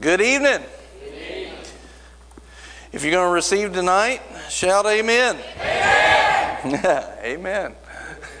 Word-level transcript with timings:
Good 0.00 0.22
evening. 0.22 0.62
If 2.90 3.04
you're 3.04 3.12
going 3.12 3.28
to 3.28 3.34
receive 3.34 3.74
tonight, 3.74 4.22
shout 4.48 4.86
amen. 4.86 5.36
Amen. 6.64 7.04
amen. 7.22 7.74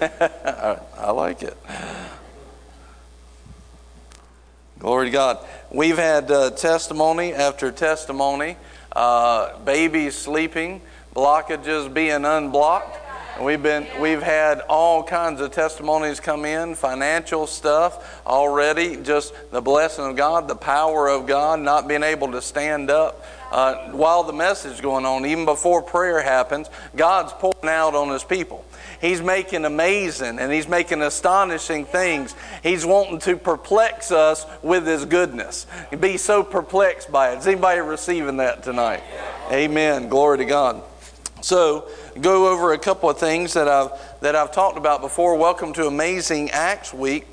I 0.00 1.10
like 1.10 1.42
it. 1.42 1.58
Glory 4.78 5.08
to 5.08 5.10
God. 5.10 5.46
We've 5.70 5.98
had 5.98 6.30
uh, 6.30 6.52
testimony 6.52 7.34
after 7.34 7.70
testimony, 7.70 8.56
uh, 8.92 9.58
babies 9.58 10.16
sleeping, 10.16 10.80
blockages 11.14 11.92
being 11.92 12.24
unblocked. 12.24 12.99
We've 13.40 13.62
been 13.62 13.86
we've 13.98 14.22
had 14.22 14.60
all 14.68 15.02
kinds 15.02 15.40
of 15.40 15.50
testimonies 15.50 16.20
come 16.20 16.44
in, 16.44 16.74
financial 16.74 17.46
stuff 17.46 18.22
already, 18.26 18.96
just 18.96 19.32
the 19.50 19.62
blessing 19.62 20.04
of 20.04 20.16
God, 20.16 20.46
the 20.46 20.54
power 20.54 21.08
of 21.08 21.26
God, 21.26 21.60
not 21.60 21.88
being 21.88 22.02
able 22.02 22.32
to 22.32 22.42
stand 22.42 22.90
up 22.90 23.24
uh, 23.50 23.92
while 23.92 24.24
the 24.24 24.34
message 24.34 24.72
is 24.72 24.80
going 24.82 25.06
on, 25.06 25.24
even 25.24 25.46
before 25.46 25.80
prayer 25.80 26.20
happens. 26.20 26.68
God's 26.94 27.32
pouring 27.32 27.70
out 27.70 27.94
on 27.94 28.10
His 28.10 28.24
people. 28.24 28.62
He's 29.00 29.22
making 29.22 29.64
amazing 29.64 30.38
and 30.38 30.52
He's 30.52 30.68
making 30.68 31.00
astonishing 31.00 31.86
things. 31.86 32.34
He's 32.62 32.84
wanting 32.84 33.20
to 33.20 33.38
perplex 33.38 34.12
us 34.12 34.44
with 34.62 34.86
His 34.86 35.06
goodness. 35.06 35.66
Be 35.98 36.18
so 36.18 36.42
perplexed 36.42 37.10
by 37.10 37.32
it. 37.32 37.38
Is 37.38 37.46
anybody 37.46 37.80
receiving 37.80 38.36
that 38.36 38.62
tonight? 38.62 39.02
Amen. 39.50 40.10
Glory 40.10 40.36
to 40.38 40.44
God. 40.44 40.82
So, 41.42 41.88
go 42.20 42.52
over 42.52 42.74
a 42.74 42.78
couple 42.78 43.08
of 43.08 43.16
things 43.16 43.54
that 43.54 43.66
I've 43.66 43.92
that 44.20 44.36
I've 44.36 44.52
talked 44.52 44.76
about 44.76 45.00
before. 45.00 45.36
Welcome 45.36 45.72
to 45.74 45.86
Amazing 45.86 46.50
Acts 46.50 46.92
Week. 46.92 47.26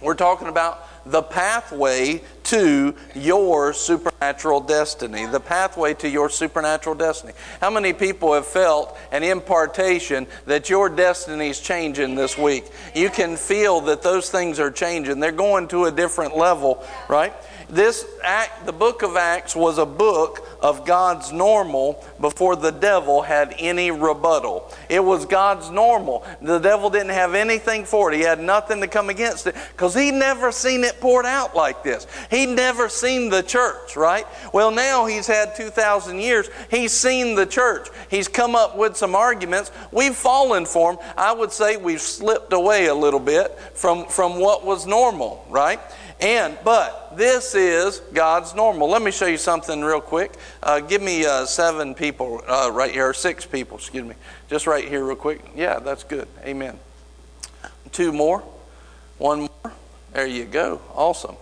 We're 0.00 0.14
talking 0.14 0.46
about 0.46 0.86
the 1.04 1.22
pathway 1.22 2.22
to 2.44 2.94
your 3.14 3.72
supernatural 3.72 4.60
destiny. 4.60 5.26
The 5.26 5.40
pathway 5.40 5.94
to 5.94 6.08
your 6.08 6.30
supernatural 6.30 6.94
destiny. 6.94 7.32
How 7.60 7.70
many 7.70 7.92
people 7.92 8.34
have 8.34 8.46
felt 8.46 8.96
an 9.10 9.24
impartation 9.24 10.28
that 10.46 10.70
your 10.70 10.88
destiny 10.88 11.48
is 11.48 11.60
changing 11.60 12.14
this 12.14 12.38
week? 12.38 12.70
You 12.94 13.10
can 13.10 13.36
feel 13.36 13.80
that 13.82 14.02
those 14.02 14.30
things 14.30 14.60
are 14.60 14.70
changing. 14.70 15.18
They're 15.18 15.32
going 15.32 15.66
to 15.68 15.86
a 15.86 15.90
different 15.90 16.36
level, 16.36 16.84
right? 17.08 17.32
This 17.70 18.04
act, 18.24 18.66
the 18.66 18.72
book 18.72 19.02
of 19.02 19.16
Acts 19.16 19.54
was 19.54 19.78
a 19.78 19.86
book 19.86 20.46
of 20.60 20.84
God's 20.84 21.32
normal 21.32 22.04
before 22.20 22.56
the 22.56 22.72
devil 22.72 23.22
had 23.22 23.54
any 23.58 23.92
rebuttal. 23.92 24.68
It 24.88 25.04
was 25.04 25.24
God's 25.24 25.70
normal. 25.70 26.24
The 26.42 26.58
devil 26.58 26.90
didn't 26.90 27.10
have 27.10 27.34
anything 27.34 27.84
for 27.84 28.12
it. 28.12 28.16
He 28.16 28.22
had 28.22 28.40
nothing 28.40 28.80
to 28.80 28.88
come 28.88 29.08
against 29.08 29.46
it 29.46 29.54
because 29.72 29.94
he'd 29.94 30.14
never 30.14 30.50
seen 30.50 30.82
it 30.82 31.00
poured 31.00 31.26
out 31.26 31.54
like 31.54 31.84
this. 31.84 32.08
He'd 32.30 32.48
never 32.48 32.88
seen 32.88 33.30
the 33.30 33.42
church, 33.42 33.96
right? 33.96 34.26
Well, 34.52 34.72
now 34.72 35.06
he's 35.06 35.28
had 35.28 35.54
2,000 35.54 36.18
years. 36.18 36.48
He's 36.70 36.92
seen 36.92 37.36
the 37.36 37.46
church. 37.46 37.88
He's 38.10 38.26
come 38.26 38.56
up 38.56 38.76
with 38.76 38.96
some 38.96 39.14
arguments. 39.14 39.70
We've 39.92 40.16
fallen 40.16 40.66
for 40.66 40.94
him. 40.94 40.98
I 41.16 41.32
would 41.32 41.52
say 41.52 41.76
we've 41.76 42.00
slipped 42.00 42.52
away 42.52 42.86
a 42.86 42.94
little 42.94 43.20
bit 43.20 43.56
from, 43.74 44.06
from 44.06 44.40
what 44.40 44.66
was 44.66 44.88
normal, 44.88 45.46
right? 45.48 45.78
And, 46.20 46.58
but 46.64 46.99
this 47.16 47.54
is 47.54 48.00
God's 48.12 48.54
normal. 48.54 48.88
Let 48.88 49.02
me 49.02 49.10
show 49.10 49.26
you 49.26 49.36
something 49.36 49.82
real 49.82 50.00
quick. 50.00 50.32
Uh, 50.62 50.80
give 50.80 51.02
me 51.02 51.24
uh, 51.24 51.44
seven 51.46 51.94
people 51.94 52.42
uh, 52.46 52.70
right 52.72 52.90
here, 52.92 53.08
or 53.08 53.14
six 53.14 53.46
people, 53.46 53.76
excuse 53.76 54.04
me. 54.04 54.14
Just 54.48 54.66
right 54.66 54.86
here, 54.86 55.04
real 55.04 55.16
quick. 55.16 55.40
Yeah, 55.56 55.78
that's 55.78 56.04
good. 56.04 56.28
Amen. 56.44 56.78
Two 57.92 58.12
more. 58.12 58.42
One 59.18 59.40
more. 59.40 59.72
There 60.12 60.26
you 60.26 60.44
go. 60.44 60.80
Awesome. 60.94 61.36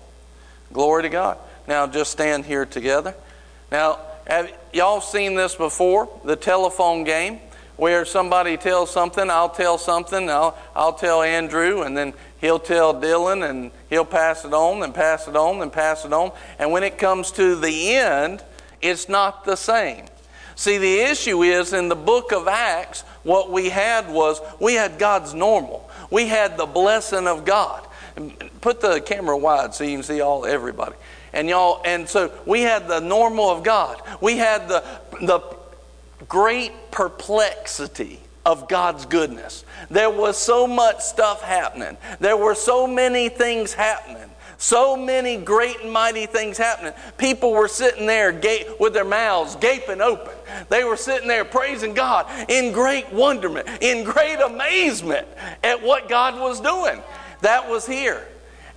Glory 0.73 1.03
to 1.05 1.09
God. 1.09 1.39
Now 1.67 1.87
just 1.87 2.11
stand 2.11 2.45
here 2.45 2.67
together. 2.67 3.15
Now, 3.71 4.01
have 4.27 4.53
y'all 4.73 5.01
seen 5.01 5.35
this 5.35 5.55
before? 5.55 6.09
The 6.25 6.37
telephone 6.37 7.05
game 7.05 7.41
where 7.79 8.05
somebody 8.05 8.57
tells 8.57 8.91
something, 8.91 9.31
I'll 9.31 9.49
tell 9.49 9.78
something, 9.78 10.28
I'll, 10.28 10.59
I'll 10.75 10.93
tell 10.93 11.22
Andrew, 11.22 11.83
and 11.83 11.97
then 11.97 12.12
he'll 12.41 12.59
tell 12.59 12.93
Dylan, 12.93 13.49
and 13.49 13.71
he'll 13.89 14.05
pass 14.05 14.44
it 14.44 14.53
on, 14.53 14.83
and 14.83 14.93
pass 14.93 15.28
it 15.28 15.37
on, 15.37 15.62
and 15.62 15.72
pass 15.72 16.05
it 16.05 16.12
on. 16.12 16.33
And 16.59 16.72
when 16.72 16.83
it 16.83 16.99
comes 16.99 17.31
to 17.33 17.55
the 17.55 17.94
end, 17.94 18.44
it's 18.83 19.09
not 19.09 19.44
the 19.44 19.56
same. 19.56 20.06
See, 20.56 20.77
the 20.77 21.00
issue 21.03 21.44
is 21.44 21.72
in 21.72 21.89
the 21.89 21.94
book 21.94 22.33
of 22.33 22.49
Acts, 22.49 23.03
what 23.22 23.53
we 23.53 23.69
had 23.69 24.10
was 24.10 24.41
we 24.59 24.75
had 24.75 24.99
God's 24.99 25.33
normal. 25.33 25.89
We 26.10 26.27
had 26.27 26.56
the 26.56 26.66
blessing 26.66 27.28
of 27.28 27.45
God. 27.45 27.87
Put 28.60 28.81
the 28.81 29.00
camera 29.00 29.39
wide 29.39 29.72
so 29.72 29.84
you 29.84 29.99
can 29.99 30.03
see 30.03 30.21
all 30.21 30.45
everybody. 30.45 30.97
And 31.33 31.49
y'all, 31.49 31.81
and 31.84 32.09
so 32.09 32.33
we 32.45 32.62
had 32.62 32.89
the 32.89 32.99
normal 32.99 33.50
of 33.50 33.62
God. 33.62 34.03
We 34.21 34.39
had 34.39 34.69
the 34.69 34.83
the 35.21 35.39
great 36.28 36.91
perplexity 36.91 38.21
of 38.44 38.69
God's 38.69 39.05
goodness. 39.06 39.65
There 39.91 40.11
was 40.11 40.37
so 40.37 40.66
much 40.66 41.00
stuff 41.00 41.43
happening. 41.43 41.97
There 42.21 42.37
were 42.37 42.55
so 42.55 42.87
many 42.87 43.28
things 43.28 43.75
happening. 43.75 44.31
So 44.61 44.97
many 44.97 45.37
great 45.37 45.83
and 45.83 45.93
mighty 45.93 46.27
things 46.27 46.59
happening. 46.59 46.93
People 47.16 47.53
were 47.53 47.69
sitting 47.69 48.06
there 48.06 48.33
with 48.81 48.93
their 48.93 49.05
mouths 49.05 49.55
gaping 49.56 50.00
open. 50.00 50.33
They 50.69 50.83
were 50.83 50.97
sitting 50.97 51.28
there 51.28 51.44
praising 51.44 51.94
God 51.94 52.27
in 52.49 52.72
great 52.72 53.12
wonderment, 53.12 53.69
in 53.81 54.03
great 54.03 54.41
amazement 54.41 55.28
at 55.62 55.81
what 55.81 56.09
God 56.09 56.41
was 56.41 56.60
doing. 56.60 57.00
That 57.43 57.69
was 57.69 57.87
here. 57.87 58.27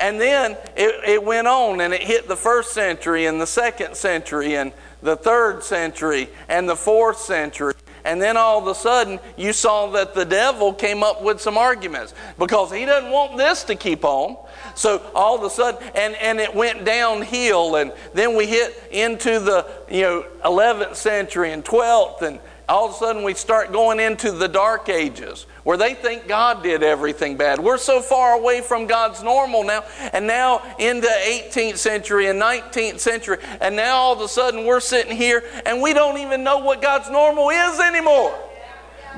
And 0.02 0.20
then 0.20 0.58
it, 0.76 1.08
it 1.08 1.24
went 1.24 1.48
on 1.48 1.80
and 1.80 1.94
it 1.94 2.02
hit 2.02 2.28
the 2.28 2.36
first 2.36 2.74
century 2.74 3.28
and 3.28 3.40
the 3.40 3.48
second 3.48 3.96
century 3.96 4.56
and 4.56 4.74
the 5.04 5.16
third 5.16 5.64
century 5.64 6.30
and 6.50 6.68
the 6.68 6.76
fourth 6.76 7.20
century. 7.20 7.76
And 8.04 8.20
then 8.20 8.36
all 8.36 8.58
of 8.58 8.68
a 8.68 8.74
sudden, 8.74 9.20
you 9.38 9.54
saw 9.54 9.92
that 9.92 10.16
the 10.16 10.26
devil 10.26 10.74
came 10.74 11.04
up 11.04 11.22
with 11.22 11.40
some 11.40 11.56
arguments 11.56 12.16
because 12.40 12.72
he 12.72 12.86
doesn't 12.86 13.12
want 13.12 13.38
this 13.38 13.64
to 13.66 13.76
keep 13.76 14.04
on. 14.04 14.38
So 14.74 15.02
all 15.14 15.38
of 15.38 15.44
a 15.44 15.50
sudden, 15.50 15.88
and, 15.94 16.16
and 16.16 16.40
it 16.40 16.56
went 16.56 16.84
downhill. 16.84 17.76
And 17.76 17.94
then 18.16 18.36
we 18.36 18.48
hit 18.48 18.82
into 18.90 19.40
the 19.40 19.68
you 19.90 20.02
know 20.02 20.26
11th 20.44 20.96
century 20.96 21.52
and 21.52 21.64
12th. 21.64 22.24
And 22.24 22.40
all 22.72 22.88
of 22.88 22.92
a 22.92 22.96
sudden, 22.96 23.24
we 23.24 23.34
start 23.34 23.74
going 23.74 24.00
into 24.00 24.32
the 24.32 24.48
dark 24.48 24.88
ages 24.88 25.46
where 25.64 25.76
they 25.76 25.94
think 25.94 26.28
God 26.28 26.64
did 26.64 26.84
everything 26.84 27.36
bad. 27.36 27.60
We're 27.60 27.78
so 27.78 28.02
far 28.02 28.34
away 28.34 28.62
from 28.62 28.88
God's 28.88 29.22
normal 29.22 29.64
now, 29.64 29.84
and 30.14 30.26
now 30.26 30.62
into 30.80 31.08
18th 31.08 31.78
century 31.78 32.28
and 32.28 32.42
19th 32.42 33.00
century, 33.00 33.40
and 33.60 33.76
now 33.76 33.98
all 33.98 34.14
of 34.14 34.22
a 34.22 34.28
sudden 34.28 34.66
we're 34.66 34.80
sitting 34.80 35.16
here 35.16 35.44
and 35.66 35.82
we 35.82 35.94
don't 35.94 36.18
even 36.20 36.46
know 36.46 36.60
what 36.60 36.82
God's 36.82 37.10
normal 37.10 37.50
is 37.50 37.80
anymore. 37.80 38.34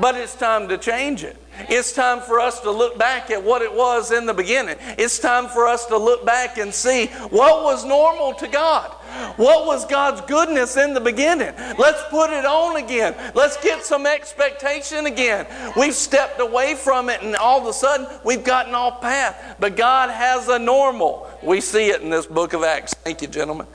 But 0.02 0.16
it's 0.16 0.36
time 0.36 0.68
to 0.70 0.78
change 0.80 1.24
it. 1.24 1.38
It's 1.70 1.94
time 1.94 2.22
for 2.22 2.40
us 2.40 2.60
to 2.62 2.72
look 2.72 2.98
back 2.98 3.30
at 3.30 3.44
what 3.44 3.62
it 3.62 3.74
was 3.74 4.12
in 4.12 4.26
the 4.26 4.34
beginning. 4.34 4.76
It's 4.98 5.20
time 5.20 5.48
for 5.48 5.68
us 5.68 5.86
to 5.88 5.98
look 5.98 6.26
back 6.26 6.58
and 6.58 6.74
see 6.74 7.08
what 7.30 7.64
was 7.64 7.86
normal 7.86 8.34
to 8.36 8.48
God. 8.48 8.92
What 9.38 9.66
was 9.66 9.86
God's 9.86 10.22
goodness 10.22 10.78
in 10.78 10.94
the 10.94 11.00
beginning? 11.00 11.54
Let's 11.78 12.04
put 12.10 12.32
it 12.32 12.46
on 12.46 12.78
again. 12.78 13.16
Let's 13.36 13.58
get 13.58 13.84
some 13.84 14.06
expectation 14.06 15.06
again. 15.06 15.46
We've 15.78 15.94
stepped 15.94 16.40
away 16.40 16.76
from 16.76 17.10
it 17.10 17.22
and 17.22 17.36
all 17.36 17.62
of 17.62 17.68
a 17.68 17.74
sudden 17.74 18.08
we've 18.24 18.44
gotten 18.44 18.74
off 18.74 19.02
path. 19.02 19.56
But 19.60 19.76
God 19.76 20.10
has 20.10 20.48
a 20.48 20.58
normal. 20.58 21.30
We 21.44 21.62
see 21.62 21.90
it 21.90 22.02
in 22.02 22.10
this 22.10 22.26
book 22.26 22.54
of 22.54 22.64
Acts. 22.64 22.94
Thank 22.94 23.22
you, 23.22 23.28
gentlemen. 23.28 23.68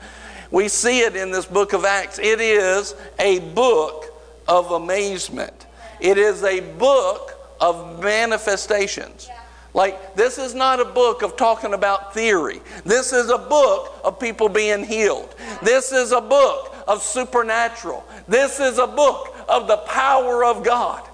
We 0.51 0.67
see 0.67 1.01
it 1.01 1.15
in 1.15 1.31
this 1.31 1.45
book 1.45 1.73
of 1.73 1.85
Acts. 1.85 2.19
It 2.19 2.41
is 2.41 2.95
a 3.19 3.39
book 3.39 4.05
of 4.47 4.71
amazement. 4.71 5.67
It 6.01 6.17
is 6.17 6.43
a 6.43 6.59
book 6.59 7.38
of 7.59 8.01
manifestations. 8.01 9.29
Like, 9.73 10.15
this 10.15 10.37
is 10.37 10.55
not 10.55 10.79
a 10.79 10.85
book 10.85 11.21
of 11.21 11.37
talking 11.37 11.73
about 11.73 12.13
theory. 12.13 12.61
This 12.85 13.13
is 13.13 13.29
a 13.29 13.37
book 13.37 13.99
of 14.03 14.19
people 14.19 14.49
being 14.49 14.83
healed. 14.83 15.35
This 15.61 15.91
is 15.91 16.11
a 16.11 16.21
book 16.21 16.75
of 16.87 17.03
supernatural. 17.03 18.03
This 18.27 18.59
is 18.59 18.79
a 18.79 18.87
book 18.87 19.35
of 19.47 19.67
the 19.67 19.77
power 19.77 20.43
of 20.43 20.63
God. 20.63 21.07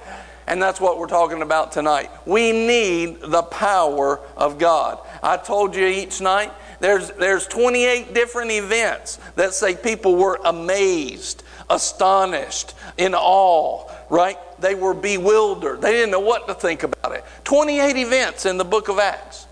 And 0.48 0.62
that's 0.62 0.80
what 0.80 1.00
we're 1.00 1.08
talking 1.08 1.42
about 1.42 1.72
tonight. 1.72 2.10
We 2.26 2.52
need 2.52 3.20
the 3.22 3.44
power 3.44 4.22
of 4.38 4.58
God. 4.58 5.00
I 5.22 5.38
told 5.38 5.76
you 5.76 5.86
each 5.86 6.22
night 6.22 6.52
there's, 6.80 7.10
there's 7.12 7.48
28 7.48 8.14
different 8.14 8.52
events 8.52 9.20
that 9.36 9.54
say 9.54 9.76
people 9.76 10.16
were 10.16 10.40
amazed, 10.46 11.44
astonished, 11.70 12.74
in 12.98 13.16
awe, 13.16 13.90
right? 14.10 14.38
They 14.60 14.76
were 14.76 14.94
bewildered. 14.94 15.82
They 15.82 15.92
didn't 15.92 16.12
know 16.12 16.20
what 16.20 16.48
to 16.48 16.54
think 16.54 16.84
about 16.84 17.14
it. 17.14 17.24
28 17.44 17.98
events 17.98 18.46
in 18.46 18.58
the 18.58 18.66
book 18.66 18.88
of 18.88 19.00
Acts. 19.00 19.48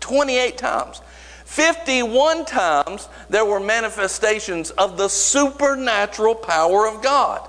28 0.00 0.58
times. 0.58 1.00
51 1.44 2.44
times 2.44 3.08
there 3.28 3.44
were 3.44 3.60
manifestations 3.60 4.70
of 4.70 4.96
the 4.96 5.08
supernatural 5.08 6.34
power 6.34 6.86
of 6.86 7.02
God. 7.02 7.48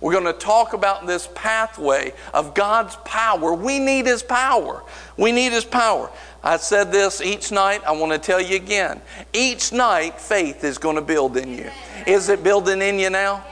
We're 0.00 0.12
going 0.12 0.24
to 0.24 0.32
talk 0.32 0.72
about 0.72 1.06
this 1.06 1.28
pathway 1.34 2.14
of 2.32 2.54
God's 2.54 2.96
power. 3.04 3.52
We 3.52 3.78
need 3.78 4.06
His 4.06 4.22
power. 4.22 4.82
We 5.18 5.30
need 5.30 5.52
His 5.52 5.64
power. 5.64 6.10
I 6.42 6.56
said 6.56 6.90
this 6.90 7.20
each 7.20 7.52
night. 7.52 7.82
I 7.86 7.92
want 7.92 8.12
to 8.12 8.18
tell 8.18 8.40
you 8.40 8.56
again. 8.56 9.02
Each 9.34 9.72
night, 9.72 10.18
faith 10.18 10.64
is 10.64 10.78
going 10.78 10.96
to 10.96 11.02
build 11.02 11.36
in 11.36 11.56
you. 11.56 11.70
Is 12.06 12.30
it 12.30 12.42
building 12.42 12.80
in 12.80 12.98
you 12.98 13.10
now? 13.10 13.44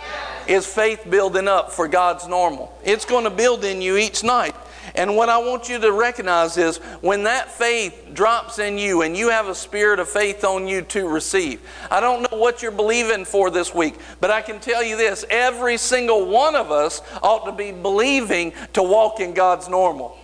Is 0.49 0.67
faith 0.67 1.07
building 1.09 1.47
up 1.47 1.71
for 1.71 1.87
God's 1.87 2.27
normal? 2.27 2.77
It's 2.83 3.05
going 3.05 3.25
to 3.25 3.31
build 3.31 3.65
in 3.65 3.83
you 3.83 3.99
each 3.99 4.25
night. 4.25 4.55
And 4.95 5.15
what 5.15 5.29
I 5.29 5.39
want 5.39 5.69
you 5.69 5.79
to 5.79 5.93
recognize 5.93 6.57
is 6.57 6.79
when 7.03 7.25
that 7.25 7.51
faith 7.51 8.09
drops 8.15 8.59
in 8.59 8.79
you 8.79 9.03
and 9.03 9.15
you 9.15 9.29
have 9.29 9.49
a 9.49 9.55
spirit 9.55 10.01
of 10.01 10.09
faith 10.09 10.45
on 10.45 10.67
you 10.67 10.83
to 10.83 11.07
receive. 11.07 11.61
I 11.91 12.01
don't 12.01 12.23
know 12.23 12.39
what 12.39 12.63
you're 12.63 12.73
believing 12.73 13.25
for 13.25 13.51
this 13.51 13.75
week, 13.75 13.97
but 14.21 14.31
I 14.31 14.41
can 14.41 14.59
tell 14.59 14.83
you 14.83 14.97
this 14.97 15.25
every 15.29 15.77
single 15.77 16.27
one 16.27 16.57
of 16.57 16.71
us 16.71 17.03
ought 17.23 17.45
to 17.45 17.53
be 17.53 17.71
believing 17.71 18.55
to 18.73 18.83
walk 18.83 19.21
in 19.21 19.35
God's 19.35 19.69
normal. 19.69 20.17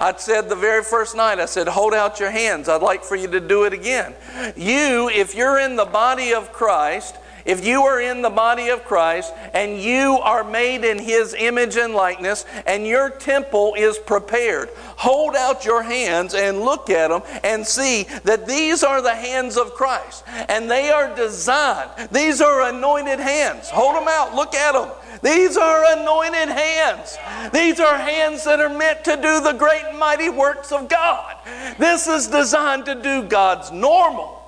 I 0.00 0.14
said 0.16 0.48
the 0.48 0.56
very 0.56 0.84
first 0.84 1.16
night, 1.16 1.40
I 1.40 1.46
said, 1.46 1.66
hold 1.66 1.92
out 1.92 2.20
your 2.20 2.30
hands. 2.30 2.68
I'd 2.68 2.82
like 2.82 3.02
for 3.02 3.16
you 3.16 3.26
to 3.28 3.40
do 3.40 3.64
it 3.64 3.72
again. 3.72 4.14
You, 4.56 5.08
if 5.08 5.34
you're 5.34 5.58
in 5.58 5.76
the 5.76 5.84
body 5.84 6.32
of 6.32 6.52
Christ, 6.52 7.16
if 7.44 7.64
you 7.64 7.82
are 7.82 8.00
in 8.00 8.22
the 8.22 8.30
body 8.30 8.68
of 8.68 8.84
Christ 8.84 9.32
and 9.54 9.80
you 9.80 10.18
are 10.22 10.44
made 10.44 10.84
in 10.84 10.98
His 10.98 11.34
image 11.34 11.76
and 11.76 11.94
likeness 11.94 12.44
and 12.66 12.86
your 12.86 13.10
temple 13.10 13.74
is 13.76 13.98
prepared, 13.98 14.70
hold 14.96 15.34
out 15.34 15.64
your 15.64 15.82
hands 15.82 16.34
and 16.34 16.60
look 16.60 16.90
at 16.90 17.08
them 17.08 17.22
and 17.42 17.66
see 17.66 18.04
that 18.24 18.46
these 18.46 18.82
are 18.82 19.02
the 19.02 19.14
hands 19.14 19.56
of 19.56 19.74
Christ 19.74 20.24
and 20.48 20.70
they 20.70 20.90
are 20.90 21.14
designed. 21.14 21.90
These 22.10 22.40
are 22.40 22.68
anointed 22.68 23.20
hands. 23.20 23.70
Hold 23.70 23.96
them 23.96 24.08
out, 24.08 24.34
look 24.34 24.54
at 24.54 24.72
them. 24.72 24.90
These 25.22 25.56
are 25.56 25.98
anointed 25.98 26.48
hands. 26.48 27.16
These 27.52 27.78
are 27.78 27.96
hands 27.96 28.44
that 28.44 28.60
are 28.60 28.76
meant 28.76 29.04
to 29.04 29.16
do 29.16 29.40
the 29.40 29.54
great 29.56 29.84
and 29.84 29.98
mighty 29.98 30.28
works 30.28 30.72
of 30.72 30.88
God. 30.88 31.36
This 31.78 32.08
is 32.08 32.26
designed 32.26 32.86
to 32.86 32.94
do 32.94 33.22
God's 33.22 33.70
normal. 33.70 34.41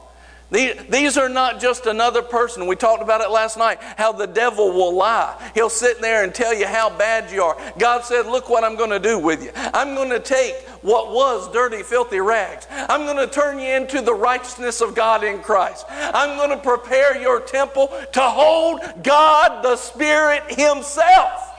These 0.50 1.16
are 1.16 1.28
not 1.28 1.60
just 1.60 1.86
another 1.86 2.22
person. 2.22 2.66
We 2.66 2.76
talked 2.76 3.02
about 3.02 3.20
it 3.20 3.30
last 3.30 3.56
night, 3.56 3.78
how 3.96 4.12
the 4.12 4.26
devil 4.26 4.72
will 4.72 4.94
lie. 4.94 5.50
He'll 5.54 5.70
sit 5.70 6.00
there 6.00 6.22
and 6.22 6.34
tell 6.34 6.54
you 6.54 6.66
how 6.66 6.90
bad 6.96 7.32
you 7.32 7.42
are. 7.42 7.56
God 7.78 8.04
said, 8.04 8.26
Look 8.26 8.48
what 8.48 8.62
I'm 8.62 8.76
going 8.76 8.90
to 8.90 9.00
do 9.00 9.18
with 9.18 9.42
you. 9.42 9.50
I'm 9.54 9.94
going 9.94 10.10
to 10.10 10.20
take 10.20 10.54
what 10.82 11.12
was 11.12 11.50
dirty, 11.50 11.82
filthy 11.82 12.20
rags. 12.20 12.66
I'm 12.70 13.04
going 13.04 13.16
to 13.16 13.32
turn 13.32 13.58
you 13.58 13.70
into 13.70 14.00
the 14.00 14.14
righteousness 14.14 14.80
of 14.80 14.94
God 14.94 15.24
in 15.24 15.40
Christ. 15.40 15.86
I'm 15.88 16.36
going 16.36 16.50
to 16.50 16.62
prepare 16.62 17.20
your 17.20 17.40
temple 17.40 17.88
to 18.12 18.20
hold 18.20 18.80
God 19.02 19.64
the 19.64 19.76
Spirit 19.76 20.42
Himself. 20.48 21.50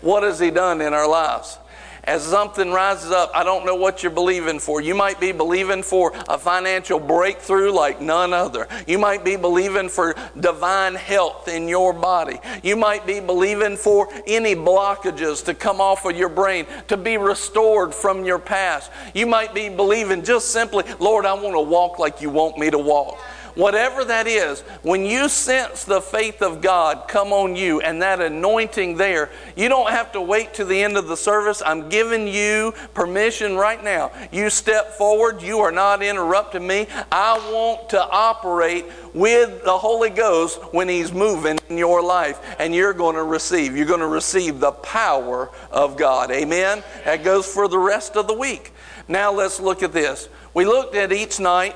What 0.00 0.22
has 0.22 0.38
He 0.38 0.50
done 0.50 0.80
in 0.80 0.94
our 0.94 1.08
lives? 1.08 1.58
As 2.04 2.24
something 2.24 2.70
rises 2.70 3.10
up, 3.10 3.30
I 3.34 3.44
don't 3.44 3.66
know 3.66 3.74
what 3.74 4.02
you're 4.02 4.12
believing 4.12 4.58
for. 4.58 4.80
You 4.80 4.94
might 4.94 5.20
be 5.20 5.32
believing 5.32 5.82
for 5.82 6.12
a 6.28 6.38
financial 6.38 6.98
breakthrough 6.98 7.70
like 7.70 8.00
none 8.00 8.32
other. 8.32 8.66
You 8.86 8.98
might 8.98 9.24
be 9.24 9.36
believing 9.36 9.88
for 9.88 10.14
divine 10.38 10.94
health 10.94 11.48
in 11.48 11.68
your 11.68 11.92
body. 11.92 12.38
You 12.62 12.76
might 12.76 13.06
be 13.06 13.20
believing 13.20 13.76
for 13.76 14.08
any 14.26 14.54
blockages 14.54 15.44
to 15.46 15.54
come 15.54 15.80
off 15.80 16.04
of 16.04 16.16
your 16.16 16.28
brain, 16.28 16.66
to 16.88 16.96
be 16.96 17.16
restored 17.16 17.94
from 17.94 18.24
your 18.24 18.38
past. 18.38 18.90
You 19.14 19.26
might 19.26 19.54
be 19.54 19.68
believing 19.68 20.22
just 20.22 20.50
simply, 20.50 20.84
Lord, 20.98 21.26
I 21.26 21.34
want 21.34 21.54
to 21.54 21.60
walk 21.60 21.98
like 21.98 22.20
you 22.20 22.30
want 22.30 22.58
me 22.58 22.70
to 22.70 22.78
walk. 22.78 23.18
Whatever 23.58 24.04
that 24.04 24.28
is, 24.28 24.60
when 24.82 25.04
you 25.04 25.28
sense 25.28 25.82
the 25.82 26.00
faith 26.00 26.42
of 26.42 26.60
God 26.60 27.08
come 27.08 27.32
on 27.32 27.56
you 27.56 27.80
and 27.80 28.00
that 28.02 28.20
anointing 28.20 28.96
there, 28.96 29.30
you 29.56 29.68
don't 29.68 29.90
have 29.90 30.12
to 30.12 30.20
wait 30.20 30.54
to 30.54 30.64
the 30.64 30.80
end 30.80 30.96
of 30.96 31.08
the 31.08 31.16
service. 31.16 31.60
I'm 31.66 31.88
giving 31.88 32.28
you 32.28 32.72
permission 32.94 33.56
right 33.56 33.82
now. 33.82 34.12
You 34.30 34.48
step 34.48 34.92
forward. 34.92 35.42
You 35.42 35.58
are 35.58 35.72
not 35.72 36.04
interrupting 36.04 36.64
me. 36.64 36.86
I 37.10 37.36
want 37.52 37.88
to 37.88 38.00
operate 38.00 38.84
with 39.12 39.64
the 39.64 39.76
Holy 39.76 40.10
Ghost 40.10 40.60
when 40.72 40.88
He's 40.88 41.10
moving 41.10 41.58
in 41.68 41.78
your 41.78 42.00
life, 42.00 42.38
and 42.60 42.72
you're 42.72 42.92
going 42.92 43.16
to 43.16 43.24
receive. 43.24 43.76
You're 43.76 43.86
going 43.86 43.98
to 43.98 44.06
receive 44.06 44.60
the 44.60 44.70
power 44.70 45.50
of 45.72 45.96
God. 45.96 46.30
Amen? 46.30 46.84
That 47.04 47.24
goes 47.24 47.52
for 47.52 47.66
the 47.66 47.80
rest 47.80 48.14
of 48.14 48.28
the 48.28 48.34
week. 48.34 48.72
Now 49.08 49.32
let's 49.32 49.58
look 49.58 49.82
at 49.82 49.92
this. 49.92 50.28
We 50.54 50.64
looked 50.64 50.94
at 50.94 51.12
each 51.12 51.40
night 51.40 51.74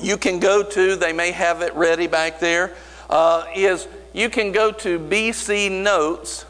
you 0.00 0.16
can 0.16 0.38
go 0.38 0.62
to, 0.62 0.96
they 0.96 1.12
may 1.12 1.30
have 1.30 1.62
it 1.62 1.74
ready 1.74 2.06
back 2.06 2.40
there. 2.40 2.74
Uh, 3.08 3.46
is 3.54 3.86
you 4.12 4.28
can 4.30 4.52
go 4.52 4.70
to 4.72 4.98
bcnotes.org, 4.98 6.44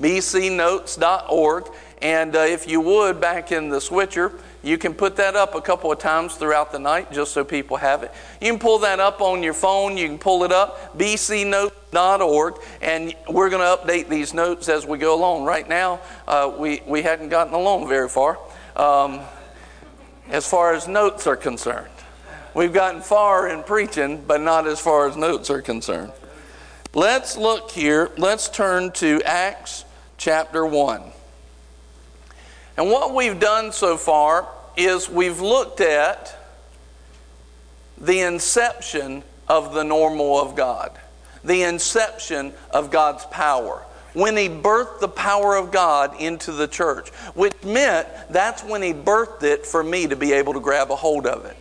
bcnotes.org, 0.00 1.64
and 2.02 2.34
uh, 2.34 2.38
if 2.40 2.66
you 2.68 2.80
would, 2.80 3.20
back 3.20 3.52
in 3.52 3.68
the 3.68 3.80
switcher, 3.80 4.32
you 4.62 4.78
can 4.78 4.94
put 4.94 5.16
that 5.16 5.36
up 5.36 5.54
a 5.54 5.60
couple 5.60 5.90
of 5.92 5.98
times 5.98 6.34
throughout 6.36 6.72
the 6.72 6.78
night 6.78 7.12
just 7.12 7.32
so 7.32 7.44
people 7.44 7.76
have 7.78 8.02
it. 8.02 8.12
You 8.40 8.50
can 8.50 8.58
pull 8.58 8.78
that 8.80 9.00
up 9.00 9.20
on 9.20 9.42
your 9.42 9.54
phone. 9.54 9.96
You 9.96 10.06
can 10.06 10.18
pull 10.18 10.44
it 10.44 10.52
up, 10.52 10.98
bcnotes.org, 10.98 12.54
and 12.82 13.14
we're 13.28 13.50
going 13.50 13.62
to 13.62 13.82
update 13.82 14.08
these 14.08 14.34
notes 14.34 14.68
as 14.68 14.86
we 14.86 14.98
go 14.98 15.14
along. 15.14 15.44
Right 15.44 15.68
now, 15.68 16.00
uh, 16.26 16.52
we, 16.56 16.82
we 16.86 17.02
hadn't 17.02 17.30
gotten 17.30 17.54
along 17.54 17.88
very 17.88 18.08
far. 18.08 18.38
Um, 18.76 19.20
as 20.30 20.46
far 20.46 20.74
as 20.74 20.88
notes 20.88 21.26
are 21.26 21.36
concerned. 21.36 21.90
We've 22.54 22.72
gotten 22.72 23.00
far 23.00 23.48
in 23.48 23.62
preaching, 23.62 24.24
but 24.26 24.40
not 24.40 24.66
as 24.66 24.80
far 24.80 25.08
as 25.08 25.16
notes 25.16 25.50
are 25.50 25.62
concerned. 25.62 26.12
Let's 26.94 27.36
look 27.36 27.70
here. 27.70 28.10
Let's 28.16 28.48
turn 28.48 28.90
to 28.92 29.22
Acts 29.24 29.84
chapter 30.18 30.66
1. 30.66 31.02
And 32.76 32.90
what 32.90 33.14
we've 33.14 33.38
done 33.38 33.72
so 33.72 33.96
far 33.96 34.48
is 34.76 35.08
we've 35.08 35.40
looked 35.40 35.80
at 35.80 36.36
the 37.98 38.20
inception 38.20 39.22
of 39.46 39.74
the 39.74 39.84
normal 39.84 40.40
of 40.40 40.56
God, 40.56 40.98
the 41.44 41.62
inception 41.62 42.52
of 42.70 42.90
God's 42.90 43.24
power 43.26 43.84
when 44.12 44.36
he 44.36 44.48
birthed 44.48 45.00
the 45.00 45.08
power 45.08 45.56
of 45.56 45.70
God 45.70 46.20
into 46.20 46.52
the 46.52 46.68
church, 46.68 47.10
which 47.34 47.54
meant 47.64 48.08
that's 48.28 48.64
when 48.64 48.82
he 48.82 48.92
birthed 48.92 49.42
it 49.42 49.66
for 49.66 49.82
me 49.82 50.06
to 50.06 50.16
be 50.16 50.32
able 50.32 50.52
to 50.54 50.60
grab 50.60 50.90
a 50.90 50.96
hold 50.96 51.26
of 51.26 51.44
it, 51.44 51.56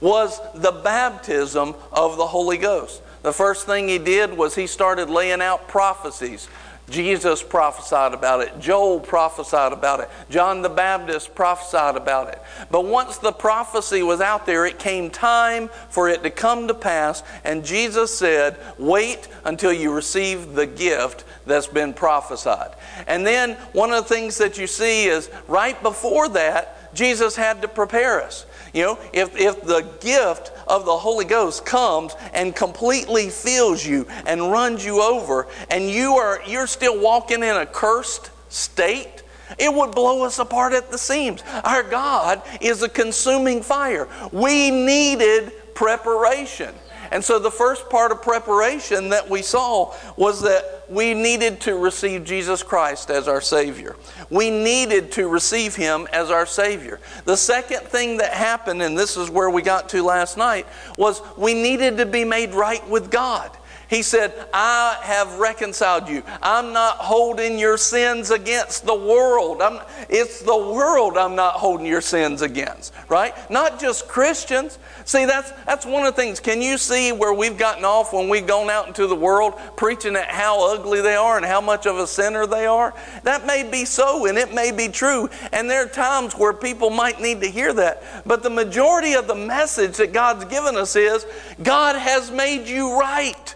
was 0.00 0.40
the 0.54 0.72
baptism 0.72 1.74
of 1.92 2.16
the 2.16 2.26
Holy 2.26 2.58
Ghost. 2.58 3.02
The 3.22 3.32
first 3.32 3.64
thing 3.64 3.88
he 3.88 3.98
did 3.98 4.36
was 4.36 4.54
he 4.54 4.66
started 4.66 5.08
laying 5.08 5.40
out 5.40 5.66
prophecies 5.66 6.48
Jesus 6.90 7.42
prophesied 7.42 8.12
about 8.12 8.42
it. 8.42 8.60
Joel 8.60 9.00
prophesied 9.00 9.72
about 9.72 10.00
it. 10.00 10.10
John 10.28 10.60
the 10.60 10.68
Baptist 10.68 11.34
prophesied 11.34 11.96
about 11.96 12.28
it. 12.28 12.40
But 12.70 12.84
once 12.84 13.16
the 13.16 13.32
prophecy 13.32 14.02
was 14.02 14.20
out 14.20 14.44
there, 14.44 14.66
it 14.66 14.78
came 14.78 15.10
time 15.10 15.70
for 15.88 16.10
it 16.10 16.22
to 16.22 16.30
come 16.30 16.68
to 16.68 16.74
pass. 16.74 17.22
And 17.42 17.64
Jesus 17.64 18.16
said, 18.16 18.58
Wait 18.78 19.28
until 19.44 19.72
you 19.72 19.92
receive 19.92 20.52
the 20.52 20.66
gift 20.66 21.24
that's 21.46 21.66
been 21.66 21.94
prophesied. 21.94 22.74
And 23.06 23.26
then 23.26 23.52
one 23.72 23.90
of 23.90 24.06
the 24.06 24.14
things 24.14 24.36
that 24.38 24.58
you 24.58 24.66
see 24.66 25.06
is 25.06 25.30
right 25.48 25.80
before 25.82 26.28
that, 26.30 26.94
Jesus 26.94 27.34
had 27.34 27.62
to 27.62 27.68
prepare 27.68 28.22
us. 28.22 28.44
You 28.74 28.82
know, 28.82 28.98
if, 29.12 29.36
if 29.36 29.62
the 29.62 29.88
gift 30.00 30.50
of 30.66 30.84
the 30.84 30.96
Holy 30.96 31.24
Ghost 31.24 31.64
comes 31.64 32.16
and 32.34 32.54
completely 32.54 33.30
fills 33.30 33.86
you 33.86 34.06
and 34.26 34.50
runs 34.50 34.84
you 34.84 35.00
over, 35.00 35.46
and 35.70 35.88
you 35.88 36.14
are 36.14 36.40
you're 36.44 36.66
still 36.66 37.00
walking 37.00 37.44
in 37.44 37.56
a 37.56 37.66
cursed 37.66 38.30
state, 38.48 39.22
it 39.58 39.72
would 39.72 39.92
blow 39.92 40.24
us 40.24 40.40
apart 40.40 40.72
at 40.72 40.90
the 40.90 40.98
seams. 40.98 41.44
Our 41.62 41.84
God 41.84 42.42
is 42.60 42.82
a 42.82 42.88
consuming 42.88 43.62
fire. 43.62 44.08
We 44.32 44.72
needed 44.72 45.52
preparation. 45.74 46.74
And 47.10 47.24
so 47.24 47.38
the 47.38 47.50
first 47.50 47.88
part 47.90 48.12
of 48.12 48.22
preparation 48.22 49.10
that 49.10 49.28
we 49.28 49.42
saw 49.42 49.94
was 50.16 50.42
that 50.42 50.84
we 50.88 51.14
needed 51.14 51.60
to 51.62 51.76
receive 51.76 52.24
Jesus 52.24 52.62
Christ 52.62 53.10
as 53.10 53.28
our 53.28 53.40
Savior. 53.40 53.96
We 54.30 54.50
needed 54.50 55.12
to 55.12 55.28
receive 55.28 55.74
Him 55.74 56.06
as 56.12 56.30
our 56.30 56.46
Savior. 56.46 57.00
The 57.24 57.36
second 57.36 57.80
thing 57.82 58.18
that 58.18 58.32
happened, 58.32 58.82
and 58.82 58.96
this 58.96 59.16
is 59.16 59.30
where 59.30 59.50
we 59.50 59.62
got 59.62 59.88
to 59.90 60.02
last 60.02 60.36
night, 60.36 60.66
was 60.98 61.22
we 61.36 61.54
needed 61.54 61.96
to 61.98 62.06
be 62.06 62.24
made 62.24 62.54
right 62.54 62.86
with 62.88 63.10
God. 63.10 63.50
He 63.88 64.02
said, 64.02 64.32
I 64.52 64.98
have 65.02 65.38
reconciled 65.38 66.08
you. 66.08 66.22
I'm 66.42 66.72
not 66.72 66.96
holding 66.96 67.58
your 67.58 67.76
sins 67.76 68.30
against 68.30 68.86
the 68.86 68.94
world. 68.94 69.60
I'm, 69.60 69.80
it's 70.08 70.42
the 70.42 70.56
world 70.56 71.16
I'm 71.16 71.34
not 71.34 71.54
holding 71.54 71.86
your 71.86 72.00
sins 72.00 72.42
against, 72.42 72.94
right? 73.08 73.34
Not 73.50 73.78
just 73.80 74.08
Christians. 74.08 74.78
See, 75.04 75.26
that's, 75.26 75.50
that's 75.66 75.84
one 75.84 76.06
of 76.06 76.14
the 76.14 76.20
things. 76.20 76.40
Can 76.40 76.62
you 76.62 76.78
see 76.78 77.12
where 77.12 77.34
we've 77.34 77.58
gotten 77.58 77.84
off 77.84 78.12
when 78.12 78.28
we've 78.28 78.46
gone 78.46 78.70
out 78.70 78.86
into 78.86 79.06
the 79.06 79.14
world 79.14 79.54
preaching 79.76 80.16
at 80.16 80.30
how 80.30 80.72
ugly 80.72 81.02
they 81.02 81.14
are 81.14 81.36
and 81.36 81.44
how 81.44 81.60
much 81.60 81.86
of 81.86 81.98
a 81.98 82.06
sinner 82.06 82.46
they 82.46 82.66
are? 82.66 82.94
That 83.22 83.46
may 83.46 83.68
be 83.68 83.84
so 83.84 84.26
and 84.26 84.38
it 84.38 84.54
may 84.54 84.72
be 84.72 84.88
true. 84.88 85.28
And 85.52 85.68
there 85.68 85.84
are 85.84 85.88
times 85.88 86.34
where 86.34 86.54
people 86.54 86.90
might 86.90 87.20
need 87.20 87.42
to 87.42 87.48
hear 87.48 87.72
that. 87.74 88.02
But 88.24 88.42
the 88.42 88.50
majority 88.50 89.12
of 89.12 89.26
the 89.26 89.34
message 89.34 89.98
that 89.98 90.12
God's 90.12 90.46
given 90.46 90.76
us 90.76 90.96
is 90.96 91.26
God 91.62 91.96
has 91.96 92.30
made 92.30 92.66
you 92.66 92.98
right. 92.98 93.53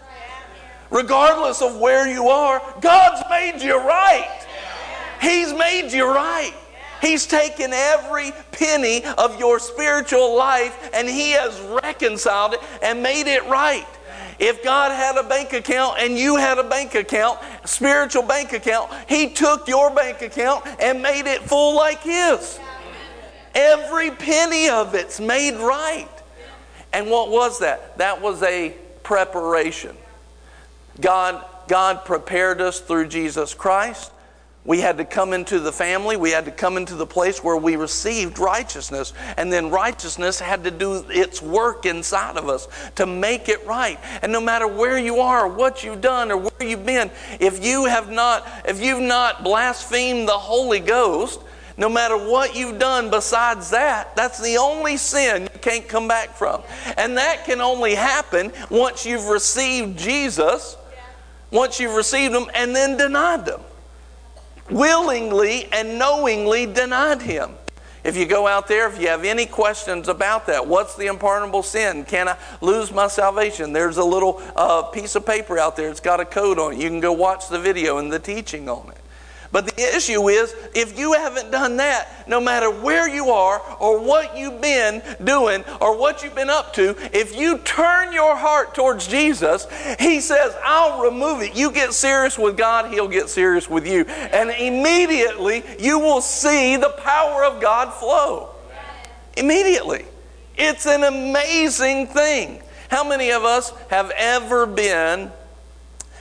Regardless 0.91 1.61
of 1.61 1.77
where 1.77 2.07
you 2.07 2.29
are, 2.29 2.61
God's 2.81 3.23
made 3.29 3.61
you 3.61 3.77
right. 3.77 4.45
He's 5.21 5.53
made 5.53 5.91
you 5.91 6.05
right. 6.11 6.53
He's 7.01 7.25
taken 7.25 7.71
every 7.71 8.31
penny 8.51 9.03
of 9.05 9.39
your 9.39 9.59
spiritual 9.59 10.35
life 10.35 10.89
and 10.93 11.07
He 11.07 11.31
has 11.31 11.59
reconciled 11.83 12.53
it 12.53 12.59
and 12.81 13.01
made 13.01 13.27
it 13.27 13.45
right. 13.45 13.87
If 14.39 14.63
God 14.63 14.91
had 14.91 15.17
a 15.17 15.27
bank 15.27 15.53
account 15.53 15.97
and 15.99 16.17
you 16.17 16.37
had 16.37 16.57
a 16.57 16.63
bank 16.63 16.95
account, 16.95 17.39
spiritual 17.65 18.23
bank 18.23 18.53
account, 18.53 18.91
He 19.07 19.29
took 19.29 19.67
your 19.67 19.93
bank 19.93 20.21
account 20.21 20.65
and 20.81 21.01
made 21.01 21.25
it 21.25 21.41
full 21.41 21.75
like 21.75 22.01
His. 22.01 22.59
Every 23.53 24.11
penny 24.11 24.69
of 24.69 24.95
it's 24.95 25.19
made 25.19 25.55
right. 25.55 26.07
And 26.93 27.09
what 27.09 27.29
was 27.29 27.59
that? 27.59 27.97
That 27.97 28.21
was 28.21 28.41
a 28.43 28.73
preparation. 29.03 29.95
God, 31.01 31.43
God 31.67 32.05
prepared 32.05 32.61
us 32.61 32.79
through 32.79 33.07
Jesus 33.07 33.53
Christ. 33.53 34.11
We 34.65 34.81
had 34.81 34.97
to 34.97 35.05
come 35.05 35.33
into 35.33 35.59
the 35.59 35.71
family. 35.71 36.17
We 36.17 36.31
had 36.31 36.45
to 36.45 36.51
come 36.51 36.77
into 36.77 36.93
the 36.95 37.05
place 37.05 37.43
where 37.43 37.55
we 37.57 37.75
received 37.75 38.37
righteousness. 38.37 39.13
And 39.37 39.51
then 39.51 39.71
righteousness 39.71 40.39
had 40.39 40.63
to 40.65 40.71
do 40.71 41.05
its 41.09 41.41
work 41.41 41.85
inside 41.85 42.37
of 42.37 42.49
us 42.49 42.67
to 42.95 43.05
make 43.05 43.49
it 43.49 43.65
right. 43.65 43.97
And 44.21 44.31
no 44.31 44.41
matter 44.41 44.67
where 44.67 44.99
you 44.99 45.21
are, 45.21 45.47
what 45.47 45.83
you've 45.83 46.01
done, 46.01 46.29
or 46.29 46.37
where 46.37 46.69
you've 46.69 46.85
been, 46.85 47.09
if 47.39 47.63
you 47.63 47.85
have 47.85 48.11
not, 48.11 48.47
if 48.65 48.81
you've 48.81 49.01
not 49.01 49.43
blasphemed 49.43 50.27
the 50.27 50.33
Holy 50.33 50.81
Ghost, 50.81 51.39
no 51.77 51.87
matter 51.87 52.17
what 52.17 52.55
you've 52.55 52.77
done 52.77 53.09
besides 53.09 53.69
that, 53.69 54.13
that's 54.13 54.39
the 54.39 54.57
only 54.57 54.97
sin 54.97 55.43
you 55.43 55.59
can't 55.61 55.87
come 55.87 56.09
back 56.09 56.35
from. 56.35 56.61
And 56.97 57.17
that 57.17 57.45
can 57.45 57.61
only 57.61 57.95
happen 57.95 58.51
once 58.69 59.05
you've 59.05 59.27
received 59.27 59.97
Jesus, 59.97 60.75
once 61.51 61.79
you've 61.79 61.95
received 61.95 62.33
Him 62.33 62.45
and 62.53 62.75
then 62.75 62.97
denied 62.97 63.45
them. 63.45 63.61
Willingly 64.69 65.65
and 65.71 65.97
knowingly 65.97 66.65
denied 66.65 67.21
Him. 67.21 67.51
If 68.03 68.15
you 68.15 68.25
go 68.25 68.47
out 68.47 68.67
there, 68.67 68.87
if 68.89 68.99
you 68.99 69.07
have 69.09 69.25
any 69.25 69.45
questions 69.45 70.07
about 70.07 70.47
that, 70.47 70.65
what's 70.65 70.95
the 70.95 71.07
unpardonable 71.07 71.63
sin? 71.63 72.05
Can 72.05 72.29
I 72.29 72.37
lose 72.61 72.91
my 72.91 73.07
salvation? 73.07 73.73
There's 73.73 73.97
a 73.97 74.03
little 74.03 74.41
uh, 74.55 74.83
piece 74.83 75.15
of 75.15 75.25
paper 75.25 75.59
out 75.59 75.75
there. 75.75 75.89
It's 75.89 75.99
got 75.99 76.21
a 76.21 76.25
code 76.25 76.59
on 76.59 76.73
it. 76.73 76.79
You 76.79 76.87
can 76.87 77.01
go 77.01 77.11
watch 77.11 77.49
the 77.49 77.59
video 77.59 77.97
and 77.97 78.11
the 78.11 78.19
teaching 78.19 78.69
on 78.69 78.89
it. 78.91 78.98
But 79.51 79.65
the 79.65 79.95
issue 79.95 80.29
is, 80.29 80.55
if 80.75 80.97
you 80.99 81.13
haven't 81.13 81.49
done 81.49 81.77
that, 81.77 82.27
no 82.27 82.39
matter 82.39 82.69
where 82.69 83.09
you 83.09 83.31
are 83.31 83.59
or 83.79 83.99
what 83.99 84.37
you've 84.37 84.61
been 84.61 85.01
doing 85.23 85.63
or 85.81 85.97
what 85.97 86.23
you've 86.23 86.35
been 86.35 86.51
up 86.51 86.73
to, 86.75 86.95
if 87.17 87.35
you 87.35 87.57
turn 87.59 88.13
your 88.13 88.35
heart 88.35 88.75
towards 88.75 89.07
Jesus, 89.07 89.67
He 89.99 90.21
says, 90.21 90.55
I'll 90.63 91.01
remove 91.01 91.41
it. 91.41 91.55
You 91.55 91.71
get 91.71 91.93
serious 91.93 92.37
with 92.37 92.57
God, 92.57 92.91
He'll 92.93 93.07
get 93.07 93.27
serious 93.27 93.67
with 93.67 93.87
you. 93.87 94.05
And 94.05 94.51
immediately 94.51 95.63
you 95.79 95.97
will 95.97 96.21
see 96.21 96.75
the 96.75 96.93
power 96.99 97.43
of 97.43 97.59
God 97.59 97.91
flow. 97.91 98.49
Immediately. 99.35 100.05
It's 100.57 100.85
an 100.85 101.03
amazing 101.03 102.07
thing. 102.07 102.61
How 102.89 103.07
many 103.07 103.31
of 103.31 103.45
us 103.45 103.71
have 103.89 104.11
ever 104.15 104.67
been, 104.67 105.31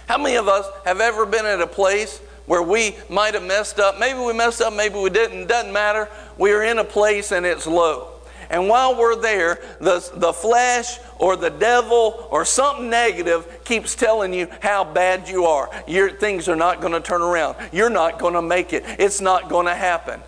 how 0.06 0.16
many 0.16 0.36
of 0.36 0.48
us 0.48 0.66
have 0.86 1.00
ever 1.00 1.26
been 1.26 1.44
at 1.44 1.60
a 1.60 1.66
place 1.66 2.22
where 2.48 2.62
we 2.62 2.96
might 3.08 3.34
have 3.34 3.44
messed 3.44 3.78
up. 3.78 4.00
Maybe 4.00 4.18
we 4.18 4.32
messed 4.32 4.60
up, 4.60 4.72
maybe 4.72 4.98
we 4.98 5.10
didn't. 5.10 5.46
Doesn't 5.46 5.72
matter. 5.72 6.08
We 6.36 6.50
are 6.52 6.64
in 6.64 6.78
a 6.78 6.84
place 6.84 7.30
and 7.30 7.46
it's 7.46 7.66
low. 7.66 8.14
And 8.50 8.66
while 8.68 8.96
we're 8.96 9.20
there, 9.20 9.60
the, 9.78 10.10
the 10.14 10.32
flesh 10.32 10.98
or 11.18 11.36
the 11.36 11.50
devil 11.50 12.26
or 12.30 12.46
something 12.46 12.88
negative 12.88 13.62
keeps 13.64 13.94
telling 13.94 14.32
you 14.32 14.48
how 14.60 14.84
bad 14.84 15.28
you 15.28 15.44
are. 15.44 15.70
Your 15.86 16.10
things 16.10 16.48
are 16.48 16.56
not 16.56 16.80
going 16.80 16.94
to 16.94 17.00
turn 17.00 17.20
around. 17.20 17.56
You're 17.72 17.90
not 17.90 18.18
going 18.18 18.32
to 18.32 18.42
make 18.42 18.72
it. 18.72 18.84
It's 18.98 19.20
not 19.20 19.50
going 19.50 19.66
to 19.66 19.74
happen. 19.74 20.20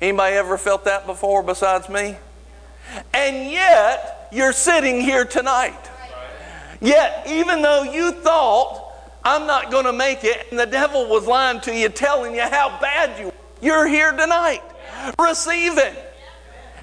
Anybody 0.00 0.36
ever 0.36 0.56
felt 0.56 0.86
that 0.86 1.06
before 1.06 1.42
besides 1.42 1.90
me? 1.90 2.16
And 3.12 3.50
yet, 3.50 4.28
you're 4.32 4.54
sitting 4.54 5.00
here 5.00 5.26
tonight. 5.26 5.90
Yet, 6.80 7.26
even 7.28 7.60
though 7.60 7.82
you 7.82 8.12
thought 8.12 8.85
I'm 9.26 9.48
not 9.48 9.72
going 9.72 9.86
to 9.86 9.92
make 9.92 10.22
it. 10.22 10.46
And 10.50 10.58
the 10.58 10.66
devil 10.66 11.08
was 11.08 11.26
lying 11.26 11.60
to 11.62 11.74
you, 11.74 11.88
telling 11.88 12.36
you 12.36 12.42
how 12.42 12.78
bad 12.80 13.18
you 13.18 13.26
are. 13.26 13.32
You're 13.60 13.88
here 13.88 14.12
tonight. 14.12 14.62
Receive 15.18 15.78
it. 15.78 16.14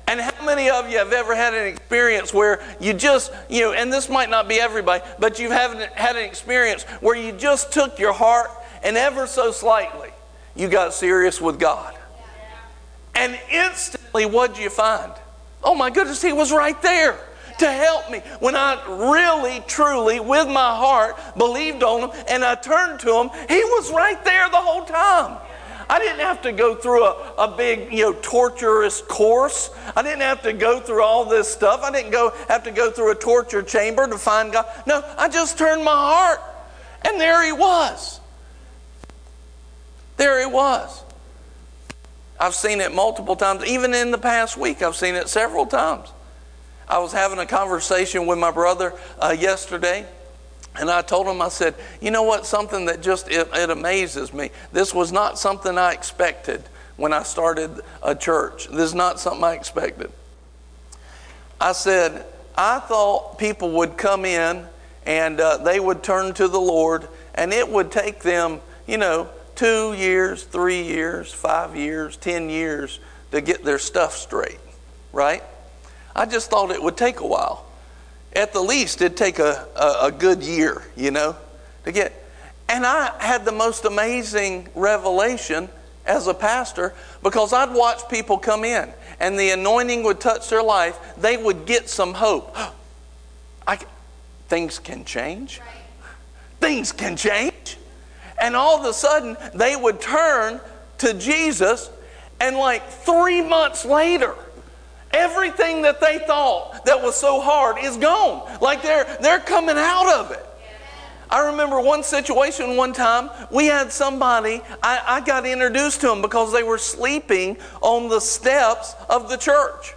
And 0.08 0.20
how 0.20 0.46
many 0.46 0.70
of 0.70 0.92
you 0.92 0.98
have 0.98 1.14
ever 1.14 1.34
had 1.34 1.54
an 1.54 1.66
experience 1.66 2.34
where 2.34 2.62
you 2.82 2.94
just, 2.94 3.32
you 3.50 3.62
know, 3.62 3.72
and 3.72 3.94
this 3.94 4.10
might 4.10 4.30
not 4.30 4.50
be 4.50 4.56
everybody, 4.60 5.02
but 5.20 5.40
you 5.40 5.52
haven't 5.52 5.90
had 5.94 6.18
an 6.18 6.26
experience 6.26 6.84
where 7.00 7.16
you 7.16 7.32
just 7.32 7.72
took 7.72 7.98
your 7.98 8.12
heart 8.12 8.50
and 8.84 8.98
ever 8.98 9.26
so 9.26 9.54
slightly 9.54 10.10
you 10.54 10.68
got 10.68 10.94
serious 10.94 11.40
with 11.40 11.58
God. 11.58 11.96
And 13.16 13.40
instantly, 13.50 14.26
what'd 14.26 14.58
you 14.58 14.70
find? 14.70 15.14
Oh 15.64 15.76
my 15.76 15.90
goodness, 15.90 16.22
He 16.22 16.34
was 16.34 16.52
right 16.52 16.80
there 16.82 17.18
to 17.64 17.72
help 17.72 18.12
me. 18.12 18.20
When 18.40 18.56
I 18.56 18.78
really, 18.88 19.64
truly, 19.68 20.20
with 20.20 20.48
my 20.48 20.76
heart, 20.76 21.16
believed 21.38 21.84
on 21.84 22.10
Him 22.10 22.26
and 22.28 22.44
I 22.44 22.56
turned 22.56 23.00
to 23.02 23.20
Him, 23.20 23.30
He 23.50 23.64
was 23.64 23.92
right 23.92 24.24
there 24.24 24.50
the 24.50 24.58
whole 24.58 24.86
time. 24.86 25.38
I 25.90 26.00
didn't 26.00 26.20
have 26.20 26.42
to 26.44 26.52
go 26.52 26.76
through 26.76 27.06
a, 27.06 27.34
a 27.38 27.56
big, 27.56 27.92
you 27.92 28.04
know, 28.04 28.14
torturous 28.22 29.02
course. 29.02 29.70
I 29.96 30.02
didn't 30.02 30.22
have 30.22 30.42
to 30.44 30.54
go 30.54 30.80
through 30.80 31.04
all 31.04 31.26
this 31.26 31.48
stuff. 31.48 31.82
I 31.84 31.92
didn't 31.92 32.12
go 32.12 32.34
have 32.48 32.64
to 32.64 32.72
go 32.72 32.92
through 32.92 33.12
a 33.12 33.16
torture 33.16 33.62
chamber 33.62 34.08
to 34.08 34.18
find 34.18 34.52
God. 34.52 34.66
No, 34.86 35.04
I 35.18 35.30
just 35.30 35.58
turned 35.58 35.84
my 35.84 35.92
heart, 35.92 36.42
and 37.06 37.20
there 37.20 37.44
He 37.46 37.52
was. 37.52 38.20
There 40.18 40.40
He 40.40 40.46
was. 40.46 41.04
I've 42.40 42.56
seen 42.56 42.82
it 42.82 42.94
multiple 42.94 43.36
times. 43.36 43.64
Even 43.66 43.94
in 43.94 44.12
the 44.12 44.18
past 44.18 44.58
week, 44.58 44.82
I've 44.82 44.96
seen 44.96 45.16
it 45.16 45.30
several 45.30 45.66
times. 45.66 46.10
I 46.88 47.00
was 47.00 47.12
having 47.12 47.40
a 47.40 47.46
conversation 47.46 48.26
with 48.26 48.40
my 48.40 48.52
brother 48.52 48.94
uh, 49.20 49.36
yesterday. 49.38 50.06
And 50.76 50.90
I 50.90 51.04
told 51.04 51.28
him, 51.28 51.42
I 51.42 51.50
said, 51.50 51.76
you 52.02 52.10
know 52.10 52.24
what? 52.24 52.46
Something 52.46 52.86
that 52.86 53.02
just, 53.02 53.30
it, 53.30 53.48
it 53.54 53.70
amazes 53.70 54.34
me. 54.34 54.50
This 54.72 54.94
was 54.94 55.12
not 55.12 55.38
something 55.38 55.78
I 55.78 55.94
expected 55.94 56.64
when 56.98 57.14
I 57.14 57.24
started 57.24 57.82
a 58.02 58.16
church. 58.16 58.68
This 58.68 58.86
is 58.86 58.96
not 58.96 59.20
something 59.20 59.44
I 59.44 59.54
expected. 59.54 60.12
I 61.62 61.74
said, 61.74 62.26
I 62.58 62.80
thought 62.80 63.38
people 63.38 63.72
would 63.72 63.98
come 63.98 64.26
in 64.26 64.66
and 65.06 65.40
uh, 65.40 65.58
they 65.58 65.80
would 65.80 66.04
turn 66.04 66.34
to 66.36 66.48
the 66.48 66.60
Lord 66.60 67.08
and 67.36 67.54
it 67.54 67.68
would 67.68 67.92
take 67.92 68.20
them, 68.20 68.60
you 68.88 68.98
know, 68.98 69.30
two 69.56 69.94
years, 69.94 70.44
three 70.44 70.84
years, 70.84 71.32
five 71.32 71.76
years, 71.76 72.18
ten 72.18 72.50
years 72.50 73.00
to 73.32 73.42
get 73.42 73.64
their 73.64 73.80
stuff 73.80 74.16
straight, 74.16 74.60
right? 75.12 75.44
I 76.16 76.26
just 76.26 76.50
thought 76.50 76.72
it 76.72 76.82
would 76.82 76.98
take 76.98 77.20
a 77.20 77.28
while. 77.28 77.66
At 78.36 78.54
the 78.54 78.62
least, 78.62 79.02
it'd 79.02 79.18
take 79.18 79.40
a, 79.40 79.68
a, 79.76 80.08
a 80.08 80.12
good 80.12 80.44
year, 80.44 80.84
you 80.96 81.12
know, 81.12 81.36
to 81.86 81.92
get. 81.92 82.14
And 82.70 82.86
I 82.86 83.12
had 83.22 83.46
the 83.46 83.52
most 83.52 83.86
amazing 83.86 84.70
revelation 84.74 85.70
as 86.06 86.28
a 86.28 86.34
pastor 86.34 86.94
because 87.22 87.54
I'd 87.54 87.74
watch 87.74 88.10
people 88.10 88.38
come 88.38 88.64
in 88.64 88.92
and 89.20 89.38
the 89.40 89.52
anointing 89.52 90.04
would 90.04 90.20
touch 90.20 90.50
their 90.50 90.64
life. 90.64 91.00
They 91.18 91.38
would 91.38 91.66
get 91.66 91.90
some 91.90 92.14
hope. 92.14 92.58
I, 93.68 93.80
things 94.48 94.80
can 94.80 95.06
change. 95.06 95.62
Things 96.60 96.92
can 96.92 97.16
change. 97.16 97.78
And 98.42 98.56
all 98.56 98.80
of 98.80 98.86
a 98.86 98.94
sudden, 98.94 99.38
they 99.54 99.76
would 99.76 100.02
turn 100.02 100.60
to 101.00 101.14
Jesus, 101.14 101.90
and 102.40 102.56
like 102.56 102.88
three 102.90 103.42
months 103.42 103.86
later, 103.86 104.36
Everything 105.14 105.84
that 105.84 106.02
they 106.02 106.20
thought 106.20 106.86
that 106.86 107.02
was 107.02 107.16
so 107.16 107.40
hard 107.40 107.78
is 107.80 107.98
gone. 107.98 108.60
Like 108.62 108.82
they're, 108.82 109.06
they're 109.22 109.40
coming 109.40 109.78
out 109.78 110.12
of 110.12 110.32
it. 110.32 110.46
I 111.30 111.48
remember 111.48 111.80
one 111.80 112.04
situation 112.04 112.76
one 112.76 112.94
time, 112.94 113.30
we 113.50 113.66
had 113.66 113.92
somebody, 113.92 114.62
I, 114.84 115.02
I, 115.04 115.22
got 115.22 115.48
introduced 115.48 116.02
to 116.02 116.08
them 116.08 116.22
because 116.22 116.54
they 116.54 116.62
were 116.62 116.78
sleeping 116.78 117.58
on 117.82 118.08
the 118.08 118.20
steps 118.20 118.94
of 119.10 119.30
the 119.30 119.38
church. 119.38 119.96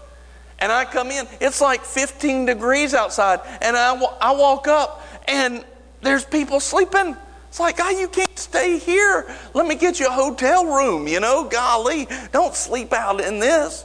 And 0.61 0.73
I 0.73 0.87
come 0.87 1.11
in, 1.11 1.27
it's 1.41 1.61
like 1.61 1.83
15 1.83 2.47
degrees 2.47 2.95
outside, 2.95 3.41
and 3.61 3.77
I, 3.77 3.95
I 4.19 4.33
walk 4.33 4.67
up, 4.67 5.07
and 5.29 5.63
there's 6.01 6.25
people 6.25 6.59
sleeping. 6.59 7.15
It's 7.49 7.61
like, 7.61 7.77
oh, 7.81 7.91
you 7.91 8.09
can't 8.09 8.39
stay 8.39 8.79
here. 8.79 9.31
Let 9.53 9.67
me 9.67 9.75
get 9.75 10.01
you 10.01 10.07
a 10.07 10.11
hotel 10.11 10.65
room, 10.65 11.07
you 11.07 11.21
know? 11.21 11.45
Golly, 11.45 12.09
don't 12.33 12.55
sleep 12.55 12.95
out 12.95 13.21
in 13.21 13.41
this. 13.41 13.85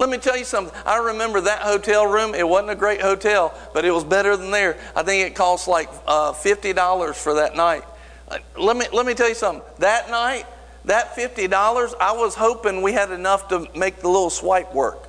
Let 0.00 0.08
me 0.08 0.16
tell 0.16 0.38
you 0.38 0.46
something. 0.46 0.74
I 0.86 0.96
remember 0.96 1.42
that 1.42 1.60
hotel 1.60 2.06
room. 2.06 2.34
It 2.34 2.48
wasn't 2.48 2.70
a 2.70 2.74
great 2.74 3.02
hotel, 3.02 3.52
but 3.74 3.84
it 3.84 3.90
was 3.90 4.02
better 4.02 4.34
than 4.34 4.50
there. 4.50 4.78
I 4.96 5.02
think 5.02 5.30
it 5.30 5.34
cost 5.34 5.68
like 5.68 5.90
uh, 6.06 6.32
$50 6.32 7.14
for 7.14 7.34
that 7.34 7.54
night. 7.54 7.84
Uh, 8.26 8.38
let 8.58 8.78
me, 8.78 8.86
let 8.94 9.04
me 9.04 9.12
tell 9.12 9.28
you 9.28 9.34
something. 9.34 9.62
That 9.78 10.08
night, 10.08 10.46
that 10.86 11.14
$50, 11.14 11.92
I 12.00 12.12
was 12.12 12.34
hoping 12.34 12.80
we 12.80 12.94
had 12.94 13.10
enough 13.10 13.48
to 13.48 13.66
make 13.76 13.98
the 13.98 14.08
little 14.08 14.30
swipe 14.30 14.74
work. 14.74 15.06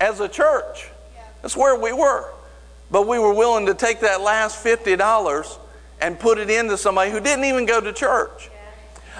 As 0.00 0.20
a 0.20 0.28
church, 0.28 0.88
that's 1.42 1.56
where 1.56 1.74
we 1.74 1.92
were. 1.92 2.32
But 2.92 3.08
we 3.08 3.18
were 3.18 3.34
willing 3.34 3.66
to 3.66 3.74
take 3.74 3.98
that 4.02 4.20
last 4.20 4.64
$50 4.64 5.58
and 6.00 6.16
put 6.20 6.38
it 6.38 6.48
into 6.48 6.78
somebody 6.78 7.10
who 7.10 7.18
didn't 7.18 7.44
even 7.44 7.66
go 7.66 7.80
to 7.80 7.92
church. 7.92 8.50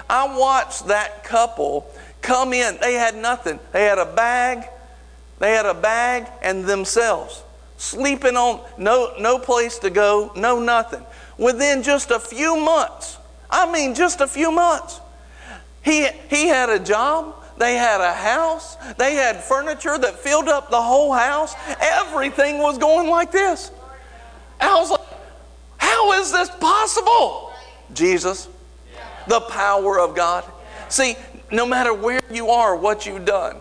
I 0.09 0.37
watched 0.37 0.87
that 0.87 1.25
couple 1.25 1.91
come 2.25 2.53
in. 2.53 2.77
They 2.81 2.95
had 2.95 3.15
nothing. 3.15 3.59
They 3.71 3.85
had 3.85 3.99
a 3.99 4.05
bag. 4.05 4.67
They 5.39 5.51
had 5.51 5.65
a 5.65 5.73
bag 5.73 6.27
and 6.41 6.65
themselves 6.65 7.43
sleeping 7.77 8.37
on 8.37 8.61
no 8.77 9.13
no 9.19 9.37
place 9.37 9.79
to 9.79 9.89
go, 9.89 10.31
no 10.35 10.59
nothing. 10.59 11.03
Within 11.37 11.83
just 11.83 12.11
a 12.11 12.19
few 12.19 12.57
months, 12.57 13.17
I 13.49 13.71
mean 13.71 13.95
just 13.95 14.21
a 14.21 14.27
few 14.27 14.51
months, 14.51 14.99
he 15.83 16.07
he 16.29 16.47
had 16.47 16.69
a 16.69 16.79
job. 16.79 17.35
They 17.57 17.75
had 17.75 18.01
a 18.01 18.13
house. 18.13 18.75
They 18.97 19.13
had 19.13 19.41
furniture 19.41 19.97
that 19.97 20.19
filled 20.19 20.49
up 20.49 20.69
the 20.69 20.81
whole 20.81 21.13
house. 21.13 21.55
Everything 21.79 22.57
was 22.57 22.77
going 22.77 23.09
like 23.09 23.31
this. 23.31 23.71
I 24.59 24.77
was 24.77 24.91
like, 24.91 25.07
how 25.77 26.11
is 26.19 26.33
this 26.33 26.49
possible? 26.49 27.53
Jesus, 27.93 28.49
the 29.27 29.39
power 29.39 29.99
of 29.99 30.15
God. 30.15 30.43
See, 30.89 31.15
no 31.51 31.65
matter 31.65 31.93
where 31.93 32.21
you 32.31 32.49
are, 32.49 32.75
what 32.75 33.05
you've 33.05 33.25
done, 33.25 33.57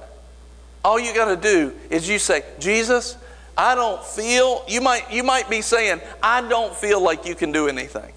all 0.84 0.98
you 0.98 1.14
got 1.14 1.26
to 1.26 1.36
do 1.36 1.72
is 1.90 2.08
you 2.08 2.18
say, 2.18 2.44
Jesus, 2.58 3.16
I 3.56 3.74
don't 3.74 4.04
feel, 4.04 4.64
you 4.68 4.80
might, 4.80 5.10
you 5.10 5.22
might 5.22 5.48
be 5.48 5.62
saying, 5.62 6.00
I 6.22 6.46
don't 6.48 6.74
feel 6.74 7.00
like 7.00 7.26
you 7.26 7.34
can 7.34 7.52
do 7.52 7.68
anything. 7.68 8.12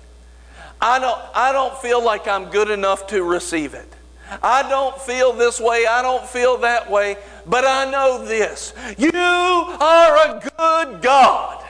I 0.82 1.00
don't, 1.00 1.20
I 1.34 1.52
don't 1.52 1.78
feel 1.78 2.04
like 2.04 2.28
I'm 2.28 2.46
good 2.46 2.70
enough 2.70 3.08
to 3.08 3.24
receive 3.24 3.74
it. 3.74 3.88
I 4.44 4.68
don't 4.68 5.00
feel 5.00 5.32
this 5.34 5.60
way, 5.60 5.86
I 5.90 6.02
don't 6.02 6.26
feel 6.26 6.58
that 6.58 6.92
way, 6.92 7.18
but 7.46 7.66
I 7.66 7.90
know 7.90 8.26
this. 8.26 8.74
You 8.98 9.12
are 9.14 10.28
a 10.28 10.40
good 10.42 11.02
God. 11.02 11.64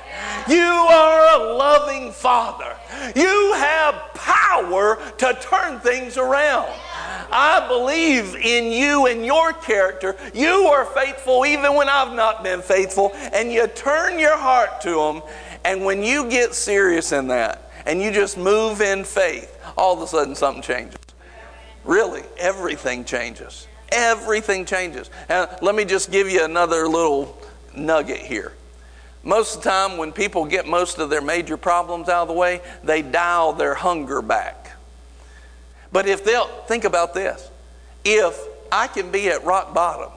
You 0.50 0.62
are 0.62 1.36
a 1.36 1.54
loving 1.54 2.12
Father. 2.12 2.76
You 3.16 3.54
have 3.56 4.14
power 4.14 4.98
to 5.18 5.38
turn 5.42 5.80
things 5.80 6.18
around. 6.18 6.70
I 7.32 7.68
believe 7.68 8.36
in 8.36 8.72
you 8.72 9.08
and 9.08 9.26
your 9.26 9.54
character. 9.54 10.16
You 10.34 10.68
are 10.68 10.86
faithful 10.86 11.46
even 11.46 11.76
when 11.76 11.90
I've 11.90 12.16
not 12.16 12.44
been 12.44 12.62
faithful, 12.62 13.12
and 13.34 13.52
you 13.52 13.68
turn 13.68 14.20
your 14.20 14.38
heart 14.38 14.82
to 14.82 15.00
Him. 15.00 15.22
And 15.64 15.84
when 15.84 16.04
you 16.04 16.30
get 16.30 16.54
serious 16.54 17.12
in 17.12 17.28
that 17.28 17.72
and 17.86 18.02
you 18.02 18.12
just 18.12 18.38
move 18.38 18.82
in 18.82 19.04
faith, 19.04 19.60
all 19.78 19.94
of 19.94 20.02
a 20.02 20.08
sudden 20.08 20.36
something 20.36 20.62
changes. 20.62 21.00
Really, 21.84 22.24
everything 22.38 23.06
changes. 23.06 23.68
Everything 23.92 24.66
changes. 24.66 25.10
And 25.30 25.50
let 25.62 25.76
me 25.76 25.86
just 25.86 26.12
give 26.12 26.30
you 26.30 26.44
another 26.44 26.88
little 26.88 27.38
nugget 27.76 28.20
here. 28.20 28.54
Most 29.24 29.58
of 29.58 29.64
the 29.64 29.70
time, 29.70 29.98
when 29.98 30.12
people 30.12 30.46
get 30.46 30.68
most 30.68 31.00
of 31.00 31.10
their 31.10 31.22
major 31.22 31.58
problems 31.58 32.08
out 32.08 32.24
of 32.24 32.28
the 32.28 32.34
way, 32.34 32.62
they 32.84 33.02
dial 33.02 33.54
their 33.54 33.74
hunger 33.74 34.22
back. 34.22 34.72
But 35.92 36.08
if 36.08 36.24
they'll 36.24 36.48
think 36.68 36.84
about 36.84 37.14
this 37.14 37.50
if 38.04 38.40
I 38.72 38.88
can 38.88 39.12
be 39.12 39.30
at 39.30 39.44
rock 39.44 39.74
bottom 39.74 40.12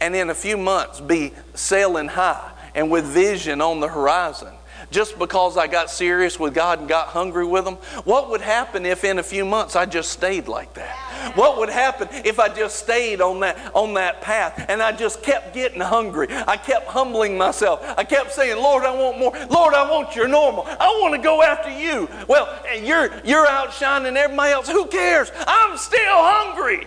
and 0.00 0.14
in 0.14 0.30
a 0.30 0.34
few 0.34 0.56
months 0.56 1.00
be 1.00 1.32
sailing 1.54 2.08
high 2.08 2.50
and 2.74 2.90
with 2.90 3.04
vision 3.04 3.60
on 3.60 3.80
the 3.80 3.88
horizon, 3.88 4.52
just 4.94 5.18
because 5.18 5.56
I 5.56 5.66
got 5.66 5.90
serious 5.90 6.38
with 6.38 6.54
God 6.54 6.78
and 6.78 6.88
got 6.88 7.08
hungry 7.08 7.44
with 7.44 7.66
Him? 7.66 7.74
What 8.04 8.30
would 8.30 8.40
happen 8.40 8.86
if 8.86 9.02
in 9.02 9.18
a 9.18 9.24
few 9.24 9.44
months 9.44 9.74
I 9.74 9.86
just 9.86 10.12
stayed 10.12 10.46
like 10.46 10.72
that? 10.74 11.32
What 11.34 11.58
would 11.58 11.68
happen 11.68 12.08
if 12.24 12.38
I 12.38 12.48
just 12.48 12.78
stayed 12.78 13.20
on 13.20 13.40
that, 13.40 13.74
on 13.74 13.94
that 13.94 14.20
path 14.20 14.64
and 14.68 14.80
I 14.80 14.92
just 14.92 15.20
kept 15.24 15.52
getting 15.52 15.80
hungry? 15.80 16.28
I 16.30 16.56
kept 16.56 16.86
humbling 16.86 17.36
myself. 17.36 17.84
I 17.98 18.04
kept 18.04 18.32
saying, 18.32 18.56
Lord, 18.56 18.84
I 18.84 18.94
want 18.94 19.18
more. 19.18 19.32
Lord, 19.50 19.74
I 19.74 19.90
want 19.90 20.14
your 20.14 20.28
normal. 20.28 20.64
I 20.64 20.86
want 21.02 21.16
to 21.16 21.20
go 21.20 21.42
after 21.42 21.70
you. 21.70 22.08
Well, 22.28 22.48
you're, 22.80 23.10
you're 23.24 23.48
outshining 23.48 24.16
everybody 24.16 24.52
else. 24.52 24.68
Who 24.68 24.86
cares? 24.86 25.32
I'm 25.44 25.76
still 25.76 25.98
hungry. 26.04 26.86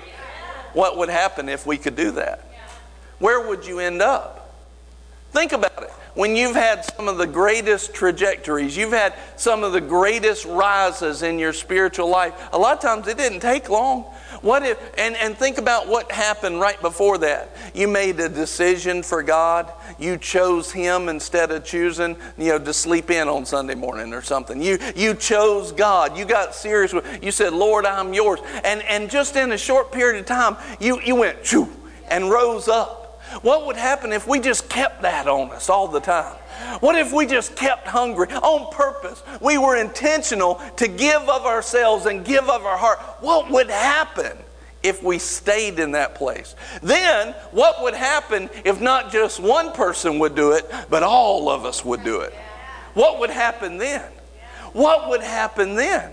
What 0.72 0.98
would 0.98 1.10
happen 1.10 1.50
if 1.50 1.66
we 1.68 1.78
could 1.78 1.98
do 1.98 2.12
that? 2.12 2.46
Where 3.20 3.50
would 3.50 3.66
you 3.66 3.80
end 3.80 4.02
up? 4.02 4.56
Think 5.32 5.52
about 5.52 5.84
it 5.84 5.92
when 6.18 6.36
you've 6.36 6.56
had 6.56 6.84
some 6.84 7.08
of 7.08 7.20
the 7.20 7.28
greatest 7.28 7.94
trajectories, 7.94 8.76
you've 8.76 8.92
had 8.92 9.14
some 9.36 9.64
of 9.64 9.72
the 9.72 9.80
greatest 9.80 10.46
rises 10.46 11.22
in 11.22 11.38
your 11.38 11.54
spiritual 11.54 12.10
life, 12.10 12.34
a 12.52 12.58
lot 12.58 12.76
of 12.76 12.82
times 12.82 13.08
it 13.08 13.18
didn't 13.18 13.40
take 13.40 13.70
long. 13.70 14.02
What 14.42 14.64
if, 14.64 14.80
and, 14.98 15.16
and 15.16 15.38
think 15.38 15.60
about 15.60 15.88
what 15.88 16.12
happened 16.12 16.60
right 16.60 16.82
before 16.82 17.20
that. 17.20 17.56
You 17.76 17.88
made 17.88 18.20
a 18.20 18.30
decision 18.30 19.04
for 19.04 19.22
God. 19.22 19.72
You 20.00 20.18
chose 20.18 20.72
Him 20.72 21.08
instead 21.08 21.52
of 21.52 21.64
choosing, 21.64 22.18
you 22.36 22.50
know, 22.50 22.60
to 22.60 22.74
sleep 22.74 23.12
in 23.12 23.28
on 23.28 23.46
Sunday 23.46 23.76
morning 23.76 24.12
or 24.12 24.24
something. 24.24 24.60
You, 24.60 24.80
you 24.96 25.14
chose 25.14 25.72
God. 25.72 26.18
You 26.18 26.26
got 26.26 26.56
serious 26.56 26.94
with, 26.94 27.24
you 27.24 27.32
said, 27.32 27.54
Lord, 27.54 27.86
I'm 27.86 28.14
yours. 28.16 28.40
And, 28.64 28.82
and 28.84 29.10
just 29.10 29.36
in 29.36 29.52
a 29.52 29.58
short 29.58 29.92
period 29.92 30.20
of 30.20 30.26
time, 30.26 30.58
you, 30.80 31.00
you 31.02 31.16
went, 31.16 31.44
choo, 31.44 31.70
and 32.10 32.32
rose 32.32 32.68
up. 32.68 33.07
What 33.42 33.66
would 33.66 33.76
happen 33.76 34.14
if 34.14 34.28
we 34.28 34.40
just 34.40 34.70
kept 34.70 35.02
that 35.02 35.28
on 35.28 35.52
us 35.52 35.70
all 35.70 35.88
the 35.88 36.00
time? 36.00 36.36
What 36.80 36.96
if 36.96 37.12
we 37.12 37.26
just 37.26 37.56
kept 37.56 37.88
hungry 37.88 38.28
on 38.34 38.72
purpose? 38.74 39.22
We 39.42 39.58
were 39.58 39.76
intentional 39.76 40.56
to 40.78 40.88
give 40.88 41.22
of 41.30 41.46
ourselves 41.46 42.06
and 42.06 42.26
give 42.26 42.50
of 42.50 42.66
our 42.66 42.78
heart. 42.78 43.00
What 43.20 43.52
would 43.52 43.70
happen 43.70 44.38
if 44.82 45.04
we 45.04 45.20
stayed 45.20 45.80
in 45.80 45.92
that 45.92 46.16
place? 46.16 46.56
Then, 46.82 47.34
what 47.52 47.84
would 47.84 47.94
happen 47.94 48.50
if 48.64 48.80
not 48.80 49.12
just 49.12 49.40
one 49.40 49.72
person 49.74 50.20
would 50.20 50.36
do 50.36 50.54
it, 50.54 50.70
but 50.90 51.04
all 51.04 51.50
of 51.50 51.66
us 51.66 51.84
would 51.84 52.04
do 52.04 52.22
it? 52.22 52.34
What 52.94 53.20
would 53.20 53.30
happen 53.30 53.78
then? 53.78 54.10
What 54.74 55.10
would 55.10 55.22
happen 55.22 55.76
then? 55.76 56.12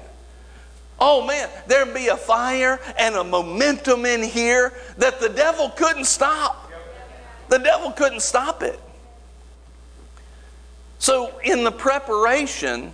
Oh 0.99 1.27
man, 1.27 1.49
there'd 1.67 1.95
be 1.95 2.09
a 2.09 2.17
fire 2.17 2.81
and 2.99 3.15
a 3.15 3.25
momentum 3.25 4.07
in 4.07 4.23
here 4.23 4.73
that 4.99 5.21
the 5.21 5.29
devil 5.29 5.71
couldn't 5.71 6.05
stop. 6.05 6.64
The 7.49 7.59
devil 7.59 7.93
couldn't 7.93 8.21
stop 8.21 8.63
it. 8.63 8.79
So, 10.99 11.39
in 11.45 11.65
the 11.65 11.73
preparation, 11.73 12.93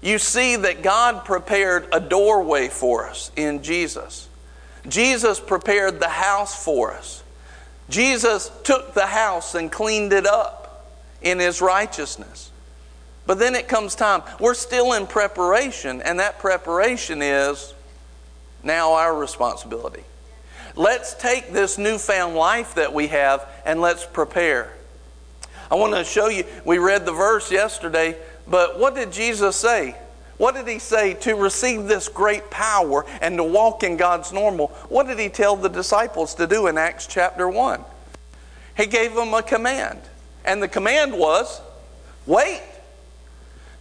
you 0.00 0.18
see 0.18 0.56
that 0.56 0.82
God 0.82 1.24
prepared 1.24 1.88
a 1.92 2.00
doorway 2.00 2.68
for 2.68 3.08
us 3.08 3.30
in 3.36 3.62
Jesus. 3.62 4.28
Jesus 4.88 5.40
prepared 5.40 6.00
the 6.00 6.08
house 6.08 6.62
for 6.62 6.92
us. 6.92 7.22
Jesus 7.88 8.50
took 8.64 8.94
the 8.94 9.06
house 9.06 9.54
and 9.54 9.70
cleaned 9.70 10.12
it 10.12 10.26
up 10.26 10.90
in 11.22 11.38
his 11.38 11.60
righteousness. 11.60 12.50
But 13.26 13.38
then 13.38 13.54
it 13.54 13.68
comes 13.68 13.94
time. 13.94 14.22
We're 14.38 14.54
still 14.54 14.92
in 14.92 15.06
preparation, 15.06 16.02
and 16.02 16.20
that 16.20 16.38
preparation 16.38 17.22
is 17.22 17.72
now 18.62 18.92
our 18.92 19.14
responsibility. 19.14 20.04
Let's 20.76 21.14
take 21.14 21.52
this 21.52 21.78
newfound 21.78 22.34
life 22.34 22.74
that 22.74 22.92
we 22.92 23.08
have 23.08 23.48
and 23.64 23.80
let's 23.80 24.04
prepare. 24.04 24.72
I 25.70 25.76
want 25.76 25.94
to 25.94 26.04
show 26.04 26.28
you, 26.28 26.44
we 26.64 26.78
read 26.78 27.06
the 27.06 27.12
verse 27.12 27.50
yesterday, 27.50 28.16
but 28.48 28.78
what 28.78 28.94
did 28.94 29.12
Jesus 29.12 29.56
say? 29.56 29.96
What 30.36 30.56
did 30.56 30.66
he 30.66 30.80
say 30.80 31.14
to 31.14 31.34
receive 31.34 31.84
this 31.84 32.08
great 32.08 32.50
power 32.50 33.06
and 33.20 33.36
to 33.36 33.44
walk 33.44 33.84
in 33.84 33.96
God's 33.96 34.32
normal? 34.32 34.68
What 34.88 35.06
did 35.06 35.18
he 35.18 35.28
tell 35.28 35.54
the 35.54 35.68
disciples 35.68 36.34
to 36.36 36.46
do 36.46 36.66
in 36.66 36.76
Acts 36.76 37.06
chapter 37.06 37.48
1? 37.48 37.84
He 38.76 38.86
gave 38.86 39.14
them 39.14 39.32
a 39.32 39.42
command. 39.42 40.00
And 40.44 40.62
the 40.62 40.68
command 40.68 41.16
was 41.16 41.60
wait. 42.26 42.62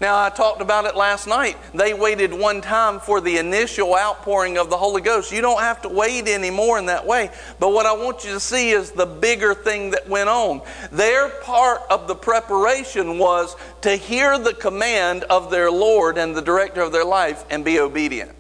Now, 0.02 0.22
I 0.22 0.30
talked 0.30 0.62
about 0.62 0.86
it 0.86 0.96
last 0.96 1.28
night. 1.28 1.56
They 1.74 1.94
waited 1.94 2.34
one 2.34 2.62
time 2.62 3.00
for 3.00 3.22
the 3.22 3.38
initial 3.38 3.96
outpouring 3.96 4.58
of 4.58 4.70
the 4.70 4.78
Holy 4.78 5.02
Ghost. 5.02 5.32
You 5.32 5.42
don't 5.42 5.62
have 5.62 5.82
to 5.84 5.90
wait 5.90 6.28
anymore 6.28 6.78
in 6.78 6.88
that 6.88 7.06
way. 7.06 7.30
But 7.60 7.72
what 7.72 7.86
I 7.86 7.94
want 7.94 8.26
you 8.26 8.32
to 8.32 8.40
see 8.40 8.72
is 8.72 8.92
the 8.92 9.06
bigger 9.06 9.54
thing 9.54 9.92
that 9.92 10.10
went 10.10 10.30
on. 10.30 10.62
Their 10.92 11.30
part 11.30 11.82
of 11.90 12.08
the 12.08 12.16
preparation 12.16 13.18
was 13.18 13.56
to 13.82 13.96
hear 13.96 14.38
the 14.38 14.54
command 14.54 15.24
of 15.26 15.52
their 15.52 15.72
Lord 15.72 16.18
and 16.18 16.36
the 16.36 16.42
director 16.42 16.82
of 16.82 16.92
their 16.92 17.06
life 17.06 17.46
and 17.50 17.64
be 17.64 17.80
obedient. 17.80 18.32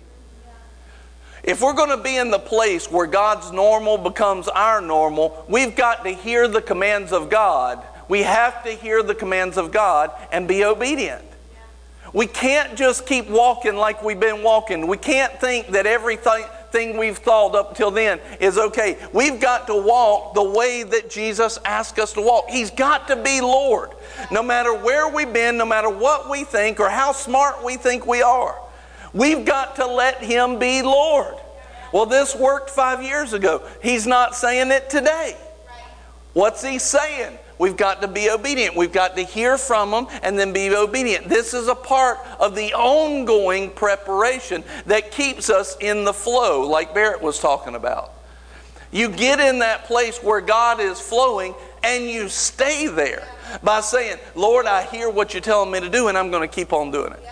If 1.43 1.61
we're 1.61 1.73
going 1.73 1.89
to 1.89 2.03
be 2.03 2.15
in 2.15 2.31
the 2.31 2.39
place 2.39 2.89
where 2.89 3.05
God's 3.05 3.51
normal 3.51 3.97
becomes 3.97 4.47
our 4.47 4.81
normal, 4.81 5.45
we've 5.47 5.75
got 5.75 6.03
to 6.05 6.11
hear 6.11 6.47
the 6.47 6.61
commands 6.61 7.11
of 7.11 7.29
God. 7.29 7.83
We 8.07 8.23
have 8.23 8.63
to 8.63 8.71
hear 8.71 9.03
the 9.03 9.15
commands 9.15 9.57
of 9.57 9.71
God 9.71 10.11
and 10.31 10.47
be 10.47 10.63
obedient. 10.63 11.23
We 12.13 12.27
can't 12.27 12.75
just 12.77 13.07
keep 13.07 13.27
walking 13.27 13.75
like 13.75 14.03
we've 14.03 14.19
been 14.19 14.43
walking. 14.43 14.85
We 14.85 14.97
can't 14.97 15.33
think 15.41 15.67
that 15.69 15.87
everything 15.87 16.97
we've 16.97 17.17
thought 17.17 17.55
up 17.55 17.75
till 17.75 17.89
then 17.89 18.19
is 18.39 18.59
okay. 18.59 18.97
We've 19.11 19.39
got 19.39 19.65
to 19.67 19.75
walk 19.75 20.35
the 20.35 20.43
way 20.43 20.83
that 20.83 21.09
Jesus 21.09 21.57
asked 21.65 21.97
us 21.97 22.13
to 22.13 22.21
walk. 22.21 22.49
He's 22.49 22.69
got 22.69 23.07
to 23.07 23.15
be 23.15 23.41
Lord. 23.41 23.91
No 24.31 24.43
matter 24.43 24.75
where 24.75 25.07
we've 25.09 25.33
been, 25.33 25.57
no 25.57 25.65
matter 25.65 25.89
what 25.89 26.29
we 26.29 26.43
think 26.43 26.79
or 26.79 26.87
how 26.87 27.13
smart 27.13 27.63
we 27.63 27.77
think 27.77 28.05
we 28.05 28.21
are, 28.21 28.59
we've 29.11 29.43
got 29.43 29.75
to 29.77 29.87
let 29.87 30.23
Him 30.23 30.59
be 30.59 30.83
Lord. 30.83 31.35
Well, 31.91 32.05
this 32.05 32.35
worked 32.35 32.69
five 32.69 33.01
years 33.01 33.33
ago. 33.33 33.67
He's 33.81 34.05
not 34.05 34.35
saying 34.35 34.69
it 34.71 34.87
today. 34.89 35.35
What's 36.33 36.63
He 36.63 36.77
saying? 36.77 37.39
We've 37.59 37.77
got 37.77 38.01
to 38.01 38.07
be 38.07 38.29
obedient. 38.29 38.75
We've 38.75 38.91
got 38.91 39.15
to 39.15 39.23
hear 39.23 39.57
from 39.57 39.91
them 39.91 40.07
and 40.21 40.37
then 40.37 40.53
be 40.53 40.73
obedient. 40.75 41.29
This 41.29 41.53
is 41.53 41.67
a 41.67 41.75
part 41.75 42.19
of 42.39 42.55
the 42.55 42.73
ongoing 42.73 43.69
preparation 43.71 44.63
that 44.87 45.11
keeps 45.11 45.49
us 45.49 45.77
in 45.79 46.03
the 46.03 46.13
flow, 46.13 46.67
like 46.67 46.93
Barrett 46.93 47.21
was 47.21 47.39
talking 47.39 47.75
about. 47.75 48.11
You 48.91 49.09
get 49.09 49.39
in 49.39 49.59
that 49.59 49.85
place 49.85 50.21
where 50.21 50.39
God 50.39 50.79
is 50.79 50.99
flowing 50.99 51.55
and 51.83 52.05
you 52.05 52.29
stay 52.29 52.87
there 52.87 53.27
by 53.63 53.81
saying, 53.81 54.17
Lord, 54.35 54.67
I 54.67 54.83
hear 54.83 55.09
what 55.09 55.33
you're 55.33 55.41
telling 55.41 55.71
me 55.71 55.79
to 55.79 55.89
do 55.89 56.07
and 56.09 56.17
I'm 56.17 56.29
going 56.29 56.47
to 56.47 56.53
keep 56.53 56.71
on 56.73 56.91
doing 56.91 57.11
it. 57.11 57.23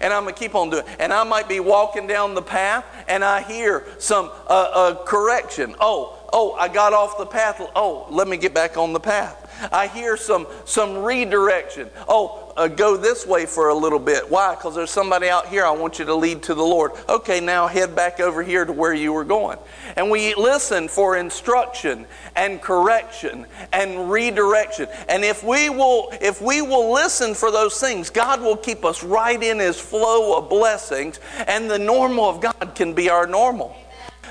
And 0.00 0.12
I'm 0.12 0.22
going 0.22 0.34
to 0.34 0.38
keep 0.38 0.54
on 0.54 0.70
doing 0.70 0.86
it. 0.86 0.96
And 1.00 1.12
I 1.12 1.24
might 1.24 1.48
be 1.48 1.60
walking 1.60 2.06
down 2.06 2.34
the 2.34 2.42
path 2.42 2.84
and 3.08 3.24
I 3.24 3.42
hear 3.42 3.84
some 3.98 4.26
uh, 4.26 4.70
uh, 4.72 5.04
correction. 5.04 5.74
Oh, 5.80 6.28
oh, 6.32 6.52
I 6.52 6.68
got 6.68 6.92
off 6.92 7.18
the 7.18 7.26
path. 7.26 7.60
Oh, 7.74 8.06
let 8.10 8.28
me 8.28 8.36
get 8.36 8.54
back 8.54 8.76
on 8.76 8.92
the 8.92 9.00
path. 9.00 9.47
I 9.72 9.86
hear 9.88 10.16
some, 10.16 10.46
some 10.64 10.98
redirection. 10.98 11.90
Oh, 12.08 12.52
uh, 12.56 12.68
go 12.68 12.96
this 12.96 13.26
way 13.26 13.46
for 13.46 13.68
a 13.68 13.74
little 13.74 13.98
bit. 13.98 14.28
Why? 14.30 14.54
Because 14.54 14.74
there's 14.74 14.90
somebody 14.90 15.28
out 15.28 15.46
here 15.46 15.64
I 15.64 15.70
want 15.70 15.98
you 15.98 16.04
to 16.06 16.14
lead 16.14 16.42
to 16.44 16.54
the 16.54 16.62
Lord. 16.62 16.92
Okay, 17.08 17.40
now 17.40 17.66
head 17.66 17.94
back 17.94 18.20
over 18.20 18.42
here 18.42 18.64
to 18.64 18.72
where 18.72 18.92
you 18.92 19.12
were 19.12 19.24
going. 19.24 19.58
And 19.96 20.10
we 20.10 20.34
listen 20.34 20.88
for 20.88 21.16
instruction 21.16 22.06
and 22.34 22.60
correction 22.60 23.46
and 23.72 24.10
redirection. 24.10 24.88
And 25.08 25.24
if 25.24 25.44
we 25.44 25.70
will, 25.70 26.12
if 26.20 26.42
we 26.42 26.62
will 26.62 26.92
listen 26.92 27.34
for 27.34 27.50
those 27.50 27.80
things, 27.80 28.10
God 28.10 28.40
will 28.40 28.56
keep 28.56 28.84
us 28.84 29.04
right 29.04 29.40
in 29.40 29.58
His 29.58 29.78
flow 29.78 30.36
of 30.38 30.48
blessings, 30.48 31.20
and 31.46 31.70
the 31.70 31.78
normal 31.78 32.24
of 32.24 32.40
God 32.40 32.72
can 32.74 32.92
be 32.92 33.08
our 33.08 33.26
normal. 33.26 33.76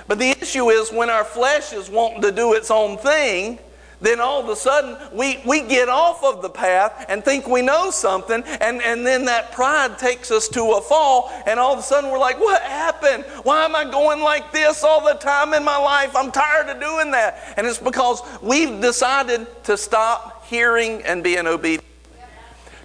But 0.08 0.20
the 0.20 0.30
issue 0.30 0.70
is 0.70 0.92
when 0.92 1.10
our 1.10 1.26
flesh 1.26 1.74
is 1.74 1.90
wanting 1.90 2.22
to 2.22 2.32
do 2.32 2.54
its 2.54 2.72
own 2.72 2.98
thing, 2.98 3.60
then 4.00 4.20
all 4.20 4.42
of 4.42 4.50
a 4.50 4.56
sudden 4.56 4.98
we, 5.18 5.42
we 5.46 5.62
get 5.62 5.90
off 5.90 6.24
of 6.24 6.42
the 6.42 6.50
path 6.50 7.06
and 7.10 7.24
think 7.24 7.48
we 7.48 7.62
know 7.62 7.90
something, 7.90 8.44
and, 8.62 8.82
and 8.82 9.06
then 9.06 9.26
that 9.26 9.52
pride 9.52 9.98
takes 9.98 10.30
us 10.30 10.48
to 10.50 10.62
a 10.64 10.82
fall, 10.82 11.32
and 11.46 11.60
all 11.60 11.74
of 11.74 11.80
a 11.80 11.84
sudden 11.84 12.12
we're 12.12 12.20
like, 12.20 12.40
What 12.40 12.62
happened? 12.62 13.24
Why 13.44 13.66
am 13.66 13.76
I 13.76 13.90
going 13.90 14.22
like 14.22 14.52
this 14.52 14.84
all 14.84 15.04
the 15.04 15.16
time 15.16 15.54
in 15.54 15.64
my 15.64 15.78
life? 15.78 16.16
I'm 16.16 16.32
tired 16.32 16.70
of 16.70 16.80
doing 16.80 17.12
that. 17.12 17.54
And 17.58 17.66
it's 17.66 17.80
because 17.80 18.22
we've 18.42 18.82
decided 18.82 19.48
to 19.64 19.78
stop 19.78 20.46
hearing 20.46 21.02
and 21.04 21.24
being 21.24 21.48
obedient. 21.48 21.84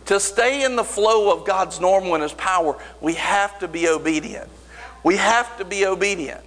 To 0.07 0.19
stay 0.19 0.65
in 0.65 0.77
the 0.77 0.85
flow 0.85 1.33
of 1.33 1.47
God's 1.47 1.81
normal 1.81 2.15
and 2.15 2.23
His 2.23 2.33
power, 2.33 2.77
we 3.01 3.15
have 3.15 3.59
to 3.61 3.69
be 3.69 3.89
obedient. 3.89 4.51
We 5.05 5.17
have 5.17 5.57
to 5.59 5.65
be 5.65 5.87
obedient. 5.87 6.45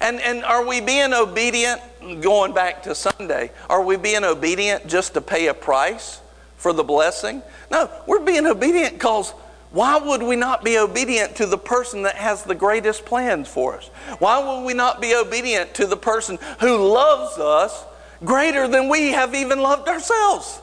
And, 0.00 0.20
and 0.20 0.44
are 0.44 0.66
we 0.66 0.80
being 0.80 1.12
obedient, 1.12 1.80
going 2.20 2.54
back 2.54 2.82
to 2.84 2.94
Sunday, 2.94 3.50
are 3.68 3.82
we 3.82 3.96
being 3.96 4.24
obedient 4.24 4.86
just 4.86 5.14
to 5.14 5.20
pay 5.20 5.48
a 5.48 5.54
price 5.54 6.20
for 6.56 6.72
the 6.72 6.84
blessing? 6.84 7.42
No, 7.70 7.90
we're 8.06 8.24
being 8.24 8.46
obedient 8.46 8.94
because 8.94 9.32
why 9.70 9.98
would 9.98 10.22
we 10.22 10.36
not 10.36 10.64
be 10.64 10.78
obedient 10.78 11.36
to 11.36 11.46
the 11.46 11.58
person 11.58 12.02
that 12.02 12.14
has 12.14 12.42
the 12.42 12.54
greatest 12.54 13.04
plans 13.04 13.48
for 13.48 13.76
us? 13.76 13.88
Why 14.18 14.38
would 14.38 14.64
we 14.64 14.72
not 14.72 15.00
be 15.00 15.14
obedient 15.14 15.74
to 15.74 15.86
the 15.86 15.96
person 15.96 16.38
who 16.60 16.76
loves 16.76 17.38
us 17.38 17.84
greater 18.24 18.66
than 18.66 18.88
we 18.88 19.08
have 19.08 19.34
even 19.34 19.60
loved 19.60 19.88
ourselves? 19.88 20.60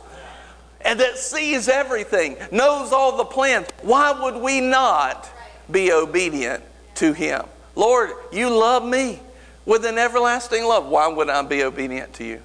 And 0.82 1.00
that 1.00 1.18
sees 1.18 1.68
everything, 1.68 2.38
knows 2.52 2.92
all 2.92 3.18
the 3.18 3.26
plans. 3.26 3.68
Why 3.82 4.12
would 4.12 4.42
we 4.42 4.62
not 4.62 5.30
be 5.70 5.92
obedient 5.92 6.64
to 6.96 7.14
him? 7.14 7.44
Lord, 7.76 8.12
you 8.32 8.50
love 8.50 8.86
me 8.86 9.20
with 9.66 9.86
an 9.86 9.98
everlasting 9.98 10.66
love. 10.66 10.88
Why 10.88 11.08
would 11.08 11.30
I 11.30 11.42
be 11.42 11.64
obedient 11.64 12.14
to 12.16 12.24
you? 12.24 12.42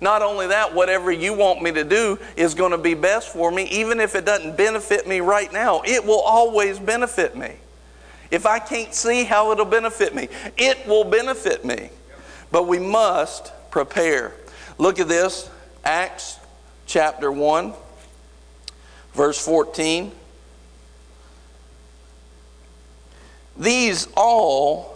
Not 0.00 0.22
only 0.22 0.46
that, 0.46 0.74
whatever 0.74 1.12
you 1.12 1.34
want 1.34 1.62
me 1.62 1.72
to 1.72 1.84
do 1.84 2.18
is 2.36 2.54
going 2.54 2.70
to 2.72 2.78
be 2.78 2.94
best 2.94 3.32
for 3.32 3.50
me, 3.50 3.64
even 3.64 4.00
if 4.00 4.14
it 4.14 4.24
doesn't 4.24 4.56
benefit 4.56 5.06
me 5.06 5.20
right 5.20 5.52
now. 5.52 5.82
It 5.84 6.04
will 6.04 6.20
always 6.20 6.78
benefit 6.78 7.36
me. 7.36 7.56
If 8.30 8.46
I 8.46 8.60
can't 8.60 8.94
see 8.94 9.24
how 9.24 9.52
it'll 9.52 9.64
benefit 9.64 10.14
me, 10.14 10.28
it 10.56 10.86
will 10.86 11.04
benefit 11.04 11.64
me. 11.64 11.90
But 12.50 12.66
we 12.66 12.78
must 12.78 13.52
prepare. 13.70 14.32
Look 14.78 14.98
at 14.98 15.08
this 15.08 15.50
Acts 15.84 16.38
chapter 16.86 17.30
1, 17.30 17.74
verse 19.12 19.44
14. 19.44 20.12
These 23.56 24.08
all, 24.16 24.89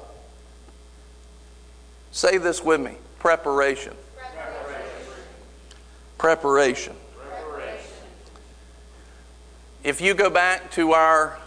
say 2.15 2.39
this 2.39 2.63
with 2.63 2.81
me 2.81 2.97
preparation. 3.19 3.93
Preparation. 6.17 6.95
preparation. 7.17 7.93
If 9.83 10.01
you 10.01 10.15
go 10.15 10.31
back 10.31 10.71
to 10.73 10.93
our 10.93 11.39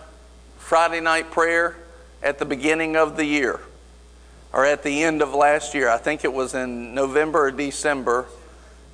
Friday 0.57 0.99
night 0.99 1.31
prayer 1.31 1.77
at 2.21 2.37
the 2.37 2.45
beginning 2.45 2.97
of 2.97 3.15
the 3.15 3.23
year, 3.23 3.61
or 4.51 4.65
at 4.65 4.83
the 4.83 5.03
end 5.03 5.21
of 5.21 5.33
last 5.33 5.73
year, 5.73 5.89
I 5.89 5.97
think 5.97 6.25
it 6.25 6.33
was 6.33 6.53
in 6.53 6.93
November 6.93 7.45
or 7.45 7.51
December 7.51 8.25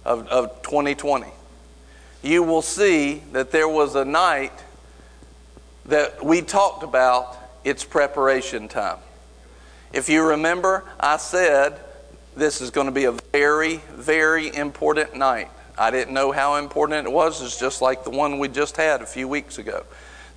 of, 0.06 0.28
of 0.28 0.62
2020, 0.62 1.28
you 2.22 2.44
will 2.44 2.62
see 2.62 3.24
that 3.32 3.52
there 3.52 3.68
was 3.68 3.96
a 3.96 4.06
night 4.06 4.64
that 5.86 6.24
we 6.24 6.42
talked 6.42 6.84
about 6.84 7.38
it's 7.64 7.84
preparation 7.84 8.68
time. 8.68 9.00
If 9.94 10.10
you 10.10 10.24
remember, 10.24 10.84
I 11.00 11.18
said 11.18 11.80
this 12.36 12.62
is 12.62 12.72
going 12.72 12.88
to 12.88 12.92
be 12.92 13.06
a 13.06 13.12
very, 13.12 13.78
very 13.94 14.54
important 14.54 15.16
night. 15.16 15.52
I 15.78 15.92
didn't 15.92 16.16
know 16.16 16.32
how 16.32 16.56
important 16.56 17.08
it 17.08 17.12
was. 17.12 17.42
It's 17.44 17.60
just 17.60 17.80
like 17.80 18.04
the 18.04 18.10
one 18.10 18.40
we 18.40 18.48
just 18.48 18.76
had 18.76 19.04
a 19.04 19.06
few 19.06 19.28
weeks 19.28 19.60
ago. 19.60 19.86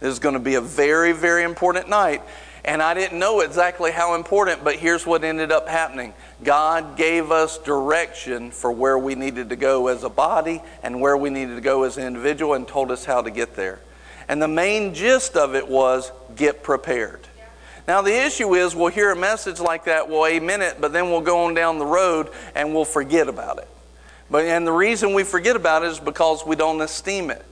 This 0.01 0.13
is 0.13 0.19
going 0.19 0.35
to 0.35 0.41
be 0.41 0.57
a 0.57 0.61
very, 0.61 1.13
very 1.13 1.43
important 1.43 1.89
night. 1.89 2.21
And 2.67 2.83
I 2.83 2.93
didn't 2.93 3.19
know 3.19 3.41
exactly 3.41 3.93
how 3.93 4.15
important, 4.15 4.63
but 4.63 4.77
here's 4.77 5.07
what 5.07 5.25
ended 5.25 5.51
up 5.51 5.69
happening 5.69 6.13
God 6.43 6.97
gave 6.97 7.31
us 7.31 7.57
direction 7.57 8.51
for 8.51 8.71
where 8.71 8.99
we 8.99 9.15
needed 9.15 9.49
to 9.51 9.57
go 9.57 9.87
as 9.87 10.05
a 10.05 10.11
body 10.11 10.61
and 10.83 11.01
where 11.01 11.17
we 11.17 11.31
needed 11.31 11.55
to 11.55 11.61
go 11.63 11.85
as 11.85 11.97
an 11.97 12.07
individual 12.07 12.55
and 12.55 12.69
told 12.69 12.91
us 12.91 13.07
how 13.07 13.23
to 13.23 13.31
get 13.31 13.57
there. 13.57 13.81
And 14.29 14.43
the 14.43 14.49
main 14.49 14.93
gist 14.93 15.37
of 15.37 15.55
it 15.55 15.67
was 15.67 16.13
get 16.35 16.63
prepared. 16.63 17.27
Now, 17.87 18.03
the 18.03 18.15
issue 18.15 18.55
is 18.55 18.75
we'll 18.75 18.89
hear 18.89 19.13
a 19.13 19.17
message 19.17 19.61
like 19.61 19.85
that, 19.85 20.09
we'll 20.09 20.27
amen 20.27 20.61
it, 20.61 20.81
but 20.81 20.93
then 20.93 21.11
we'll 21.11 21.21
go 21.21 21.45
on 21.45 21.55
down 21.55 21.79
the 21.79 21.87
road 21.87 22.31
and 22.55 22.75
we'll 22.75 22.85
forget 22.85 23.29
about 23.29 23.59
it. 23.59 23.69
But, 24.29 24.45
and 24.45 24.67
the 24.67 24.73
reason 24.73 25.15
we 25.15 25.23
forget 25.23 25.55
about 25.55 25.85
it 25.85 25.93
is 25.93 26.01
because 26.01 26.45
we 26.45 26.57
don't 26.57 26.81
esteem 26.81 27.31
it. 27.31 27.45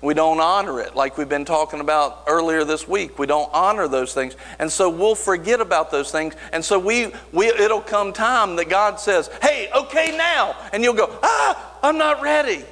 We 0.00 0.14
don't 0.14 0.40
honor 0.40 0.80
it, 0.80 0.96
like 0.96 1.16
we've 1.16 1.28
been 1.28 1.44
talking 1.44 1.78
about 1.78 2.24
earlier 2.26 2.64
this 2.64 2.88
week. 2.88 3.20
We 3.20 3.26
don't 3.26 3.48
honor 3.52 3.86
those 3.86 4.12
things. 4.12 4.36
And 4.58 4.70
so 4.70 4.90
we'll 4.90 5.14
forget 5.14 5.60
about 5.60 5.92
those 5.92 6.10
things. 6.10 6.34
And 6.52 6.64
so 6.64 6.76
we, 6.76 7.12
we 7.32 7.46
it'll 7.46 7.80
come 7.80 8.12
time 8.12 8.56
that 8.56 8.68
God 8.68 8.98
says, 8.98 9.30
hey, 9.40 9.68
okay 9.72 10.16
now. 10.16 10.56
And 10.72 10.82
you'll 10.82 10.94
go, 10.94 11.16
ah, 11.22 11.78
I'm 11.84 11.98
not 11.98 12.20
ready. 12.20 12.64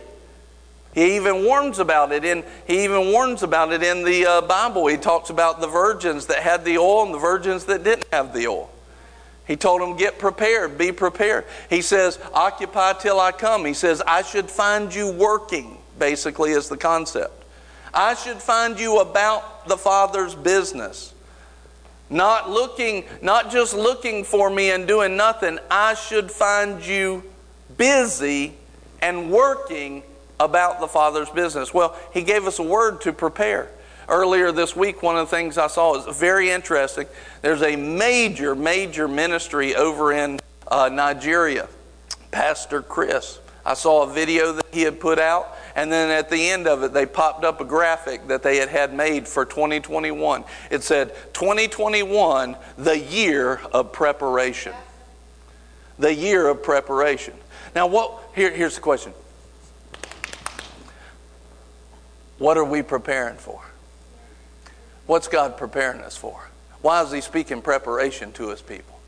He 0.94 1.16
even 1.16 1.44
warns 1.44 1.78
about 1.78 2.10
it 2.10 2.24
in 2.24 2.44
he 2.66 2.84
even 2.84 3.12
warns 3.12 3.42
about 3.42 3.72
it 3.72 3.82
in 3.82 4.04
the 4.04 4.26
uh, 4.26 4.40
Bible. 4.40 4.86
He 4.88 4.96
talks 4.96 5.30
about 5.30 5.60
the 5.60 5.68
virgins 5.68 6.26
that 6.26 6.38
had 6.38 6.64
the 6.64 6.78
oil 6.78 7.04
and 7.04 7.14
the 7.14 7.18
virgins 7.18 7.66
that 7.66 7.84
didn't 7.84 8.06
have 8.12 8.34
the 8.34 8.48
oil. 8.48 8.70
He 9.46 9.56
told 9.56 9.80
them, 9.80 9.96
Get 9.96 10.18
prepared, 10.18 10.78
be 10.78 10.92
prepared. 10.92 11.44
He 11.68 11.82
says, 11.82 12.18
Occupy 12.32 12.94
till 12.94 13.20
I 13.20 13.32
come. 13.32 13.64
He 13.64 13.74
says, 13.74 14.02
I 14.06 14.22
should 14.22 14.48
find 14.48 14.94
you 14.94 15.10
working, 15.12 15.78
basically, 15.98 16.52
is 16.52 16.68
the 16.68 16.76
concept. 16.76 17.44
I 17.92 18.14
should 18.14 18.38
find 18.38 18.78
you 18.78 19.00
about 19.00 19.66
the 19.66 19.76
Father's 19.76 20.34
business. 20.34 21.12
Not 22.08 22.50
looking, 22.50 23.04
not 23.22 23.50
just 23.50 23.74
looking 23.74 24.22
for 24.22 24.50
me 24.50 24.70
and 24.70 24.86
doing 24.86 25.16
nothing. 25.16 25.58
I 25.70 25.94
should 25.94 26.30
find 26.30 26.84
you 26.84 27.24
busy 27.76 28.54
and 29.00 29.30
working 29.30 30.04
about 30.40 30.80
the 30.80 30.88
Father's 30.88 31.30
business? 31.30 31.72
Well, 31.72 31.96
He 32.12 32.22
gave 32.22 32.46
us 32.46 32.58
a 32.58 32.64
word 32.64 33.02
to 33.02 33.12
prepare. 33.12 33.68
Earlier 34.08 34.50
this 34.50 34.74
week, 34.74 35.04
one 35.04 35.16
of 35.16 35.30
the 35.30 35.36
things 35.36 35.56
I 35.56 35.68
saw 35.68 35.94
is 35.94 36.18
very 36.18 36.50
interesting. 36.50 37.06
There's 37.42 37.62
a 37.62 37.76
major, 37.76 38.56
major 38.56 39.06
ministry 39.06 39.76
over 39.76 40.12
in 40.12 40.40
uh, 40.66 40.88
Nigeria, 40.88 41.68
Pastor 42.32 42.82
Chris. 42.82 43.38
I 43.64 43.74
saw 43.74 44.02
a 44.02 44.12
video 44.12 44.52
that 44.54 44.66
he 44.72 44.82
had 44.82 44.98
put 44.98 45.20
out, 45.20 45.56
and 45.76 45.92
then 45.92 46.10
at 46.10 46.28
the 46.28 46.50
end 46.50 46.66
of 46.66 46.82
it, 46.82 46.92
they 46.92 47.06
popped 47.06 47.44
up 47.44 47.60
a 47.60 47.64
graphic 47.64 48.26
that 48.28 48.42
they 48.42 48.56
had 48.56 48.68
had 48.68 48.94
made 48.94 49.28
for 49.28 49.44
2021. 49.44 50.44
It 50.70 50.82
said, 50.82 51.14
2021, 51.34 52.56
the 52.78 52.98
year 52.98 53.60
of 53.72 53.92
preparation. 53.92 54.72
The 55.98 56.12
year 56.12 56.48
of 56.48 56.62
preparation. 56.62 57.34
Now, 57.76 57.86
what? 57.86 58.20
Here, 58.34 58.50
here's 58.50 58.74
the 58.74 58.80
question 58.80 59.12
What 62.40 62.56
are 62.56 62.64
we 62.64 62.80
preparing 62.80 63.36
for? 63.36 63.60
What's 65.06 65.28
God 65.28 65.58
preparing 65.58 66.00
us 66.00 66.16
for? 66.16 66.48
Why 66.80 67.02
is 67.02 67.12
He 67.12 67.20
speaking 67.20 67.60
preparation 67.60 68.32
to 68.32 68.48
His 68.48 68.62
people? 68.62 68.98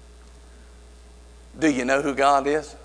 Do 1.58 1.70
you 1.70 1.86
know 1.86 2.02
who 2.02 2.14
God 2.14 2.46
is? 2.46 2.76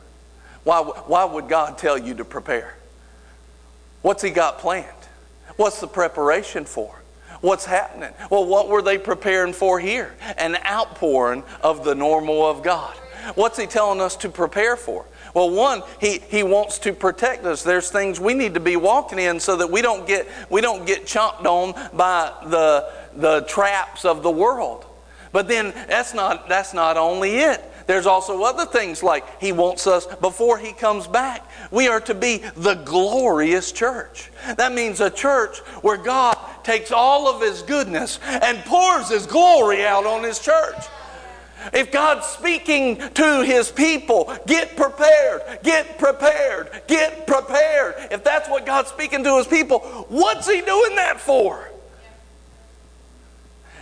Why, 0.64 0.80
why 0.80 1.26
would 1.26 1.50
God 1.50 1.78
tell 1.78 1.98
you 1.98 2.14
to 2.16 2.24
prepare? 2.24 2.78
What's 4.02 4.24
He 4.24 4.30
got 4.30 4.60
planned? 4.60 4.88
What's 5.58 5.82
the 5.82 5.88
preparation 5.88 6.64
for? 6.64 6.96
What's 7.42 7.66
happening? 7.66 8.14
Well, 8.32 8.46
what 8.46 8.70
were 8.70 8.82
they 8.82 8.98
preparing 8.98 9.52
for 9.52 9.82
here? 9.82 10.16
An 10.38 10.56
outpouring 10.66 11.44
of 11.62 11.84
the 11.84 11.94
normal 11.94 12.50
of 12.50 12.64
God. 12.64 12.96
What's 13.36 13.60
he 13.60 13.68
telling 13.68 14.00
us 14.00 14.16
to 14.18 14.30
prepare 14.30 14.78
for? 14.78 15.06
Well, 15.34 15.50
one, 15.50 15.84
he, 16.00 16.20
he 16.30 16.44
wants 16.44 16.80
to 16.80 16.94
protect 16.94 17.46
us. 17.46 17.64
There's 17.64 17.90
things 17.90 18.20
we 18.20 18.34
need 18.34 18.54
to 18.54 18.60
be 18.60 18.76
walking 18.76 19.20
in 19.20 19.40
so 19.40 19.56
that 19.58 19.70
we 19.70 19.82
don't 19.82 20.08
get 20.08 20.28
we 20.50 20.62
don't 20.62 20.86
get 20.86 21.06
chomped 21.06 21.46
on 21.46 21.74
by 21.96 22.34
the 22.46 22.90
the 23.16 23.42
traps 23.42 24.06
of 24.06 24.24
the 24.24 24.32
world. 24.32 24.86
But 25.32 25.48
then 25.48 25.74
that's 25.88 26.14
not 26.14 26.48
that's 26.48 26.74
not 26.74 26.98
only 26.98 27.38
it. 27.38 27.64
There's 27.88 28.06
also 28.06 28.44
other 28.44 28.66
things 28.66 29.02
like 29.02 29.40
he 29.40 29.54
wants 29.54 29.88
us 29.88 30.06
before 30.18 30.58
he 30.58 30.74
comes 30.74 31.08
back. 31.08 31.50
We 31.72 31.88
are 31.88 32.02
to 32.02 32.14
be 32.14 32.44
the 32.58 32.76
glorious 32.76 33.72
church. 33.72 34.30
That 34.58 34.74
means 34.74 35.00
a 35.00 35.10
church 35.10 35.60
where 35.82 35.96
God 35.98 36.38
takes 36.64 36.92
all 36.92 37.34
of 37.34 37.42
his 37.42 37.62
goodness 37.62 38.20
and 38.26 38.58
pours 38.66 39.10
his 39.10 39.26
glory 39.26 39.86
out 39.86 40.06
on 40.06 40.24
his 40.24 40.40
church. 40.40 40.76
If 41.74 41.92
God's 41.92 42.26
speaking 42.26 42.98
to 42.98 43.44
his 43.44 43.72
people, 43.72 44.34
get 44.46 44.76
prepared, 44.76 45.60
get 45.64 45.98
prepared, 45.98 46.84
get 46.88 47.28
prepared. 47.28 47.96
If 48.12 48.24
that's 48.24 48.50
what 48.50 48.66
God's 48.66 48.90
speaking 48.90 49.24
to 49.24 49.38
his 49.38 49.48
people, 49.48 49.80
what's 50.10 50.50
he 50.50 50.62
doing 50.62 50.96
that 50.96 51.20
for? 51.20 51.70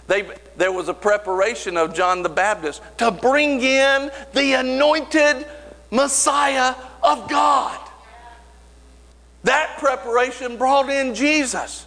They, 0.08 0.30
there 0.56 0.72
was 0.72 0.88
a 0.88 0.94
preparation 0.94 1.78
of 1.78 1.94
John 1.94 2.22
the 2.22 2.30
Baptist 2.30 2.82
to 2.98 3.12
bring 3.12 3.62
in 3.62 4.12
the 4.34 4.54
anointed 4.54 5.48
Messiah 5.92 6.76
of 7.04 7.30
God. 7.30 7.80
That 9.44 9.78
preparation 9.78 10.58
brought 10.58 10.90
in 10.90 11.16
Jesus. 11.16 11.85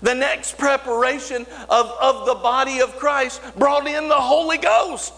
The 0.00 0.14
next 0.14 0.58
preparation 0.58 1.46
of, 1.68 1.90
of 2.00 2.26
the 2.26 2.34
body 2.34 2.80
of 2.80 2.96
Christ 2.96 3.40
brought 3.56 3.86
in 3.86 4.08
the 4.08 4.14
Holy 4.14 4.58
Ghost. 4.58 5.12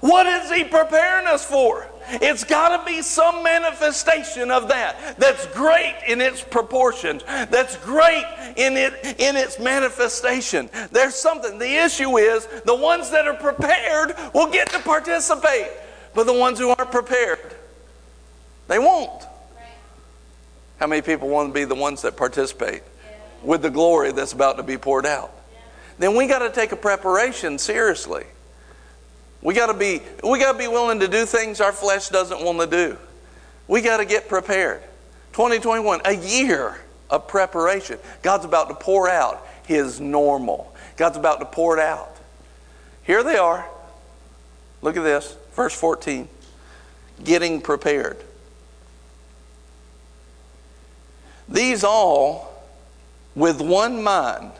What 0.00 0.26
is 0.26 0.50
He 0.52 0.64
preparing 0.64 1.26
us 1.26 1.44
for? 1.44 1.88
It's 2.10 2.44
got 2.44 2.76
to 2.76 2.90
be 2.90 3.02
some 3.02 3.42
manifestation 3.42 4.50
of 4.50 4.68
that 4.68 5.18
that's 5.18 5.46
great 5.48 5.94
in 6.06 6.20
its 6.20 6.42
proportions, 6.42 7.22
that's 7.22 7.76
great 7.78 8.24
in, 8.56 8.76
it, 8.76 8.94
in 9.18 9.36
its 9.36 9.58
manifestation. 9.58 10.70
There's 10.90 11.14
something. 11.14 11.58
The 11.58 11.84
issue 11.84 12.16
is 12.16 12.46
the 12.64 12.74
ones 12.74 13.10
that 13.10 13.26
are 13.28 13.34
prepared 13.34 14.14
will 14.32 14.50
get 14.50 14.70
to 14.70 14.78
participate, 14.80 15.70
but 16.14 16.24
the 16.24 16.32
ones 16.32 16.58
who 16.58 16.70
aren't 16.70 16.90
prepared, 16.90 17.54
they 18.68 18.78
won't. 18.78 19.24
How 20.78 20.86
many 20.86 21.02
people 21.02 21.28
want 21.28 21.48
to 21.50 21.54
be 21.54 21.64
the 21.64 21.74
ones 21.74 22.02
that 22.02 22.16
participate 22.16 22.82
with 23.42 23.62
the 23.62 23.70
glory 23.70 24.12
that's 24.12 24.32
about 24.32 24.56
to 24.56 24.62
be 24.62 24.76
poured 24.76 25.06
out? 25.06 25.32
Then 25.98 26.16
we 26.16 26.26
got 26.26 26.40
to 26.40 26.50
take 26.50 26.72
a 26.72 26.76
preparation 26.76 27.58
seriously. 27.58 28.24
We 29.42 29.54
got 29.54 29.66
to 29.66 29.74
be 29.74 30.02
we 30.22 30.38
got 30.38 30.52
to 30.52 30.58
be 30.58 30.68
willing 30.68 31.00
to 31.00 31.08
do 31.08 31.24
things 31.26 31.60
our 31.60 31.72
flesh 31.72 32.08
doesn't 32.08 32.42
want 32.42 32.60
to 32.60 32.66
do. 32.66 32.98
We 33.66 33.80
got 33.80 33.98
to 33.98 34.04
get 34.04 34.28
prepared. 34.28 34.82
2021, 35.32 36.00
a 36.04 36.12
year 36.14 36.80
of 37.10 37.28
preparation. 37.28 37.98
God's 38.22 38.44
about 38.44 38.68
to 38.68 38.74
pour 38.74 39.08
out 39.08 39.46
his 39.66 40.00
normal. 40.00 40.74
God's 40.96 41.16
about 41.16 41.38
to 41.40 41.46
pour 41.46 41.78
it 41.78 41.82
out. 41.82 42.16
Here 43.04 43.22
they 43.22 43.36
are. 43.36 43.68
Look 44.82 44.96
at 44.96 45.02
this, 45.02 45.36
verse 45.52 45.74
14. 45.74 46.28
Getting 47.22 47.60
prepared. 47.60 48.16
These 51.48 51.84
all 51.84 52.47
with 53.38 53.60
one 53.60 54.02
mind 54.02 54.50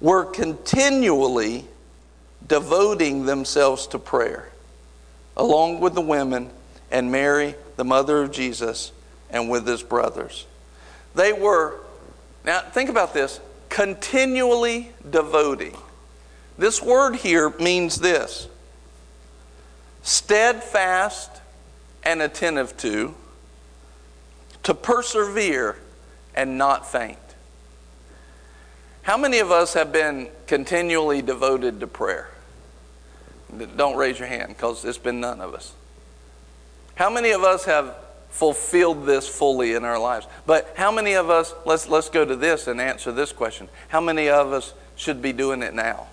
were 0.00 0.24
continually 0.24 1.66
devoting 2.46 3.26
themselves 3.26 3.86
to 3.86 3.98
prayer, 3.98 4.50
along 5.36 5.78
with 5.78 5.94
the 5.94 6.00
women 6.00 6.50
and 6.90 7.12
Mary, 7.12 7.54
the 7.76 7.84
mother 7.84 8.22
of 8.22 8.32
Jesus, 8.32 8.92
and 9.28 9.50
with 9.50 9.66
his 9.66 9.82
brothers. 9.82 10.46
They 11.14 11.34
were, 11.34 11.80
now 12.44 12.60
think 12.60 12.88
about 12.88 13.12
this, 13.12 13.40
continually 13.68 14.90
devoting. 15.08 15.76
This 16.56 16.82
word 16.82 17.16
here 17.16 17.50
means 17.58 17.96
this 17.96 18.48
steadfast 20.02 21.30
and 22.02 22.22
attentive 22.22 22.76
to, 22.78 23.14
to 24.62 24.74
persevere 24.74 25.76
and 26.34 26.58
not 26.58 26.90
faint. 26.90 27.18
How 29.02 29.16
many 29.16 29.40
of 29.40 29.50
us 29.50 29.74
have 29.74 29.92
been 29.92 30.28
continually 30.46 31.22
devoted 31.22 31.80
to 31.80 31.86
prayer? 31.86 32.28
Don't 33.76 33.96
raise 33.96 34.18
your 34.18 34.28
hand 34.28 34.48
because 34.48 34.84
it's 34.84 34.98
been 34.98 35.20
none 35.20 35.40
of 35.40 35.54
us. 35.54 35.74
How 36.94 37.10
many 37.10 37.30
of 37.30 37.42
us 37.42 37.64
have 37.64 37.96
fulfilled 38.30 39.04
this 39.04 39.28
fully 39.28 39.74
in 39.74 39.84
our 39.84 39.98
lives? 39.98 40.26
But 40.46 40.72
how 40.76 40.90
many 40.92 41.14
of 41.14 41.30
us, 41.30 41.52
let's, 41.66 41.88
let's 41.88 42.08
go 42.08 42.24
to 42.24 42.36
this 42.36 42.66
and 42.66 42.80
answer 42.80 43.12
this 43.12 43.32
question. 43.32 43.68
How 43.88 44.00
many 44.00 44.28
of 44.28 44.52
us 44.52 44.72
should 44.96 45.20
be 45.20 45.32
doing 45.32 45.62
it 45.62 45.74
now? 45.74 46.06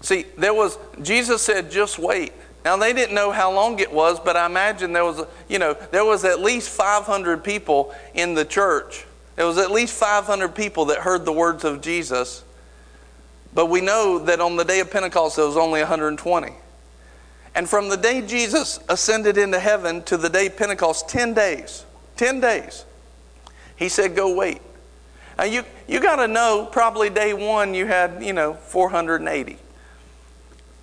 See, 0.00 0.24
there 0.36 0.54
was, 0.54 0.78
Jesus 1.02 1.42
said, 1.42 1.70
just 1.70 1.98
wait. 1.98 2.32
Now, 2.66 2.76
they 2.76 2.92
didn't 2.92 3.14
know 3.14 3.30
how 3.30 3.50
long 3.50 3.78
it 3.78 3.92
was, 3.92 4.20
but 4.20 4.36
I 4.36 4.44
imagine 4.44 4.92
there 4.92 5.04
was, 5.04 5.24
you 5.48 5.58
know, 5.58 5.74
there 5.92 6.04
was 6.04 6.24
at 6.24 6.40
least 6.40 6.68
500 6.68 7.42
people 7.42 7.94
in 8.12 8.34
the 8.34 8.44
church. 8.44 9.06
There 9.36 9.46
was 9.46 9.56
at 9.56 9.70
least 9.70 9.94
500 9.94 10.54
people 10.54 10.86
that 10.86 10.98
heard 10.98 11.24
the 11.24 11.32
words 11.32 11.64
of 11.64 11.80
Jesus 11.80 12.42
but 13.56 13.70
we 13.70 13.80
know 13.80 14.18
that 14.18 14.38
on 14.38 14.56
the 14.56 14.64
day 14.64 14.80
of 14.80 14.90
Pentecost, 14.90 15.36
there 15.36 15.46
was 15.46 15.56
only 15.56 15.80
120. 15.80 16.52
And 17.54 17.66
from 17.66 17.88
the 17.88 17.96
day 17.96 18.20
Jesus 18.20 18.78
ascended 18.86 19.38
into 19.38 19.58
heaven 19.58 20.02
to 20.02 20.18
the 20.18 20.28
day 20.28 20.50
Pentecost, 20.50 21.08
10 21.08 21.32
days, 21.32 21.86
10 22.18 22.40
days, 22.40 22.84
he 23.76 23.88
said, 23.88 24.14
Go 24.14 24.34
wait. 24.34 24.60
Now 25.38 25.44
you, 25.44 25.64
you 25.88 26.00
got 26.00 26.16
to 26.16 26.28
know, 26.28 26.68
probably 26.70 27.08
day 27.08 27.32
one, 27.32 27.72
you 27.72 27.86
had, 27.86 28.22
you 28.22 28.34
know, 28.34 28.52
480. 28.52 29.56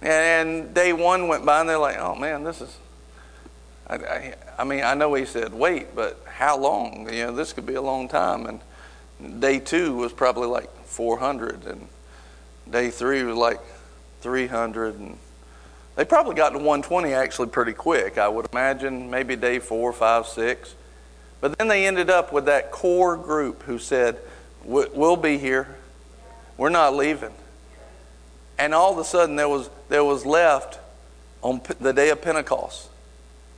And 0.04 0.74
day 0.74 0.94
one 0.94 1.28
went 1.28 1.46
by 1.46 1.62
and 1.62 1.70
they're 1.70 1.78
like, 1.80 1.98
oh 1.98 2.14
man, 2.14 2.44
this 2.44 2.62
is, 2.62 2.78
I, 3.88 3.96
I, 3.96 4.36
I 4.60 4.64
mean, 4.64 4.84
I 4.84 4.94
know 4.94 5.14
he 5.16 5.26
said 5.26 5.54
wait, 5.54 5.96
but 5.96 6.22
how 6.28 6.58
long? 6.58 7.12
You 7.12 7.26
know, 7.26 7.36
this 7.36 7.54
could 7.54 7.66
be 7.66 7.76
a 7.76 7.82
long 7.82 8.08
time. 8.08 8.46
And 8.46 9.42
day 9.42 9.60
two 9.60 9.96
was 9.96 10.14
probably 10.14 10.48
like 10.48 10.70
400. 10.86 11.66
And 11.66 11.88
Day 12.70 12.90
three 12.90 13.24
was 13.24 13.36
like 13.36 13.60
300, 14.22 14.98
and 14.98 15.18
they 15.96 16.06
probably 16.06 16.36
got 16.36 16.50
to 16.50 16.58
120 16.58 17.14
actually 17.14 17.50
pretty 17.50 17.74
quick, 17.74 18.18
I 18.18 18.28
would 18.28 18.48
imagine, 18.52 19.10
maybe 19.10 19.36
day 19.36 19.60
four, 19.60 19.92
five, 19.92 20.28
six. 20.28 20.76
But 21.42 21.58
then 21.58 21.68
they 21.68 21.86
ended 21.86 22.10
up 22.10 22.32
with 22.32 22.46
that 22.46 22.72
core 22.72 23.18
group 23.18 23.64
who 23.64 23.80
said, 23.80 24.18
We'll 24.64 25.18
be 25.18 25.38
here. 25.38 25.76
We're 26.56 26.70
not 26.70 26.96
leaving. 26.96 27.34
And 28.58 28.74
all 28.74 28.94
of 28.94 28.98
a 28.98 29.04
sudden, 29.04 29.36
there 29.36 29.50
was, 29.50 29.70
there 29.94 30.04
was 30.04 30.26
left 30.26 30.80
on 31.44 31.62
the 31.80 31.94
day 31.94 32.10
of 32.10 32.20
Pentecost. 32.20 32.90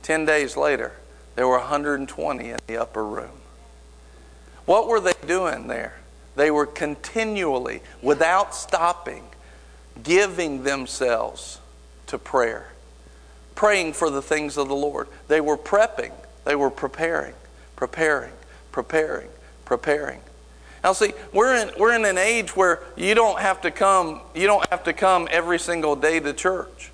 Ten 0.02 0.26
days 0.26 0.54
later, 0.54 0.92
there 1.34 1.48
were 1.48 1.56
120 1.56 2.50
in 2.50 2.58
the 2.66 2.76
upper 2.76 3.02
room. 3.02 3.40
What 4.66 4.86
were 4.86 5.00
they 5.00 5.14
doing 5.26 5.66
there? 5.66 5.96
They 6.34 6.50
were 6.50 6.66
continually, 6.66 7.80
without 8.02 8.54
stopping, 8.54 9.24
giving 10.02 10.62
themselves 10.62 11.58
to 12.08 12.18
prayer, 12.18 12.68
praying 13.54 13.94
for 13.94 14.10
the 14.10 14.20
things 14.20 14.58
of 14.58 14.68
the 14.68 14.76
Lord. 14.76 15.08
They 15.28 15.40
were 15.40 15.56
prepping, 15.56 16.12
they 16.44 16.54
were 16.54 16.68
preparing, 16.68 17.32
preparing, 17.76 18.34
preparing, 18.72 19.30
preparing. 19.64 20.20
Now 20.86 20.92
see, 20.92 21.14
we're 21.32 21.56
in, 21.56 21.72
we're 21.80 21.96
in 21.96 22.04
an 22.04 22.16
age 22.16 22.54
where 22.54 22.80
you 22.94 23.16
don't 23.16 23.40
have 23.40 23.60
to 23.62 23.72
come, 23.72 24.20
you 24.36 24.46
don't 24.46 24.64
have 24.70 24.84
to 24.84 24.92
come 24.92 25.26
every 25.32 25.58
single 25.58 25.96
day 25.96 26.20
to 26.20 26.32
church. 26.32 26.92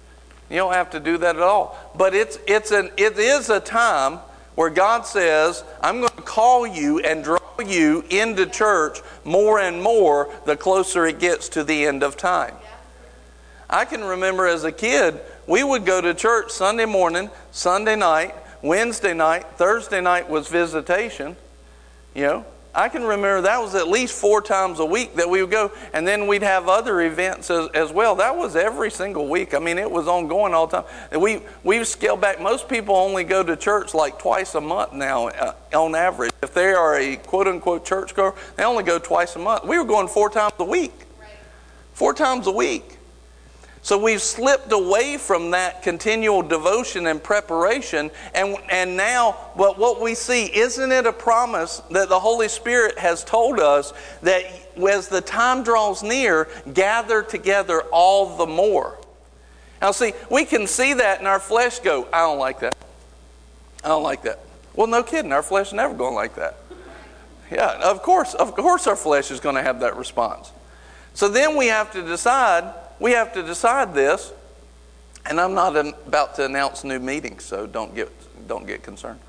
You 0.48 0.57
don't 0.57 0.72
have 0.72 0.88
to 0.92 0.98
do 0.98 1.18
that 1.18 1.37
at 1.37 1.42
all. 1.42 1.78
But 1.94 2.14
it's, 2.14 2.38
it's 2.46 2.70
an, 2.70 2.90
it 2.96 3.18
is 3.18 3.50
a 3.50 3.61
time 3.61 4.14
where 4.55 4.70
God 4.70 5.05
says, 5.05 5.62
I'm 5.83 5.98
going 5.98 6.09
to 6.16 6.22
call 6.22 6.66
you 6.66 7.00
and 7.00 7.22
draw 7.22 7.38
you 7.62 8.02
into 8.09 8.46
church 8.46 9.00
more 9.24 9.61
and 9.61 9.83
more 9.83 10.33
the 10.46 10.57
closer 10.57 11.05
it 11.05 11.18
gets 11.18 11.50
to 11.50 11.62
the 11.62 11.85
end 11.85 12.02
of 12.02 12.16
time. 12.16 12.55
I 13.68 13.85
can 13.85 14.02
remember 14.02 14.46
as 14.46 14.64
a 14.64 14.72
kid, 14.72 15.20
we 15.46 15.62
would 15.62 15.85
go 15.85 16.00
to 16.00 16.14
church 16.14 16.50
Sunday 16.50 16.87
morning, 16.87 17.28
Sunday 17.50 17.96
night, 17.96 18.35
Wednesday 18.62 19.12
night, 19.12 19.44
Thursday 19.57 20.00
night 20.00 20.31
was 20.31 20.48
visitation, 20.48 21.37
you 22.14 22.22
know, 22.22 22.46
I 22.74 22.88
can 22.88 23.02
remember 23.02 23.42
that 23.42 23.61
was 23.61 23.74
at 23.74 23.88
least 23.88 24.14
four 24.14 24.40
times 24.40 24.78
a 24.80 24.85
week 24.85 25.16
that 25.16 25.28
we 25.28 25.42
would 25.42 25.50
go, 25.50 25.72
and 25.92 26.08
then 26.08 26.26
we'd 26.26 26.42
have 26.42 26.68
other 26.68 27.02
events 27.02 27.50
as, 27.50 27.68
as 27.74 27.92
well. 27.92 28.14
That 28.14 28.35
was 28.35 28.56
every 28.56 28.90
single 28.90 29.28
week. 29.28 29.52
I 29.52 29.58
mean, 29.58 29.76
it 29.76 29.90
was 29.90 30.08
ongoing 30.08 30.54
all 30.54 30.66
the 30.66 30.80
time. 30.80 30.90
And 31.11 31.20
we 31.20 31.42
we've 31.64 31.87
scaled 31.87 32.22
back. 32.22 32.40
Most 32.40 32.70
people 32.70 32.96
only 32.96 33.24
go 33.24 33.42
to 33.42 33.56
church 33.56 33.92
like 33.92 34.18
twice 34.18 34.54
a 34.54 34.61
month 34.61 34.94
now, 34.94 35.28
uh, 35.28 35.54
on 35.74 35.94
average. 35.94 36.32
If 36.42 36.54
they 36.54 36.72
are 36.72 36.98
a 36.98 37.16
quote 37.16 37.46
unquote 37.46 37.85
church 37.85 38.14
goer, 38.14 38.35
they 38.56 38.64
only 38.64 38.85
go 38.85 38.98
twice 38.98 39.37
a 39.37 39.38
month. 39.38 39.64
We 39.64 39.76
were 39.76 39.85
going 39.85 40.08
four 40.08 40.30
times 40.30 40.54
a 40.58 40.64
week, 40.64 40.94
four 41.92 42.14
times 42.14 42.46
a 42.46 42.52
week. 42.52 42.98
So 43.82 43.98
we've 43.98 44.22
slipped 44.22 44.70
away 44.70 45.16
from 45.16 45.50
that 45.50 45.82
continual 45.82 46.42
devotion 46.42 47.08
and 47.08 47.20
preparation. 47.20 48.12
And, 48.32 48.56
and 48.70 48.96
now, 48.96 49.36
but 49.56 49.76
what 49.76 50.00
we 50.00 50.14
see, 50.14 50.46
isn't 50.46 50.92
it 50.92 51.04
a 51.04 51.12
promise 51.12 51.82
that 51.90 52.08
the 52.08 52.20
Holy 52.20 52.46
Spirit 52.46 52.96
has 52.98 53.24
told 53.24 53.58
us 53.58 53.92
that 54.22 54.44
as 54.88 55.08
the 55.08 55.20
time 55.20 55.64
draws 55.64 56.04
near, 56.04 56.48
gather 56.72 57.24
together 57.24 57.82
all 57.92 58.36
the 58.36 58.46
more? 58.46 58.98
Now, 59.80 59.90
see, 59.90 60.12
we 60.30 60.44
can 60.44 60.68
see 60.68 60.94
that 60.94 61.20
in 61.20 61.26
our 61.26 61.40
flesh 61.40 61.80
go, 61.80 62.06
I 62.12 62.20
don't 62.20 62.38
like 62.38 62.60
that. 62.60 62.76
I 63.82 63.88
don't 63.88 64.04
like 64.04 64.22
that. 64.22 64.38
Well, 64.74 64.86
no 64.86 65.02
kidding. 65.02 65.32
Our 65.32 65.42
flesh 65.42 65.68
is 65.68 65.72
never 65.72 65.92
going 65.92 66.14
like 66.14 66.36
that. 66.36 66.56
Yeah, 67.50 67.80
of 67.82 68.00
course. 68.02 68.34
Of 68.34 68.54
course, 68.54 68.86
our 68.86 68.94
flesh 68.94 69.32
is 69.32 69.40
going 69.40 69.56
to 69.56 69.62
have 69.62 69.80
that 69.80 69.96
response. 69.96 70.52
So 71.14 71.28
then 71.28 71.56
we 71.56 71.66
have 71.66 71.92
to 71.94 72.02
decide 72.02 72.72
we 72.98 73.12
have 73.12 73.33
to 73.35 73.42
decide 73.42 73.94
this, 73.94 74.33
and 75.26 75.40
I'm 75.40 75.55
not 75.55 75.76
about 75.76 76.35
to 76.37 76.44
announce 76.44 76.85
new 76.85 76.98
meetings, 76.98 77.44
so 77.44 77.66
don't 77.66 77.94
get, 77.94 78.11
don't 78.48 78.66
get 78.66 78.83
concerned. 78.83 79.20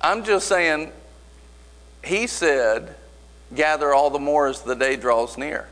I'm 0.00 0.24
just 0.24 0.48
saying, 0.48 0.90
he 2.04 2.26
said, 2.26 2.96
gather 3.54 3.94
all 3.94 4.10
the 4.10 4.18
more 4.18 4.48
as 4.48 4.62
the 4.62 4.74
day 4.74 4.96
draws 4.96 5.38
near. 5.38 5.68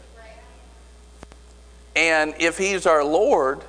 And 1.97 2.35
if 2.39 2.57
he's 2.57 2.87
our 2.87 3.03
Lord, 3.03 3.63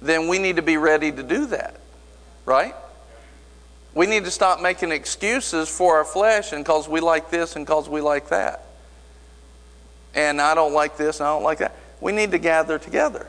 then 0.00 0.28
we 0.28 0.38
need 0.38 0.56
to 0.56 0.62
be 0.62 0.76
ready 0.76 1.10
to 1.10 1.22
do 1.22 1.46
that, 1.46 1.80
right? 2.46 2.74
We 3.94 4.06
need 4.06 4.24
to 4.24 4.30
stop 4.30 4.60
making 4.60 4.92
excuses 4.92 5.68
for 5.68 5.96
our 5.96 6.04
flesh 6.04 6.52
and 6.52 6.64
because 6.64 6.88
we 6.88 7.00
like 7.00 7.30
this 7.30 7.56
and 7.56 7.66
because 7.66 7.88
we 7.88 8.00
like 8.00 8.28
that. 8.28 8.64
And 10.14 10.40
I 10.40 10.54
don't 10.54 10.72
like 10.72 10.96
this 10.96 11.20
and 11.20 11.28
I 11.28 11.32
don't 11.32 11.42
like 11.42 11.58
that. 11.58 11.74
We 12.00 12.12
need 12.12 12.30
to 12.32 12.38
gather 12.38 12.78
together. 12.78 13.26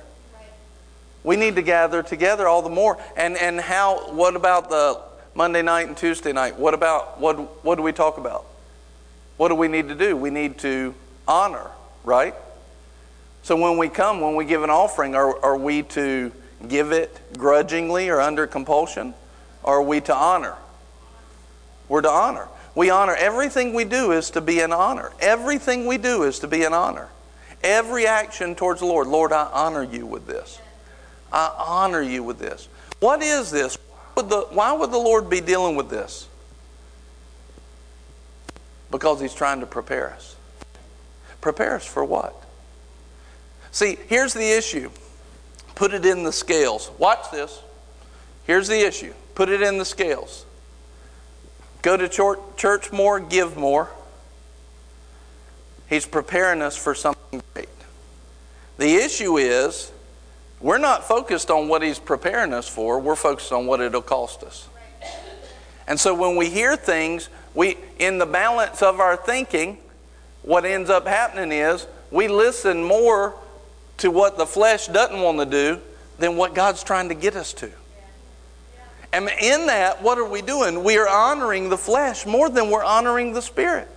We 1.23 1.35
need 1.35 1.55
to 1.55 1.61
gather 1.61 2.03
together 2.03 2.47
all 2.47 2.61
the 2.61 2.69
more. 2.69 3.01
And 3.17 3.35
and 3.37 3.59
how 3.59 4.11
what 4.13 4.35
about 4.35 4.69
the 4.69 5.01
Monday 5.33 5.61
night 5.61 5.87
and 5.87 5.97
Tuesday 5.97 6.31
night? 6.31 6.57
What 6.57 6.73
about 6.73 7.19
what 7.19 7.63
what 7.65 7.75
do 7.75 7.81
we 7.81 7.91
talk 7.91 8.17
about? 8.17 8.45
What 9.37 9.49
do 9.49 9.55
we 9.55 9.67
need 9.67 9.87
to 9.89 9.95
do? 9.95 10.15
We 10.15 10.29
need 10.29 10.57
to 10.59 10.93
honor, 11.27 11.71
right? 12.03 12.35
So 13.43 13.55
when 13.55 13.77
we 13.77 13.87
come, 13.87 14.19
when 14.19 14.35
we 14.35 14.45
give 14.45 14.63
an 14.63 14.69
offering, 14.69 15.15
are, 15.15 15.43
are 15.43 15.57
we 15.57 15.83
to 15.83 16.31
give 16.67 16.91
it 16.91 17.17
grudgingly 17.37 18.09
or 18.09 18.19
under 18.19 18.47
compulsion? 18.47 19.13
Are 19.63 19.81
we 19.81 20.01
to 20.01 20.15
honor? 20.15 20.55
We're 21.87 22.01
to 22.01 22.09
honor. 22.09 22.47
We 22.75 22.89
honor. 22.89 23.15
Everything 23.15 23.73
we 23.73 23.83
do 23.83 24.11
is 24.11 24.29
to 24.31 24.41
be 24.41 24.61
an 24.61 24.71
honor. 24.71 25.11
Everything 25.19 25.85
we 25.85 25.97
do 25.97 26.23
is 26.23 26.39
to 26.39 26.47
be 26.47 26.63
an 26.63 26.73
honor. 26.73 27.09
Every 27.63 28.07
action 28.07 28.55
towards 28.55 28.79
the 28.79 28.85
Lord, 28.85 29.07
Lord, 29.07 29.33
I 29.33 29.49
honor 29.51 29.83
you 29.83 30.05
with 30.05 30.27
this. 30.27 30.59
I 31.33 31.53
honor 31.57 32.01
you 32.01 32.23
with 32.23 32.39
this. 32.39 32.69
What 32.99 33.21
is 33.21 33.51
this? 33.51 33.75
Why 33.75 34.23
would 34.23 34.29
the, 34.29 34.41
why 34.51 34.71
would 34.71 34.91
the 34.91 34.97
Lord 34.97 35.29
be 35.29 35.41
dealing 35.41 35.75
with 35.75 35.89
this? 35.89 36.27
Because 38.91 39.19
He's 39.19 39.33
trying 39.33 39.59
to 39.59 39.65
prepare 39.65 40.11
us. 40.11 40.35
Prepare 41.41 41.75
us 41.75 41.85
for 41.85 42.03
what? 42.03 42.35
See, 43.71 43.97
here's 44.07 44.33
the 44.33 44.57
issue. 44.57 44.89
Put 45.75 45.93
it 45.93 46.05
in 46.05 46.23
the 46.23 46.31
scales. 46.31 46.91
Watch 46.97 47.31
this. 47.31 47.61
Here's 48.45 48.67
the 48.67 48.79
issue 48.79 49.13
put 49.39 49.47
it 49.47 49.61
in 49.61 49.77
the 49.77 49.85
scales. 49.85 50.45
Go 51.81 51.95
to 51.95 52.09
church 52.57 52.91
more, 52.91 53.21
give 53.21 53.55
more. 53.55 53.89
He's 55.87 56.05
preparing 56.05 56.61
us 56.61 56.75
for 56.75 56.93
something 56.93 57.41
great. 57.53 57.69
The 58.79 58.95
issue 58.95 59.37
is 59.37 59.93
we're 60.59 60.77
not 60.77 61.07
focused 61.07 61.49
on 61.49 61.69
what 61.69 61.81
He's 61.81 61.99
preparing 61.99 62.53
us 62.53 62.67
for, 62.67 62.99
we're 62.99 63.15
focused 63.15 63.53
on 63.53 63.65
what 63.65 63.79
it'll 63.79 64.01
cost 64.01 64.43
us. 64.43 64.67
And 65.87 65.97
so 65.97 66.13
when 66.13 66.35
we 66.35 66.49
hear 66.49 66.75
things, 66.75 67.29
we 67.55 67.77
in 67.97 68.17
the 68.17 68.25
balance 68.25 68.81
of 68.81 68.99
our 68.99 69.15
thinking, 69.15 69.77
what 70.41 70.65
ends 70.65 70.89
up 70.89 71.07
happening 71.07 71.53
is 71.53 71.87
we 72.11 72.27
listen 72.27 72.83
more 72.83 73.35
to 73.99 74.11
what 74.11 74.37
the 74.37 74.45
flesh 74.45 74.87
doesn't 74.87 75.21
want 75.21 75.39
to 75.39 75.45
do 75.45 75.79
than 76.17 76.35
what 76.35 76.53
God's 76.53 76.83
trying 76.83 77.07
to 77.07 77.15
get 77.15 77.37
us 77.37 77.53
to. 77.53 77.71
And 79.11 79.29
in 79.41 79.67
that, 79.67 80.01
what 80.03 80.17
are 80.17 80.27
we 80.27 80.41
doing? 80.41 80.83
We 80.83 80.97
are 80.97 81.07
honoring 81.07 81.69
the 81.69 81.77
flesh 81.77 82.25
more 82.25 82.49
than 82.49 82.69
we're 82.69 82.83
honoring 82.83 83.33
the 83.33 83.41
spirit. 83.41 83.87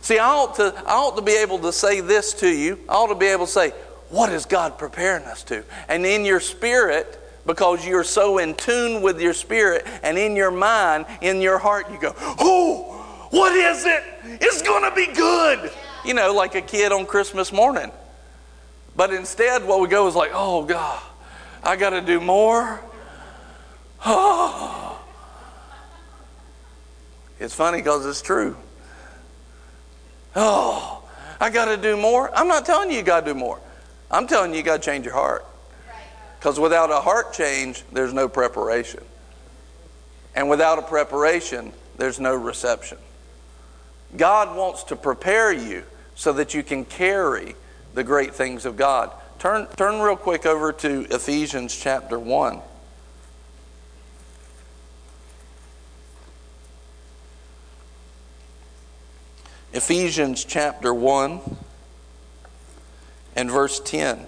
See, 0.00 0.18
I 0.18 0.26
ought, 0.26 0.56
to, 0.56 0.74
I 0.86 0.94
ought 0.94 1.16
to 1.16 1.22
be 1.22 1.36
able 1.36 1.58
to 1.60 1.72
say 1.72 2.00
this 2.00 2.34
to 2.34 2.48
you. 2.48 2.78
I 2.88 2.94
ought 2.94 3.08
to 3.08 3.14
be 3.14 3.26
able 3.26 3.46
to 3.46 3.52
say, 3.52 3.70
What 4.10 4.32
is 4.32 4.46
God 4.46 4.78
preparing 4.78 5.24
us 5.24 5.42
to? 5.44 5.64
And 5.88 6.04
in 6.06 6.24
your 6.24 6.40
spirit, 6.40 7.20
because 7.46 7.86
you're 7.86 8.04
so 8.04 8.38
in 8.38 8.54
tune 8.54 9.02
with 9.02 9.20
your 9.20 9.32
spirit, 9.32 9.86
and 10.02 10.18
in 10.18 10.34
your 10.34 10.50
mind, 10.50 11.06
in 11.20 11.40
your 11.40 11.58
heart, 11.58 11.90
you 11.90 12.00
go, 12.00 12.14
Oh, 12.18 13.28
what 13.30 13.54
is 13.54 13.84
it? 13.84 14.02
It's 14.40 14.62
going 14.62 14.88
to 14.88 14.94
be 14.94 15.12
good. 15.12 15.70
You 16.04 16.14
know, 16.14 16.32
like 16.32 16.54
a 16.54 16.62
kid 16.62 16.92
on 16.92 17.06
Christmas 17.06 17.52
morning. 17.52 17.90
But 18.96 19.12
instead, 19.12 19.64
what 19.64 19.80
we 19.80 19.88
go 19.88 20.08
is 20.08 20.14
like, 20.14 20.30
Oh, 20.32 20.64
God, 20.64 21.02
I 21.62 21.76
got 21.76 21.90
to 21.90 22.00
do 22.00 22.20
more. 22.20 22.80
Oh. 24.04 24.94
It's 27.40 27.54
funny 27.54 27.78
because 27.78 28.04
it's 28.04 28.20
true. 28.20 28.56
Oh, 30.34 31.04
I 31.40 31.50
got 31.50 31.66
to 31.66 31.76
do 31.76 31.96
more. 31.96 32.36
I'm 32.36 32.48
not 32.48 32.66
telling 32.66 32.90
you 32.90 32.96
you 32.96 33.02
got 33.04 33.20
to 33.20 33.32
do 33.32 33.38
more. 33.38 33.60
I'm 34.10 34.26
telling 34.26 34.50
you 34.50 34.58
you 34.58 34.64
got 34.64 34.82
to 34.82 34.84
change 34.84 35.04
your 35.04 35.14
heart. 35.14 35.44
Because 36.38 36.58
without 36.58 36.90
a 36.90 37.00
heart 37.00 37.32
change, 37.32 37.82
there's 37.92 38.12
no 38.12 38.28
preparation. 38.28 39.02
And 40.34 40.48
without 40.48 40.78
a 40.78 40.82
preparation, 40.82 41.72
there's 41.96 42.20
no 42.20 42.34
reception. 42.34 42.98
God 44.16 44.56
wants 44.56 44.84
to 44.84 44.96
prepare 44.96 45.52
you 45.52 45.84
so 46.14 46.32
that 46.34 46.54
you 46.54 46.62
can 46.62 46.84
carry 46.84 47.56
the 47.94 48.04
great 48.04 48.34
things 48.34 48.64
of 48.64 48.76
God. 48.76 49.10
Turn, 49.38 49.66
turn 49.76 50.00
real 50.00 50.16
quick 50.16 50.46
over 50.46 50.72
to 50.72 51.06
Ephesians 51.10 51.76
chapter 51.76 52.18
1. 52.18 52.60
Ephesians 59.78 60.44
chapter 60.44 60.92
1 60.92 61.40
and 63.36 63.48
verse 63.48 63.78
10. 63.78 64.26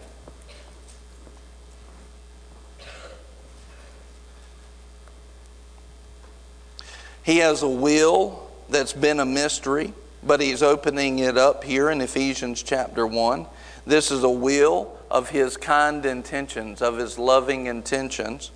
He 7.24 7.38
has 7.38 7.64
a 7.64 7.68
will 7.68 8.48
that's 8.68 8.92
been 8.92 9.18
a 9.18 9.26
mystery, 9.26 9.92
but 10.22 10.40
he's 10.40 10.62
opening 10.62 11.18
it 11.18 11.36
up 11.36 11.64
here 11.64 11.90
in 11.90 12.00
Ephesians 12.00 12.62
chapter 12.62 13.04
1. 13.04 13.44
This 13.84 14.12
is 14.12 14.22
a 14.22 14.30
will 14.30 14.96
of 15.10 15.30
his 15.30 15.56
kind 15.56 16.06
intentions, 16.06 16.80
of 16.80 16.96
his 16.96 17.18
loving 17.18 17.66
intentions 17.66 18.52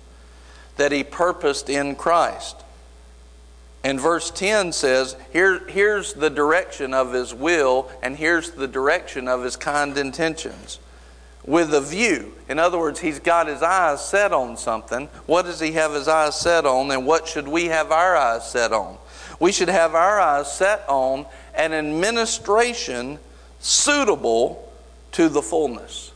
that 0.77 0.93
he 0.93 1.03
purposed 1.03 1.69
in 1.69 1.95
Christ. 1.97 2.64
And 3.85 3.99
verse 3.99 4.31
10 4.31 4.71
says, 4.71 5.15
Here, 5.31 5.59
here's 5.67 6.13
the 6.13 6.31
direction 6.31 6.91
of 6.91 7.13
his 7.13 7.35
will, 7.35 7.91
and 8.01 8.17
here's 8.17 8.49
the 8.49 8.67
direction 8.67 9.27
of 9.27 9.43
his 9.43 9.55
kind 9.55 9.95
intentions. 9.95 10.79
With 11.45 11.71
a 11.71 11.81
view. 11.81 12.33
In 12.49 12.57
other 12.57 12.79
words, 12.79 12.99
he's 12.99 13.19
got 13.19 13.45
his 13.45 13.61
eyes 13.61 14.03
set 14.03 14.33
on 14.33 14.57
something. 14.57 15.05
What 15.27 15.45
does 15.45 15.59
he 15.59 15.73
have 15.73 15.93
his 15.93 16.07
eyes 16.07 16.35
set 16.39 16.65
on, 16.65 16.89
and 16.89 17.05
what 17.05 17.27
should 17.27 17.47
we 17.47 17.65
have 17.65 17.91
our 17.91 18.17
eyes 18.17 18.49
set 18.49 18.73
on? 18.73 18.97
We 19.39 19.51
should 19.51 19.69
have 19.69 19.93
our 19.93 20.19
eyes 20.19 20.51
set 20.51 20.83
on 20.87 21.27
an 21.53 21.71
administration 21.71 23.19
suitable 23.59 24.67
to 25.11 25.29
the 25.29 25.43
fullness. 25.43 26.11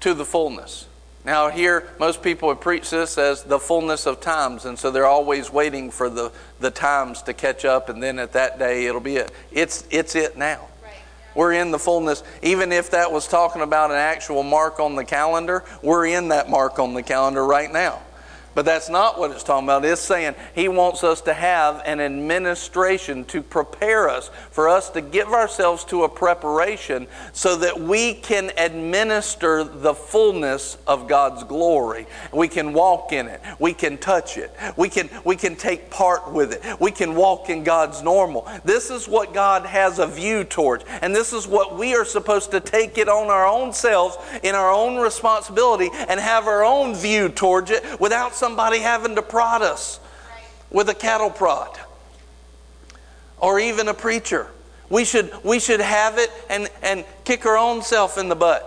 To 0.00 0.14
the 0.14 0.24
fullness. 0.24 0.86
Now, 1.24 1.50
here, 1.50 1.86
most 1.98 2.22
people 2.22 2.48
would 2.48 2.62
preach 2.62 2.88
this 2.88 3.18
as 3.18 3.42
the 3.42 3.58
fullness 3.58 4.06
of 4.06 4.20
times, 4.20 4.64
and 4.64 4.78
so 4.78 4.90
they're 4.90 5.06
always 5.06 5.52
waiting 5.52 5.90
for 5.90 6.08
the, 6.08 6.32
the 6.60 6.70
times 6.70 7.22
to 7.22 7.34
catch 7.34 7.66
up, 7.66 7.90
and 7.90 8.02
then 8.02 8.18
at 8.18 8.32
that 8.32 8.58
day 8.58 8.86
it'll 8.86 9.02
be 9.02 9.16
it. 9.16 9.30
It's, 9.52 9.86
it's 9.90 10.14
it 10.14 10.38
now. 10.38 10.66
Right. 10.82 10.94
We're 11.34 11.52
in 11.52 11.72
the 11.72 11.78
fullness. 11.78 12.22
Even 12.42 12.72
if 12.72 12.92
that 12.92 13.12
was 13.12 13.28
talking 13.28 13.60
about 13.60 13.90
an 13.90 13.98
actual 13.98 14.42
mark 14.42 14.80
on 14.80 14.96
the 14.96 15.04
calendar, 15.04 15.62
we're 15.82 16.06
in 16.06 16.28
that 16.28 16.48
mark 16.48 16.78
on 16.78 16.94
the 16.94 17.02
calendar 17.02 17.44
right 17.44 17.70
now. 17.70 18.00
But 18.54 18.64
that's 18.64 18.88
not 18.88 19.18
what 19.18 19.30
it's 19.30 19.44
talking 19.44 19.66
about. 19.66 19.84
It's 19.84 20.00
saying 20.00 20.34
He 20.54 20.68
wants 20.68 21.04
us 21.04 21.20
to 21.22 21.32
have 21.32 21.82
an 21.86 22.00
administration 22.00 23.24
to 23.26 23.42
prepare 23.42 24.08
us, 24.08 24.30
for 24.50 24.68
us 24.68 24.90
to 24.90 25.00
give 25.00 25.28
ourselves 25.28 25.84
to 25.84 26.02
a 26.02 26.08
preparation 26.08 27.06
so 27.32 27.56
that 27.56 27.80
we 27.80 28.14
can 28.14 28.50
administer 28.56 29.62
the 29.62 29.94
fullness 29.94 30.78
of 30.86 31.06
God's 31.06 31.44
glory. 31.44 32.06
We 32.32 32.48
can 32.48 32.72
walk 32.72 33.12
in 33.12 33.28
it. 33.28 33.40
We 33.60 33.72
can 33.72 33.98
touch 33.98 34.36
it. 34.36 34.52
We 34.76 34.88
can, 34.88 35.08
we 35.24 35.36
can 35.36 35.54
take 35.54 35.88
part 35.90 36.32
with 36.32 36.52
it. 36.52 36.80
We 36.80 36.90
can 36.90 37.14
walk 37.14 37.50
in 37.50 37.62
God's 37.62 38.02
normal. 38.02 38.48
This 38.64 38.90
is 38.90 39.06
what 39.06 39.32
God 39.32 39.64
has 39.64 40.00
a 40.00 40.06
view 40.06 40.42
towards. 40.42 40.84
And 41.02 41.14
this 41.14 41.32
is 41.32 41.46
what 41.46 41.78
we 41.78 41.94
are 41.94 42.04
supposed 42.04 42.50
to 42.50 42.60
take 42.60 42.98
it 42.98 43.08
on 43.08 43.28
our 43.28 43.46
own 43.46 43.72
selves, 43.72 44.16
in 44.42 44.56
our 44.56 44.72
own 44.72 44.96
responsibility, 44.96 45.88
and 46.08 46.18
have 46.18 46.48
our 46.48 46.64
own 46.64 46.96
view 46.96 47.28
towards 47.28 47.70
it 47.70 48.00
without 48.00 48.34
somebody 48.40 48.78
having 48.78 49.14
to 49.14 49.22
prod 49.22 49.62
us 49.62 50.00
with 50.70 50.88
a 50.88 50.94
cattle 50.94 51.30
prod 51.30 51.78
or 53.38 53.60
even 53.60 53.86
a 53.86 53.94
preacher. 53.94 54.48
We 54.88 55.04
should, 55.04 55.30
we 55.44 55.60
should 55.60 55.80
have 55.80 56.18
it 56.18 56.30
and, 56.48 56.68
and 56.82 57.04
kick 57.24 57.46
our 57.46 57.56
own 57.56 57.82
self 57.82 58.18
in 58.18 58.28
the 58.28 58.34
butt. 58.34 58.66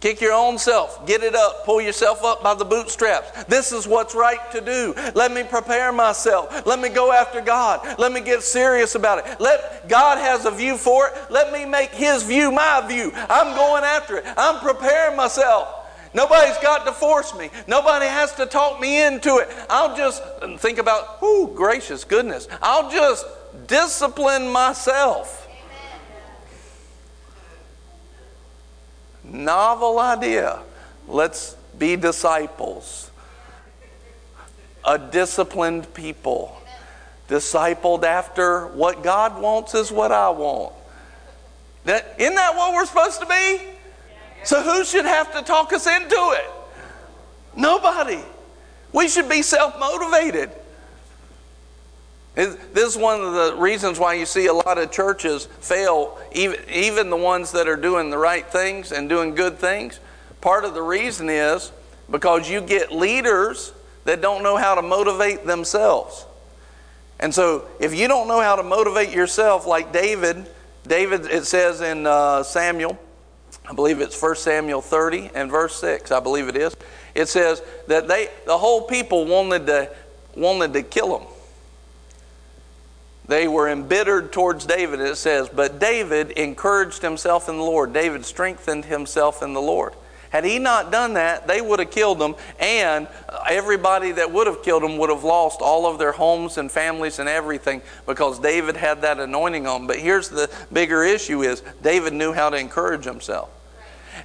Kick 0.00 0.20
your 0.20 0.34
own 0.34 0.56
self. 0.58 1.04
Get 1.06 1.22
it 1.22 1.34
up. 1.34 1.64
Pull 1.64 1.80
yourself 1.80 2.22
up 2.22 2.42
by 2.42 2.54
the 2.54 2.64
bootstraps. 2.64 3.44
This 3.44 3.72
is 3.72 3.88
what's 3.88 4.14
right 4.14 4.52
to 4.52 4.60
do. 4.60 4.94
Let 5.14 5.32
me 5.32 5.42
prepare 5.42 5.90
myself. 5.90 6.64
Let 6.64 6.78
me 6.78 6.90
go 6.90 7.12
after 7.12 7.40
God. 7.40 7.98
Let 7.98 8.12
me 8.12 8.20
get 8.20 8.42
serious 8.42 8.94
about 8.94 9.26
it. 9.26 9.40
Let 9.40 9.88
God 9.88 10.18
has 10.18 10.44
a 10.44 10.50
view 10.50 10.76
for 10.76 11.08
it. 11.08 11.14
Let 11.30 11.52
me 11.52 11.64
make 11.64 11.90
his 11.90 12.22
view 12.22 12.52
my 12.52 12.84
view. 12.86 13.10
I'm 13.14 13.56
going 13.56 13.84
after 13.84 14.18
it. 14.18 14.26
I'm 14.36 14.60
preparing 14.60 15.16
myself. 15.16 15.85
Nobody's 16.16 16.56
got 16.58 16.86
to 16.86 16.92
force 16.92 17.36
me. 17.36 17.50
Nobody 17.68 18.06
has 18.06 18.32
to 18.36 18.46
talk 18.46 18.80
me 18.80 19.04
into 19.04 19.36
it. 19.36 19.50
I'll 19.68 19.94
just 19.94 20.22
think 20.60 20.78
about, 20.78 21.20
whoo, 21.20 21.54
gracious 21.54 22.04
goodness. 22.04 22.48
I'll 22.62 22.90
just 22.90 23.26
discipline 23.66 24.48
myself. 24.48 25.46
Novel 29.22 29.98
idea. 29.98 30.60
Let's 31.06 31.54
be 31.78 31.96
disciples. 31.96 33.10
A 34.86 34.98
disciplined 34.98 35.92
people. 35.92 36.56
Discipled 37.28 38.04
after 38.04 38.68
what 38.68 39.02
God 39.02 39.38
wants 39.38 39.74
is 39.74 39.92
what 39.92 40.12
I 40.12 40.30
want. 40.30 40.72
That, 41.84 42.14
isn't 42.16 42.36
that 42.36 42.56
what 42.56 42.72
we're 42.72 42.86
supposed 42.86 43.20
to 43.20 43.26
be? 43.26 43.75
So 44.44 44.62
who 44.62 44.84
should 44.84 45.04
have 45.04 45.32
to 45.34 45.42
talk 45.42 45.72
us 45.72 45.86
into 45.86 46.34
it? 46.36 46.50
Nobody. 47.56 48.20
We 48.92 49.08
should 49.08 49.28
be 49.28 49.42
self 49.42 49.78
motivated. 49.78 50.50
This 52.34 52.56
is 52.74 52.98
one 52.98 53.22
of 53.22 53.32
the 53.32 53.56
reasons 53.56 53.98
why 53.98 54.12
you 54.12 54.26
see 54.26 54.46
a 54.46 54.52
lot 54.52 54.76
of 54.76 54.92
churches 54.92 55.46
fail, 55.60 56.18
even, 56.32 56.60
even 56.70 57.08
the 57.08 57.16
ones 57.16 57.52
that 57.52 57.66
are 57.66 57.76
doing 57.76 58.10
the 58.10 58.18
right 58.18 58.46
things 58.46 58.92
and 58.92 59.08
doing 59.08 59.34
good 59.34 59.58
things. 59.58 60.00
Part 60.42 60.66
of 60.66 60.74
the 60.74 60.82
reason 60.82 61.30
is 61.30 61.72
because 62.10 62.48
you 62.48 62.60
get 62.60 62.92
leaders 62.92 63.72
that 64.04 64.20
don't 64.20 64.42
know 64.42 64.58
how 64.58 64.74
to 64.74 64.82
motivate 64.82 65.46
themselves. 65.46 66.26
And 67.18 67.34
so, 67.34 67.66
if 67.80 67.94
you 67.94 68.06
don't 68.06 68.28
know 68.28 68.42
how 68.42 68.56
to 68.56 68.62
motivate 68.62 69.12
yourself, 69.12 69.66
like 69.66 69.90
David, 69.90 70.46
David, 70.86 71.24
it 71.24 71.46
says 71.46 71.80
in 71.80 72.06
uh, 72.06 72.42
Samuel, 72.42 72.98
I 73.68 73.74
believe 73.74 74.00
it's 74.00 74.20
1 74.20 74.36
Samuel 74.36 74.80
30 74.80 75.30
and 75.34 75.50
verse 75.50 75.80
6, 75.80 76.12
I 76.12 76.20
believe 76.20 76.48
it 76.48 76.56
is. 76.56 76.76
It 77.14 77.28
says 77.28 77.62
that 77.88 78.06
they, 78.06 78.28
the 78.46 78.56
whole 78.56 78.82
people 78.82 79.26
wanted 79.26 79.66
to, 79.66 79.90
wanted 80.36 80.72
to 80.74 80.82
kill 80.82 81.18
him. 81.18 81.26
They 83.26 83.48
were 83.48 83.68
embittered 83.68 84.32
towards 84.32 84.66
David, 84.66 85.00
it 85.00 85.16
says, 85.16 85.48
but 85.48 85.80
David 85.80 86.30
encouraged 86.32 87.02
himself 87.02 87.48
in 87.48 87.56
the 87.56 87.62
Lord. 87.62 87.92
David 87.92 88.24
strengthened 88.24 88.84
himself 88.84 89.42
in 89.42 89.52
the 89.52 89.60
Lord. 89.60 89.94
Had 90.30 90.44
he 90.44 90.58
not 90.58 90.92
done 90.92 91.14
that, 91.14 91.46
they 91.48 91.60
would 91.60 91.78
have 91.78 91.90
killed 91.90 92.20
him, 92.20 92.34
and 92.60 93.08
everybody 93.48 94.12
that 94.12 94.30
would 94.30 94.46
have 94.46 94.62
killed 94.62 94.84
him 94.84 94.98
would 94.98 95.10
have 95.10 95.24
lost 95.24 95.60
all 95.60 95.86
of 95.86 95.98
their 95.98 96.12
homes 96.12 96.58
and 96.58 96.70
families 96.70 97.18
and 97.18 97.28
everything 97.28 97.80
because 98.06 98.38
David 98.38 98.76
had 98.76 99.02
that 99.02 99.18
anointing 99.18 99.66
on. 99.66 99.82
him. 99.82 99.86
But 99.86 99.98
here's 99.98 100.28
the 100.28 100.50
bigger 100.72 101.02
issue 101.02 101.42
is 101.42 101.62
David 101.82 102.12
knew 102.12 102.32
how 102.32 102.50
to 102.50 102.56
encourage 102.56 103.04
himself. 103.04 103.48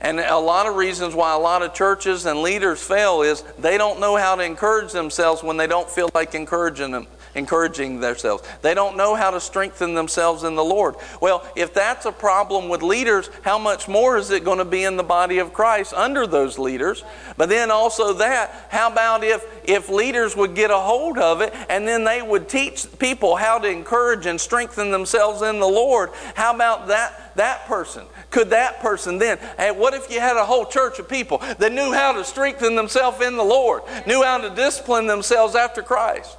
And 0.02 0.20
a 0.20 0.38
lot 0.38 0.66
of 0.66 0.76
reasons 0.76 1.14
why 1.14 1.34
a 1.34 1.38
lot 1.38 1.62
of 1.62 1.74
churches 1.74 2.26
and 2.26 2.42
leaders 2.42 2.82
fail 2.82 3.22
is 3.22 3.44
they 3.60 3.78
don't 3.78 4.00
know 4.00 4.18
how 4.18 4.36
to 4.36 4.44
encourage 4.44 4.92
themselves 4.92 5.44
when 5.44 5.58
they 5.58 5.68
don't 5.68 5.90
feel 5.90 6.10
like 6.14 6.34
encouraging 6.34 6.92
them 6.92 7.08
encouraging 7.36 8.00
themselves. 8.00 8.44
They 8.62 8.74
don't 8.74 8.98
know 8.98 9.16
how 9.16 9.32
to 9.32 9.40
strengthen 9.40 9.94
themselves 9.94 10.44
in 10.44 10.56
the 10.56 10.64
Lord. 10.64 10.96
Well, 11.22 11.46
if 11.56 11.74
that's 11.74 12.06
a 12.06 12.12
problem 12.12 12.70
with 12.70 12.82
leaders, 12.82 13.30
how 13.42 13.58
much 13.58 13.88
more 13.88 14.18
is 14.18 14.32
it 14.32 14.44
going 14.44 14.58
to 14.58 14.66
be 14.66 14.84
in 14.84 14.98
the 14.98 15.04
body 15.04 15.40
of 15.40 15.54
Christ 15.54 15.94
under 15.94 16.28
those 16.28 16.60
leaders? 16.60 17.04
But 17.38 17.50
then 17.50 17.72
also 17.72 18.14
that, 18.14 18.68
how 18.70 18.92
about 18.92 19.24
if 19.24 19.46
if 19.64 19.90
leaders 19.90 20.36
would 20.36 20.56
get 20.56 20.72
a 20.72 20.78
hold 20.78 21.18
of 21.18 21.42
it 21.42 21.54
and 21.70 21.88
then 21.88 22.04
they 22.04 22.22
would 22.22 22.50
teach 22.50 22.86
people 23.00 23.36
how 23.36 23.60
to 23.60 23.68
encourage 23.68 24.26
and 24.26 24.40
strengthen 24.40 24.92
themselves 24.92 25.42
in 25.42 25.60
the 25.60 25.68
Lord? 25.68 26.10
How 26.36 26.54
about 26.54 26.88
that 26.88 27.36
that 27.36 27.66
person? 27.66 28.06
Could 28.32 28.50
that 28.52 28.80
person 28.80 29.20
then, 29.20 29.38
hey, 29.58 29.72
what 29.72 29.94
if 29.94 30.10
you 30.10 30.20
had 30.20 30.38
a 30.38 30.46
whole 30.46 30.66
church 30.66 30.98
of 31.00 31.08
people 31.08 31.38
that 31.38 31.72
knew 31.72 31.92
how 31.92 32.14
to 32.14 32.24
strengthen 32.24 32.76
themselves 32.76 33.22
in 33.22 33.36
the 33.36 33.44
Lord, 33.44 33.84
knew 34.08 34.24
how 34.24 34.40
to 34.40 34.50
discipline 34.50 35.06
themselves 35.06 35.54
after 35.54 35.84
Christ? 35.84 36.38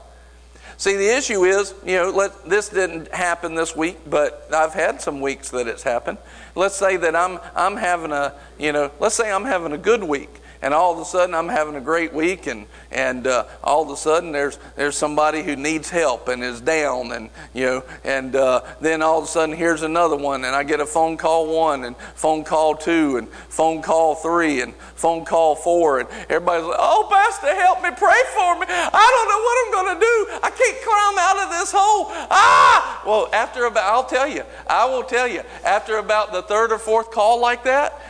See, 0.79 0.97
the 0.97 1.17
issue 1.17 1.45
is, 1.45 1.75
you 1.85 1.97
know, 1.97 2.11
let, 2.11 2.49
this 2.49 2.71
didn't 2.71 3.15
happen 3.15 3.55
this 3.55 3.77
week, 3.77 3.99
but 4.09 4.49
I've 4.53 4.73
had 4.75 5.01
some 5.01 5.21
weeks 5.21 5.51
that 5.51 5.69
it's 5.69 5.83
happened. 5.83 6.19
Let's 6.57 6.75
say 6.75 6.97
that 6.97 7.15
I'm, 7.15 7.39
I'm 7.55 7.77
having 7.77 8.11
a, 8.11 8.35
you 8.59 8.73
know, 8.73 8.91
let's 8.99 9.15
say 9.15 9.31
I'm 9.31 9.45
having 9.45 9.73
a 9.73 9.79
good 9.79 10.03
week 10.03 10.42
and 10.63 10.73
all 10.73 10.93
of 10.93 11.01
a 11.01 11.05
sudden 11.05 11.35
I'm 11.35 11.49
having 11.49 11.75
a 11.75 11.81
great 11.81 12.13
week, 12.13 12.47
and 12.47 12.67
and 12.91 13.27
uh, 13.27 13.47
all 13.63 13.83
of 13.83 13.91
a 13.91 13.97
sudden 13.97 14.33
there's 14.33 14.59
there's 14.77 14.97
somebody 14.97 15.43
who 15.43 15.57
needs 15.57 15.91
help 15.91 16.29
and 16.29 16.43
is 16.43 16.61
down, 16.61 17.13
and 17.13 17.31
you 17.53 17.67
know, 17.67 17.85
and 18.05 18.37
uh, 18.37 18.63
then 18.81 19.03
all 19.03 19.19
of 19.19 19.25
a 19.25 19.29
sudden 19.29 19.55
here's 19.55 19.83
another 19.83 20.17
one, 20.17 20.45
and 20.45 20.55
I 20.55 20.63
get 20.63 20.81
a 20.81 20.87
phone 20.87 21.17
call 21.17 21.49
one, 21.55 21.85
and 21.85 21.97
phone 22.15 22.45
call 22.45 22.77
two, 22.77 23.17
and 23.17 23.29
phone 23.29 23.83
call 23.83 24.15
three, 24.15 24.63
and 24.63 24.75
phone 24.95 25.25
call 25.25 25.57
four, 25.57 26.01
and 26.01 26.09
everybody's 26.31 26.67
like, 26.67 26.79
"Oh, 26.79 27.09
Pastor, 27.11 27.55
help 27.55 27.83
me, 27.83 27.91
pray 27.91 28.23
for 28.33 28.59
me. 28.61 28.67
I 28.69 29.07
don't 29.15 29.29
know 29.29 29.43
what 29.43 29.57
I'm 29.59 29.73
going 29.73 29.99
to 29.99 30.01
do. 30.01 30.47
I 30.47 30.51
can't 30.51 30.83
climb 30.83 31.19
out 31.19 31.45
of 31.45 31.61
this 31.61 31.73
hole. 31.73 32.07
Ah!" 32.31 33.03
Well, 33.05 33.29
after 33.33 33.65
about, 33.65 33.93
I'll 33.93 34.05
tell 34.05 34.29
you, 34.29 34.45
I 34.69 34.87
will 34.87 35.03
tell 35.03 35.27
you, 35.27 35.43
after 35.65 35.97
about 35.97 36.33
the 36.33 36.43
third 36.43 36.71
or 36.71 36.79
fourth 36.79 37.11
call 37.11 37.41
like 37.41 37.65
that 37.65 38.01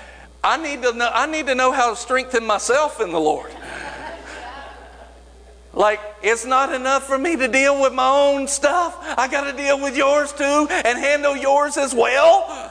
I 0.45 0.57
need 0.61 0.83
to 0.83 0.93
know, 0.93 1.11
I 1.13 1.27
need 1.27 1.47
to 1.47 1.55
know 1.55 1.71
how 1.73 1.91
to 1.91 1.97
strengthen 1.97 2.45
myself 2.45 3.01
in 3.01 3.13
the 3.13 3.21
Lord. 3.21 3.53
Like, 5.75 6.01
it's 6.23 6.45
not 6.45 6.75
enough 6.75 7.05
for 7.05 7.17
me 7.17 7.37
to 7.37 7.49
deal 7.49 7.81
with 7.81 7.95
my 7.95 8.09
own 8.09 8.47
stuff. 8.47 8.97
I 9.17 9.27
got 9.29 9.51
to 9.51 9.57
deal 9.57 9.81
with 9.81 9.97
yours 9.97 10.33
too 10.33 10.67
and 10.71 10.99
handle 10.99 11.35
yours 11.37 11.79
as 11.79 11.95
well. 11.95 12.69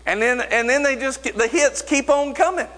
and 0.06 0.22
then 0.22 0.40
and 0.40 0.68
then 0.68 0.82
they 0.82 0.96
just 0.96 1.22
the 1.22 1.46
hits 1.48 1.82
keep 1.82 2.08
on 2.10 2.34
coming. 2.34 2.68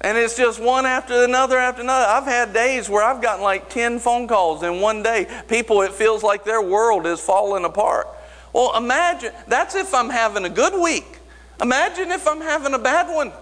And 0.00 0.16
it's 0.16 0.36
just 0.36 0.60
one 0.60 0.86
after 0.86 1.24
another 1.24 1.58
after 1.58 1.82
another. 1.82 2.06
I've 2.06 2.24
had 2.24 2.54
days 2.54 2.88
where 2.88 3.02
I've 3.02 3.20
gotten 3.20 3.42
like 3.42 3.68
10 3.68 3.98
phone 3.98 4.26
calls 4.26 4.62
in 4.62 4.80
one 4.80 5.02
day. 5.02 5.26
People, 5.48 5.82
it 5.82 5.92
feels 5.92 6.22
like 6.22 6.44
their 6.44 6.62
world 6.62 7.06
is 7.06 7.20
falling 7.20 7.64
apart. 7.64 8.08
Well, 8.52 8.76
imagine, 8.76 9.32
that's 9.46 9.74
if 9.74 9.94
I'm 9.94 10.08
having 10.08 10.44
a 10.44 10.48
good 10.48 10.80
week. 10.80 11.18
Imagine 11.60 12.10
if 12.10 12.26
I'm 12.26 12.40
having 12.40 12.72
a 12.72 12.78
bad 12.78 13.14
one. 13.14 13.32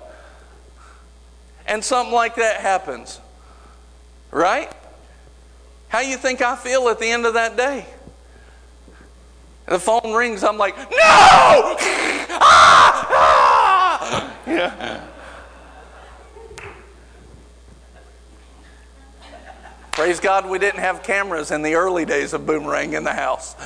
And 1.66 1.84
something 1.84 2.14
like 2.14 2.34
that 2.36 2.60
happens. 2.60 3.20
Right? 4.32 4.70
How 5.88 6.00
you 6.00 6.16
think 6.16 6.42
I 6.42 6.56
feel 6.56 6.88
at 6.88 6.98
the 6.98 7.06
end 7.06 7.24
of 7.24 7.34
that 7.34 7.56
day? 7.56 7.86
the 9.68 9.78
phone 9.78 10.14
rings, 10.14 10.42
I'm 10.42 10.56
like, 10.56 10.76
no! 10.78 10.86
ah! 12.40 13.06
ah! 13.10 14.34
Yeah. 14.48 15.04
Praise 19.98 20.20
God 20.20 20.48
we 20.48 20.60
didn't 20.60 20.78
have 20.78 21.02
cameras 21.02 21.50
in 21.50 21.60
the 21.62 21.74
early 21.74 22.04
days 22.04 22.32
of 22.32 22.46
Boomerang 22.46 22.92
in 22.92 23.02
the 23.02 23.12
house. 23.12 23.56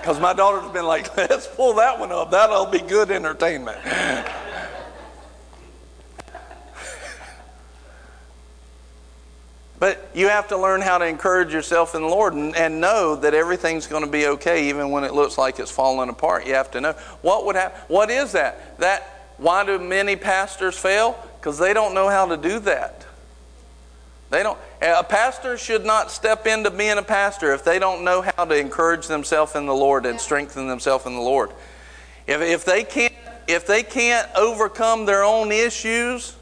Because 0.00 0.18
my 0.18 0.32
daughter's 0.32 0.72
been 0.72 0.86
like, 0.86 1.14
let's 1.18 1.46
pull 1.46 1.74
that 1.74 2.00
one 2.00 2.10
up. 2.10 2.30
That'll 2.30 2.64
be 2.64 2.78
good 2.78 3.10
entertainment. 3.10 3.76
But 9.78 10.08
you 10.14 10.28
have 10.28 10.48
to 10.48 10.56
learn 10.56 10.80
how 10.80 10.96
to 10.96 11.04
encourage 11.04 11.52
yourself 11.52 11.94
in 11.94 12.00
the 12.00 12.08
Lord 12.08 12.32
and, 12.32 12.56
and 12.56 12.80
know 12.80 13.14
that 13.16 13.34
everything's 13.34 13.86
going 13.86 14.02
to 14.02 14.10
be 14.10 14.28
okay 14.28 14.70
even 14.70 14.90
when 14.90 15.04
it 15.04 15.12
looks 15.12 15.36
like 15.36 15.58
it's 15.58 15.70
falling 15.70 16.08
apart. 16.08 16.46
You 16.46 16.54
have 16.54 16.70
to 16.70 16.80
know 16.80 16.92
what 17.20 17.44
would 17.44 17.54
happen. 17.54 17.78
What 17.88 18.08
is 18.08 18.32
that? 18.32 18.78
That 18.78 19.34
why 19.36 19.66
do 19.66 19.78
many 19.78 20.16
pastors 20.16 20.74
fail? 20.78 21.22
Because 21.38 21.58
they 21.58 21.74
don't 21.74 21.92
know 21.92 22.08
how 22.08 22.24
to 22.24 22.38
do 22.38 22.60
that. 22.60 23.05
They 24.30 24.42
don't. 24.42 24.58
A 24.82 25.04
pastor 25.04 25.56
should 25.56 25.84
not 25.84 26.10
step 26.10 26.46
into 26.46 26.70
being 26.70 26.98
a 26.98 27.02
pastor 27.02 27.54
if 27.54 27.64
they 27.64 27.78
don't 27.78 28.04
know 28.04 28.22
how 28.22 28.44
to 28.44 28.58
encourage 28.58 29.06
themselves 29.06 29.54
in 29.54 29.66
the 29.66 29.74
Lord 29.74 30.04
and 30.04 30.20
strengthen 30.20 30.66
themselves 30.66 31.06
in 31.06 31.14
the 31.14 31.20
Lord. 31.20 31.50
If, 32.26 32.40
if 32.40 32.64
they 32.64 32.82
can't 32.82 33.14
if 33.46 33.66
they 33.66 33.82
can't 33.82 34.28
overcome 34.34 35.06
their 35.06 35.22
own 35.22 35.52
issues 35.52 36.34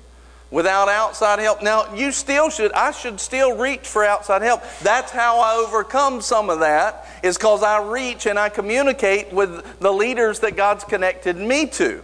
without 0.50 0.88
outside 0.88 1.38
help. 1.38 1.62
Now, 1.62 1.92
you 1.94 2.12
still 2.12 2.48
should, 2.48 2.72
I 2.72 2.92
should 2.92 3.20
still 3.20 3.56
reach 3.56 3.86
for 3.86 4.04
outside 4.04 4.42
help. 4.42 4.62
That's 4.82 5.10
how 5.10 5.40
I 5.40 5.56
overcome 5.56 6.20
some 6.20 6.48
of 6.48 6.60
that, 6.60 7.06
is 7.22 7.36
because 7.36 7.62
I 7.62 7.82
reach 7.82 8.26
and 8.26 8.38
I 8.38 8.48
communicate 8.48 9.32
with 9.32 9.80
the 9.80 9.92
leaders 9.92 10.40
that 10.40 10.56
God's 10.56 10.84
connected 10.84 11.36
me 11.36 11.66
to. 11.66 12.02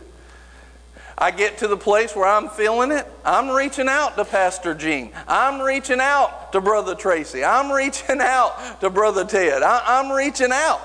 I 1.20 1.30
get 1.30 1.58
to 1.58 1.68
the 1.68 1.76
place 1.76 2.16
where 2.16 2.26
I'm 2.26 2.48
feeling 2.48 2.90
it, 2.92 3.06
I'm 3.26 3.50
reaching 3.50 3.88
out 3.88 4.16
to 4.16 4.24
Pastor 4.24 4.74
Gene. 4.74 5.12
I'm 5.28 5.60
reaching 5.60 6.00
out 6.00 6.50
to 6.52 6.62
Brother 6.62 6.94
Tracy. 6.94 7.44
I'm 7.44 7.70
reaching 7.70 8.20
out 8.20 8.80
to 8.80 8.88
Brother 8.88 9.26
Ted. 9.26 9.62
I, 9.62 10.00
am 10.00 10.10
reaching 10.10 10.50
out. 10.50 10.80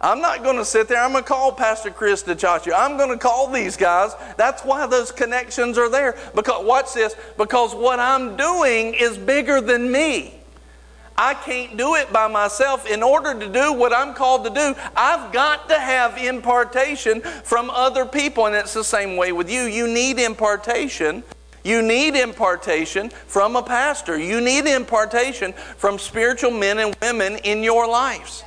I'm 0.00 0.20
not 0.20 0.44
going 0.44 0.56
to 0.56 0.64
sit 0.64 0.86
there. 0.86 1.02
I'm 1.02 1.10
going 1.10 1.24
to 1.24 1.28
call 1.28 1.50
Pastor 1.50 1.90
Chris 1.90 2.22
DeChachi. 2.22 2.72
I'm 2.74 2.96
going 2.96 3.10
to 3.10 3.18
call 3.18 3.50
these 3.50 3.76
guys. 3.76 4.12
That's 4.36 4.62
why 4.62 4.86
those 4.86 5.10
connections 5.10 5.78
are 5.78 5.88
there. 5.88 6.16
Because 6.34 6.64
watch 6.64 6.94
this. 6.94 7.16
Because 7.36 7.74
what 7.74 7.98
I'm 7.98 8.36
doing 8.36 8.94
is 8.94 9.18
bigger 9.18 9.60
than 9.60 9.90
me. 9.90 10.34
I 11.18 11.34
can't 11.34 11.76
do 11.76 11.94
it 11.94 12.12
by 12.12 12.28
myself. 12.28 12.86
In 12.86 13.02
order 13.02 13.38
to 13.38 13.48
do 13.48 13.72
what 13.72 13.92
I'm 13.92 14.14
called 14.14 14.44
to 14.44 14.50
do, 14.50 14.74
I've 14.96 15.32
got 15.32 15.68
to 15.68 15.78
have 15.78 16.18
impartation 16.18 17.20
from 17.20 17.70
other 17.70 18.04
people. 18.04 18.46
And 18.46 18.54
it's 18.54 18.74
the 18.74 18.84
same 18.84 19.16
way 19.16 19.32
with 19.32 19.50
you. 19.50 19.62
You 19.62 19.88
need 19.88 20.18
impartation. 20.18 21.22
You 21.64 21.82
need 21.82 22.14
impartation 22.14 23.10
from 23.10 23.56
a 23.56 23.62
pastor. 23.62 24.18
You 24.18 24.40
need 24.40 24.66
impartation 24.66 25.52
from 25.52 25.98
spiritual 25.98 26.52
men 26.52 26.78
and 26.78 26.96
women 27.02 27.36
in 27.38 27.62
your 27.62 27.88
lives. 27.88 28.44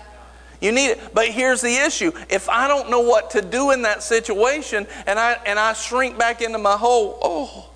You 0.61 0.71
need 0.71 0.91
it. 0.91 1.13
But 1.13 1.29
here's 1.29 1.61
the 1.61 1.75
issue. 1.75 2.11
If 2.29 2.49
I 2.49 2.67
don't 2.67 2.89
know 2.89 3.01
what 3.01 3.31
to 3.31 3.41
do 3.41 3.71
in 3.71 3.81
that 3.83 4.03
situation 4.03 4.87
and 5.07 5.17
I 5.17 5.33
and 5.45 5.57
I 5.57 5.73
shrink 5.73 6.17
back 6.17 6.41
into 6.41 6.57
my 6.57 6.77
hole, 6.77 7.17
oh, 7.21 7.68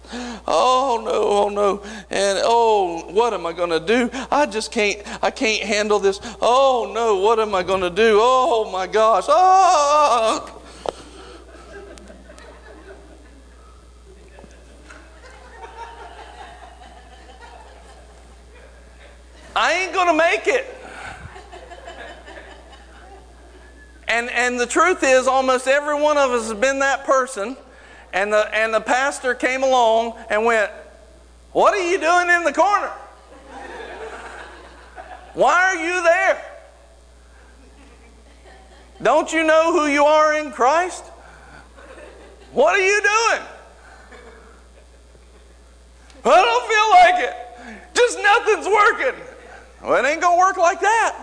oh 0.47 1.01
no, 1.03 1.11
oh 1.11 1.49
no. 1.49 1.81
And 2.09 2.39
oh, 2.43 3.11
what 3.11 3.33
am 3.33 3.45
I 3.45 3.53
gonna 3.53 3.79
do? 3.79 4.09
I 4.31 4.45
just 4.45 4.71
can't 4.71 5.01
I 5.23 5.31
can't 5.31 5.63
handle 5.63 5.99
this. 5.99 6.19
Oh 6.41 6.91
no, 6.93 7.19
what 7.19 7.39
am 7.39 7.55
I 7.55 7.63
gonna 7.63 7.89
do? 7.89 8.19
Oh 8.21 8.69
my 8.71 8.87
gosh. 8.87 9.25
Oh 9.27 10.59
I 19.55 19.73
ain't 19.73 19.93
gonna 19.93 20.17
make 20.17 20.47
it. 20.47 20.65
And, 24.07 24.29
and 24.29 24.59
the 24.59 24.67
truth 24.67 25.03
is, 25.03 25.27
almost 25.27 25.67
every 25.67 25.99
one 25.99 26.17
of 26.17 26.31
us 26.31 26.47
has 26.49 26.59
been 26.59 26.79
that 26.79 27.03
person. 27.03 27.57
And 28.13 28.31
the, 28.31 28.47
and 28.55 28.71
the 28.71 28.79
pastor 28.79 29.33
came 29.33 29.63
along 29.63 30.13
and 30.29 30.45
went, 30.45 30.71
What 31.51 31.73
are 31.73 31.89
you 31.89 31.99
doing 31.99 32.29
in 32.29 32.43
the 32.43 32.53
corner? 32.53 32.91
Why 35.33 35.63
are 35.63 35.75
you 35.75 36.03
there? 36.03 36.41
Don't 39.01 39.33
you 39.33 39.43
know 39.43 39.73
who 39.73 39.91
you 39.91 40.05
are 40.05 40.37
in 40.37 40.51
Christ? 40.51 41.03
What 42.51 42.75
are 42.75 42.85
you 42.85 43.01
doing? 43.01 43.47
I 46.25 46.41
don't 46.41 46.67
feel 46.69 46.89
like 47.01 47.17
it. 47.29 47.35
Just 47.95 48.19
nothing's 48.21 48.67
working. 48.67 49.19
Well, 49.81 50.05
it 50.05 50.07
ain't 50.07 50.21
going 50.21 50.37
to 50.37 50.39
work 50.39 50.57
like 50.57 50.79
that. 50.79 51.19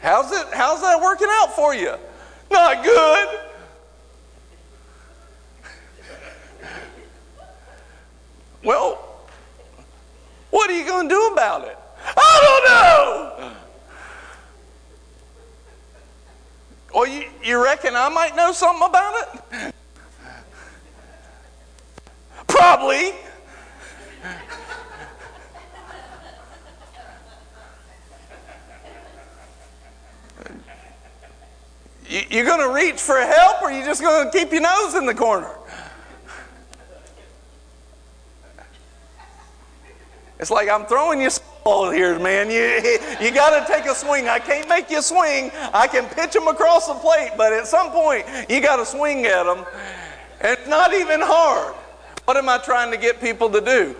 How's 0.00 0.32
it 0.32 0.46
how's 0.54 0.80
that 0.80 0.98
working 0.98 1.28
out 1.30 1.54
for 1.54 1.74
you? 1.74 1.94
Not 2.50 2.82
good. 2.82 3.49
Well, 8.62 8.98
what 10.50 10.68
are 10.70 10.78
you 10.78 10.84
going 10.84 11.08
to 11.08 11.14
do 11.14 11.28
about 11.32 11.66
it? 11.66 11.78
I 12.16 12.40
don't 12.42 12.64
know. 12.70 13.56
Well, 16.94 17.06
you, 17.06 17.24
you 17.42 17.62
reckon 17.62 17.94
I 17.94 18.08
might 18.08 18.34
know 18.34 18.52
something 18.52 18.86
about 18.86 19.14
it? 19.14 19.74
Probably. 22.48 23.12
You, 32.08 32.42
are 32.42 32.44
going 32.44 32.58
to 32.60 32.74
reach 32.74 33.00
for 33.00 33.18
help 33.20 33.62
or 33.62 33.70
you 33.70 33.84
just 33.84 34.02
going 34.02 34.28
to 34.28 34.36
keep 34.36 34.50
your 34.50 34.62
nose 34.62 34.94
in 34.94 35.06
the 35.06 35.14
corner? 35.14 35.59
It's 40.40 40.50
like 40.50 40.70
I'm 40.70 40.86
throwing 40.86 41.20
you 41.20 41.28
ball 41.64 41.90
here, 41.90 42.18
man. 42.18 42.50
You, 42.50 42.98
you 43.20 43.30
got 43.32 43.66
to 43.66 43.72
take 43.72 43.84
a 43.84 43.94
swing. 43.94 44.28
I 44.28 44.38
can't 44.38 44.68
make 44.68 44.90
you 44.90 45.02
swing. 45.02 45.50
I 45.74 45.86
can 45.86 46.06
pitch 46.06 46.32
them 46.32 46.48
across 46.48 46.86
the 46.86 46.94
plate, 46.94 47.32
but 47.36 47.52
at 47.52 47.66
some 47.66 47.90
point, 47.90 48.24
you 48.48 48.60
got 48.60 48.76
to 48.76 48.86
swing 48.86 49.26
at 49.26 49.44
them. 49.44 49.66
It's 50.40 50.66
not 50.66 50.94
even 50.94 51.20
hard. 51.20 51.74
What 52.24 52.38
am 52.38 52.48
I 52.48 52.58
trying 52.58 52.90
to 52.90 52.96
get 52.96 53.20
people 53.20 53.50
to 53.50 53.60
do? 53.60 53.94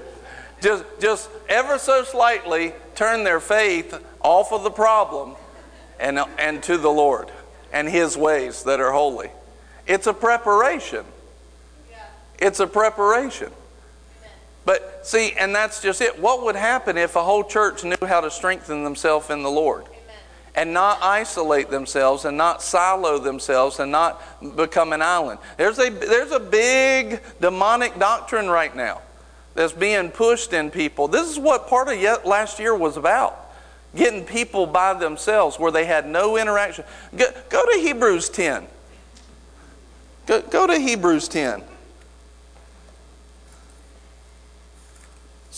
Just, 0.63 0.85
just 0.99 1.31
ever 1.49 1.79
so 1.79 2.05
slightly 2.05 2.73
turn 2.95 3.25
their 3.25 3.41
faith 3.41 4.03
off 4.21 4.53
of 4.53 4.63
the 4.63 4.71
problem 4.71 5.37
and, 5.99 6.19
and 6.39 6.63
to 6.65 6.79
the 6.79 6.91
Lord 6.91 7.31
and 7.73 7.89
His 7.89 8.17
ways 8.17 8.65
that 8.65 8.81
are 8.81 8.93
holy. 8.93 9.31
It's 9.87 10.07
a 10.07 10.15
preparation. 10.15 11.05
It's 12.39 12.61
a 12.61 12.67
preparation. 12.67 13.53
But 14.65 15.07
see, 15.07 15.33
and 15.33 15.55
that's 15.55 15.81
just 15.83 16.01
it. 16.01 16.21
What 16.21 16.45
would 16.45 16.57
happen 16.57 16.99
if 16.99 17.17
a 17.17 17.25
whole 17.25 17.45
church 17.45 17.85
knew 17.85 17.97
how 18.07 18.21
to 18.21 18.31
strengthen 18.31 18.85
themselves 18.85 19.31
in 19.31 19.43
the 19.43 19.51
Lord? 19.51 19.87
And 20.55 20.75
not 20.75 20.99
isolate 21.01 21.71
themselves 21.71 22.25
and 22.25 22.37
not 22.37 22.61
silo 22.61 23.19
themselves 23.19 23.79
and 23.79 23.93
not 23.93 24.21
become 24.57 24.93
an 24.93 25.01
island. 25.01 25.39
There's 25.57 25.79
a, 25.79 25.91
there's 25.91 26.33
a 26.33 26.41
big 26.41 27.21
demonic 27.41 27.99
doctrine 27.99 28.49
right 28.51 28.75
now 28.75 29.01
that's 29.55 29.73
being 29.73 30.11
pushed 30.11 30.53
in 30.53 30.71
people. 30.71 31.07
This 31.07 31.31
is 31.31 31.39
what 31.39 31.69
part 31.69 31.89
of 31.89 32.25
last 32.25 32.59
year 32.59 32.75
was 32.75 32.97
about 32.97 33.51
getting 33.95 34.25
people 34.25 34.67
by 34.67 34.95
themselves 34.95 35.59
where 35.59 35.73
they 35.73 35.85
had 35.85 36.07
no 36.07 36.37
interaction. 36.37 36.85
Go, 37.17 37.27
go 37.49 37.65
to 37.65 37.81
Hebrews 37.81 38.29
10. 38.29 38.67
Go, 40.27 40.43
go 40.43 40.67
to 40.67 40.79
Hebrews 40.79 41.29
10. 41.29 41.63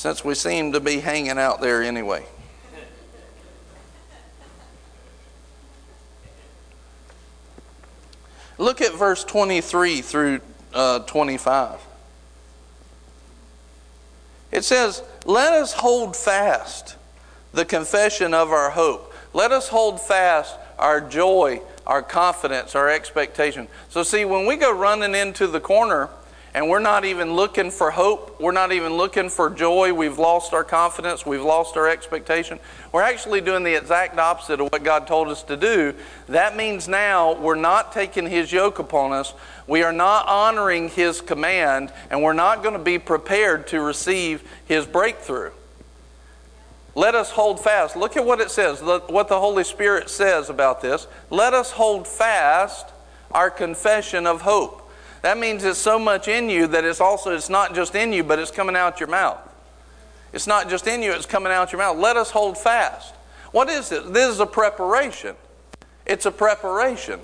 Since 0.02 0.24
we 0.24 0.34
seem 0.34 0.72
to 0.72 0.80
be 0.80 0.98
hanging 0.98 1.38
out 1.38 1.60
there 1.60 1.80
anyway. 1.80 2.26
Look 8.58 8.80
at 8.80 8.94
verse 8.94 9.22
23 9.22 10.00
through 10.00 10.40
uh, 10.74 10.98
25. 11.04 11.78
It 14.50 14.64
says, 14.64 15.04
Let 15.24 15.52
us 15.52 15.72
hold 15.72 16.16
fast 16.16 16.96
the 17.52 17.64
confession 17.64 18.34
of 18.34 18.50
our 18.50 18.70
hope. 18.70 19.14
Let 19.32 19.52
us 19.52 19.68
hold 19.68 20.00
fast 20.00 20.58
our 20.80 21.00
joy, 21.00 21.62
our 21.86 22.02
confidence, 22.02 22.74
our 22.74 22.90
expectation. 22.90 23.68
So, 23.88 24.02
see, 24.02 24.24
when 24.24 24.46
we 24.46 24.56
go 24.56 24.76
running 24.76 25.14
into 25.14 25.46
the 25.46 25.60
corner 25.60 26.10
and 26.54 26.68
we're 26.68 26.80
not 26.80 27.04
even 27.04 27.32
looking 27.34 27.70
for 27.70 27.90
hope, 27.90 28.40
we're 28.40 28.52
not 28.52 28.72
even 28.72 28.94
looking 28.94 29.30
for 29.30 29.48
joy, 29.48 29.92
we've 29.94 30.18
lost 30.18 30.52
our 30.52 30.64
confidence, 30.64 31.24
we've 31.24 31.42
lost 31.42 31.76
our 31.76 31.88
expectation, 31.88 32.58
we're 32.92 33.02
actually 33.02 33.40
doing 33.40 33.64
the 33.64 33.74
exact 33.74 34.18
opposite 34.18 34.60
of 34.60 34.70
what 34.70 34.84
God 34.84 35.06
told 35.06 35.28
us 35.28 35.42
to 35.44 35.56
do. 35.56 35.94
That 36.28 36.56
means 36.56 36.88
now 36.88 37.34
we're 37.34 37.54
not 37.54 37.92
taking 37.92 38.26
His 38.26 38.52
yoke 38.52 38.78
upon 38.78 39.12
us, 39.12 39.32
we 39.66 39.82
are 39.82 39.92
not 39.92 40.28
honoring 40.28 40.90
His 40.90 41.20
command, 41.22 41.92
and 42.10 42.22
we're 42.22 42.34
not 42.34 42.62
going 42.62 42.74
to 42.74 42.82
be 42.82 42.98
prepared 42.98 43.66
to 43.68 43.80
receive 43.80 44.42
His 44.66 44.84
breakthrough. 44.84 45.52
Let 46.94 47.14
us 47.14 47.30
hold 47.30 47.58
fast. 47.58 47.96
Look 47.96 48.18
at 48.18 48.26
what 48.26 48.42
it 48.42 48.50
says, 48.50 48.82
what 48.82 49.28
the 49.28 49.40
Holy 49.40 49.64
Spirit 49.64 50.10
says 50.10 50.50
about 50.50 50.82
this. 50.82 51.06
Let 51.30 51.54
us 51.54 51.70
hold 51.70 52.06
fast 52.06 52.86
our 53.30 53.48
confession 53.50 54.26
of 54.26 54.42
hope. 54.42 54.81
That 55.22 55.38
means 55.38 55.64
it's 55.64 55.78
so 55.78 55.98
much 55.98 56.28
in 56.28 56.50
you 56.50 56.66
that 56.66 56.84
it's 56.84 57.00
also 57.00 57.34
it's 57.34 57.48
not 57.48 57.74
just 57.74 57.94
in 57.94 58.12
you, 58.12 58.24
but 58.24 58.38
it's 58.38 58.50
coming 58.50 58.76
out 58.76 59.00
your 59.00 59.08
mouth. 59.08 59.38
It's 60.32 60.46
not 60.46 60.68
just 60.68 60.86
in 60.86 61.02
you, 61.02 61.12
it's 61.12 61.26
coming 61.26 61.52
out 61.52 61.72
your 61.72 61.78
mouth. 61.78 61.96
Let 61.96 62.16
us 62.16 62.30
hold 62.30 62.58
fast. 62.58 63.14
What 63.52 63.68
is 63.68 63.92
it? 63.92 64.12
This 64.12 64.30
is 64.30 64.40
a 64.40 64.46
preparation. 64.46 65.36
It's 66.06 66.26
a 66.26 66.30
preparation. 66.30 67.20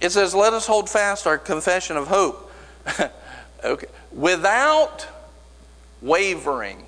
It 0.00 0.10
says, 0.10 0.34
Let 0.34 0.52
us 0.52 0.66
hold 0.66 0.90
fast 0.90 1.26
our 1.26 1.38
confession 1.38 1.96
of 1.96 2.08
hope. 2.08 2.52
okay. 3.64 3.86
Without 4.12 5.06
wavering. 6.02 6.86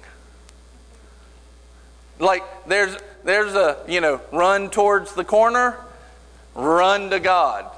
Like 2.18 2.42
there's 2.66 2.96
there's 3.24 3.54
a, 3.54 3.78
you 3.86 4.00
know, 4.00 4.20
run 4.32 4.70
towards 4.70 5.14
the 5.14 5.24
corner, 5.24 5.76
run 6.54 7.10
to 7.10 7.20
God. 7.20 7.70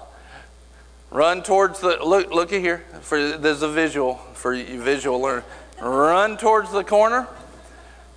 Run 1.10 1.42
towards 1.42 1.80
the 1.80 1.98
look 2.04 2.32
look 2.32 2.52
at 2.52 2.60
here. 2.60 2.84
For 3.00 3.36
there's 3.36 3.62
a 3.62 3.68
visual 3.68 4.14
for 4.34 4.54
you 4.54 4.80
visual 4.80 5.20
learn. 5.20 5.42
Run 5.80 6.36
towards 6.36 6.70
the 6.70 6.84
corner, 6.84 7.26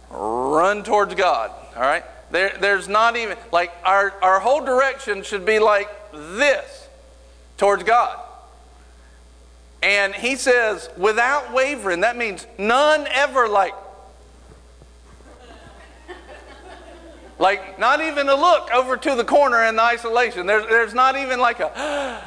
run 0.10 0.84
towards 0.84 1.16
God. 1.16 1.52
All 1.76 1.82
right? 1.82 2.04
There, 2.32 2.56
there's 2.60 2.88
not 2.88 3.16
even 3.16 3.38
like 3.52 3.72
our, 3.84 4.12
our 4.22 4.40
whole 4.40 4.66
direction 4.66 5.24
should 5.24 5.46
be 5.46 5.60
like 5.60 5.88
this 6.12 6.88
towards 7.58 7.84
God. 7.84 8.20
And 9.84 10.16
he 10.16 10.36
says, 10.36 10.90
without 10.98 11.54
wavering, 11.54 12.02
that 12.02 12.18
means 12.18 12.48
none 12.58 13.06
ever 13.12 13.48
like, 13.48 13.74
like 17.38 17.78
not 17.78 18.02
even 18.02 18.30
a 18.30 18.36
look 18.36 18.74
over 18.74 18.98
to 18.98 19.16
the 19.16 19.26
corner 19.26 19.64
in 19.66 19.76
the 19.76 19.84
isolation. 19.84 20.48
There's, 20.48 20.66
there's 20.68 20.94
not 20.94 21.18
even 21.18 21.40
like 21.40 21.60
a, 21.60 22.24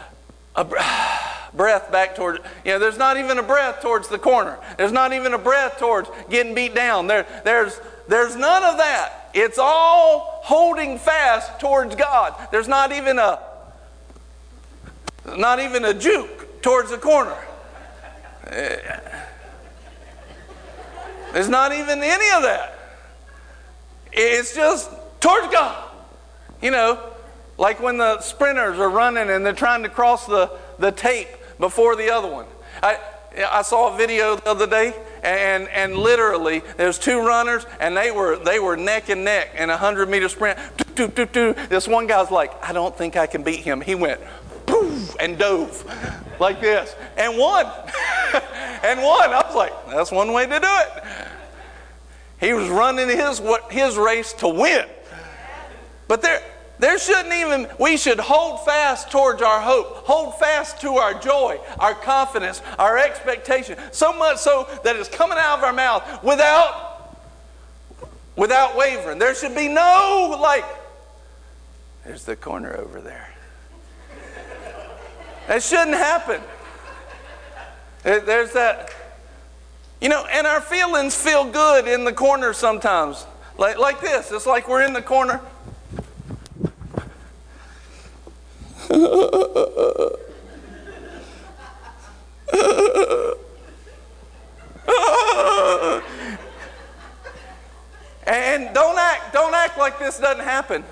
a 0.56 0.64
breath 1.54 1.90
back 1.92 2.16
toward, 2.16 2.40
you 2.64 2.72
know, 2.72 2.78
there's 2.78 2.98
not 2.98 3.16
even 3.16 3.38
a 3.38 3.42
breath 3.42 3.80
towards 3.80 4.08
the 4.08 4.18
corner. 4.18 4.58
There's 4.76 4.92
not 4.92 5.12
even 5.12 5.34
a 5.34 5.38
breath 5.38 5.78
towards 5.78 6.10
getting 6.28 6.54
beat 6.54 6.74
down. 6.74 7.06
There, 7.06 7.26
there's, 7.44 7.80
there's 8.08 8.36
none 8.36 8.62
of 8.64 8.78
that. 8.78 9.30
It's 9.34 9.58
all 9.58 10.40
holding 10.42 10.98
fast 10.98 11.60
towards 11.60 11.94
God. 11.94 12.34
There's 12.50 12.68
not 12.68 12.92
even 12.92 13.18
a, 13.18 13.40
not 15.36 15.60
even 15.60 15.84
a 15.84 15.94
juke 15.94 16.62
towards 16.62 16.90
the 16.90 16.98
corner. 16.98 17.36
Eh, 18.46 19.00
there's 21.32 21.48
not 21.48 21.72
even 21.72 22.02
any 22.02 22.30
of 22.36 22.42
that. 22.42 22.78
It's 24.12 24.54
just 24.54 24.90
towards 25.20 25.48
God. 25.52 25.90
You 26.62 26.70
know, 26.70 27.12
like 27.58 27.80
when 27.80 27.98
the 27.98 28.20
sprinters 28.20 28.78
are 28.78 28.90
running 28.90 29.30
and 29.30 29.44
they're 29.44 29.52
trying 29.52 29.82
to 29.82 29.88
cross 29.88 30.26
the, 30.26 30.50
the 30.78 30.92
tape 30.92 31.28
before 31.58 31.96
the 31.96 32.10
other 32.10 32.28
one. 32.28 32.46
I, 32.82 32.98
I 33.50 33.62
saw 33.62 33.94
a 33.94 33.96
video 33.96 34.36
the 34.36 34.48
other 34.48 34.66
day, 34.66 34.94
and, 35.22 35.68
and 35.68 35.96
literally 35.96 36.62
there's 36.76 36.98
two 36.98 37.18
runners, 37.18 37.66
and 37.80 37.96
they 37.96 38.10
were 38.10 38.38
they 38.38 38.58
were 38.58 38.76
neck 38.76 39.08
and 39.08 39.24
neck 39.24 39.54
in 39.56 39.70
a 39.70 39.76
hundred 39.76 40.08
meter 40.08 40.28
sprint. 40.28 40.58
Doo, 40.94 41.08
doo, 41.08 41.26
doo, 41.26 41.54
this 41.68 41.86
one 41.86 42.06
guy's 42.06 42.30
like, 42.30 42.52
I 42.62 42.72
don't 42.72 42.96
think 42.96 43.16
I 43.16 43.26
can 43.26 43.42
beat 43.42 43.60
him. 43.60 43.80
He 43.80 43.94
went 43.94 44.20
poof 44.66 45.16
and 45.20 45.38
dove 45.38 45.84
like 46.40 46.60
this 46.60 46.94
and 47.16 47.36
won, 47.38 47.66
and 48.82 49.02
won. 49.02 49.30
I 49.30 49.42
was 49.46 49.54
like, 49.54 49.86
that's 49.86 50.10
one 50.10 50.32
way 50.32 50.46
to 50.46 50.60
do 50.60 50.66
it. 50.66 51.04
He 52.40 52.52
was 52.52 52.68
running 52.68 53.08
his 53.08 53.40
his 53.70 53.96
race 53.96 54.32
to 54.34 54.48
win, 54.48 54.86
but 56.08 56.22
there 56.22 56.42
there 56.78 56.98
shouldn't 56.98 57.32
even, 57.32 57.68
we 57.80 57.96
should 57.96 58.20
hold 58.20 58.64
fast 58.64 59.10
towards 59.10 59.40
our 59.40 59.60
hope, 59.60 60.06
hold 60.06 60.38
fast 60.38 60.80
to 60.82 60.96
our 60.96 61.14
joy, 61.14 61.58
our 61.78 61.94
confidence, 61.94 62.60
our 62.78 62.98
expectation, 62.98 63.78
so 63.92 64.12
much 64.12 64.38
so 64.38 64.68
that 64.84 64.96
it's 64.96 65.08
coming 65.08 65.38
out 65.38 65.58
of 65.58 65.64
our 65.64 65.72
mouth 65.72 66.22
without, 66.22 67.16
without 68.36 68.76
wavering. 68.76 69.18
There 69.18 69.34
should 69.34 69.54
be 69.54 69.68
no, 69.68 70.38
like, 70.40 70.64
there's 72.04 72.24
the 72.24 72.36
corner 72.36 72.76
over 72.76 73.00
there. 73.00 73.30
That 75.48 75.62
shouldn't 75.62 75.96
happen. 75.96 76.42
There's 78.02 78.52
that, 78.52 78.92
you 80.00 80.08
know, 80.08 80.26
and 80.26 80.46
our 80.46 80.60
feelings 80.60 81.16
feel 81.16 81.44
good 81.44 81.88
in 81.88 82.04
the 82.04 82.12
corner 82.12 82.52
sometimes. 82.52 83.26
Like, 83.58 83.78
like 83.78 84.00
this. 84.00 84.30
It's 84.30 84.46
like 84.46 84.68
we're 84.68 84.82
in 84.82 84.92
the 84.92 85.02
corner 85.02 85.40
and 98.26 98.72
don't 98.72 98.96
act, 98.96 99.32
don't 99.32 99.54
act 99.54 99.76
like 99.76 99.98
this 99.98 100.20
doesn't 100.20 100.44
happen. 100.44 100.84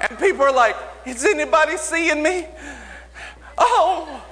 And 0.00 0.16
people 0.20 0.42
are 0.42 0.52
like, 0.52 0.76
is 1.04 1.24
anybody 1.24 1.76
seeing 1.76 2.22
me? 2.22 2.46
Oh, 3.58 4.22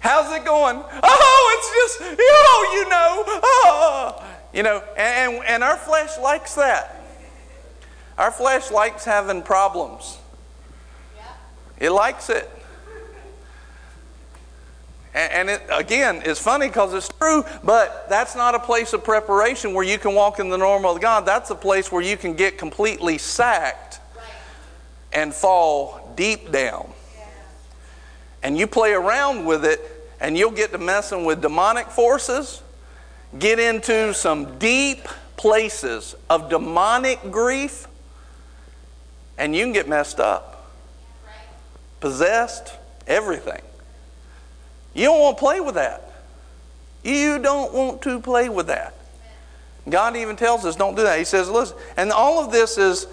how's 0.00 0.34
it 0.34 0.44
going? 0.44 0.82
Oh, 1.02 1.58
it's 1.58 2.00
just, 2.00 2.18
oh, 2.18 2.70
you 2.74 2.88
know, 2.88 3.22
oh. 3.44 4.24
You 4.52 4.62
know, 4.64 4.82
and, 4.96 5.44
and 5.44 5.62
our 5.62 5.76
flesh 5.76 6.18
likes 6.18 6.54
that. 6.54 7.04
Our 8.16 8.30
flesh 8.30 8.70
likes 8.70 9.04
having 9.04 9.42
problems. 9.42 10.18
It 11.78 11.90
likes 11.90 12.30
it. 12.30 12.50
And 15.14 15.48
it, 15.48 15.62
again, 15.70 16.22
it's 16.24 16.40
funny 16.40 16.66
because 16.66 16.92
it's 16.92 17.08
true, 17.08 17.44
but 17.62 18.08
that's 18.08 18.34
not 18.34 18.56
a 18.56 18.58
place 18.58 18.92
of 18.92 19.04
preparation 19.04 19.72
where 19.72 19.84
you 19.84 19.96
can 19.96 20.12
walk 20.12 20.40
in 20.40 20.48
the 20.48 20.58
normal 20.58 20.96
of 20.96 21.00
God. 21.00 21.24
That's 21.24 21.50
a 21.50 21.54
place 21.54 21.92
where 21.92 22.02
you 22.02 22.16
can 22.16 22.34
get 22.34 22.58
completely 22.58 23.18
sacked 23.18 24.00
and 25.12 25.32
fall 25.32 26.12
deep 26.16 26.50
down. 26.50 26.92
And 28.42 28.58
you 28.58 28.66
play 28.66 28.92
around 28.92 29.44
with 29.44 29.64
it, 29.64 29.80
and 30.20 30.36
you'll 30.36 30.50
get 30.50 30.72
to 30.72 30.78
messing 30.78 31.24
with 31.24 31.40
demonic 31.40 31.86
forces, 31.86 32.60
get 33.38 33.60
into 33.60 34.12
some 34.14 34.58
deep 34.58 35.06
places 35.36 36.16
of 36.28 36.50
demonic 36.50 37.30
grief, 37.30 37.86
and 39.38 39.54
you 39.54 39.64
can 39.64 39.72
get 39.72 39.88
messed 39.88 40.18
up 40.18 40.53
possessed, 42.00 42.74
everything. 43.06 43.60
You 44.94 45.06
don't 45.06 45.20
want 45.20 45.36
to 45.36 45.40
play 45.40 45.60
with 45.60 45.74
that. 45.74 46.12
You 47.02 47.38
don't 47.38 47.74
want 47.74 48.02
to 48.02 48.20
play 48.20 48.48
with 48.48 48.68
that. 48.68 48.94
God 49.88 50.16
even 50.16 50.36
tells 50.36 50.64
us 50.64 50.76
don't 50.76 50.94
do 50.94 51.02
that. 51.02 51.18
He 51.18 51.24
says, 51.24 51.50
listen, 51.50 51.76
and 51.96 52.10
all 52.10 52.42
of 52.42 52.50
this 52.50 52.78
is, 52.78 53.06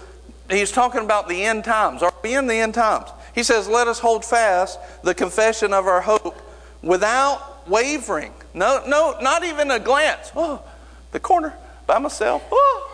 he's 0.48 0.70
talking 0.70 1.02
about 1.02 1.28
the 1.28 1.44
end 1.44 1.64
times. 1.64 2.02
Are 2.02 2.12
we 2.22 2.34
in 2.34 2.46
the 2.46 2.54
end 2.54 2.74
times? 2.74 3.10
He 3.34 3.42
says, 3.42 3.68
let 3.68 3.88
us 3.88 3.98
hold 3.98 4.24
fast 4.24 4.78
the 5.02 5.14
confession 5.14 5.72
of 5.72 5.86
our 5.86 6.00
hope 6.00 6.40
without 6.82 7.68
wavering. 7.68 8.32
No, 8.54 8.82
no, 8.86 9.16
not 9.20 9.44
even 9.44 9.70
a 9.70 9.78
glance. 9.78 10.32
Oh, 10.34 10.62
the 11.10 11.20
corner 11.20 11.54
by 11.86 11.98
myself. 11.98 12.42
Oh. 12.50 12.88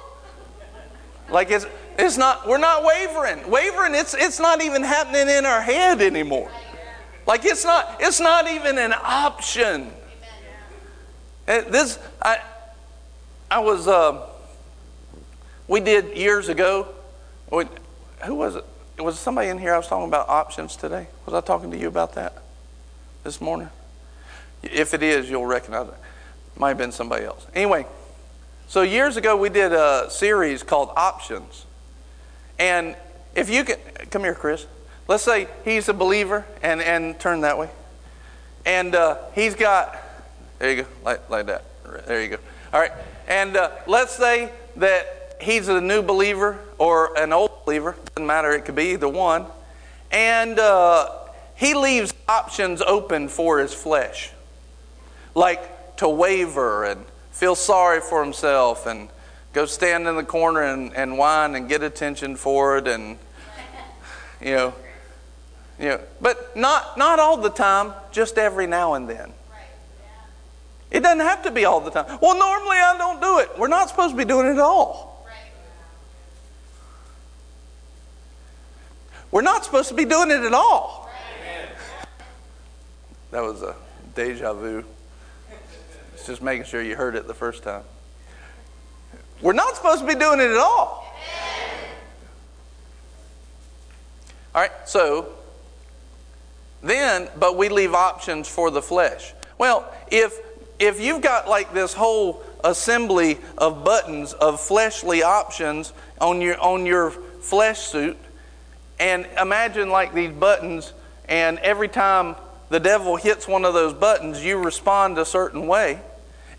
Like 1.30 1.50
it's, 1.50 1.66
it's 1.98 2.16
not, 2.16 2.46
we're 2.46 2.58
not 2.58 2.84
wavering. 2.84 3.50
Wavering, 3.50 3.94
it's, 3.94 4.14
it's 4.14 4.38
not 4.38 4.62
even 4.62 4.84
happening 4.84 5.28
in 5.28 5.44
our 5.44 5.60
head 5.60 6.00
anymore. 6.00 6.48
Like 7.26 7.44
it's 7.44 7.64
not, 7.64 7.96
it's 8.00 8.20
not 8.20 8.48
even 8.48 8.78
an 8.78 8.94
option. 8.94 9.90
This, 11.46 11.98
I, 12.22 12.38
I 13.50 13.58
was, 13.58 13.88
uh, 13.88 14.26
we 15.66 15.80
did 15.80 16.16
years 16.16 16.48
ago. 16.48 16.88
We, 17.50 17.64
who 18.24 18.34
was 18.34 18.56
it? 18.56 18.64
Was 18.98 19.18
somebody 19.18 19.48
in 19.48 19.58
here 19.58 19.74
I 19.74 19.76
was 19.76 19.86
talking 19.86 20.08
about 20.08 20.28
options 20.28 20.76
today? 20.76 21.08
Was 21.26 21.34
I 21.34 21.40
talking 21.40 21.70
to 21.70 21.76
you 21.76 21.88
about 21.88 22.14
that 22.14 22.42
this 23.24 23.40
morning? 23.40 23.70
If 24.62 24.94
it 24.94 25.02
is, 25.02 25.28
you'll 25.30 25.46
recognize 25.46 25.88
it. 25.88 25.94
Might 26.56 26.70
have 26.70 26.78
been 26.78 26.92
somebody 26.92 27.24
else. 27.24 27.46
Anyway, 27.54 27.86
so 28.66 28.82
years 28.82 29.16
ago 29.16 29.36
we 29.36 29.48
did 29.48 29.72
a 29.72 30.08
series 30.10 30.62
called 30.62 30.90
Options. 30.96 31.66
And 32.58 32.96
if 33.34 33.50
you 33.50 33.64
can, 33.64 33.78
come 34.10 34.22
here, 34.22 34.34
Chris. 34.34 34.66
Let's 35.06 35.22
say 35.22 35.48
he's 35.64 35.88
a 35.88 35.94
believer 35.94 36.44
and, 36.62 36.80
and 36.82 37.18
turn 37.18 37.42
that 37.42 37.58
way. 37.58 37.70
And 38.66 38.94
uh, 38.94 39.18
he's 39.34 39.54
got, 39.54 39.96
there 40.58 40.70
you 40.70 40.82
go, 40.82 40.88
like, 41.04 41.30
like 41.30 41.46
that. 41.46 41.64
There 42.06 42.22
you 42.22 42.28
go. 42.28 42.38
All 42.72 42.80
right. 42.80 42.92
And 43.26 43.56
uh, 43.56 43.70
let's 43.86 44.14
say 44.14 44.50
that 44.76 45.36
he's 45.40 45.68
a 45.68 45.80
new 45.80 46.02
believer 46.02 46.58
or 46.76 47.18
an 47.18 47.32
old 47.32 47.64
believer. 47.64 47.96
Doesn't 48.14 48.26
matter. 48.26 48.52
It 48.52 48.64
could 48.64 48.74
be 48.74 48.92
either 48.92 49.08
one. 49.08 49.46
And 50.10 50.58
uh, 50.58 51.10
he 51.54 51.74
leaves 51.74 52.12
options 52.28 52.82
open 52.82 53.28
for 53.28 53.58
his 53.58 53.72
flesh, 53.72 54.30
like 55.34 55.96
to 55.96 56.08
waver 56.08 56.84
and 56.84 57.04
feel 57.30 57.54
sorry 57.54 58.00
for 58.00 58.22
himself 58.22 58.86
and 58.86 59.08
go 59.52 59.66
stand 59.66 60.06
in 60.06 60.16
the 60.16 60.24
corner 60.24 60.62
and, 60.62 60.94
and 60.94 61.18
whine 61.18 61.54
and 61.54 61.68
get 61.68 61.82
attention 61.82 62.36
for 62.36 62.78
it 62.78 62.88
and 62.88 63.18
you 64.40 64.54
know 64.54 64.74
You 65.78 65.88
know, 65.90 66.00
but 66.20 66.56
not, 66.56 66.98
not 66.98 67.20
all 67.20 67.36
the 67.36 67.50
time, 67.50 67.92
just 68.10 68.36
every 68.36 68.66
now 68.66 68.94
and 68.94 69.08
then. 69.08 69.32
It 70.90 71.00
doesn't 71.00 71.20
have 71.20 71.44
to 71.44 71.52
be 71.52 71.64
all 71.66 71.80
the 71.80 71.90
time. 71.90 72.18
Well, 72.20 72.36
normally 72.36 72.78
I 72.78 72.96
don't 72.98 73.20
do 73.20 73.38
it. 73.38 73.56
We're 73.58 73.68
not 73.68 73.88
supposed 73.88 74.10
to 74.10 74.16
be 74.16 74.24
doing 74.24 74.46
it 74.46 74.52
at 74.54 74.58
all. 74.58 75.24
We're 79.30 79.42
not 79.42 79.64
supposed 79.64 79.88
to 79.90 79.94
be 79.94 80.04
doing 80.04 80.30
it 80.30 80.40
at 80.40 80.54
all. 80.54 81.08
That 83.30 83.42
was 83.42 83.62
a 83.62 83.76
deja 84.16 84.54
vu. 84.54 84.82
It's 86.14 86.26
just 86.26 86.42
making 86.42 86.64
sure 86.64 86.82
you 86.82 86.96
heard 86.96 87.14
it 87.14 87.28
the 87.28 87.34
first 87.34 87.62
time. 87.62 87.84
We're 89.40 89.52
not 89.52 89.76
supposed 89.76 90.00
to 90.00 90.06
be 90.06 90.14
doing 90.14 90.40
it 90.40 90.50
at 90.50 90.56
all. 90.56 91.04
All 94.54 94.62
right, 94.62 94.72
so 94.86 95.34
then, 96.82 97.28
but 97.38 97.56
we 97.56 97.68
leave 97.68 97.94
options 97.94 98.48
for 98.48 98.70
the 98.70 98.82
flesh. 98.82 99.32
Well, 99.58 99.92
if 100.10 100.38
if 100.78 101.00
you've 101.00 101.20
got 101.20 101.48
like 101.48 101.72
this 101.72 101.92
whole 101.92 102.42
assembly 102.64 103.38
of 103.56 103.84
buttons 103.84 104.32
of 104.32 104.60
fleshly 104.60 105.22
options 105.22 105.92
on 106.20 106.40
your 106.40 106.58
on 106.60 106.86
your 106.86 107.10
flesh 107.10 107.80
suit, 107.80 108.16
and 108.98 109.26
imagine 109.40 109.90
like 109.90 110.14
these 110.14 110.32
buttons, 110.32 110.92
and 111.28 111.58
every 111.58 111.88
time 111.88 112.36
the 112.68 112.80
devil 112.80 113.16
hits 113.16 113.46
one 113.46 113.64
of 113.64 113.74
those 113.74 113.94
buttons, 113.94 114.44
you 114.44 114.58
respond 114.58 115.18
a 115.18 115.24
certain 115.24 115.66
way. 115.66 116.00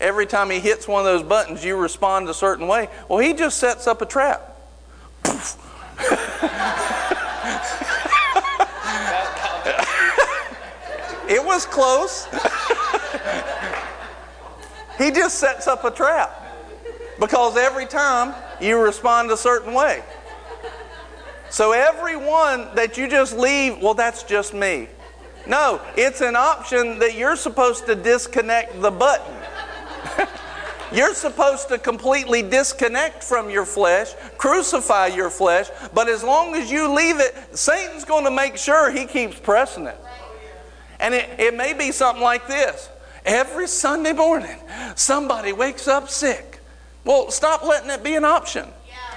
Every 0.00 0.26
time 0.26 0.50
he 0.50 0.58
hits 0.58 0.88
one 0.88 1.00
of 1.00 1.06
those 1.06 1.22
buttons, 1.22 1.62
you 1.62 1.76
respond 1.76 2.28
a 2.28 2.34
certain 2.34 2.66
way. 2.66 2.88
Well, 3.08 3.18
he 3.18 3.34
just 3.34 3.58
sets 3.58 3.86
up 3.86 4.00
a 4.00 4.06
trap. 4.06 4.56
it 11.28 11.44
was 11.44 11.66
close. 11.66 12.24
he 14.98 15.10
just 15.10 15.38
sets 15.38 15.66
up 15.66 15.84
a 15.84 15.90
trap 15.90 16.34
because 17.18 17.58
every 17.58 17.84
time 17.84 18.34
you 18.60 18.80
respond 18.80 19.30
a 19.30 19.36
certain 19.36 19.74
way. 19.74 20.02
So 21.50 21.72
every 21.72 22.16
one 22.16 22.74
that 22.74 22.96
you 22.96 23.06
just 23.06 23.36
leave, 23.36 23.82
well, 23.82 23.94
that's 23.94 24.22
just 24.22 24.54
me. 24.54 24.88
No, 25.46 25.80
it's 25.96 26.20
an 26.20 26.36
option 26.36 26.98
that 27.00 27.16
you're 27.16 27.36
supposed 27.36 27.86
to 27.86 27.94
disconnect 27.94 28.80
the 28.80 28.90
button. 28.90 29.34
You're 30.92 31.14
supposed 31.14 31.68
to 31.68 31.78
completely 31.78 32.42
disconnect 32.42 33.22
from 33.22 33.48
your 33.48 33.64
flesh, 33.64 34.12
crucify 34.38 35.08
your 35.08 35.30
flesh, 35.30 35.68
but 35.94 36.08
as 36.08 36.24
long 36.24 36.54
as 36.56 36.70
you 36.70 36.92
leave 36.92 37.20
it, 37.20 37.34
Satan's 37.56 38.04
going 38.04 38.24
to 38.24 38.30
make 38.30 38.56
sure 38.56 38.90
he 38.90 39.06
keeps 39.06 39.38
pressing 39.38 39.86
it. 39.86 39.98
And 40.98 41.14
it, 41.14 41.30
it 41.38 41.54
may 41.54 41.74
be 41.74 41.92
something 41.92 42.22
like 42.22 42.48
this 42.48 42.88
every 43.24 43.68
Sunday 43.68 44.12
morning, 44.12 44.56
somebody 44.96 45.52
wakes 45.52 45.86
up 45.86 46.08
sick. 46.08 46.60
Well, 47.04 47.30
stop 47.30 47.64
letting 47.64 47.90
it 47.90 48.02
be 48.02 48.14
an 48.16 48.24
option. 48.24 48.66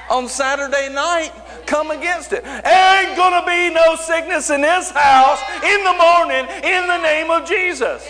On 0.09 0.27
Saturday 0.27 0.89
night, 0.93 1.31
come 1.65 1.91
against 1.91 2.33
it. 2.33 2.45
Ain't 2.45 3.17
gonna 3.17 3.45
be 3.45 3.73
no 3.73 3.95
sickness 3.95 4.49
in 4.49 4.61
this 4.61 4.91
house 4.91 5.39
in 5.63 5.83
the 5.83 5.93
morning 5.93 6.45
in 6.63 6.87
the 6.87 6.97
name 6.97 7.31
of 7.31 7.47
Jesus. 7.47 8.07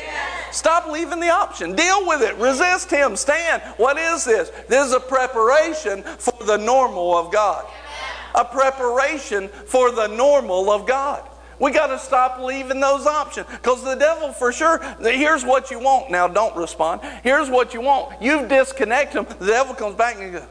Stop 0.52 0.88
leaving 0.88 1.20
the 1.20 1.30
option. 1.30 1.76
Deal 1.76 2.06
with 2.08 2.22
it. 2.22 2.36
Resist 2.38 2.92
Him. 2.92 3.16
Stand. 3.16 3.62
What 3.78 3.98
is 3.98 4.24
this? 4.24 4.50
This 4.68 4.88
is 4.88 4.94
a 4.94 5.00
preparation 5.00 6.04
for 6.04 6.44
the 6.46 6.58
normal 6.58 7.18
of 7.18 7.32
God. 7.32 7.66
A 8.36 8.46
preparation 8.46 9.48
for 9.48 9.92
the 9.92 10.08
normal 10.08 10.72
of 10.72 10.88
God. 10.88 11.28
We 11.60 11.72
got 11.72 11.88
to 11.88 12.00
stop 12.00 12.40
leaving 12.40 12.80
those 12.80 13.06
options 13.06 13.48
because 13.48 13.84
the 13.84 13.96
devil, 13.96 14.34
for 14.34 14.52
sure, 14.52 14.80
here's 15.00 15.46
what 15.46 15.72
you 15.72 15.80
want. 15.80 16.12
Now, 16.12 16.28
don't 16.28 16.56
respond. 16.56 17.02
Here's 17.24 17.50
what 17.50 17.74
you 17.74 17.82
want. 17.82 18.22
You 18.22 18.48
disconnect 18.48 19.14
him. 19.14 19.26
The 19.40 19.48
devil 19.48 19.74
comes 19.74 19.96
back 19.96 20.18
and 20.18 20.34
goes, 20.34 20.44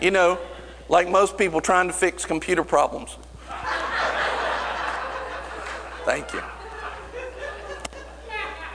You 0.00 0.10
know, 0.10 0.38
like 0.88 1.08
most 1.08 1.38
people 1.38 1.60
trying 1.60 1.88
to 1.88 1.92
fix 1.92 2.24
computer 2.24 2.62
problems. 2.64 3.16
Thank 6.04 6.32
you. 6.32 6.42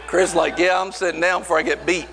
Chris, 0.07 0.35
like, 0.35 0.57
yeah, 0.57 0.79
I'm 0.81 0.91
sitting 0.91 1.21
down 1.21 1.41
before 1.41 1.57
I 1.57 1.61
get 1.61 1.85
beat. 1.85 2.07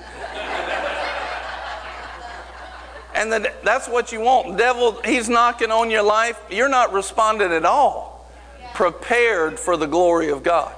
And 3.14 3.32
that's 3.64 3.88
what 3.88 4.12
you 4.12 4.20
want. 4.20 4.56
Devil, 4.56 5.00
he's 5.02 5.28
knocking 5.28 5.72
on 5.72 5.90
your 5.90 6.04
life. 6.04 6.40
You're 6.48 6.68
not 6.68 6.92
responding 6.92 7.50
at 7.50 7.64
all. 7.64 8.30
Prepared 8.74 9.58
for 9.58 9.76
the 9.76 9.86
glory 9.86 10.30
of 10.30 10.44
God. 10.44 10.72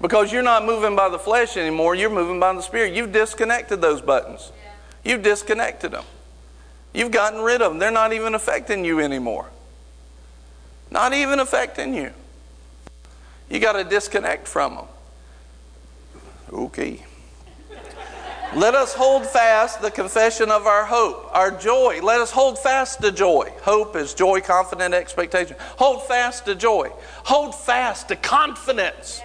Because 0.00 0.32
you're 0.32 0.42
not 0.42 0.64
moving 0.64 0.94
by 0.94 1.08
the 1.08 1.18
flesh 1.18 1.56
anymore, 1.56 1.96
you're 1.96 2.10
moving 2.10 2.38
by 2.38 2.52
the 2.52 2.60
Spirit. 2.60 2.94
You've 2.94 3.10
disconnected 3.10 3.80
those 3.80 4.00
buttons. 4.00 4.52
You've 5.04 5.22
disconnected 5.22 5.90
them. 5.90 6.04
You've 6.94 7.10
gotten 7.10 7.40
rid 7.40 7.62
of 7.62 7.72
them. 7.72 7.78
They're 7.78 7.90
not 7.90 8.12
even 8.12 8.34
affecting 8.34 8.84
you 8.84 9.00
anymore. 9.00 9.46
Not 10.90 11.14
even 11.14 11.40
affecting 11.40 11.94
you. 11.94 12.12
You 13.48 13.60
got 13.60 13.72
to 13.72 13.84
disconnect 13.84 14.46
from 14.46 14.74
them. 14.76 14.84
Okay. 16.52 17.04
Let 18.54 18.74
us 18.74 18.92
hold 18.92 19.24
fast 19.24 19.80
the 19.80 19.90
confession 19.90 20.50
of 20.50 20.66
our 20.66 20.84
hope, 20.84 21.30
our 21.32 21.50
joy. 21.50 22.00
Let 22.02 22.20
us 22.20 22.30
hold 22.30 22.58
fast 22.58 23.00
to 23.00 23.10
joy. 23.10 23.50
Hope 23.62 23.96
is 23.96 24.12
joy, 24.12 24.42
confident 24.42 24.92
expectation. 24.92 25.56
Hold 25.78 26.02
fast 26.06 26.44
to 26.44 26.54
joy. 26.54 26.90
Hold 27.24 27.54
fast 27.54 28.08
to 28.08 28.16
confidence. 28.16 29.22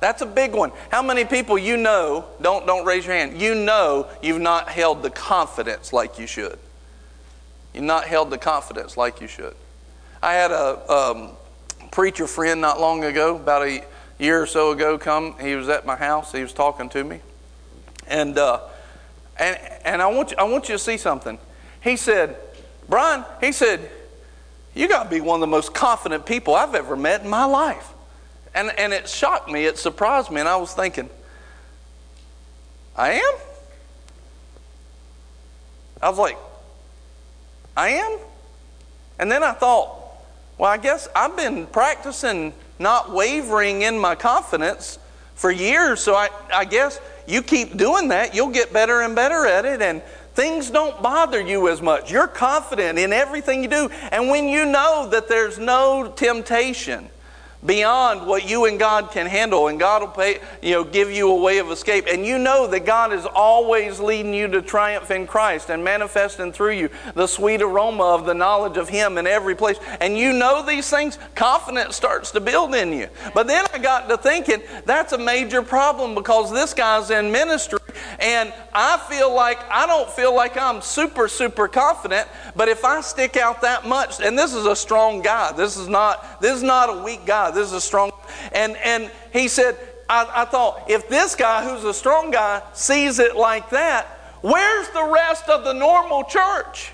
That's 0.00 0.22
a 0.22 0.26
big 0.26 0.54
one. 0.54 0.72
How 0.90 1.02
many 1.02 1.26
people 1.26 1.58
you 1.58 1.76
know, 1.76 2.24
don't, 2.40 2.66
don't 2.66 2.86
raise 2.86 3.04
your 3.04 3.14
hand, 3.14 3.38
you 3.40 3.54
know 3.54 4.08
you've 4.22 4.40
not 4.40 4.70
held 4.70 5.02
the 5.02 5.10
confidence 5.10 5.92
like 5.92 6.18
you 6.18 6.26
should. 6.26 6.58
You've 7.74 7.84
not 7.84 8.04
held 8.04 8.30
the 8.30 8.38
confidence 8.38 8.96
like 8.96 9.20
you 9.20 9.28
should. 9.28 9.54
I 10.22 10.34
had 10.34 10.50
a, 10.50 10.92
um, 10.92 11.30
preacher 11.92 12.26
friend 12.26 12.60
not 12.60 12.80
long 12.80 13.04
ago, 13.04 13.36
about 13.36 13.62
a 13.62 13.84
year 14.18 14.42
or 14.42 14.46
so 14.46 14.72
ago, 14.72 14.98
come. 14.98 15.36
He 15.38 15.54
was 15.54 15.68
at 15.68 15.86
my 15.86 15.94
house. 15.94 16.32
He 16.32 16.42
was 16.42 16.52
talking 16.52 16.88
to 16.90 17.04
me, 17.04 17.20
and 18.08 18.36
uh, 18.36 18.60
and 19.38 19.56
and 19.84 20.02
I 20.02 20.08
want 20.08 20.32
you, 20.32 20.36
I 20.38 20.44
want 20.44 20.68
you 20.68 20.74
to 20.74 20.78
see 20.78 20.96
something. 20.96 21.38
He 21.80 21.96
said, 21.96 22.36
Brian. 22.88 23.24
He 23.40 23.52
said, 23.52 23.88
you 24.74 24.88
got 24.88 25.04
to 25.04 25.10
be 25.10 25.20
one 25.20 25.36
of 25.36 25.40
the 25.40 25.46
most 25.46 25.74
confident 25.74 26.26
people 26.26 26.54
I've 26.54 26.74
ever 26.74 26.96
met 26.96 27.22
in 27.22 27.30
my 27.30 27.44
life. 27.44 27.92
And 28.54 28.70
and 28.78 28.92
it 28.92 29.08
shocked 29.08 29.50
me. 29.50 29.66
It 29.66 29.78
surprised 29.78 30.30
me, 30.30 30.40
and 30.40 30.48
I 30.48 30.56
was 30.56 30.72
thinking, 30.74 31.08
I 32.96 33.12
am. 33.12 33.34
I 36.00 36.08
was 36.08 36.18
like, 36.18 36.36
I 37.76 37.90
am. 37.90 38.18
And 39.18 39.30
then 39.30 39.42
I 39.42 39.52
thought, 39.52 39.96
well, 40.58 40.70
I 40.70 40.76
guess 40.76 41.08
I've 41.14 41.36
been 41.36 41.66
practicing 41.66 42.52
not 42.78 43.12
wavering 43.12 43.82
in 43.82 43.98
my 43.98 44.14
confidence 44.14 44.98
for 45.34 45.50
years, 45.50 46.00
so 46.00 46.14
I, 46.14 46.28
I 46.52 46.64
guess 46.64 47.00
you 47.26 47.42
keep 47.42 47.76
doing 47.76 48.08
that, 48.08 48.34
you'll 48.34 48.50
get 48.50 48.72
better 48.72 49.02
and 49.02 49.14
better 49.14 49.46
at 49.46 49.64
it, 49.64 49.80
and 49.80 50.02
things 50.34 50.70
don't 50.70 51.02
bother 51.02 51.40
you 51.40 51.68
as 51.68 51.80
much. 51.80 52.10
You're 52.10 52.28
confident 52.28 52.98
in 52.98 53.12
everything 53.12 53.62
you 53.62 53.68
do, 53.68 53.88
and 54.10 54.28
when 54.28 54.48
you 54.48 54.64
know 54.64 55.08
that 55.10 55.28
there's 55.28 55.58
no 55.58 56.12
temptation, 56.16 57.08
beyond 57.64 58.26
what 58.26 58.48
you 58.48 58.64
and 58.64 58.78
God 58.78 59.10
can 59.10 59.26
handle, 59.26 59.68
and 59.68 59.78
God 59.78 60.02
will 60.02 60.08
pay, 60.08 60.40
you 60.62 60.72
know, 60.72 60.84
give 60.84 61.10
you 61.10 61.30
a 61.30 61.34
way 61.34 61.58
of 61.58 61.70
escape. 61.70 62.06
And 62.10 62.26
you 62.26 62.38
know 62.38 62.66
that 62.66 62.84
God 62.84 63.12
is 63.12 63.24
always 63.26 64.00
leading 64.00 64.34
you 64.34 64.48
to 64.48 64.62
triumph 64.62 65.10
in 65.10 65.26
Christ 65.26 65.70
and 65.70 65.84
manifesting 65.84 66.52
through 66.52 66.72
you 66.72 66.90
the 67.14 67.26
sweet 67.26 67.62
aroma 67.62 68.04
of 68.04 68.26
the 68.26 68.34
knowledge 68.34 68.76
of 68.76 68.88
Him 68.88 69.18
in 69.18 69.26
every 69.26 69.54
place. 69.54 69.78
And 70.00 70.16
you 70.18 70.32
know 70.32 70.64
these 70.64 70.88
things, 70.88 71.18
confidence 71.34 71.96
starts 71.96 72.30
to 72.32 72.40
build 72.40 72.74
in 72.74 72.92
you. 72.92 73.08
But 73.34 73.46
then 73.46 73.64
I 73.72 73.78
got 73.78 74.08
to 74.08 74.16
thinking 74.16 74.62
that's 74.84 75.12
a 75.12 75.18
major 75.18 75.62
problem 75.62 76.14
because 76.14 76.52
this 76.52 76.74
guy's 76.74 77.10
in 77.10 77.30
ministry, 77.30 77.78
and 78.22 78.52
I 78.72 78.98
feel 79.08 79.34
like 79.34 79.58
I 79.68 79.84
don't 79.84 80.08
feel 80.08 80.34
like 80.34 80.56
I'm 80.56 80.80
super, 80.80 81.26
super 81.26 81.66
confident. 81.66 82.28
But 82.54 82.68
if 82.68 82.84
I 82.84 83.00
stick 83.00 83.36
out 83.36 83.60
that 83.62 83.84
much, 83.84 84.20
and 84.20 84.38
this 84.38 84.54
is 84.54 84.64
a 84.64 84.76
strong 84.76 85.22
guy, 85.22 85.50
this 85.52 85.76
is 85.76 85.88
not 85.88 86.40
this 86.40 86.56
is 86.56 86.62
not 86.62 86.88
a 86.88 87.02
weak 87.02 87.26
guy. 87.26 87.50
This 87.50 87.66
is 87.66 87.72
a 87.72 87.80
strong. 87.80 88.12
And, 88.52 88.76
and 88.76 89.10
he 89.32 89.48
said, 89.48 89.76
I, 90.08 90.30
I 90.34 90.44
thought, 90.44 90.88
if 90.88 91.08
this 91.08 91.34
guy 91.34 91.68
who's 91.68 91.84
a 91.84 91.92
strong 91.92 92.30
guy 92.30 92.62
sees 92.72 93.18
it 93.18 93.34
like 93.34 93.70
that, 93.70 94.06
where's 94.40 94.88
the 94.90 95.04
rest 95.04 95.48
of 95.48 95.64
the 95.64 95.72
normal 95.72 96.22
church? 96.24 96.92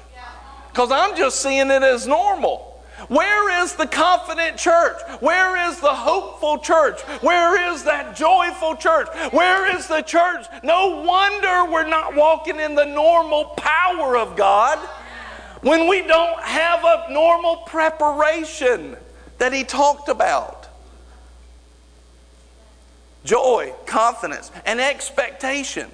Because 0.71 0.91
I'm 0.91 1.15
just 1.15 1.43
seeing 1.43 1.71
it 1.71 1.83
as 1.83 2.07
normal. 2.07 2.68
Where 3.07 3.63
is 3.63 3.75
the 3.75 3.87
confident 3.87 4.57
church? 4.57 5.01
Where 5.21 5.71
is 5.71 5.79
the 5.81 5.95
hopeful 5.95 6.59
church? 6.59 7.01
Where 7.23 7.73
is 7.73 7.85
that 7.85 8.17
joyful 8.17 8.75
church? 8.75 9.09
Where 9.31 9.75
is 9.77 9.87
the 9.87 10.03
church? 10.03 10.47
No 10.65 11.03
wonder 11.03 11.71
we're 11.71 11.87
not 11.89 12.17
walking 12.17 12.59
in 12.59 12.75
the 12.75 12.85
normal 12.85 13.47
power 13.57 14.17
of 14.17 14.37
God. 14.37 14.79
when 15.63 15.89
we 15.89 16.03
don't 16.03 16.41
have 16.41 16.85
a 16.85 17.13
normal 17.13 17.57
preparation 17.59 18.97
that 19.39 19.53
he 19.53 19.65
talked 19.65 20.09
about. 20.09 20.69
Joy, 23.25 23.75
confidence, 23.87 24.51
and 24.65 24.81
expectation. 24.81 25.91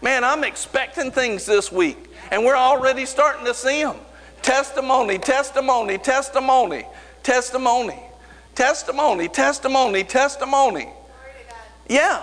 Man, 0.00 0.24
I'm 0.24 0.44
expecting 0.44 1.10
things 1.10 1.46
this 1.46 1.70
week, 1.70 2.08
and 2.30 2.44
we're 2.44 2.56
already 2.56 3.06
starting 3.06 3.44
to 3.44 3.54
see 3.54 3.84
them. 3.84 3.98
Testimony, 4.42 5.18
testimony, 5.18 5.98
testimony, 5.98 6.84
testimony, 7.22 8.02
testimony, 8.54 9.28
testimony, 9.28 10.04
testimony. 10.04 10.88
Yeah. 11.88 12.22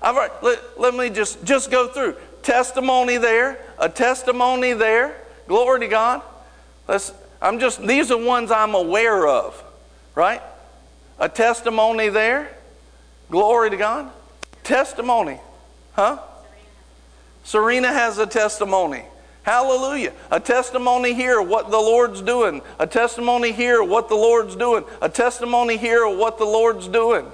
I've 0.00 0.16
already, 0.16 0.34
let, 0.42 0.80
let 0.80 0.94
me 0.94 1.10
just, 1.10 1.44
just 1.44 1.70
go 1.70 1.88
through. 1.88 2.16
Testimony 2.42 3.16
there, 3.16 3.58
a 3.78 3.88
testimony 3.88 4.72
there. 4.72 5.20
Glory 5.48 5.80
to 5.80 5.88
God. 5.88 6.22
Let's, 6.86 7.12
I'm 7.42 7.58
just, 7.58 7.82
these 7.82 8.10
are 8.10 8.22
ones 8.24 8.50
I'm 8.50 8.74
aware 8.74 9.26
of, 9.26 9.62
right? 10.14 10.40
A 11.18 11.28
testimony 11.28 12.08
there. 12.08 12.56
Glory 13.30 13.70
to 13.70 13.76
God. 13.76 14.10
Testimony. 14.62 15.40
Huh? 15.92 16.18
Serena 17.44 17.88
has 17.88 18.18
a 18.18 18.26
testimony. 18.26 19.02
Hallelujah. 19.48 20.12
A 20.30 20.38
testimony 20.38 21.14
here 21.14 21.40
of 21.40 21.48
what 21.48 21.70
the 21.70 21.78
Lord's 21.78 22.20
doing. 22.20 22.60
A 22.78 22.86
testimony 22.86 23.50
here 23.50 23.82
what 23.82 24.10
the 24.10 24.14
Lord's 24.14 24.54
doing. 24.54 24.84
A 25.00 25.08
testimony 25.08 25.78
here 25.78 26.06
of 26.06 26.18
what 26.18 26.36
the 26.36 26.44
Lord's 26.44 26.86
doing. 26.86 27.24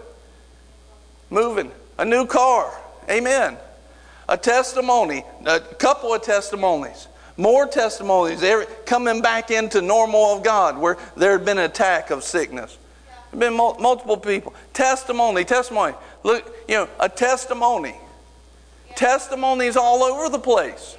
Moving. 1.28 1.72
A 1.98 2.04
new 2.04 2.24
car. 2.24 2.72
Amen. 3.10 3.56
A 4.28 4.36
testimony. 4.36 5.24
A 5.44 5.58
couple 5.58 6.14
of 6.14 6.22
testimonies. 6.22 7.08
More 7.36 7.66
testimonies. 7.66 8.44
every, 8.44 8.66
Coming 8.86 9.20
back 9.20 9.50
into 9.50 9.82
normal 9.82 10.36
of 10.36 10.44
God 10.44 10.78
where 10.78 10.96
there 11.16 11.32
had 11.32 11.44
been 11.44 11.58
an 11.58 11.64
attack 11.64 12.10
of 12.10 12.22
sickness. 12.22 12.78
There 13.08 13.16
have 13.32 13.40
been 13.40 13.56
multiple 13.56 14.18
people. 14.18 14.54
Testimony. 14.72 15.42
Testimony. 15.42 15.94
Look, 16.22 16.46
you 16.68 16.76
know, 16.76 16.88
a 17.00 17.08
testimony. 17.08 17.96
Testimonies 18.94 19.76
all 19.76 20.04
over 20.04 20.28
the 20.28 20.38
place. 20.38 20.96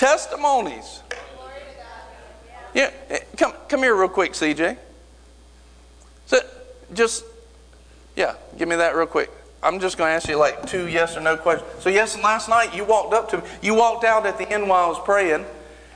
Testimonies. 0.00 1.02
Yeah, 2.72 2.90
eh, 3.10 3.18
come, 3.36 3.52
come 3.68 3.80
here 3.80 3.94
real 3.94 4.08
quick, 4.08 4.32
CJ. 4.32 4.78
So, 6.24 6.38
just, 6.94 7.22
yeah, 8.16 8.36
give 8.56 8.66
me 8.66 8.76
that 8.76 8.96
real 8.96 9.04
quick. 9.04 9.30
I'm 9.62 9.78
just 9.78 9.98
going 9.98 10.08
to 10.08 10.14
ask 10.14 10.26
you 10.26 10.36
like 10.36 10.66
two 10.66 10.88
yes 10.88 11.18
or 11.18 11.20
no 11.20 11.36
questions. 11.36 11.70
So, 11.82 11.90
yes, 11.90 12.16
last 12.16 12.48
night 12.48 12.74
you 12.74 12.82
walked 12.86 13.12
up 13.12 13.28
to 13.28 13.36
me. 13.42 13.44
You 13.60 13.74
walked 13.74 14.04
out 14.04 14.24
at 14.24 14.38
the 14.38 14.50
end 14.50 14.70
while 14.70 14.86
I 14.86 14.88
was 14.88 14.98
praying, 15.04 15.44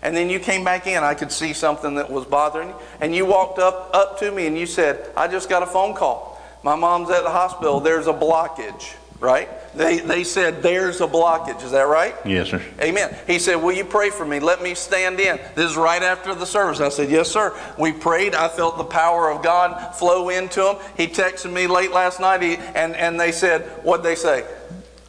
and 0.02 0.14
then 0.14 0.28
you 0.28 0.38
came 0.38 0.64
back 0.64 0.86
in. 0.86 1.02
I 1.02 1.14
could 1.14 1.32
see 1.32 1.54
something 1.54 1.94
that 1.94 2.10
was 2.10 2.26
bothering 2.26 2.68
you. 2.68 2.74
And 3.00 3.14
you 3.14 3.24
walked 3.24 3.58
up, 3.58 3.88
up 3.94 4.18
to 4.18 4.30
me 4.30 4.46
and 4.46 4.58
you 4.58 4.66
said, 4.66 5.12
I 5.16 5.28
just 5.28 5.48
got 5.48 5.62
a 5.62 5.66
phone 5.66 5.94
call. 5.94 6.38
My 6.62 6.76
mom's 6.76 7.08
at 7.08 7.22
the 7.22 7.30
hospital. 7.30 7.80
There's 7.80 8.06
a 8.06 8.12
blockage 8.12 8.96
right? 9.24 9.48
They, 9.74 9.98
they 9.98 10.22
said, 10.22 10.62
There's 10.62 11.00
a 11.00 11.06
blockage. 11.06 11.64
Is 11.64 11.72
that 11.72 11.88
right? 11.88 12.14
Yes, 12.24 12.50
sir. 12.50 12.62
Amen. 12.80 13.16
He 13.26 13.38
said, 13.38 13.56
Will 13.56 13.72
you 13.72 13.84
pray 13.84 14.10
for 14.10 14.24
me? 14.24 14.38
Let 14.38 14.62
me 14.62 14.74
stand 14.74 15.18
in. 15.18 15.40
This 15.54 15.70
is 15.70 15.76
right 15.76 16.02
after 16.02 16.34
the 16.34 16.46
service. 16.46 16.80
I 16.80 16.90
said, 16.90 17.10
Yes, 17.10 17.30
sir. 17.30 17.58
We 17.78 17.92
prayed. 17.92 18.34
I 18.34 18.48
felt 18.48 18.78
the 18.78 18.84
power 18.84 19.30
of 19.30 19.42
God 19.42 19.96
flow 19.96 20.28
into 20.28 20.64
him. 20.64 20.76
He 20.96 21.08
texted 21.08 21.52
me 21.52 21.66
late 21.66 21.90
last 21.90 22.20
night, 22.20 22.42
he, 22.42 22.56
and, 22.56 22.94
and 22.94 23.18
they 23.18 23.32
said, 23.32 23.62
What'd 23.82 24.04
they 24.04 24.14
say? 24.14 24.46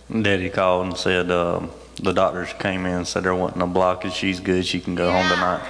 Daddy 0.10 0.50
called 0.50 0.88
and 0.88 0.98
said, 0.98 1.30
um, 1.30 1.70
The 2.02 2.14
doctors 2.14 2.54
came 2.54 2.86
in 2.86 2.94
and 2.94 3.08
said 3.08 3.24
there 3.24 3.36
wasn't 3.36 3.62
a 3.62 3.68
blockage. 3.68 4.14
She's 4.14 4.40
good. 4.40 4.66
She 4.66 4.80
can 4.80 4.96
go 4.96 5.12
home 5.12 5.28
tonight. 5.30 5.62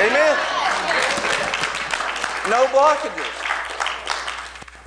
Amen. 0.00 0.36
No 2.48 2.64
blockages. 2.68 3.47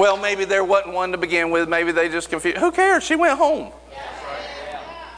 Well, 0.02 0.18
maybe 0.18 0.46
there 0.46 0.64
wasn't 0.64 0.96
one 0.96 1.12
to 1.12 1.20
begin 1.20 1.52
with. 1.52 1.70
Maybe 1.70 1.92
they 1.92 2.10
just 2.10 2.32
confused. 2.32 2.58
Who 2.58 2.72
cares? 2.72 3.04
She 3.04 3.16
went 3.16 3.38
home. 3.38 3.72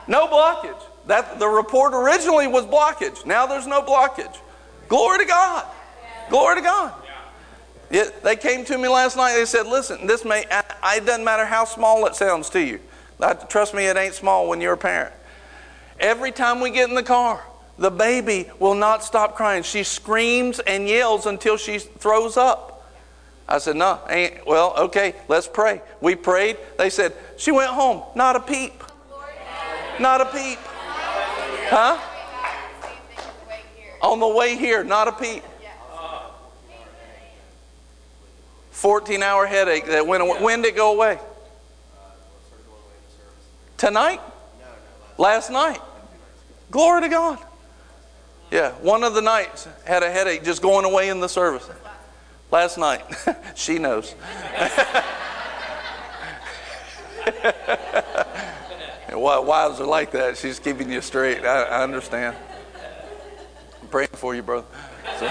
No 0.10 0.28
blockage. 0.28 0.84
That 1.08 1.40
the 1.40 1.48
report 1.48 1.94
originally 1.94 2.48
was 2.48 2.66
blockage. 2.66 3.26
Now 3.26 3.46
there's 3.46 3.66
no 3.66 3.82
blockage. 3.82 4.38
Glory 4.90 5.20
to 5.20 5.26
God. 5.26 5.66
Glory 6.30 6.58
to 6.58 6.62
God. 6.62 6.94
It, 7.92 8.24
they 8.24 8.36
came 8.36 8.66
to 8.66 8.78
me 8.78 8.90
last 8.90 9.16
night. 9.16 9.36
They 9.36 9.46
said, 9.46 9.68
"Listen, 9.68 10.06
this 10.06 10.26
may. 10.26 10.44
I, 10.52 10.98
it 10.98 11.06
doesn't 11.06 11.24
matter 11.24 11.46
how 11.46 11.64
small 11.64 12.06
it 12.06 12.14
sounds 12.16 12.50
to 12.50 12.62
you. 12.62 12.82
Trust 13.48 13.74
me, 13.74 13.86
it 13.86 13.96
ain't 13.96 14.16
small 14.16 14.50
when 14.50 14.60
you're 14.60 14.74
a 14.74 14.78
parent. 14.78 15.14
Every 15.98 16.34
time 16.34 16.60
we 16.60 16.72
get 16.72 16.90
in 16.90 16.96
the 16.96 17.04
car, 17.04 17.42
the 17.78 17.90
baby 17.90 18.50
will 18.60 18.76
not 18.76 19.02
stop 19.02 19.38
crying. 19.38 19.64
She 19.64 19.84
screams 19.84 20.60
and 20.60 20.90
yells 20.90 21.26
until 21.26 21.56
she 21.56 21.80
throws 21.80 22.36
up. 22.36 22.73
I 23.48 23.58
said, 23.58 23.76
no, 23.76 24.00
ain't. 24.10 24.46
Well, 24.48 24.74
okay, 24.78 25.16
let's 25.28 25.48
pray. 25.48 25.82
We 26.02 26.16
prayed. 26.16 26.58
They 26.78 26.90
said, 26.90 27.14
she 27.38 27.52
went 27.52 27.72
home. 27.72 28.04
Not 28.16 28.36
a 28.36 28.40
peep. 28.40 28.84
Not 30.00 30.22
a 30.22 30.26
peep. 30.26 30.60
Huh? 31.70 32.00
On 34.02 34.20
the 34.20 34.28
way 34.28 34.56
here, 34.56 34.84
not 34.84 35.08
a 35.08 35.12
peep. 35.12 35.44
14 38.72 39.24
hour 39.24 39.46
headache 39.46 39.86
that 39.86 40.06
went 40.06 40.24
away. 40.24 40.42
When 40.42 40.62
did 40.62 40.74
it 40.74 40.76
go 40.76 40.94
away? 40.94 41.18
Tonight? 43.78 44.20
Last 45.18 45.50
night. 45.52 45.80
Glory 46.70 47.02
to 47.02 47.10
God. 47.10 47.40
Yeah, 48.52 48.72
one 48.82 49.04
of 49.04 49.14
the 49.14 49.22
nights 49.22 49.68
had 49.86 50.04
a 50.04 50.12
headache 50.12 50.44
just 50.44 50.62
going 50.62 50.86
away 50.86 51.10
in 51.10 51.20
the 51.20 51.30
service. 51.30 51.70
Last 52.54 52.78
night. 52.78 53.02
she 53.56 53.80
knows. 53.80 54.14
Wives 59.12 59.80
are 59.80 59.88
like 59.88 60.12
that. 60.12 60.38
She's 60.38 60.60
keeping 60.60 60.92
you 60.92 61.02
straight. 61.02 61.44
I, 61.44 61.64
I 61.64 61.82
understand. 61.82 62.36
I'm 63.82 63.88
praying 63.88 64.10
for 64.14 64.36
you, 64.36 64.44
brother. 64.44 64.68
So, 65.18 65.26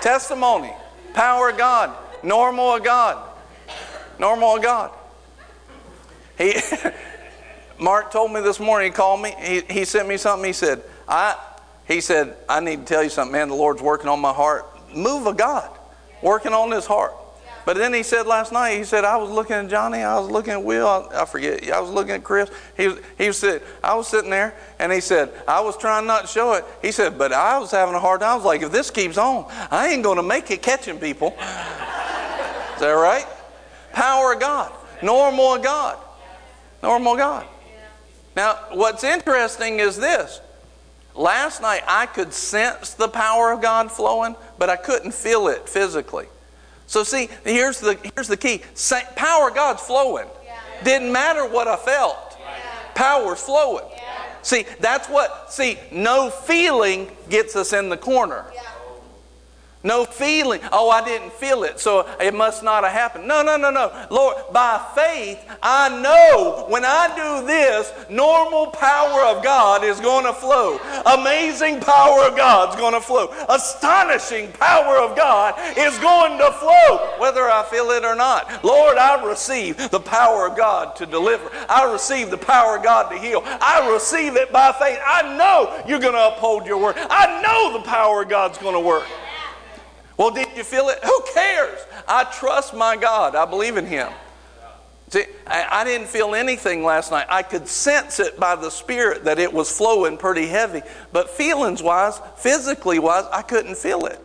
Testimony, 0.00 0.72
power 1.14 1.50
of 1.50 1.56
God, 1.56 1.96
normal 2.24 2.74
of 2.74 2.82
God, 2.82 3.36
normal 4.18 4.56
of 4.56 4.62
God. 4.62 4.90
He, 6.36 6.54
Mark 7.78 8.10
told 8.10 8.32
me 8.32 8.40
this 8.40 8.58
morning. 8.58 8.90
He 8.90 8.96
called 8.96 9.22
me. 9.22 9.32
He, 9.38 9.60
he 9.70 9.84
sent 9.84 10.08
me 10.08 10.16
something. 10.16 10.44
He 10.44 10.52
said, 10.52 10.82
I, 11.10 11.36
he 11.86 12.00
said, 12.00 12.36
I 12.48 12.60
need 12.60 12.78
to 12.78 12.84
tell 12.84 13.02
you 13.02 13.10
something, 13.10 13.32
man. 13.32 13.48
The 13.48 13.54
Lord's 13.54 13.82
working 13.82 14.08
on 14.08 14.20
my 14.20 14.32
heart. 14.32 14.64
Move 14.94 15.26
of 15.26 15.36
God, 15.36 15.68
working 16.22 16.52
on 16.52 16.70
his 16.70 16.86
heart. 16.86 17.12
But 17.66 17.76
then 17.76 17.92
he 17.92 18.02
said 18.02 18.26
last 18.26 18.52
night, 18.52 18.78
he 18.78 18.84
said, 18.84 19.04
I 19.04 19.16
was 19.16 19.30
looking 19.30 19.54
at 19.54 19.68
Johnny, 19.68 19.98
I 19.98 20.18
was 20.18 20.30
looking 20.30 20.52
at 20.52 20.64
Will, 20.64 20.86
I, 20.86 21.22
I 21.22 21.24
forget, 21.26 21.70
I 21.70 21.80
was 21.80 21.90
looking 21.90 22.12
at 22.12 22.24
Chris. 22.24 22.50
He, 22.76 22.88
was, 22.88 22.98
he 23.18 23.32
said, 23.32 23.62
I 23.84 23.94
was 23.94 24.08
sitting 24.08 24.30
there, 24.30 24.54
and 24.78 24.90
he 24.90 25.00
said, 25.00 25.30
I 25.46 25.60
was 25.60 25.76
trying 25.76 26.06
not 26.06 26.22
to 26.22 26.26
show 26.26 26.54
it. 26.54 26.64
He 26.80 26.90
said, 26.90 27.18
but 27.18 27.32
I 27.32 27.58
was 27.58 27.70
having 27.70 27.94
a 27.94 28.00
hard 28.00 28.20
time. 28.20 28.30
I 28.30 28.34
was 28.36 28.44
like, 28.44 28.62
if 28.62 28.72
this 28.72 28.90
keeps 28.90 29.18
on, 29.18 29.46
I 29.70 29.88
ain't 29.88 30.02
going 30.02 30.16
to 30.16 30.22
make 30.22 30.50
it 30.50 30.62
catching 30.62 30.98
people. 30.98 31.28
Is 31.38 32.80
that 32.80 32.92
right? 32.92 33.26
Power 33.92 34.32
of 34.32 34.40
God, 34.40 34.72
normal 35.02 35.54
of 35.54 35.62
God, 35.62 35.98
normal 36.82 37.16
God. 37.16 37.46
Now, 38.36 38.54
what's 38.72 39.04
interesting 39.04 39.80
is 39.80 39.96
this 39.96 40.40
Last 41.14 41.60
night 41.60 41.82
I 41.86 42.06
could 42.06 42.32
sense 42.32 42.94
the 42.94 43.08
power 43.08 43.52
of 43.52 43.60
God 43.60 43.90
flowing, 43.90 44.36
but 44.58 44.70
I 44.70 44.76
couldn't 44.76 45.12
feel 45.12 45.48
it 45.48 45.68
physically. 45.68 46.26
So 46.86 47.04
see, 47.04 47.28
here's 47.44 47.80
the 47.80 47.98
here's 48.14 48.28
the 48.28 48.36
key. 48.36 48.62
Power 49.16 49.48
of 49.48 49.54
God's 49.54 49.82
flowing. 49.82 50.26
Yeah. 50.44 50.58
Didn't 50.82 51.12
matter 51.12 51.46
what 51.46 51.68
I 51.68 51.76
felt. 51.76 52.36
Yeah. 52.40 52.46
Power's 52.94 53.40
flowing. 53.40 53.84
Yeah. 53.92 54.00
See, 54.42 54.64
that's 54.80 55.08
what 55.08 55.52
see, 55.52 55.78
no 55.92 56.30
feeling 56.30 57.10
gets 57.28 57.54
us 57.54 57.72
in 57.72 57.88
the 57.88 57.96
corner. 57.96 58.46
No 59.82 60.04
feeling. 60.04 60.60
Oh, 60.72 60.90
I 60.90 61.02
didn't 61.02 61.32
feel 61.32 61.64
it, 61.64 61.80
so 61.80 62.06
it 62.20 62.34
must 62.34 62.62
not 62.62 62.84
have 62.84 62.92
happened. 62.92 63.26
No, 63.26 63.42
no, 63.42 63.56
no, 63.56 63.70
no. 63.70 63.90
Lord, 64.10 64.36
by 64.52 64.78
faith, 64.94 65.42
I 65.62 65.88
know 66.02 66.66
when 66.68 66.84
I 66.84 67.08
do 67.16 67.46
this, 67.46 67.90
normal 68.10 68.66
power 68.66 69.24
of 69.24 69.42
God 69.42 69.82
is 69.82 69.98
going 69.98 70.26
to 70.26 70.34
flow. 70.34 70.78
Amazing 71.06 71.80
power 71.80 72.24
of 72.24 72.36
God 72.36 72.74
is 72.74 72.76
going 72.76 72.92
to 72.92 73.00
flow. 73.00 73.32
Astonishing 73.48 74.52
power 74.52 74.98
of 74.98 75.16
God 75.16 75.54
is 75.78 75.98
going 75.98 76.38
to 76.38 76.52
flow, 76.52 77.16
whether 77.18 77.50
I 77.50 77.64
feel 77.70 77.90
it 77.90 78.04
or 78.04 78.14
not. 78.14 78.62
Lord, 78.62 78.98
I 78.98 79.24
receive 79.26 79.90
the 79.90 80.00
power 80.00 80.46
of 80.46 80.58
God 80.58 80.94
to 80.96 81.06
deliver. 81.06 81.50
I 81.70 81.90
receive 81.90 82.30
the 82.30 82.36
power 82.36 82.76
of 82.76 82.82
God 82.82 83.10
to 83.10 83.18
heal. 83.18 83.42
I 83.44 83.88
receive 83.90 84.36
it 84.36 84.52
by 84.52 84.72
faith. 84.72 84.98
I 85.06 85.38
know 85.38 85.82
you're 85.88 86.00
going 86.00 86.12
to 86.12 86.36
uphold 86.36 86.66
your 86.66 86.78
word. 86.78 86.96
I 86.98 87.40
know 87.40 87.78
the 87.78 87.84
power 87.86 88.22
of 88.22 88.28
God's 88.28 88.58
going 88.58 88.74
to 88.74 88.80
work. 88.80 89.06
Well, 90.20 90.30
did 90.30 90.54
you 90.54 90.64
feel 90.64 90.90
it? 90.90 90.98
Who 91.02 91.22
cares? 91.32 91.78
I 92.06 92.24
trust 92.24 92.74
my 92.74 92.94
God. 92.94 93.34
I 93.34 93.46
believe 93.46 93.78
in 93.78 93.86
Him. 93.86 94.12
See, 95.08 95.24
I, 95.46 95.80
I, 95.80 95.84
didn't 95.84 96.08
feel 96.08 96.34
anything 96.34 96.84
last 96.84 97.10
night. 97.10 97.24
I 97.30 97.42
could 97.42 97.66
sense 97.66 98.20
it 98.20 98.38
by 98.38 98.54
the 98.54 98.68
Spirit 98.68 99.24
that 99.24 99.38
it 99.38 99.50
was 99.50 99.74
flowing 99.74 100.18
pretty 100.18 100.46
heavy. 100.46 100.82
But 101.10 101.30
feelings 101.30 101.82
wise, 101.82 102.20
physically 102.36 102.98
wise, 102.98 103.24
I 103.32 103.40
couldn't 103.40 103.78
feel 103.78 104.04
it. 104.04 104.22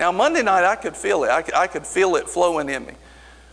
Now, 0.00 0.10
Monday 0.10 0.42
night, 0.42 0.64
I 0.64 0.74
could 0.74 0.96
feel 0.96 1.22
it. 1.22 1.28
I 1.28 1.44
I 1.54 1.68
could 1.68 1.86
feel 1.86 2.16
it 2.16 2.28
flowing 2.28 2.68
in 2.68 2.84
me. 2.84 2.94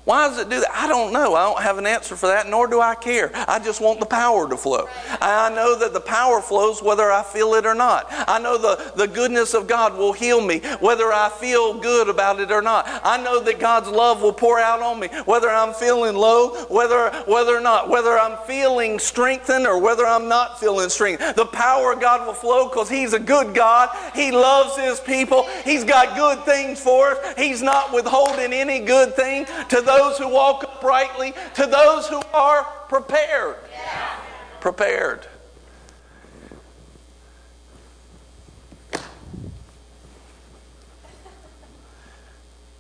Why 0.05 0.27
does 0.27 0.37
it 0.37 0.49
do 0.49 0.59
that? 0.59 0.69
I 0.73 0.87
don't 0.87 1.13
know. 1.13 1.33
I 1.33 1.45
don't 1.45 1.61
have 1.61 1.77
an 1.77 1.85
answer 1.85 2.17
for 2.17 2.27
that, 2.27 2.49
nor 2.49 2.67
do 2.67 2.81
I 2.81 2.93
care. 2.93 3.31
I 3.47 3.59
just 3.59 3.79
want 3.79 4.01
the 4.01 4.05
power 4.05 4.49
to 4.49 4.57
flow. 4.57 4.89
I 5.21 5.49
know 5.49 5.79
that 5.79 5.93
the 5.93 6.01
power 6.01 6.41
flows 6.41 6.83
whether 6.83 7.09
I 7.09 7.23
feel 7.23 7.53
it 7.53 7.65
or 7.65 7.73
not. 7.73 8.07
I 8.09 8.37
know 8.37 8.57
the, 8.57 8.91
the 8.97 9.07
goodness 9.07 9.53
of 9.53 9.65
God 9.65 9.97
will 9.97 10.11
heal 10.11 10.45
me 10.45 10.59
whether 10.81 11.13
I 11.13 11.29
feel 11.29 11.79
good 11.79 12.09
about 12.09 12.41
it 12.41 12.51
or 12.51 12.61
not. 12.61 12.85
I 13.03 13.21
know 13.23 13.39
that 13.43 13.59
God's 13.59 13.87
love 13.87 14.21
will 14.21 14.33
pour 14.33 14.59
out 14.59 14.81
on 14.81 14.99
me 14.99 15.07
whether 15.23 15.49
I'm 15.49 15.73
feeling 15.73 16.15
low, 16.15 16.65
whether, 16.65 17.09
whether 17.25 17.55
or 17.55 17.61
not, 17.61 17.87
whether 17.87 18.19
I'm 18.19 18.37
feeling 18.45 18.99
strengthened 18.99 19.65
or 19.65 19.79
whether 19.79 20.05
I'm 20.05 20.27
not 20.27 20.59
feeling 20.59 20.89
strengthened. 20.89 21.37
The 21.37 21.45
power 21.45 21.93
of 21.93 22.01
God 22.01 22.27
will 22.27 22.33
flow 22.33 22.67
because 22.67 22.89
He's 22.89 23.13
a 23.13 23.19
good 23.19 23.55
God. 23.55 23.89
He 24.13 24.31
loves 24.31 24.75
His 24.75 24.99
people. 24.99 25.47
He's 25.63 25.85
got 25.85 26.17
good 26.17 26.43
things 26.43 26.81
for 26.81 27.11
us. 27.11 27.37
He's 27.37 27.61
not 27.61 27.93
withholding 27.93 28.51
any 28.51 28.79
good 28.79 29.15
thing 29.15 29.45
to 29.69 29.79
those 29.79 29.92
those 29.97 30.17
who 30.17 30.27
walk 30.27 30.63
uprightly, 30.63 31.33
to 31.55 31.65
those 31.65 32.07
who 32.07 32.21
are 32.33 32.63
prepared. 32.87 33.57
Yeah. 33.71 34.15
Prepared. 34.59 35.27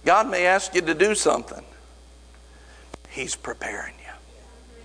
God 0.05 0.29
may 0.29 0.45
ask 0.45 0.75
you 0.75 0.81
to 0.81 0.93
do 0.93 1.15
something. 1.15 1.63
He's 3.09 3.35
preparing 3.35 3.93
you. 3.99 4.83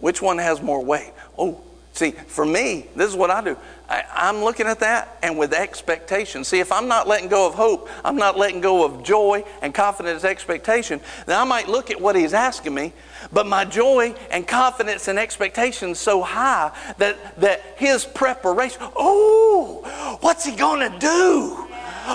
Which 0.00 0.22
one 0.22 0.38
has 0.38 0.60
more 0.62 0.84
weight? 0.84 1.12
Oh, 1.36 1.60
see, 1.98 2.12
for 2.12 2.46
me, 2.46 2.86
this 2.94 3.10
is 3.10 3.16
what 3.16 3.30
I 3.30 3.42
do. 3.42 3.56
I, 3.88 4.28
am 4.28 4.44
looking 4.44 4.66
at 4.66 4.80
that 4.80 5.18
and 5.22 5.38
with 5.38 5.52
expectation. 5.52 6.44
See, 6.44 6.60
if 6.60 6.70
I'm 6.70 6.88
not 6.88 7.08
letting 7.08 7.28
go 7.28 7.46
of 7.46 7.54
hope, 7.54 7.88
I'm 8.04 8.16
not 8.16 8.38
letting 8.38 8.60
go 8.60 8.84
of 8.84 9.02
joy 9.02 9.44
and 9.62 9.74
confidence, 9.74 10.24
expectation, 10.24 11.00
then 11.26 11.38
I 11.38 11.44
might 11.44 11.68
look 11.68 11.90
at 11.90 12.00
what 12.00 12.14
he's 12.14 12.34
asking 12.34 12.74
me, 12.74 12.92
but 13.32 13.46
my 13.46 13.64
joy 13.64 14.14
and 14.30 14.46
confidence 14.46 15.08
and 15.08 15.18
expectation 15.18 15.90
is 15.90 15.98
so 15.98 16.22
high 16.22 16.70
that, 16.98 17.40
that 17.40 17.62
his 17.76 18.04
preparation, 18.04 18.80
oh, 18.94 20.18
what's 20.20 20.44
he 20.44 20.54
going 20.54 20.92
to 20.92 20.98
do? 20.98 21.66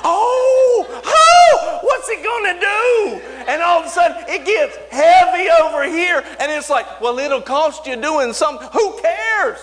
Oh, 0.04 1.02
oh, 1.06 1.80
what's 1.84 2.10
he 2.10 2.16
going 2.16 2.56
to 2.56 2.60
do? 2.60 3.22
And 3.48 3.62
all 3.62 3.82
of 3.82 3.86
a 3.86 3.90
sudden 3.90 4.24
it 4.28 4.46
gets 4.46 4.76
heavy 4.92 5.50
over 5.62 5.84
here, 5.84 6.24
and 6.40 6.52
it's 6.52 6.70
like, 6.70 7.02
well, 7.02 7.20
it'll 7.20 7.42
cost 7.42 7.86
you 7.86 7.96
doing 7.96 8.34
something. 8.34 8.68
Who 8.72 9.00
cares? 9.02 9.60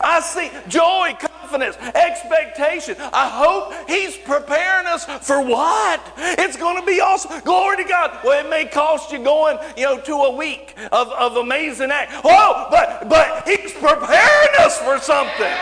I 0.00 0.20
see 0.20 0.50
joy, 0.68 1.14
confidence, 1.18 1.76
expectation. 1.94 2.96
I 3.12 3.28
hope 3.28 3.88
He's 3.88 4.16
preparing 4.16 4.86
us 4.86 5.04
for 5.26 5.40
what? 5.42 6.00
It's 6.16 6.56
going 6.56 6.80
to 6.80 6.86
be 6.86 7.00
awesome. 7.00 7.40
Glory 7.40 7.76
to 7.78 7.84
God. 7.84 8.18
Well, 8.24 8.44
it 8.44 8.48
may 8.48 8.64
cost 8.64 9.12
you 9.12 9.22
going, 9.22 9.58
you 9.76 9.84
know, 9.84 9.98
to 10.00 10.12
a 10.12 10.36
week 10.36 10.74
of, 10.92 11.08
of 11.08 11.36
amazing 11.36 11.90
act. 11.90 12.12
Oh, 12.24 12.68
but 12.70 13.08
but 13.08 13.46
He's 13.46 13.72
preparing 13.72 14.54
us 14.60 14.78
for 14.78 14.98
something. 14.98 15.52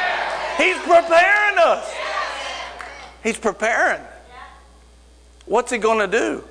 He's 0.56 0.78
preparing 0.78 1.58
us. 1.58 1.90
He's 3.22 3.38
preparing. 3.38 4.02
What's 5.46 5.70
He 5.70 5.78
going 5.78 5.98
to 5.98 6.18
do? 6.18 6.44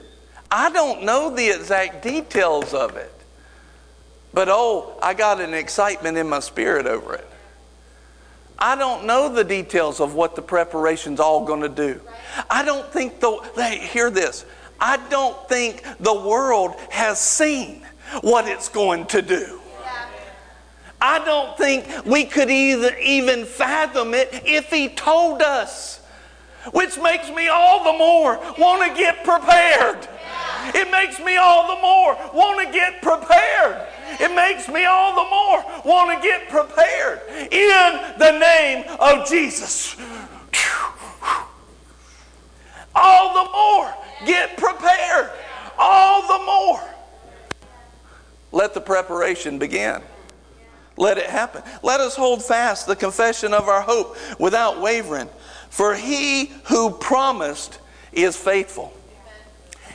I 0.51 0.71
don't 0.71 1.03
know 1.03 1.35
the 1.35 1.49
exact 1.49 2.03
details 2.03 2.73
of 2.73 2.95
it. 2.97 3.13
But 4.33 4.47
oh, 4.49 4.97
I 5.01 5.13
got 5.13 5.41
an 5.41 5.53
excitement 5.53 6.17
in 6.17 6.27
my 6.29 6.39
spirit 6.39 6.85
over 6.85 7.15
it. 7.15 7.27
I 8.57 8.75
don't 8.75 9.05
know 9.05 9.33
the 9.33 9.43
details 9.43 9.99
of 10.01 10.15
what 10.15 10.35
the 10.35 10.41
preparation's 10.41 11.19
all 11.19 11.45
going 11.45 11.61
to 11.61 11.69
do. 11.69 12.01
I 12.49 12.63
don't 12.63 12.85
think 12.91 13.19
the 13.19 13.39
hey, 13.55 13.79
hear 13.79 14.09
this. 14.09 14.45
I 14.81 14.97
don't 15.09 15.47
think 15.47 15.83
the 15.99 16.13
world 16.13 16.75
has 16.89 17.19
seen 17.19 17.85
what 18.21 18.47
it's 18.47 18.69
going 18.69 19.05
to 19.07 19.21
do. 19.21 19.59
I 21.01 21.23
don't 21.23 21.57
think 21.57 22.05
we 22.05 22.25
could 22.25 22.49
either 22.49 22.97
even 22.97 23.45
fathom 23.45 24.13
it 24.13 24.29
if 24.45 24.69
he 24.69 24.89
told 24.89 25.41
us. 25.41 25.98
Which 26.71 26.97
makes 26.97 27.29
me 27.29 27.47
all 27.47 27.83
the 27.83 27.97
more 27.97 28.37
want 28.57 28.91
to 28.91 28.97
get 28.97 29.23
prepared. 29.23 30.07
It 30.75 30.91
makes 30.91 31.19
me 31.19 31.37
all 31.37 31.73
the 31.73 31.81
more 31.81 32.17
want 32.33 32.65
to 32.65 32.73
get 32.73 33.01
prepared. 33.01 33.87
It 34.19 34.35
makes 34.35 34.67
me 34.67 34.85
all 34.85 35.15
the 35.15 35.29
more 35.29 35.83
want 35.85 36.21
to 36.21 36.27
get 36.27 36.49
prepared 36.49 37.21
in 37.51 38.17
the 38.17 38.37
name 38.37 38.85
of 38.99 39.27
Jesus. 39.27 39.95
All 42.95 43.45
the 43.45 43.51
more 43.51 43.93
get 44.25 44.57
prepared. 44.57 45.29
All 45.77 46.27
the 46.27 46.45
more. 46.45 46.81
Let 48.51 48.73
the 48.73 48.81
preparation 48.81 49.59
begin. 49.59 50.01
Let 50.97 51.17
it 51.17 51.27
happen. 51.27 51.63
Let 51.81 52.01
us 52.01 52.17
hold 52.17 52.43
fast 52.43 52.85
the 52.85 52.95
confession 52.95 53.53
of 53.53 53.69
our 53.69 53.81
hope 53.81 54.17
without 54.37 54.81
wavering. 54.81 55.29
For 55.69 55.95
he 55.95 56.51
who 56.65 56.91
promised 56.91 57.79
is 58.11 58.35
faithful. 58.35 58.93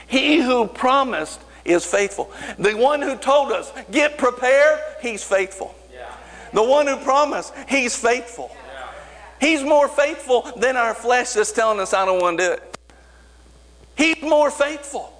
He 0.06 0.40
who 0.40 0.66
promised 0.66 1.40
is 1.64 1.84
faithful. 1.84 2.30
The 2.58 2.74
one 2.74 3.02
who 3.02 3.16
told 3.16 3.50
us, 3.52 3.72
get 3.90 4.18
prepared, 4.18 4.80
he's 5.00 5.24
faithful. 5.24 5.74
The 6.52 6.62
one 6.62 6.86
who 6.86 6.96
promised, 6.98 7.52
he's 7.68 7.96
faithful. 7.96 8.54
He's 9.40 9.62
more 9.62 9.88
faithful 9.88 10.42
than 10.56 10.76
our 10.76 10.94
flesh 10.94 11.32
that's 11.32 11.52
telling 11.52 11.80
us, 11.80 11.92
I 11.92 12.04
don't 12.04 12.20
want 12.22 12.38
to 12.38 12.46
do 12.46 12.52
it. 12.52 12.78
He's 13.96 14.22
more 14.22 14.50
faithful. 14.50 15.10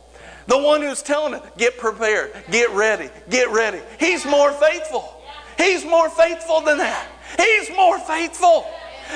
The 0.47 0.59
one 0.59 0.83
who's 0.83 1.03
telling 1.03 1.35
us, 1.35 1.43
get 1.57 1.79
prepared, 1.79 2.33
get 2.51 2.71
ready, 2.71 3.11
get 3.31 3.51
ready. 3.51 3.81
He's 3.99 4.25
more 4.25 4.53
faithful. 4.53 5.23
He's 5.57 5.85
more 5.85 6.11
faithful 6.11 6.61
than 6.61 6.79
that. 6.79 7.09
He's 7.39 7.71
more 7.75 7.99
faithful. 7.99 8.67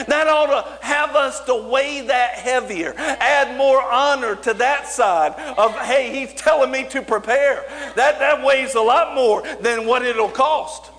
That 0.07 0.27
ought 0.29 0.47
to 0.47 0.87
have 0.87 1.17
us 1.17 1.41
to 1.45 1.55
weigh 1.55 2.03
that 2.03 2.35
heavier, 2.35 2.95
add 2.97 3.57
more 3.57 3.83
honor 3.83 4.37
to 4.37 4.55
that 4.55 4.87
side 4.87 5.35
of, 5.59 5.75
hey, 5.81 6.13
he's 6.19 6.35
telling 6.35 6.71
me 6.71 6.87
to 6.91 7.03
prepare. 7.03 7.65
That, 7.97 8.19
that 8.19 8.43
weighs 8.45 8.75
a 8.75 8.81
lot 8.81 9.15
more 9.15 9.43
than 9.61 9.87
what 9.87 10.03
it'll 10.03 10.29
cost. 10.29 10.91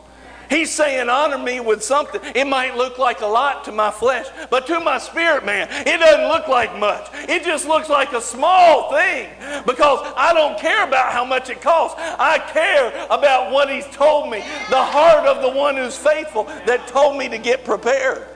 He's 0.49 0.71
saying, 0.71 1.09
honor 1.09 1.37
me 1.37 1.59
with 1.59 1.83
something. 1.83 2.19
It 2.33 2.47
might 2.47 2.75
look 2.75 2.97
like 2.97 3.21
a 3.21 3.27
lot 3.27 3.65
to 3.65 3.71
my 3.71 3.91
flesh, 3.91 4.25
but 4.49 4.65
to 4.67 4.79
my 4.79 4.97
spirit 4.97 5.45
man, 5.45 5.67
it 5.69 5.99
doesn't 5.99 6.27
look 6.27 6.47
like 6.47 6.77
much. 6.79 7.07
It 7.29 7.43
just 7.43 7.67
looks 7.67 7.87
like 7.87 8.13
a 8.13 8.21
small 8.21 8.91
thing 8.91 9.29
because 9.67 9.99
I 10.17 10.33
don't 10.33 10.57
care 10.57 10.87
about 10.87 11.13
how 11.13 11.23
much 11.23 11.51
it 11.51 11.61
costs. 11.61 11.99
I 11.99 12.39
care 12.39 12.89
about 13.11 13.51
what 13.51 13.69
he's 13.69 13.85
told 13.87 14.31
me, 14.31 14.39
the 14.71 14.83
heart 14.83 15.27
of 15.27 15.43
the 15.43 15.49
one 15.49 15.77
who's 15.77 15.97
faithful 15.97 16.45
that 16.65 16.87
told 16.87 17.17
me 17.17 17.29
to 17.29 17.37
get 17.37 17.63
prepared. 17.63 18.27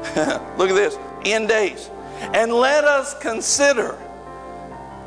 Look 0.56 0.70
at 0.70 0.74
this 0.74 0.98
in 1.24 1.46
days. 1.46 1.90
And 2.34 2.52
let 2.52 2.84
us 2.84 3.18
consider 3.18 3.98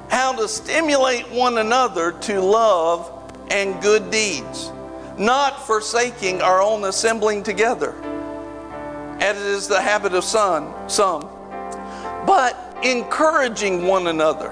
how 0.10 0.34
to 0.34 0.48
stimulate 0.48 1.30
one 1.32 1.58
another 1.58 2.12
to 2.12 2.40
love 2.40 3.12
and 3.50 3.82
good 3.82 4.12
deeds, 4.12 4.72
not 5.18 5.66
forsaking 5.66 6.42
our 6.42 6.62
own 6.62 6.86
assembling 6.86 7.44
together, 7.44 7.94
as 9.20 9.38
it 9.38 9.48
is 9.48 9.68
the 9.68 9.82
habit 9.82 10.14
of 10.14 10.24
some, 10.24 10.74
some, 10.88 11.22
but 12.26 12.78
encouraging 12.84 13.88
one 13.88 14.08
another, 14.08 14.52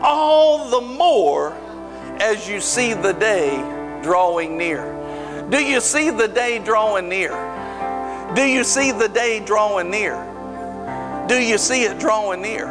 all 0.00 0.68
the 0.70 0.80
more 0.80 1.52
as 2.20 2.48
you 2.48 2.60
see 2.60 2.94
the 2.94 3.12
day 3.12 3.56
drawing 4.02 4.56
near. 4.58 4.98
Do 5.50 5.62
you 5.62 5.80
see 5.80 6.10
the 6.10 6.28
day 6.28 6.58
drawing 6.58 7.08
near? 7.08 7.51
Do 8.34 8.42
you 8.42 8.64
see 8.64 8.92
the 8.92 9.08
day 9.08 9.40
drawing 9.44 9.90
near? 9.90 10.16
Do 11.28 11.38
you 11.38 11.58
see 11.58 11.84
it 11.84 11.98
drawing 11.98 12.42
near? 12.42 12.66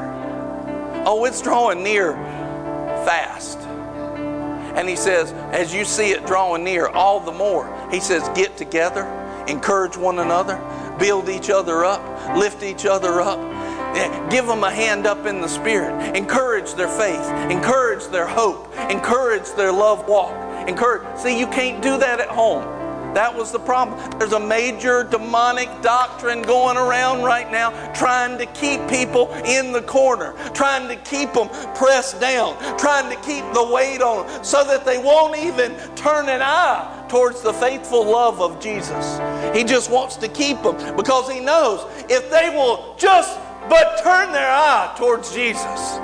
Oh, 1.06 1.26
it's 1.26 1.42
drawing 1.42 1.84
near 1.84 2.14
fast. 3.06 3.60
And 4.76 4.88
he 4.90 4.96
says, 4.96 5.34
as 5.52 5.74
you 5.74 5.86
see 5.86 6.12
it 6.12 6.26
drawing 6.26 6.64
near, 6.64 6.88
all 6.88 7.20
the 7.20 7.32
more, 7.32 7.68
he 7.92 8.00
says, 8.00 8.28
get 8.30 8.58
together, 8.58 9.04
encourage 9.48 9.98
one 9.98 10.20
another, 10.20 10.58
build 10.98 11.30
each 11.30 11.50
other 11.50 11.86
up, 11.86 12.38
lift 12.38 12.64
each 12.64 12.86
other 12.86 13.22
up. 13.22 13.40
Eh, 13.96 14.30
give 14.30 14.48
them 14.48 14.64
a 14.64 14.72
hand 14.72 15.06
up 15.06 15.26
in 15.26 15.42
the 15.42 15.48
Spirit. 15.48 16.16
Encourage 16.16 16.74
their 16.76 16.88
faith. 16.88 17.52
Encourage 17.52 18.06
their 18.08 18.26
hope. 18.26 18.74
Encourage 18.90 19.52
their 19.56 19.72
love 19.72 20.08
walk. 20.08 20.34
Encourage. 20.68 21.20
See, 21.20 21.38
you 21.38 21.46
can't 21.48 21.84
do 21.84 21.98
that 21.98 22.22
at 22.22 22.30
home. 22.30 22.64
That 23.14 23.36
was 23.36 23.52
the 23.52 23.60
problem. 23.60 24.00
There's 24.18 24.34
a 24.34 24.40
major 24.40 25.04
demonic 25.04 25.70
doctrine 25.82 26.42
going 26.42 26.78
around 26.78 27.24
right 27.24 27.52
now 27.52 27.72
trying 27.94 28.38
to 28.38 28.46
keep 28.48 28.88
people 28.88 29.34
in 29.46 29.72
the 29.72 29.82
corner, 29.82 30.34
trying 30.54 30.88
to 30.88 30.96
keep 30.96 31.34
them 31.34 31.50
pressed 31.76 32.20
down, 32.20 32.58
trying 32.78 33.10
to 33.10 33.22
keep 33.22 33.44
the 33.54 33.68
weight 33.72 34.02
on 34.02 34.26
them 34.26 34.44
so 34.44 34.64
that 34.64 34.86
they 34.86 34.98
won't 34.98 35.38
even 35.38 35.76
turn 35.96 36.30
an 36.30 36.42
eye 36.42 37.06
towards 37.10 37.42
the 37.42 37.54
faithful 37.54 38.06
love 38.06 38.42
of 38.42 38.62
Jesus. 38.62 39.20
He 39.56 39.64
just 39.64 39.92
wants 39.92 40.16
to 40.18 40.28
keep 40.30 40.62
them 40.62 40.96
because 40.96 41.30
he 41.30 41.40
knows 41.40 41.86
if 42.10 42.30
they 42.32 42.50
will 42.50 42.96
just 42.98 43.38
but 43.70 44.02
turn 44.04 44.32
their 44.32 44.52
eye 44.52 44.94
towards 44.98 45.34
Jesus 45.34 46.00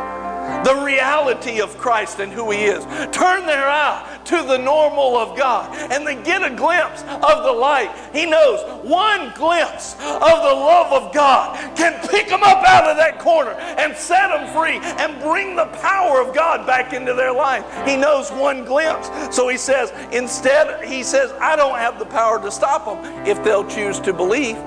the 0.64 0.82
reality 0.84 1.62
of 1.62 1.78
Christ 1.78 2.20
and 2.20 2.32
who 2.32 2.52
He 2.52 2.66
is. 2.66 2.84
Turn 3.12 3.46
their 3.46 3.68
eye 3.68 4.20
to 4.26 4.44
the 4.44 4.58
normal 4.58 5.18
of 5.18 5.38
God 5.38 5.76
and 5.92 6.06
they 6.06 6.16
get 6.24 6.44
a 6.44 6.54
glimpse 6.54 7.02
of 7.04 7.44
the 7.44 7.52
light. 7.52 7.94
He 8.14 8.26
knows 8.26 8.62
one 8.84 9.32
glimpse 9.36 9.94
of 9.94 10.20
the 10.20 10.56
love 10.56 10.92
of 10.92 11.14
God 11.14 11.56
can 11.78 12.08
pick 12.10 12.28
them 12.28 12.44
up 12.44 12.64
out 12.66 12.90
of 12.90 12.98
that 12.98 13.20
corner 13.20 13.52
and 13.52 13.96
set 13.96 14.28
them 14.28 14.54
free 14.54 14.80
and 15.02 15.22
bring 15.22 15.56
the 15.56 15.68
power 15.82 16.22
of 16.22 16.36
God 16.36 16.66
back 16.68 16.94
into 16.94 17.14
their 17.14 17.32
life. 17.32 17.66
He 17.88 17.96
knows 17.96 18.30
one 18.32 18.66
glimpse. 18.66 19.10
So 19.36 19.48
He 19.48 19.58
says, 19.58 19.92
instead, 20.12 20.86
He 20.86 21.04
says, 21.04 21.32
I 21.40 21.56
don't 21.56 21.78
have 21.78 22.00
the 22.00 22.06
power 22.06 22.42
to 22.42 22.52
stop 22.52 22.86
them 22.86 23.28
if 23.28 23.44
they'll 23.44 23.68
choose 23.68 24.00
to 24.02 24.14
believe. 24.14 24.58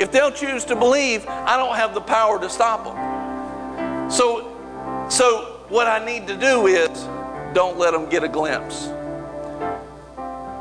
If 0.00 0.10
they'll 0.10 0.32
choose 0.32 0.64
to 0.66 0.76
believe, 0.76 1.26
I 1.28 1.56
don't 1.56 1.76
have 1.76 1.94
the 1.94 2.00
power 2.00 2.40
to 2.40 2.48
stop 2.48 2.84
them. 2.84 4.10
So 4.10 4.51
so, 5.12 5.60
what 5.68 5.86
I 5.86 6.02
need 6.02 6.26
to 6.28 6.36
do 6.36 6.66
is 6.68 6.88
don't 7.52 7.78
let 7.78 7.90
them 7.90 8.08
get 8.08 8.24
a 8.24 8.28
glimpse. 8.28 8.84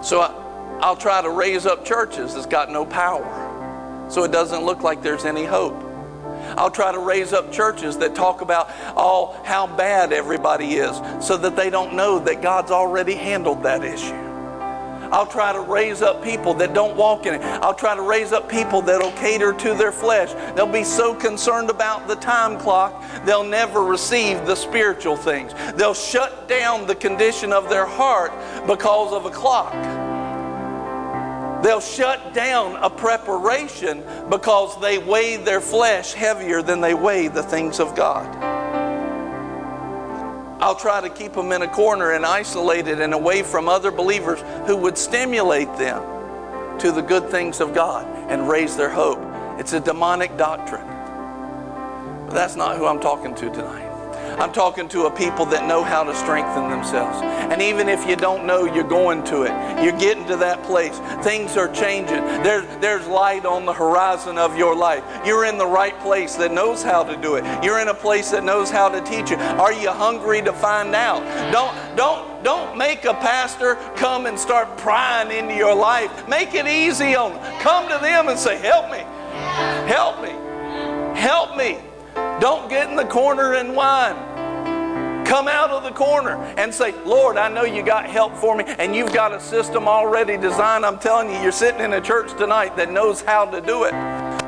So, 0.05 0.19
I, 0.19 0.77
I'll 0.81 0.97
try 0.97 1.21
to 1.21 1.29
raise 1.29 1.65
up 1.65 1.85
churches 1.85 2.33
that's 2.33 2.45
got 2.45 2.69
no 2.69 2.85
power 2.85 4.07
so 4.09 4.25
it 4.25 4.33
doesn't 4.33 4.65
look 4.65 4.83
like 4.83 5.01
there's 5.01 5.23
any 5.23 5.45
hope. 5.45 5.81
I'll 6.57 6.69
try 6.69 6.91
to 6.91 6.99
raise 6.99 7.31
up 7.31 7.53
churches 7.53 7.97
that 7.99 8.13
talk 8.13 8.41
about 8.41 8.69
all 8.97 9.41
how 9.45 9.67
bad 9.67 10.11
everybody 10.11 10.73
is 10.73 10.97
so 11.25 11.37
that 11.37 11.55
they 11.55 11.69
don't 11.69 11.93
know 11.93 12.19
that 12.19 12.41
God's 12.41 12.71
already 12.71 13.13
handled 13.13 13.63
that 13.63 13.85
issue. 13.85 14.30
I'll 15.11 15.27
try 15.27 15.51
to 15.51 15.59
raise 15.59 16.01
up 16.01 16.23
people 16.23 16.53
that 16.55 16.73
don't 16.73 16.95
walk 16.95 17.25
in 17.25 17.35
it. 17.35 17.41
I'll 17.41 17.73
try 17.73 17.95
to 17.95 18.01
raise 18.01 18.31
up 18.31 18.49
people 18.49 18.81
that'll 18.81 19.11
cater 19.11 19.51
to 19.53 19.73
their 19.73 19.91
flesh. 19.91 20.31
They'll 20.55 20.65
be 20.65 20.83
so 20.83 21.13
concerned 21.13 21.69
about 21.69 22.07
the 22.07 22.15
time 22.15 22.57
clock, 22.57 23.03
they'll 23.25 23.43
never 23.43 23.83
receive 23.83 24.45
the 24.45 24.55
spiritual 24.55 25.17
things. 25.17 25.53
They'll 25.75 25.93
shut 25.93 26.47
down 26.47 26.87
the 26.87 26.95
condition 26.95 27.51
of 27.51 27.69
their 27.69 27.85
heart 27.85 28.31
because 28.67 29.11
of 29.13 29.25
a 29.25 29.31
clock. 29.31 29.73
They'll 31.63 31.81
shut 31.81 32.33
down 32.33 32.77
a 32.77 32.89
preparation 32.89 34.03
because 34.29 34.79
they 34.81 34.97
weigh 34.97 35.37
their 35.37 35.61
flesh 35.61 36.13
heavier 36.13 36.63
than 36.63 36.81
they 36.81 36.95
weigh 36.95 37.27
the 37.27 37.43
things 37.43 37.79
of 37.79 37.95
God. 37.95 38.60
I'll 40.61 40.75
try 40.75 41.01
to 41.01 41.09
keep 41.09 41.33
them 41.33 41.51
in 41.51 41.63
a 41.63 41.67
corner 41.67 42.11
and 42.11 42.23
isolated 42.23 43.01
and 43.01 43.15
away 43.15 43.41
from 43.41 43.67
other 43.67 43.89
believers 43.89 44.39
who 44.67 44.77
would 44.77 44.95
stimulate 44.95 45.75
them 45.77 46.01
to 46.79 46.91
the 46.91 47.01
good 47.01 47.29
things 47.29 47.59
of 47.61 47.73
God 47.73 48.05
and 48.29 48.47
raise 48.47 48.77
their 48.77 48.89
hope. 48.89 49.19
It's 49.59 49.73
a 49.73 49.79
demonic 49.79 50.37
doctrine. 50.37 50.85
But 52.27 52.35
that's 52.35 52.55
not 52.55 52.77
who 52.77 52.85
I'm 52.85 52.99
talking 52.99 53.33
to 53.35 53.49
tonight. 53.49 53.90
I'm 54.39 54.51
talking 54.51 54.87
to 54.89 55.05
a 55.05 55.11
people 55.11 55.45
that 55.47 55.67
know 55.67 55.83
how 55.83 56.03
to 56.03 56.15
strengthen 56.15 56.69
themselves. 56.69 57.21
And 57.21 57.61
even 57.61 57.89
if 57.89 58.07
you 58.07 58.15
don't 58.15 58.45
know, 58.45 58.65
you're 58.65 58.83
going 58.83 59.23
to 59.25 59.43
it. 59.43 59.83
You're 59.83 59.97
getting 59.97 60.25
to 60.27 60.37
that 60.37 60.63
place. 60.63 60.97
Things 61.23 61.57
are 61.57 61.71
changing. 61.71 62.23
There's, 62.43 62.65
there's 62.77 63.05
light 63.07 63.45
on 63.45 63.65
the 63.65 63.73
horizon 63.73 64.37
of 64.37 64.57
your 64.57 64.75
life. 64.75 65.03
You're 65.25 65.45
in 65.45 65.57
the 65.57 65.67
right 65.67 65.97
place 65.99 66.35
that 66.35 66.51
knows 66.51 66.81
how 66.81 67.03
to 67.03 67.17
do 67.17 67.35
it. 67.35 67.63
You're 67.63 67.79
in 67.79 67.89
a 67.89 67.93
place 67.93 68.31
that 68.31 68.43
knows 68.43 68.69
how 68.69 68.89
to 68.89 69.01
teach 69.01 69.29
you. 69.29 69.37
Are 69.37 69.73
you 69.73 69.91
hungry 69.91 70.41
to 70.41 70.53
find 70.53 70.95
out? 70.95 71.21
Don't, 71.51 71.97
don't, 71.97 72.43
don't 72.43 72.77
make 72.77 73.05
a 73.05 73.13
pastor 73.13 73.75
come 73.95 74.25
and 74.25 74.39
start 74.39 74.77
prying 74.77 75.31
into 75.31 75.55
your 75.55 75.75
life. 75.75 76.27
Make 76.27 76.55
it 76.55 76.67
easy 76.67 77.15
on 77.15 77.33
them. 77.33 77.61
Come 77.61 77.89
to 77.89 77.97
them 77.99 78.29
and 78.29 78.39
say, 78.39 78.57
Help 78.57 78.91
me. 78.91 78.99
Help 79.87 80.21
me. 80.21 80.29
Help 81.19 81.57
me. 81.57 81.90
Don't 82.39 82.69
get 82.69 82.89
in 82.89 82.95
the 82.95 83.05
corner 83.05 83.53
and 83.53 83.75
whine. 83.75 84.15
Come 85.25 85.47
out 85.47 85.69
of 85.69 85.83
the 85.83 85.91
corner 85.91 86.35
and 86.57 86.73
say, 86.73 86.91
Lord, 87.05 87.37
I 87.37 87.47
know 87.47 87.63
you 87.63 87.83
got 87.83 88.05
help 88.05 88.35
for 88.35 88.55
me 88.55 88.65
and 88.67 88.95
you've 88.95 89.13
got 89.13 89.31
a 89.31 89.39
system 89.39 89.87
already 89.87 90.35
designed. 90.35 90.85
I'm 90.85 90.99
telling 90.99 91.29
you, 91.29 91.39
you're 91.39 91.51
sitting 91.53 91.79
in 91.79 91.93
a 91.93 92.01
church 92.01 92.35
tonight 92.37 92.75
that 92.75 92.91
knows 92.91 93.21
how 93.21 93.45
to 93.45 93.61
do 93.61 93.85
it, 93.85 93.93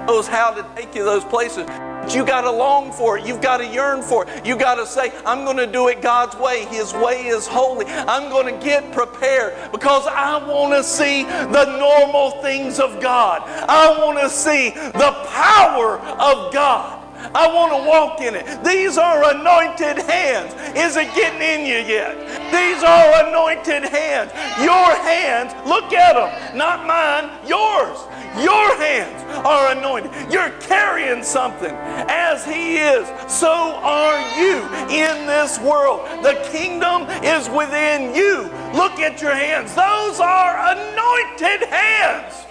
knows 0.06 0.28
how 0.28 0.52
to 0.52 0.68
take 0.76 0.94
you 0.94 1.02
to 1.02 1.06
those 1.06 1.24
places. 1.24 1.66
But 1.68 2.14
you 2.14 2.26
got 2.26 2.42
to 2.42 2.52
long 2.52 2.92
for 2.92 3.18
it. 3.18 3.26
You've 3.26 3.40
got 3.40 3.60
to 3.60 3.66
yearn 3.66 4.02
for 4.02 4.28
it. 4.28 4.46
You 4.46 4.58
got 4.58 4.76
to 4.76 4.86
say, 4.86 5.14
I'm 5.26 5.46
going 5.46 5.56
to 5.56 5.66
do 5.66 5.88
it 5.88 6.02
God's 6.02 6.36
way. 6.36 6.66
His 6.66 6.94
way 6.94 7.28
is 7.28 7.48
holy. 7.48 7.86
I'm 7.86 8.30
going 8.30 8.54
to 8.54 8.66
get 8.66 8.92
prepared 8.92 9.72
because 9.72 10.06
I 10.08 10.46
want 10.46 10.74
to 10.74 10.84
see 10.84 11.24
the 11.24 11.78
normal 11.78 12.42
things 12.42 12.82
of 12.82 13.02
God. 13.02 13.44
I 13.48 13.98
want 14.04 14.20
to 14.20 14.30
see 14.30 14.72
the 14.72 15.16
power 15.30 16.00
of 16.00 16.52
God. 16.54 17.03
I 17.34 17.48
want 17.48 17.72
to 17.72 17.90
walk 17.90 18.22
in 18.22 18.36
it. 18.36 18.64
These 18.64 18.98
are 18.98 19.36
anointed 19.36 19.98
hands. 20.06 20.54
Is 20.78 20.98
it 20.98 21.14
getting 21.16 21.42
in 21.42 21.66
you 21.66 21.80
yet? 21.88 22.18
These 22.52 22.84
are 22.84 23.28
anointed 23.28 23.84
hands. 23.84 24.32
Your 24.62 24.96
hands, 25.04 25.54
look 25.68 25.94
at 25.94 26.14
them. 26.14 26.58
Not 26.58 26.86
mine, 26.86 27.32
yours. 27.48 27.98
Your 28.42 28.76
hands 28.78 29.24
are 29.46 29.72
anointed. 29.72 30.12
You're 30.32 30.52
carrying 30.60 31.24
something. 31.24 31.72
As 31.72 32.44
He 32.46 32.78
is, 32.78 33.08
so 33.32 33.50
are 33.50 34.20
you 34.38 34.58
in 34.90 35.28
this 35.28 35.60
world. 35.60 36.08
The 36.24 36.34
kingdom 36.52 37.04
is 37.24 37.50
within 37.50 38.16
you. 38.16 38.50
Look 38.74 39.00
at 39.00 39.22
your 39.22 39.36
hands. 39.36 39.76
Those 39.76 40.20
are 40.20 40.76
anointed 40.76 41.70
hands 41.70 42.46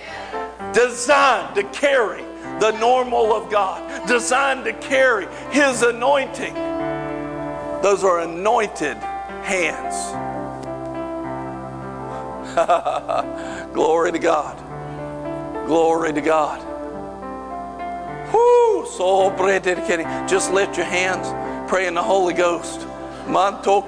designed 0.72 1.54
to 1.54 1.64
carry 1.64 2.24
the 2.60 2.72
normal 2.78 3.34
of 3.34 3.50
God, 3.50 4.06
designed 4.06 4.64
to 4.64 4.72
carry 4.72 5.26
His 5.50 5.82
anointing. 5.82 6.54
Those 7.82 8.04
are 8.04 8.20
anointed 8.20 8.96
hands. 9.42 10.12
Glory 13.72 14.12
to 14.12 14.18
God. 14.18 14.56
Glory 15.66 16.12
to 16.12 16.20
God. 16.20 16.60
Whoo, 18.32 18.86
so 18.86 19.30
dedicated. 19.36 20.06
Just 20.28 20.52
lift 20.52 20.76
your 20.76 20.86
hands, 20.86 21.28
pray 21.70 21.86
in 21.86 21.94
the 21.94 22.02
Holy 22.02 22.34
Ghost. 22.34 22.86
Manto 23.26 23.80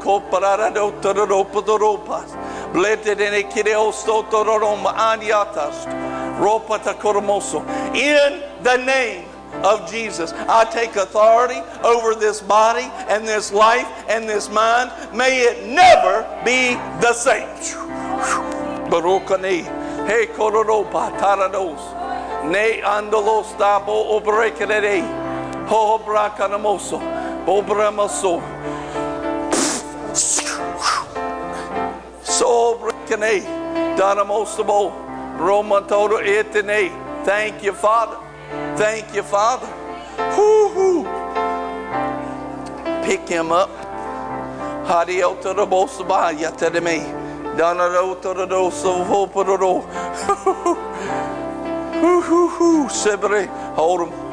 in 7.95 8.43
the 8.65 8.77
name 8.85 9.29
of 9.63 9.89
Jesus. 9.89 10.33
I 10.33 10.65
take 10.65 10.97
authority 10.97 11.61
over 11.85 12.17
this 12.17 12.41
body 12.41 12.91
and 13.09 13.27
this 13.29 13.53
life 13.53 13.87
and 14.09 14.29
this 14.29 14.51
mind. 14.51 14.91
May 15.17 15.43
it 15.43 15.67
never 15.69 16.27
be 16.45 16.75
the 17.01 17.13
same. 17.13 17.47
Hey 20.07 20.27
kororopa 20.27 21.17
tarados. 21.17 21.81
Ne 22.51 22.83
andolos 22.83 23.55
tabo 23.57 24.21
obrekere. 24.21 25.03
Ho 25.69 25.99
brakanamoso. 26.01 26.99
Bobramaso. 27.47 28.43
So 32.39 32.77
brekane. 32.81 33.47
Danamosabo. 33.97 34.93
Roma 35.39 35.83
todo 35.83 36.19
etene. 36.19 36.91
Thank 37.25 37.63
you, 37.63 37.73
Father. 37.73 38.19
Thank 38.77 39.15
you, 39.15 39.23
Father. 39.23 39.69
Whoo-hoo. 40.37 41.05
Pick 43.05 43.29
him 43.29 43.53
up. 43.53 43.71
Hadiota 44.85 45.55
de 45.55 45.65
bosabaya 45.65 46.51
to 46.57 46.81
me. 46.81 46.99
Danarota 47.57 48.35
de 48.35 48.47
doso 48.49 49.05
hoporo. 49.05 49.83
Hoo-hoo-hoo. 52.01 52.89
Sibre. 53.01 53.47
Hold 53.77 54.09
him. 54.09 54.24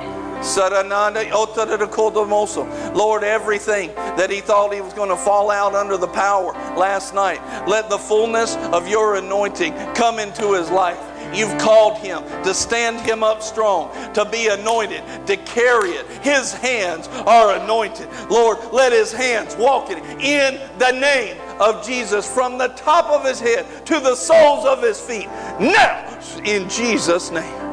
Lord, 2.96 3.24
everything 3.24 3.94
that 3.96 4.30
he 4.30 4.42
thought 4.42 4.74
he 4.74 4.82
was 4.82 4.94
going 4.94 5.10
to 5.10 5.18
fall 5.18 5.52
out 5.52 5.76
under 5.76 5.98
the 5.98 6.08
power 6.08 6.54
last 6.78 7.14
night, 7.14 7.40
let 7.68 7.90
the 7.90 7.98
fullness 7.98 8.56
of 8.74 8.88
your 8.88 9.16
anointing 9.16 9.74
come 9.94 10.20
into 10.20 10.54
his 10.54 10.70
life 10.70 11.00
you've 11.34 11.58
called 11.60 11.98
him, 11.98 12.24
to 12.44 12.54
stand 12.54 13.00
him 13.02 13.24
up 13.24 13.42
strong, 13.42 13.92
to 14.14 14.26
be 14.26 14.48
anointed, 14.48 15.04
to 15.28 15.38
carry 15.38 15.92
it. 15.92 16.08
His 16.24 16.54
hands 16.54 17.08
are 17.26 17.56
anointed. 17.56 18.08
Lord, 18.30 18.58
let 18.72 18.92
his 18.92 19.12
hands 19.12 19.56
walk 19.56 19.90
it 19.90 19.98
in 20.22 20.60
the 20.78 20.92
name 20.92 21.38
of 21.60 21.86
Jesus 21.86 22.32
from 22.32 22.58
the 22.58 22.70
top 22.70 23.06
of 23.10 23.26
his 23.26 23.40
head 23.40 23.66
to 23.86 24.00
the 24.00 24.16
soles 24.16 24.66
of 24.66 24.82
his 24.82 25.00
feet. 25.00 25.28
Now, 25.60 26.20
in 26.44 26.68
Jesus' 26.70 27.32
name. 27.32 27.71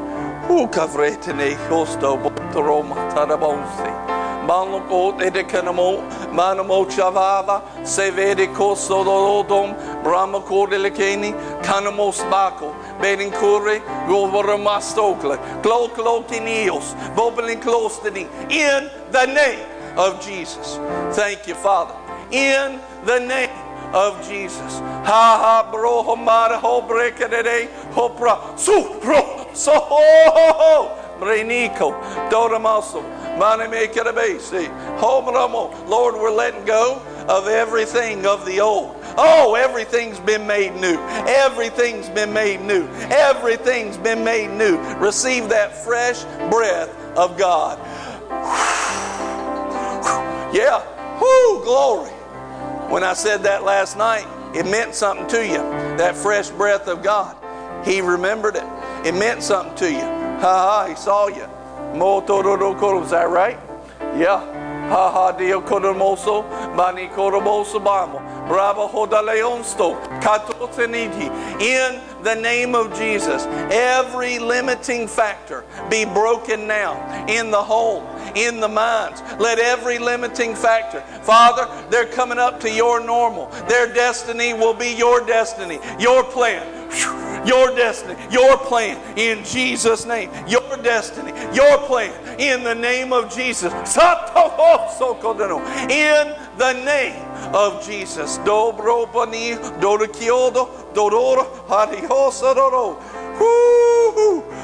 Kloklotinios, 15.62 16.94
bobelin 17.14 17.60
klostini, 17.60 18.26
in 18.48 18.90
the 19.12 19.26
name 19.26 19.66
of 19.98 20.24
Jesus. 20.24 20.78
Thank 21.12 21.46
you, 21.46 21.54
Father. 21.54 21.94
In 22.30 22.80
the 23.04 23.18
name 23.20 23.67
of 23.94 24.26
Jesus. 24.28 24.78
Ha 24.80 25.04
ha 25.64 25.68
bro 25.70 26.02
homara 26.02 26.58
ho 26.58 26.82
brekere 26.82 27.68
ho 27.92 28.08
pra 28.08 28.56
su 28.56 28.98
pro 29.00 29.48
so 29.54 29.72
ho 29.72 30.30
ho 30.30 30.52
ho 30.52 31.04
Brenico, 31.18 32.00
Doramaso, 32.30 33.02
Lord, 35.88 36.14
we're 36.14 36.30
letting 36.30 36.64
go 36.64 37.02
of 37.28 37.48
everything 37.48 38.24
of 38.24 38.46
the 38.46 38.60
old. 38.60 38.94
Oh, 39.16 39.54
everything's 39.54 40.20
been 40.20 40.46
made 40.46 40.74
new. 40.76 40.96
Everything's 41.26 42.08
been 42.08 42.32
made 42.32 42.60
new. 42.60 42.86
Everything's 43.10 43.96
been 43.96 44.22
made 44.22 44.50
new. 44.56 44.78
Receive 44.98 45.48
that 45.48 45.74
fresh 45.84 46.22
breath 46.50 46.94
of 47.16 47.36
God. 47.36 47.78
Yeah. 50.50 50.82
Whoo, 51.20 51.62
glory. 51.62 52.10
When 52.88 53.04
I 53.04 53.12
said 53.12 53.42
that 53.42 53.64
last 53.64 53.98
night, 53.98 54.26
it 54.54 54.64
meant 54.64 54.94
something 54.94 55.26
to 55.28 55.46
you. 55.46 55.58
That 55.98 56.16
fresh 56.16 56.48
breath 56.48 56.88
of 56.88 57.02
God. 57.02 57.36
He 57.86 58.00
remembered 58.00 58.56
it. 58.56 58.64
It 59.04 59.12
meant 59.12 59.42
something 59.42 59.74
to 59.76 59.90
you. 59.92 60.00
Ha 60.00 60.40
ha, 60.40 60.86
he 60.88 60.94
saw 60.96 61.28
you. 61.28 61.44
Is 63.02 63.10
that 63.10 63.28
right? 63.28 63.58
Yeah. 64.16 64.40
Ha 64.88 65.12
ha, 65.12 65.32
Dio 65.32 65.60
Koromoso, 65.60 66.48
Bani 66.76 67.08
Koromoso 67.08 67.78
Bamo. 67.84 68.37
In 71.60 72.00
the 72.22 72.34
name 72.34 72.74
of 72.74 72.96
Jesus, 72.96 73.44
every 73.70 74.38
limiting 74.38 75.06
factor 75.06 75.64
be 75.90 76.04
broken 76.04 76.66
now 76.66 77.26
in 77.26 77.50
the 77.50 77.62
home, 77.62 78.04
in 78.34 78.60
the 78.60 78.68
minds. 78.68 79.20
Let 79.38 79.58
every 79.58 79.98
limiting 79.98 80.54
factor, 80.54 81.00
Father, 81.22 81.68
they're 81.90 82.06
coming 82.06 82.38
up 82.38 82.58
to 82.60 82.70
your 82.70 83.04
normal. 83.04 83.46
Their 83.68 83.92
destiny 83.92 84.54
will 84.54 84.74
be 84.74 84.94
your 84.94 85.24
destiny, 85.24 85.78
your 85.98 86.24
plan 86.24 87.17
your 87.48 87.74
destiny, 87.74 88.14
your 88.30 88.58
plan 88.58 88.96
in 89.18 89.42
Jesus' 89.44 90.04
name. 90.04 90.30
Your 90.46 90.76
destiny, 90.82 91.32
your 91.54 91.78
plan 91.88 92.12
in 92.38 92.62
the 92.62 92.74
name 92.74 93.12
of 93.12 93.34
Jesus. 93.34 93.72
In 95.90 96.34
the 96.58 96.72
name 96.84 97.24
of 97.54 97.84
Jesus. 97.84 98.38
Dobro 98.38 99.06
bani 99.12 99.54
dorikiodo 99.80 100.68
dororo 100.94 101.46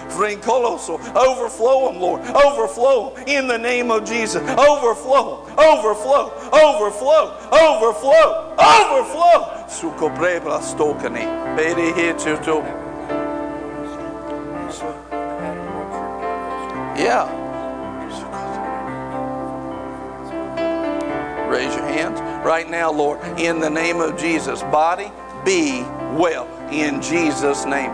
hariosadoro. 0.09 1.16
Overflow 1.16 1.93
them, 1.93 2.01
Lord. 2.01 2.22
Overflow 2.22 3.14
them 3.14 3.24
in 3.26 3.48
the 3.48 3.59
name 3.59 3.90
of 3.90 4.05
Jesus. 4.05 4.43
Overflow, 4.43 5.47
overflow, 5.59 6.32
overflow, 6.52 7.36
overflow, 7.52 8.55
overflow. 8.59 9.64
Suko 9.68 10.14
brebla 10.14 10.60
stokani. 10.60 11.24
Bedi 11.56 11.93
hitchuto. 11.93 12.62
Yeah. 16.97 17.28
Raise 21.48 21.74
your 21.74 21.86
hands. 21.86 22.20
Right 22.44 22.68
now, 22.68 22.90
Lord, 22.90 23.20
in 23.39 23.60
the 23.60 23.70
name 23.70 24.01
of 24.01 24.18
Jesus, 24.18 24.62
body, 24.62 25.10
be 25.44 25.85
well 26.15 26.47
in 26.70 27.01
Jesus' 27.03 27.65
name. 27.65 27.91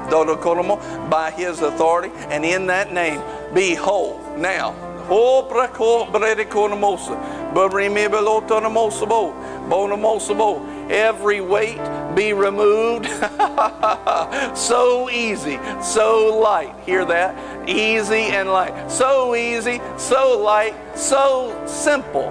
By 1.11 1.33
his 1.37 1.61
authority, 1.61 2.13
and 2.29 2.45
in 2.45 2.67
that 2.67 2.93
name, 2.93 3.23
be 3.55 3.75
whole. 3.75 4.21
Now, 4.37 4.75
every 10.91 11.41
weight 11.41 11.81
be 12.15 12.33
removed. 12.33 13.07
so 14.57 15.11
easy, 15.11 15.59
so 15.83 16.39
light. 16.41 16.75
Hear 16.85 17.05
that? 17.05 17.69
Easy 17.69 18.31
and 18.33 18.49
light. 18.51 18.91
So 18.91 19.35
easy, 19.35 19.81
so 19.97 20.39
light, 20.39 20.75
so 20.97 21.61
simple. 21.67 22.31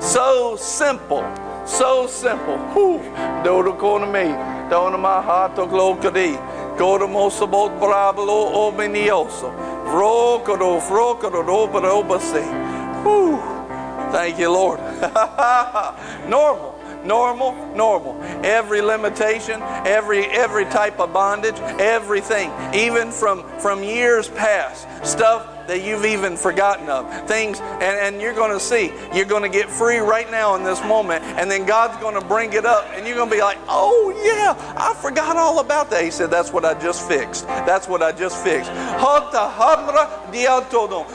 So 0.00 0.56
simple. 0.56 1.22
So 1.68 2.06
simple. 2.06 2.58
Whew. 2.72 2.98
Dodo 3.44 3.74
kona 3.74 4.06
me. 4.06 4.24
Dona 4.70 4.98
my 4.98 5.22
heart 5.22 5.54
to 5.56 5.62
glokadi. 5.62 6.36
Godo 6.76 7.06
mosabot 7.06 7.78
brablo 7.78 8.52
ominioso. 8.54 9.52
Vrokodo, 9.84 10.80
vrokodo, 10.80 11.44
obero 11.44 12.02
obase. 12.02 12.42
Whew. 13.02 13.36
Thank 14.10 14.38
you, 14.38 14.50
Lord. 14.50 14.80
Normal 16.28 16.74
normal 17.04 17.54
normal 17.76 18.20
every 18.44 18.82
limitation 18.82 19.62
every 19.86 20.24
every 20.26 20.64
type 20.64 20.98
of 20.98 21.12
bondage 21.12 21.58
everything 21.78 22.50
even 22.74 23.12
from 23.12 23.44
from 23.60 23.84
years 23.84 24.28
past 24.30 24.84
stuff 25.06 25.57
that 25.68 25.84
you've 25.84 26.04
even 26.04 26.36
forgotten 26.36 26.88
of. 26.88 27.06
Things, 27.28 27.60
and, 27.60 27.82
and 27.82 28.20
you're 28.20 28.34
going 28.34 28.50
to 28.50 28.58
see, 28.58 28.90
you're 29.14 29.26
going 29.26 29.42
to 29.42 29.48
get 29.48 29.70
free 29.70 29.98
right 29.98 30.28
now 30.30 30.54
in 30.56 30.64
this 30.64 30.82
moment, 30.82 31.22
and 31.22 31.50
then 31.50 31.66
God's 31.66 31.96
going 32.02 32.14
to 32.14 32.26
bring 32.26 32.54
it 32.54 32.66
up, 32.66 32.86
and 32.94 33.06
you're 33.06 33.16
going 33.16 33.28
to 33.30 33.36
be 33.36 33.42
like, 33.42 33.58
oh, 33.68 34.10
yeah, 34.24 34.54
I 34.76 34.94
forgot 34.94 35.36
all 35.36 35.60
about 35.60 35.90
that. 35.90 36.02
He 36.02 36.10
said, 36.10 36.30
that's 36.30 36.52
what 36.52 36.64
I 36.64 36.74
just 36.74 37.06
fixed. 37.06 37.46
That's 37.46 37.86
what 37.86 38.02
I 38.02 38.12
just 38.12 38.42
fixed. 38.42 38.70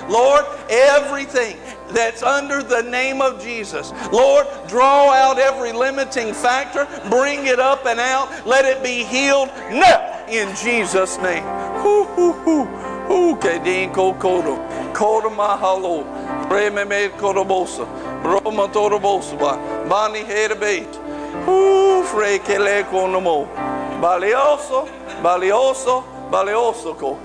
Lord, 0.10 0.46
everything 0.70 1.58
that's 1.90 2.24
under 2.24 2.64
the 2.64 2.84
name 2.84 3.22
of 3.22 3.42
Jesus. 3.42 3.92
Lord, 4.12 4.48
draw 4.68 5.12
out 5.12 5.40
every 5.40 5.72
limiting 5.72 6.34
factor, 6.34 6.88
bring 7.10 7.48
it 7.48 7.60
up 7.60 7.86
and 7.86 8.00
out, 8.00 8.46
let 8.46 8.66
it 8.66 8.84
be 8.84 9.04
healed 9.04 9.50
now 9.72 10.26
in 10.28 10.56
Jesus' 10.56 11.18
name. 11.18 11.44
Uke 13.10 13.60
din 13.64 13.92
ko 13.92 14.14
kodo. 14.14 14.58
Kodo 14.94 15.30
mahalo. 15.30 16.04
Preme 16.50 16.86
me 16.86 17.10
kodobosa. 17.20 17.86
Broma 18.24 18.68
torobosa 18.72 19.36
ba. 19.38 19.58
Bani 19.90 20.24
hedebeit. 20.24 21.00
Uh, 21.48 22.04
frekele 22.06 22.84
konomo. 22.92 23.48
Balioso, 24.02 24.88
balioso, 25.22 26.04
balioso 26.32 26.94
ko. 26.98 27.18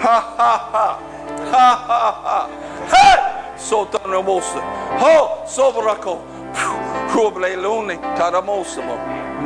Ha 0.00 0.20
ha 0.36 0.54
ha. 0.72 0.98
Ha 1.50 1.68
ha 1.88 2.12
ha. 2.24 2.48
Hey! 2.88 3.56
Sotanomosa. 3.56 4.60
Ho, 5.00 5.44
sobrako. 5.46 6.20
Kubleluni, 7.12 7.96
taramosamo. 8.16 8.96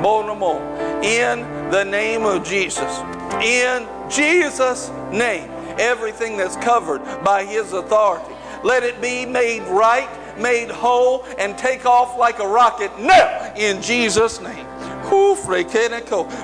Bonomo. 0.02 0.60
In 1.02 1.70
the 1.70 1.84
name 1.84 2.24
of 2.24 2.44
Jesus. 2.44 3.00
In 3.42 3.86
Jesus' 4.08 4.90
name 5.12 5.59
everything 5.80 6.36
that's 6.36 6.56
covered 6.56 7.02
by 7.24 7.44
His 7.44 7.72
authority. 7.72 8.34
Let 8.62 8.82
it 8.82 9.00
be 9.00 9.24
made 9.24 9.62
right, 9.68 10.08
made 10.38 10.70
whole, 10.70 11.24
and 11.38 11.56
take 11.56 11.86
off 11.86 12.18
like 12.18 12.38
a 12.38 12.46
rocket 12.46 12.96
now 12.98 13.54
in 13.56 13.80
Jesus' 13.82 14.40
name. 14.40 14.66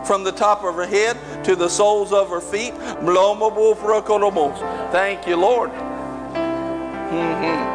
From 0.07 0.25
the 0.25 0.33
top 0.33 0.65
of 0.65 0.75
her 0.75 0.87
head 0.87 1.17
to 1.45 1.55
the 1.55 1.69
soles 1.69 2.13
of 2.13 2.31
her 2.31 2.41
feet. 2.41 2.75
Thank 4.91 5.27
you, 5.27 5.37
Lord. 5.37 5.71
Mm-hmm. 7.07 7.67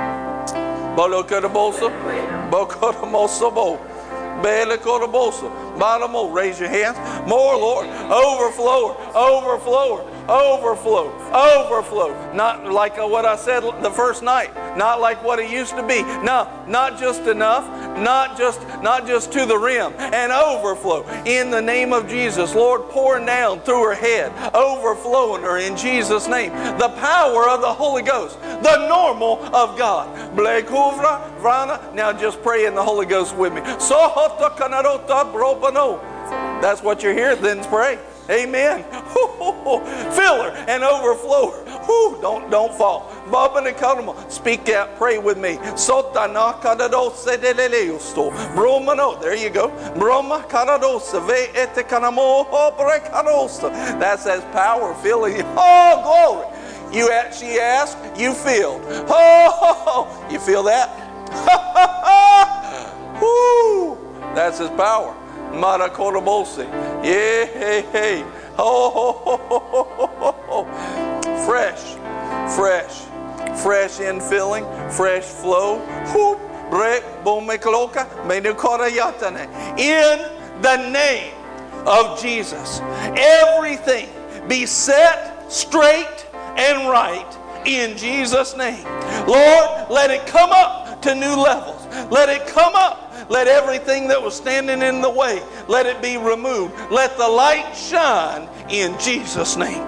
Raise 6.33 6.59
your 6.59 6.69
hands. 6.69 6.97
More, 7.27 7.55
Lord. 7.55 7.87
Overflower, 7.87 8.97
overflower, 9.15 10.03
overflow, 10.29 11.11
overflow. 11.31 12.33
Not 12.33 12.71
like 12.71 12.97
what 12.97 13.25
I 13.25 13.35
said 13.35 13.61
the 13.81 13.91
first 13.91 14.23
night, 14.23 14.55
not 14.77 15.01
like 15.01 15.23
what 15.23 15.39
it 15.39 15.49
used 15.49 15.75
to 15.75 15.85
be. 15.85 16.01
No, 16.01 16.47
not 16.67 16.99
just 16.99 17.21
enough, 17.23 17.67
not 17.97 18.37
just 18.37 18.61
not 18.81 19.05
just 19.07 19.31
to 19.33 19.45
the 19.45 19.57
rim, 19.57 19.93
and 19.97 20.31
overflow 20.31 21.07
in 21.25 21.49
the 21.51 21.61
name 21.61 21.93
of 21.93 22.07
Jesus. 22.07 22.55
Lord, 22.55 22.89
pouring 22.89 23.25
down 23.25 23.61
through 23.61 23.83
her 23.83 23.95
head, 23.95 24.31
overflowing 24.55 25.43
her 25.43 25.57
in 25.57 25.75
Jesus' 25.75 26.27
name. 26.27 26.51
The 26.77 26.89
power 26.99 27.47
of 27.49 27.61
the 27.61 27.73
Holy 27.73 28.01
Ghost, 28.01 28.39
the 28.41 28.87
normal 28.87 29.43
of 29.55 29.77
God. 29.77 30.09
Now 31.95 32.13
just 32.13 32.41
pray 32.41 32.65
in 32.65 32.75
the 32.75 32.83
Holy 32.83 33.05
Ghost 33.05 33.35
with 33.35 33.53
me. 33.53 33.61
That's 36.61 36.81
what 36.83 37.03
you're 37.03 37.13
here, 37.13 37.35
then 37.35 37.63
pray. 37.65 37.99
Amen. 38.31 38.83
Fill 40.13 40.43
her 40.43 40.65
and 40.67 40.83
overflow 40.83 41.51
her. 41.51 41.71
Don't, 42.21 42.49
don't 42.49 42.73
fall. 42.75 43.11
Bob 43.31 43.57
and 43.57 43.67
Acuna. 43.67 44.13
Speak 44.29 44.69
out. 44.69 44.95
Pray 44.95 45.17
with 45.17 45.37
me. 45.37 45.59
Sultana, 45.75 46.53
canadosa 46.61 47.39
de 47.39 47.53
leleusto. 47.53 48.31
Bromano. 48.53 49.19
There 49.19 49.35
you 49.35 49.49
go. 49.49 49.69
Broma 49.95 50.47
kadadose 50.47 51.19
ve 51.27 51.49
ete 51.53 51.83
kanamo 51.87 52.45
brekadose. 52.77 53.69
That 53.99 54.19
says 54.19 54.43
power 54.53 54.93
filling. 54.95 55.37
you. 55.37 55.45
Oh, 55.63 56.01
glory. 56.03 56.47
You 56.95 57.07
she 57.31 57.59
asked, 57.59 57.97
you 58.17 58.33
filled. 58.33 58.81
Oh, 59.09 60.27
you 60.31 60.39
feel 60.39 60.63
that? 60.63 60.89
Woo! 63.21 63.97
That's 64.35 64.59
his 64.59 64.69
power. 64.71 65.15
Marakorobose. 65.53 66.65
Yeah, 67.03 67.45
hey, 67.45 67.85
hey. 67.91 68.25
Oh, 68.57 70.65
fresh, 71.45 71.95
fresh, 72.55 73.05
fresh 73.61 73.99
infilling, 73.99 74.65
fresh 74.91 75.23
flow. 75.23 75.79
Whoop, 76.13 76.39
break, 76.69 77.03
bomekloka, 77.23 78.07
yatane. 78.89 79.47
In 79.79 80.61
the 80.61 80.89
name 80.89 81.33
of 81.85 82.21
Jesus, 82.21 82.81
everything 83.15 84.09
be 84.47 84.65
set 84.65 85.51
straight 85.51 86.27
and 86.57 86.89
right 86.89 87.37
in 87.65 87.97
Jesus' 87.97 88.55
name. 88.55 88.83
Lord, 89.27 89.89
let 89.89 90.11
it 90.11 90.25
come 90.27 90.51
up 90.51 90.90
to 91.01 91.15
new 91.15 91.35
levels. 91.35 91.85
Let 92.11 92.29
it 92.29 92.47
come 92.47 92.75
up 92.75 93.11
let 93.31 93.47
everything 93.47 94.09
that 94.09 94.21
was 94.21 94.35
standing 94.35 94.81
in 94.81 95.01
the 95.01 95.09
way, 95.09 95.41
let 95.69 95.85
it 95.85 96.01
be 96.01 96.17
removed. 96.17 96.73
Let 96.91 97.17
the 97.17 97.27
light 97.27 97.73
shine 97.73 98.49
in 98.69 98.99
Jesus' 98.99 99.55
name. 99.55 99.81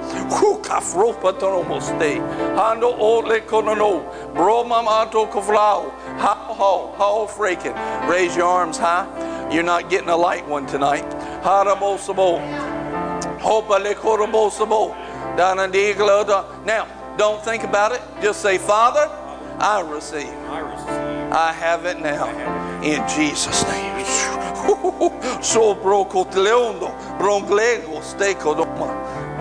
Raise 8.10 8.34
your 8.34 8.48
arms 8.48 8.78
high. 8.78 9.50
You're 9.52 9.64
not 9.64 9.90
getting 9.90 10.08
a 10.10 10.16
light 10.18 10.48
one 10.48 10.66
tonight. 10.66 11.04
Now, 16.66 16.88
don't 17.18 17.44
think 17.44 17.64
about 17.64 17.92
it. 17.92 18.02
Just 18.22 18.42
say, 18.42 18.58
Father, 18.58 19.10
I 19.60 19.82
receive. 19.82 20.28
I 20.28 20.60
receive. 20.60 21.32
I 21.32 21.52
have 21.52 21.86
it 21.86 22.00
now 22.00 22.28
in 22.82 23.08
Jesus' 23.08 23.64
name. 23.64 23.94
So 25.44 25.76
broko 25.76 26.24
teleondo, 26.26 26.90
bronglego, 27.18 28.02
steko 28.02 28.56
doma. 28.56 28.88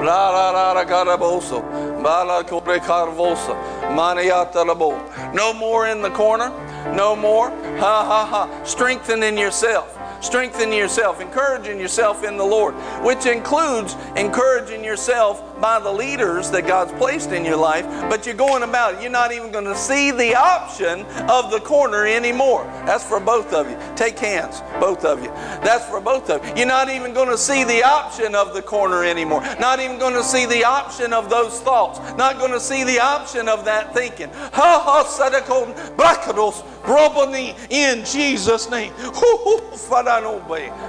La 0.05 0.31
la 0.31 0.51
la 0.51 0.73
la 0.73 0.85
garaboso, 0.85 1.63
bala 2.03 2.43
cobre 2.43 2.81
carvosa, 2.81 3.55
maniata 3.95 4.65
labo. 4.65 4.99
No 5.33 5.53
more 5.53 5.87
in 5.87 6.03
the 6.03 6.11
corner, 6.11 6.51
no 6.97 7.15
more. 7.15 7.51
Ha 7.51 8.05
ha 8.05 8.27
ha. 8.27 8.65
Strengthening 8.65 9.39
yourself 9.39 9.99
strengthening 10.23 10.79
yourself, 10.79 11.21
encouraging 11.21 11.81
yourself 11.81 12.23
in 12.23 12.37
the 12.37 12.45
Lord, 12.45 12.75
which 13.03 13.27
includes 13.27 13.97
encouraging 14.17 14.85
yourself 14.85 15.43
by 15.63 15.79
the 15.79 15.91
leaders 15.91 16.51
that 16.51 16.67
God's 16.67 16.93
placed 16.95 17.31
in 17.31 17.45
your 17.45 17.57
life, 17.57 17.87
but 18.11 18.27
you're 18.27 18.35
going 18.35 18.65
about 18.65 18.95
it. 18.95 19.01
You're 19.01 19.13
not 19.13 19.33
even 19.33 19.53
going 19.53 19.65
to 19.65 19.77
see 19.77 20.11
the 20.11 20.35
option 20.35 21.07
of 21.31 21.53
the 21.53 21.61
corner 21.61 22.05
anymore. 22.05 22.65
That's 22.85 23.05
for 23.05 23.21
both 23.21 23.55
of 23.55 23.71
you. 23.71 23.79
Take 23.95 24.19
hands, 24.19 24.61
both 24.81 25.05
of 25.05 25.23
you. 25.23 25.29
That's 25.63 25.85
for 25.87 26.01
both 26.01 26.31
of 26.31 26.45
you. 26.45 26.53
You're 26.57 26.67
not 26.67 26.91
even 26.91 27.15
going 27.15 27.29
to 27.29 27.39
see 27.39 27.63
the 27.63 27.85
option 27.85 28.35
of 28.35 28.55
the 28.55 28.63
corner 28.63 29.05
anymore. 29.05 29.41
Not 29.61 29.79
even 29.79 30.01
going 30.01 30.15
to 30.15 30.25
see 30.25 30.47
the 30.47 30.65
option 30.65 31.13
of 31.13 31.31
those 31.31 31.61
thoughts. 31.61 32.01
Not 32.17 32.39
going 32.39 32.51
to 32.51 32.61
see 32.61 32.83
the 32.83 32.99
option 32.99 33.49
of 33.49 33.65
that 33.65 33.95
thinking. 33.95 34.31
Ha 34.31 34.83
ha 34.85 35.05
sadakon 35.05 35.75
brakados 35.95 36.65
roboni 36.83 37.55
in 37.71 38.05
Jesus' 38.05 38.69
name. 38.69 38.93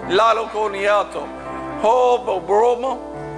Lalo 0.09 0.47
koniato. 0.47 1.27
Ho 1.81 2.41
bromo. 2.47 3.32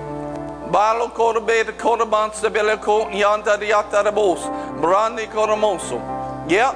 Balo 0.75 1.09
korbe 1.09 1.65
de 1.65 1.71
korban 1.71 2.31
sebele 2.31 2.81
ko 2.81 3.05
yanda 3.05 3.57
diatarabos. 3.57 4.41
Brandi 4.81 5.25
koromoso. 5.27 6.01
Yeah. 6.51 6.73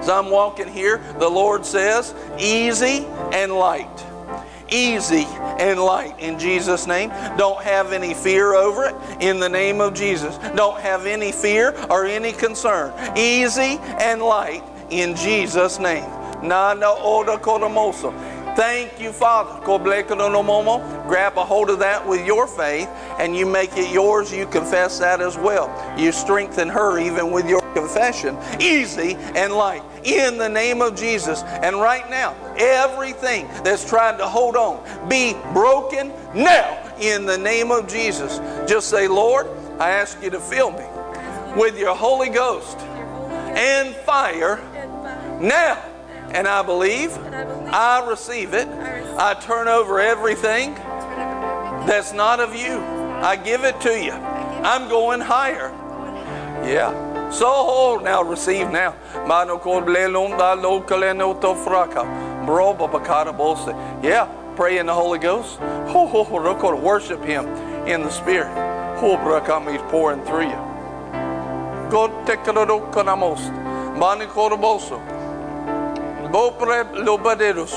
As 0.00 0.08
I'm 0.08 0.30
walking 0.30 0.66
here, 0.66 0.96
the 1.18 1.28
Lord 1.28 1.66
says, 1.66 2.14
easy 2.38 3.04
and 3.34 3.52
light. 3.52 4.02
Easy 4.70 5.26
and 5.58 5.78
light 5.78 6.18
in 6.20 6.38
Jesus' 6.38 6.86
name. 6.86 7.10
Don't 7.36 7.62
have 7.62 7.92
any 7.92 8.14
fear 8.14 8.54
over 8.54 8.86
it 8.86 8.94
in 9.20 9.38
the 9.38 9.48
name 9.48 9.82
of 9.82 9.92
Jesus. 9.92 10.38
Don't 10.56 10.80
have 10.80 11.04
any 11.04 11.32
fear 11.32 11.76
or 11.90 12.06
any 12.06 12.32
concern. 12.32 12.94
Easy 13.14 13.78
and 14.00 14.22
light 14.22 14.64
in 14.88 15.14
Jesus' 15.16 15.78
name. 15.78 16.08
Nana 16.42 16.94
oda 16.96 17.36
koromoso. 17.36 18.10
Thank 18.54 19.00
you, 19.00 19.12
Father. 19.12 19.64
Grab 19.64 21.38
a 21.38 21.44
hold 21.44 21.70
of 21.70 21.78
that 21.78 22.06
with 22.06 22.26
your 22.26 22.46
faith 22.46 22.88
and 23.18 23.34
you 23.34 23.46
make 23.46 23.76
it 23.76 23.90
yours. 23.92 24.32
You 24.32 24.46
confess 24.46 24.98
that 24.98 25.20
as 25.22 25.38
well. 25.38 25.70
You 25.98 26.12
strengthen 26.12 26.68
her 26.68 26.98
even 26.98 27.30
with 27.30 27.48
your 27.48 27.62
confession. 27.72 28.36
Easy 28.60 29.14
and 29.34 29.54
light. 29.54 29.82
In 30.04 30.36
the 30.36 30.48
name 30.48 30.82
of 30.82 30.96
Jesus. 30.96 31.42
And 31.42 31.76
right 31.80 32.08
now, 32.10 32.34
everything 32.58 33.48
that's 33.64 33.88
trying 33.88 34.18
to 34.18 34.26
hold 34.26 34.56
on, 34.56 35.08
be 35.08 35.34
broken 35.52 36.12
now 36.34 36.94
in 37.00 37.24
the 37.24 37.38
name 37.38 37.70
of 37.70 37.88
Jesus. 37.88 38.38
Just 38.68 38.90
say, 38.90 39.08
Lord, 39.08 39.46
I 39.78 39.90
ask 39.90 40.22
you 40.22 40.30
to 40.30 40.40
fill 40.40 40.72
me 40.72 40.84
with 41.56 41.78
your 41.78 41.94
Holy 41.94 42.28
Ghost 42.28 42.78
and 42.78 43.94
fire 43.94 44.60
now 45.40 45.91
and 46.30 46.46
I 46.48 46.62
believe, 46.62 47.16
I 47.16 48.06
receive 48.08 48.54
it. 48.54 48.68
I 48.68 49.34
turn 49.34 49.68
over 49.68 50.00
everything 50.00 50.74
that's 51.86 52.12
not 52.12 52.40
of 52.40 52.54
you. 52.54 52.78
I 52.80 53.36
give 53.36 53.64
it 53.64 53.80
to 53.82 54.02
you. 54.02 54.12
I'm 54.12 54.88
going 54.88 55.20
higher. 55.20 55.70
Yeah. 56.64 57.30
So 57.30 57.46
hold 57.46 58.04
now, 58.04 58.22
receive 58.22 58.70
now. 58.70 58.94
Yeah, 64.02 64.28
pray 64.54 64.78
in 64.78 64.86
the 64.86 64.94
Holy 64.94 65.18
Ghost. 65.18 65.58
Ho 65.58 66.06
ho 66.06 66.24
ho 66.24 66.76
worship 66.76 67.22
Him 67.24 67.46
in 67.86 68.02
the 68.02 68.10
Spirit. 68.10 68.54
He's 69.00 69.80
pouring 69.90 70.22
through 70.24 70.44
you. 70.44 70.58
God 71.90 72.26
a 73.08 73.16
Mani 73.98 74.26
Bopre 76.32 76.84
lobaderos. 76.94 77.74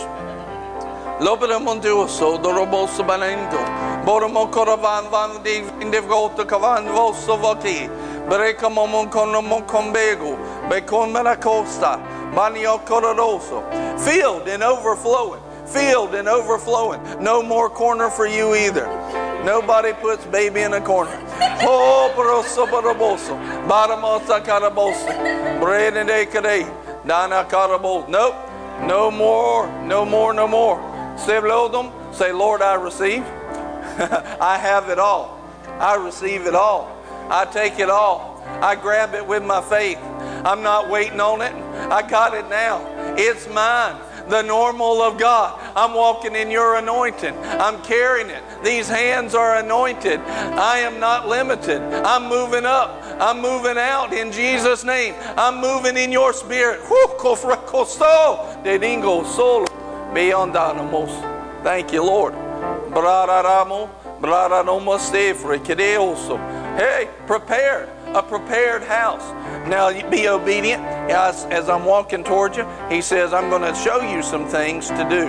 Lobere 1.19 1.60
monduoso, 1.60 2.38
doroboso 2.38 3.03
banento. 3.03 3.57
Boromo 4.06 4.49
coravan 4.49 5.10
van 5.10 5.44
di 5.44 5.61
indevgoto 5.82 6.45
cavan 6.45 6.86
vosso 6.94 7.36
voti. 7.36 7.90
Breca 8.30 8.69
momon 8.69 9.10
con 9.10 9.34
combego. 9.65 10.38
Becon 10.69 11.11
manacosta. 11.11 11.99
Manio 12.32 12.80
cororoso. 12.86 13.61
Filled 13.98 14.48
and 14.48 14.64
overflowing. 14.64 15.41
Filled 15.65 16.15
and 16.15 16.30
overflowing. 16.30 17.02
No 17.19 17.44
more 17.44 17.69
corner 17.69 18.10
for 18.10 18.26
you 18.26 18.56
either. 18.56 18.88
Nobody 19.44 19.91
puts 19.91 20.23
baby 20.27 20.61
in 20.61 20.73
a 20.73 20.82
corner. 20.82 21.11
Oh, 21.68 22.11
broso 22.15 22.65
boroboso. 22.68 23.36
Baramosa 23.68 24.40
carabosa. 24.41 25.60
Bread 25.60 25.98
and 25.98 26.07
day 26.07 26.26
Dana 27.06 27.45
carabo. 27.48 28.07
Nope. 28.10 28.45
No 28.82 29.10
more, 29.10 29.68
no 29.84 30.06
more, 30.06 30.34
no 30.34 30.48
more. 30.48 30.78
Sevlodom, 31.18 32.14
say, 32.14 32.32
Lord, 32.32 32.62
I 32.62 32.76
receive. 32.76 33.24
I 33.24 34.58
have 34.62 34.90
it 34.90 35.00
all. 35.00 35.40
I 35.80 35.96
receive 35.96 36.46
it 36.46 36.56
all. 36.56 36.92
I 37.30 37.46
take 37.46 37.80
it 37.80 37.90
all. 37.90 38.44
I 38.46 38.76
grab 38.76 39.14
it 39.14 39.26
with 39.26 39.44
my 39.44 39.62
faith. 39.62 39.98
I'm 40.46 40.62
not 40.62 40.90
waiting 40.90 41.20
on 41.20 41.42
it. 41.42 41.54
I 41.92 42.08
got 42.08 42.34
it 42.34 42.48
now. 42.50 42.86
It's 43.18 43.48
mine. 43.48 44.00
The 44.30 44.42
normal 44.42 45.02
of 45.02 45.18
God. 45.20 45.60
I'm 45.76 45.94
walking 45.94 46.36
in 46.36 46.50
your 46.50 46.78
anointing. 46.78 47.38
I'm 47.38 47.82
carrying 47.84 48.30
it. 48.30 48.44
These 48.64 48.88
hands 48.90 49.36
are 49.36 49.58
anointed. 49.58 50.20
I 50.20 50.80
am 50.80 51.00
not 51.00 51.28
limited. 51.28 51.82
I'm 51.82 52.28
moving 52.28 52.66
up. 52.66 53.02
I'm 53.20 53.42
moving 53.42 53.78
out 53.78 54.14
in 54.14 54.32
Jesus' 54.32 54.84
name. 54.84 55.14
I'm 55.38 55.62
moving 55.62 55.96
in 55.96 56.12
your 56.12 56.34
spirit. 56.34 56.82
Thank 61.64 61.94
you, 61.94 62.04
Lord. 62.04 62.34
Hey, 66.78 67.10
prepared. 67.28 67.90
A 68.16 68.24
prepared 68.24 68.82
house. 68.82 69.34
Now 69.68 69.92
be 70.10 70.30
obedient. 70.30 70.82
As, 71.12 71.44
as 71.48 71.68
I'm 71.68 71.84
walking 71.84 72.24
towards 72.24 72.56
you, 72.56 72.66
he 72.90 73.02
says, 73.02 73.34
I'm 73.34 73.50
going 73.50 73.62
to 73.62 73.78
show 73.78 74.00
you 74.00 74.24
some 74.24 74.48
things 74.48 74.88
to 74.88 75.06
do, 75.10 75.26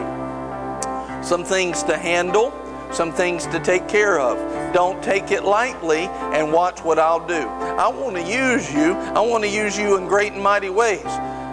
some 1.21 1.45
things 1.45 1.83
to 1.83 1.97
handle, 1.97 2.53
some 2.93 3.13
things 3.13 3.49
to 3.49 3.59
take 3.59 3.89
care 3.89 4.21
of. 4.21 4.39
Don't 4.73 5.03
take 5.03 5.33
it 5.33 5.43
lightly 5.43 6.07
and 6.33 6.53
watch 6.53 6.85
what 6.85 7.01
I'll 7.01 7.27
do. 7.27 7.35
I 7.35 7.89
want 7.89 8.15
to 8.15 8.23
use 8.23 8.73
you. 8.73 8.93
I 8.93 9.21
want 9.21 9.43
to 9.43 9.51
use 9.51 9.77
you 9.77 9.97
in 9.97 10.07
great 10.07 10.35
and 10.35 10.43
mighty 10.43 10.71
ways. 10.71 11.03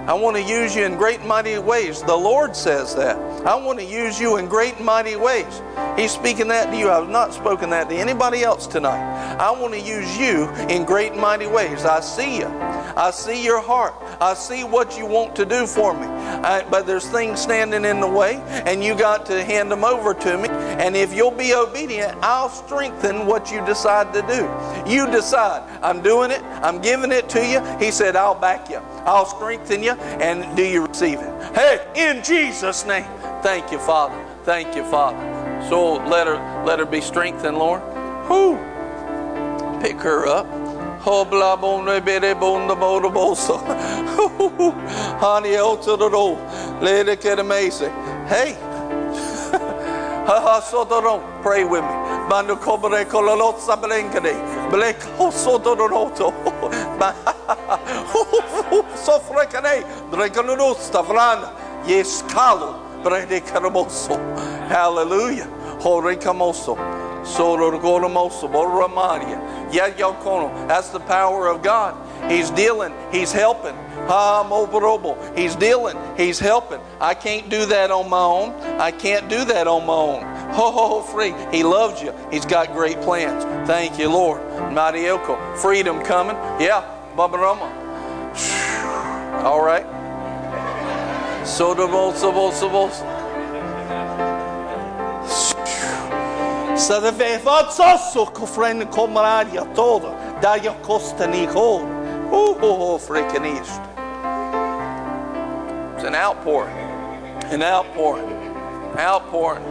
I 0.05 0.13
want 0.13 0.35
to 0.35 0.43
use 0.43 0.75
you 0.75 0.83
in 0.83 0.97
great 0.97 1.23
mighty 1.23 1.57
ways. 1.59 2.01
The 2.01 2.15
Lord 2.15 2.57
says 2.57 2.93
that. 2.95 3.17
I 3.47 3.55
want 3.55 3.79
to 3.79 3.85
use 3.85 4.19
you 4.19 4.35
in 4.35 4.47
great 4.47 4.81
mighty 4.81 5.15
ways. 5.15 5.61
He's 5.95 6.11
speaking 6.11 6.49
that 6.49 6.71
to 6.71 6.77
you. 6.77 6.89
I 6.89 6.99
have 6.99 7.09
not 7.09 7.33
spoken 7.33 7.69
that 7.69 7.87
to 7.89 7.95
anybody 7.95 8.43
else 8.43 8.67
tonight. 8.67 9.01
I 9.37 9.51
want 9.51 9.73
to 9.73 9.79
use 9.79 10.17
you 10.17 10.49
in 10.67 10.83
great 10.83 11.15
mighty 11.15 11.47
ways. 11.47 11.85
I 11.85 12.01
see 12.01 12.37
you. 12.39 12.47
I 12.47 13.11
see 13.11 13.43
your 13.43 13.61
heart. 13.61 13.93
I 14.19 14.33
see 14.33 14.65
what 14.65 14.97
you 14.97 15.05
want 15.05 15.37
to 15.37 15.45
do 15.45 15.65
for 15.65 15.93
me. 15.93 16.05
I, 16.05 16.65
but 16.69 16.85
there's 16.85 17.07
things 17.07 17.39
standing 17.39 17.85
in 17.85 18.01
the 18.01 18.07
way, 18.07 18.41
and 18.65 18.83
you 18.83 18.95
got 18.95 19.25
to 19.27 19.41
hand 19.43 19.71
them 19.71 19.85
over 19.85 20.13
to 20.13 20.37
me. 20.37 20.49
And 20.49 20.97
if 20.97 21.13
you'll 21.13 21.31
be 21.31 21.53
obedient, 21.53 22.17
I'll 22.21 22.49
strengthen 22.49 23.25
what 23.25 23.51
you 23.51 23.65
decide 23.65 24.13
to 24.13 24.21
do. 24.23 24.91
You 24.91 25.09
decide. 25.09 25.63
I'm 25.81 26.01
doing 26.01 26.31
it. 26.31 26.41
I'm 26.61 26.81
giving 26.81 27.11
it 27.11 27.29
to 27.29 27.45
you. 27.45 27.63
He 27.77 27.89
said, 27.91 28.17
I'll 28.17 28.35
back 28.35 28.69
you. 28.69 28.81
I'll 29.05 29.25
strengthen 29.25 29.81
you. 29.81 29.92
And 29.99 30.55
do 30.55 30.63
you 30.63 30.85
receive 30.85 31.19
it? 31.19 31.55
Hey, 31.55 31.85
in 31.95 32.23
Jesus' 32.23 32.85
name. 32.85 33.05
Thank 33.41 33.71
you, 33.71 33.79
Father. 33.79 34.15
Thank 34.43 34.75
you, 34.75 34.83
Father. 34.85 35.17
So 35.69 35.95
let 36.05 36.27
her 36.27 36.63
let 36.65 36.79
her 36.79 36.85
be 36.85 37.01
strengthened, 37.01 37.57
Lord. 37.57 37.81
Whoo. 38.29 38.57
Pick 39.81 39.97
her 39.97 40.27
up. 40.27 40.47
Hey. 48.27 48.57
Pray 51.41 51.65
with 51.65 51.83
me. 51.83 51.89
Bando 56.97 57.33
cobre 58.11 58.53
cololozza 58.71 59.19
blenkade. 59.29 59.83
Blek 60.11 60.33
sotoroto. 60.35 60.45
Sofrekane. 60.45 60.91
Dreganusta 60.91 61.01
vrana. 61.01 61.49
Yes, 61.85 62.23
calo. 62.27 62.75
Brede 63.03 63.41
caramoso. 63.41 64.17
Hallelujah. 64.69 65.47
Hore 65.81 66.15
camoso. 66.17 66.77
Boramaria. 68.47 69.39
Yayakono. 69.71 70.67
That's 70.67 70.89
the 70.89 70.99
power 70.99 71.47
of 71.47 71.61
God. 71.61 71.95
He's 72.29 72.49
dealing. 72.51 72.93
He's 73.11 73.31
helping. 73.31 73.75
He's 75.35 75.55
dealing. 75.55 75.97
He's 76.17 76.39
helping. 76.39 76.79
I 76.99 77.13
can't 77.13 77.49
do 77.49 77.65
that 77.67 77.91
on 77.91 78.09
my 78.09 78.23
own. 78.23 78.51
I 78.79 78.91
can't 78.91 79.29
do 79.29 79.45
that 79.45 79.67
on 79.67 79.85
my 79.85 79.93
own. 79.93 80.23
Ho 80.53 80.71
ho 80.71 80.87
ho 80.87 81.01
free. 81.01 81.33
He 81.51 81.63
loves 81.63 82.01
you. 82.01 82.13
He's 82.31 82.45
got 82.45 82.73
great 82.73 82.99
plans. 83.01 83.43
Thank 83.67 83.99
you, 83.99 84.09
Lord. 84.09 84.41
Marioko. 84.71 85.37
Freedom 85.57 86.03
coming. 86.03 86.35
Yeah. 86.59 86.83
Baba 87.15 87.37
Rama. 87.37 87.65
All 89.45 89.63
right. 89.63 89.85
Sodobos, 91.45 92.19
sobos, 92.19 92.59
sobos. 92.59 93.03
Så 96.77 96.99
det 96.99 97.11
vet 97.11 97.45
vad 97.45 97.65
så 98.13 98.25
kofren 98.25 98.85
kommer 98.85 99.23
att 99.23 99.47
jag 99.53 99.75
tåla. 99.75 100.09
Oh, 102.35 102.57
oh, 102.63 102.93
oh, 102.93 102.97
freaking 102.97 103.45
east. 103.45 103.79
It's 105.95 106.03
an 106.03 106.15
outpouring. 106.15 106.75
An 107.53 107.61
outpouring. 107.61 108.27
Outpouring. 108.97 109.63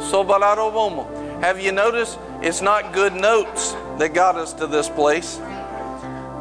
So 0.00 0.24
balarobomo. 0.24 1.42
Have 1.42 1.60
you 1.60 1.72
noticed 1.72 2.18
it's 2.40 2.62
not 2.62 2.94
good 2.94 3.12
notes 3.12 3.72
that 3.98 4.14
got 4.14 4.36
us 4.36 4.54
to 4.54 4.66
this 4.66 4.88
place? 4.88 5.38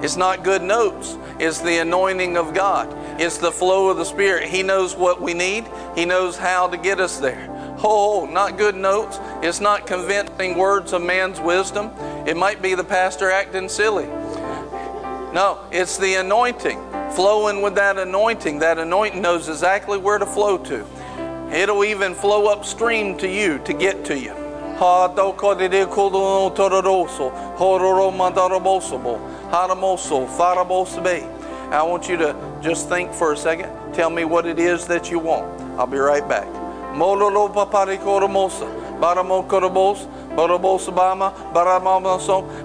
It's 0.01 0.15
not 0.15 0.45
good 0.45 0.61
notes. 0.61 1.17
It's 1.39 1.59
the 1.59 1.79
anointing 1.79 2.37
of 2.37 2.53
God. 2.53 2.87
It's 3.19 3.37
the 3.37 3.51
flow 3.51 3.89
of 3.89 3.97
the 3.97 4.05
Spirit. 4.05 4.47
He 4.47 4.63
knows 4.63 4.95
what 4.95 5.21
we 5.21 5.33
need. 5.33 5.65
He 5.93 6.05
knows 6.05 6.37
how 6.37 6.69
to 6.69 6.77
get 6.77 7.01
us 7.01 7.17
there. 7.17 7.47
Oh, 7.79 7.81
oh, 7.83 8.21
oh 8.21 8.25
not 8.25 8.57
good 8.57 8.75
notes. 8.75 9.19
It's 9.41 9.59
not 9.59 9.85
convincing 9.85 10.57
words 10.57 10.93
of 10.93 11.01
man's 11.01 11.41
wisdom. 11.41 11.91
It 12.25 12.37
might 12.37 12.61
be 12.61 12.75
the 12.75 12.83
pastor 12.85 13.29
acting 13.29 13.67
silly. 13.67 14.07
No, 15.33 15.59
it's 15.71 15.97
the 15.97 16.15
anointing. 16.15 16.79
Flowing 17.11 17.61
with 17.61 17.75
that 17.75 17.97
anointing. 17.99 18.59
That 18.59 18.79
anointing 18.79 19.21
knows 19.21 19.47
exactly 19.47 19.97
where 19.97 20.17
to 20.17 20.25
flow 20.25 20.57
to. 20.57 20.85
It'll 21.53 21.83
even 21.83 22.15
flow 22.15 22.47
upstream 22.47 23.15
to 23.19 23.27
you 23.27 23.59
to 23.59 23.73
get 23.73 24.03
to 24.05 24.17
you. 24.17 24.33
I 31.71 31.83
want 31.83 32.09
you 32.09 32.17
to 32.17 32.35
just 32.61 32.89
think 32.89 33.13
for 33.13 33.33
a 33.33 33.37
second. 33.37 33.93
Tell 33.93 34.09
me 34.09 34.25
what 34.25 34.47
it 34.47 34.57
is 34.57 34.87
that 34.87 35.11
you 35.11 35.19
want. 35.19 35.61
I'll 35.77 35.85
be 35.85 35.97
right 35.97 36.27
back. 36.27 36.47
Oh, 40.41 40.47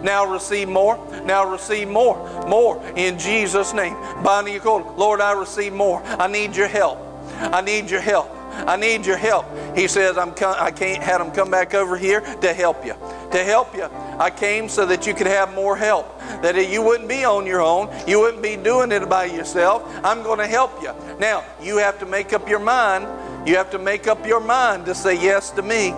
now 0.02 0.30
receive 0.30 0.68
more. 0.68 1.22
Now 1.24 1.50
receive 1.50 1.88
more. 1.88 2.46
More 2.46 2.82
in 2.94 3.18
Jesus' 3.18 3.74
name. 3.74 3.96
Lord, 4.22 5.20
I 5.20 5.32
receive 5.32 5.72
more. 5.72 6.02
I 6.04 6.26
need 6.26 6.54
your 6.54 6.68
help. 6.68 6.98
I 7.36 7.60
need 7.60 7.90
your 7.90 8.00
help. 8.00 8.30
I 8.54 8.76
need 8.76 9.04
your 9.04 9.16
help. 9.16 9.46
He 9.76 9.88
says, 9.88 10.16
I'm 10.16 10.32
I 10.40 10.70
can't 10.70 11.02
had 11.02 11.20
him 11.20 11.32
come 11.32 11.50
back 11.50 11.74
over 11.74 11.96
here 11.96 12.20
to 12.20 12.52
help 12.52 12.86
you. 12.86 12.94
To 13.32 13.42
help 13.42 13.74
you. 13.74 13.88
I 14.18 14.30
came 14.30 14.68
so 14.68 14.86
that 14.86 15.06
you 15.06 15.14
could 15.14 15.26
have 15.26 15.52
more 15.54 15.76
help. 15.76 16.18
That 16.42 16.70
you 16.70 16.82
wouldn't 16.82 17.08
be 17.08 17.24
on 17.24 17.46
your 17.46 17.60
own. 17.60 17.90
You 18.06 18.20
wouldn't 18.20 18.42
be 18.42 18.56
doing 18.56 18.92
it 18.92 19.08
by 19.08 19.24
yourself. 19.24 19.82
I'm 20.04 20.22
going 20.22 20.38
to 20.38 20.46
help 20.46 20.80
you. 20.80 20.92
Now, 21.18 21.44
you 21.60 21.78
have 21.78 21.98
to 21.98 22.06
make 22.06 22.32
up 22.32 22.48
your 22.48 22.60
mind. 22.60 23.48
You 23.48 23.56
have 23.56 23.70
to 23.72 23.78
make 23.78 24.06
up 24.06 24.24
your 24.26 24.40
mind 24.40 24.86
to 24.86 24.94
say 24.94 25.20
yes 25.20 25.50
to 25.50 25.62
me. 25.62 25.92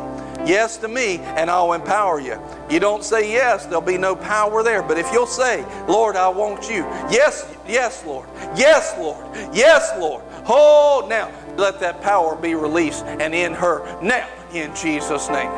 Yes 0.46 0.76
to 0.78 0.88
me, 0.88 1.18
and 1.18 1.50
I'll 1.50 1.72
empower 1.72 2.20
you. 2.20 2.40
You 2.70 2.80
don't 2.80 3.02
say 3.02 3.32
yes, 3.32 3.66
there'll 3.66 3.80
be 3.80 3.98
no 3.98 4.14
power 4.14 4.62
there. 4.62 4.82
But 4.82 4.98
if 4.98 5.12
you'll 5.12 5.26
say, 5.26 5.64
Lord, 5.88 6.16
I 6.16 6.28
want 6.28 6.70
you. 6.70 6.84
Yes, 7.10 7.52
yes, 7.66 8.04
Lord. 8.06 8.28
Yes, 8.56 8.94
Lord. 8.98 9.26
Yes, 9.52 9.92
Lord. 9.98 10.22
Oh, 10.48 11.06
now 11.10 11.32
let 11.56 11.80
that 11.80 12.00
power 12.00 12.36
be 12.36 12.54
released 12.54 13.04
and 13.04 13.34
in 13.34 13.52
her 13.54 14.00
now 14.00 14.28
in 14.52 14.74
Jesus' 14.74 15.28
name. 15.28 15.50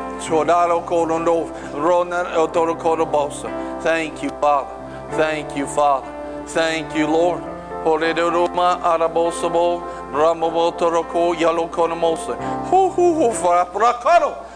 Thank 3.81 4.23
you, 4.23 4.29
Father. 4.41 4.75
Thank 5.11 5.55
you, 5.55 5.67
Father. 5.67 6.45
Thank 6.47 6.95
you, 6.95 7.07
Lord. 7.07 7.43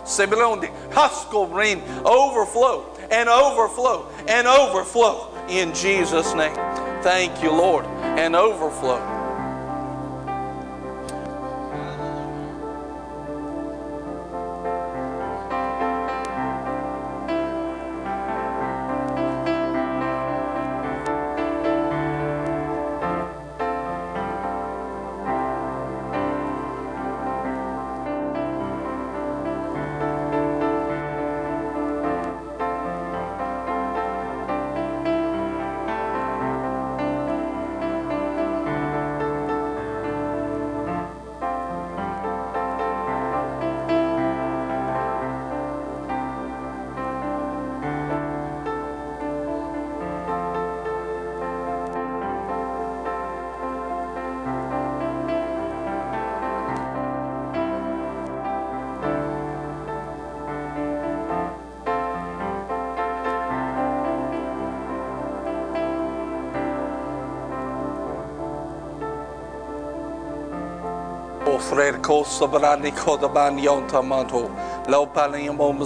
Sebelon, 0.04 0.64
Haskell 0.94 1.48
rain, 1.48 1.82
overflow 2.06 2.86
and 3.12 3.30
overflow 3.30 4.10
and 4.28 4.48
overflow 4.48 5.32
in 5.48 5.74
Jesus' 5.74 6.34
name. 6.34 6.56
Thank 7.04 7.44
you, 7.44 7.52
Lord. 7.52 7.86
And 7.86 8.36
overflow. 8.36 9.23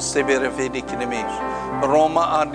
Sibere 0.01 0.49
vidikinimis. 0.49 1.31
Roma 1.87 2.43
ad. 2.43 2.53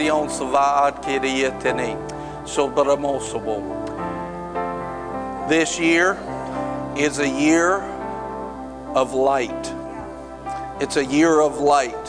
This 5.48 5.78
year 5.78 6.18
is 6.97 7.18
a 7.18 7.28
year 7.28 7.80
of 8.94 9.14
light. 9.14 9.74
It's 10.80 10.97
a 10.97 11.05
year 11.05 11.40
of 11.40 11.59
light. 11.59 12.06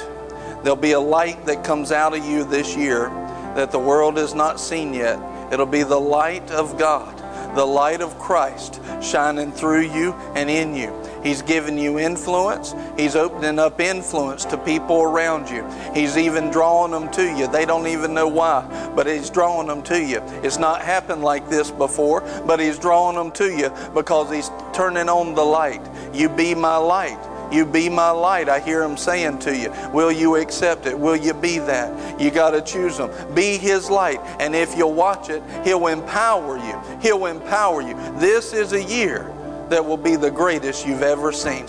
There'll 0.64 0.76
be 0.76 0.94
a 0.94 1.00
light 1.00 1.46
that 1.46 1.64
comes 1.64 1.92
out 1.92 2.18
of 2.18 2.26
you 2.26 2.44
this 2.44 2.76
year 2.76 3.10
that 3.56 3.72
the 3.72 3.80
world 3.80 4.18
has 4.18 4.34
not 4.34 4.60
seen 4.60 4.94
yet. 4.94 5.20
It'll 5.52 5.66
be 5.66 5.84
the 5.84 6.00
light 6.00 6.50
of 6.52 6.80
God, 6.80 7.16
the 7.56 7.66
light 7.66 8.02
of 8.02 8.18
Christ 8.18 8.82
shining 9.02 9.52
through 9.52 9.82
you 9.82 10.14
and 10.36 10.50
in 10.50 10.76
you. 10.76 11.03
He's 11.24 11.42
giving 11.42 11.78
you 11.78 11.98
influence. 12.00 12.76
He's 12.98 13.16
opening 13.16 13.58
up 13.58 13.80
influence 13.80 14.46
to 14.46 14.58
people 14.58 15.02
around 15.02 15.50
you. 15.50 15.66
He's 15.94 16.18
even 16.18 16.52
drawing 16.52 16.92
them 16.92 17.10
to 17.12 17.24
you. 17.24 17.48
They 17.48 17.66
don't 17.66 17.88
even 17.88 18.14
know 18.14 18.28
why, 18.28 18.92
but 18.96 19.08
He's 19.08 19.30
drawing 19.30 19.68
them 19.68 19.82
to 19.84 20.02
you. 20.02 20.22
It's 20.44 20.60
not 20.60 20.82
happened 20.82 21.24
like 21.24 21.50
this 21.50 21.72
before, 21.72 22.22
but 22.46 22.60
He's 22.60 22.78
drawing 22.78 23.16
them 23.16 23.32
to 23.32 23.46
you 23.46 23.72
because 23.94 24.32
He's 24.32 24.52
turning 24.74 25.10
on 25.10 25.34
the 25.34 25.44
light. 25.44 25.82
You 26.14 26.30
be 26.30 26.54
my 26.54 26.78
light. 26.78 27.20
You 27.52 27.66
be 27.68 27.88
my 27.88 28.10
light. 28.10 28.50
I 28.50 28.60
hear 28.60 28.82
him 28.82 28.98
saying 28.98 29.40
to 29.40 29.56
you, 29.56 29.72
Will 29.94 30.12
you 30.12 30.38
accept 30.38 30.88
it? 30.88 30.98
Will 30.98 31.16
you 31.16 31.36
be 31.36 31.60
that? 31.60 32.20
You 32.20 32.32
got 32.32 32.52
to 32.52 32.62
choose 32.62 32.98
him. 32.98 33.12
Be 33.36 33.58
his 33.60 33.92
light. 33.92 34.20
And 34.40 34.56
if 34.56 34.76
you'll 34.76 34.94
watch 34.94 35.30
it, 35.30 35.44
he'll 35.64 35.86
empower 35.86 36.58
you. 36.58 37.00
He'll 37.00 37.28
empower 37.28 37.82
you. 37.82 37.94
This 38.18 38.54
is 38.54 38.74
a 38.74 38.84
year 38.84 39.32
that 39.70 39.86
will 39.86 39.98
be 39.98 40.16
the 40.16 40.32
greatest 40.32 40.86
you've 40.86 41.02
ever 41.04 41.32
seen. 41.32 41.68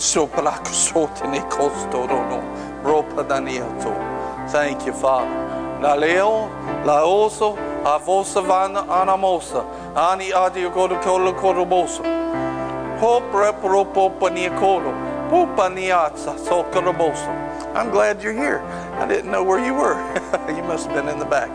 Thank 4.51 4.85
you, 4.85 4.93
Father. 4.93 5.81
La 5.81 5.95
leo, 5.95 6.49
la 6.85 7.01
oso, 7.03 7.57
vana 8.47 8.81
anamosa, 8.83 9.65
ani 9.95 10.31
adio 10.31 10.71
kodo 10.71 11.01
kolo 11.01 11.33
korobosa. 11.33 12.03
Hopre 12.99 13.51
propo 13.61 14.09
paniakolo. 14.19 15.15
I'm 17.75 17.89
glad 17.89 18.21
you're 18.21 18.31
here. 18.31 18.59
I 18.59 19.07
didn't 19.07 19.31
know 19.31 19.43
where 19.43 19.59
you 19.63 19.73
were. 19.73 19.97
you 20.55 20.61
must 20.63 20.85
have 20.87 20.95
been 20.95 21.09
in 21.11 21.17
the 21.17 21.25
back. 21.25 21.49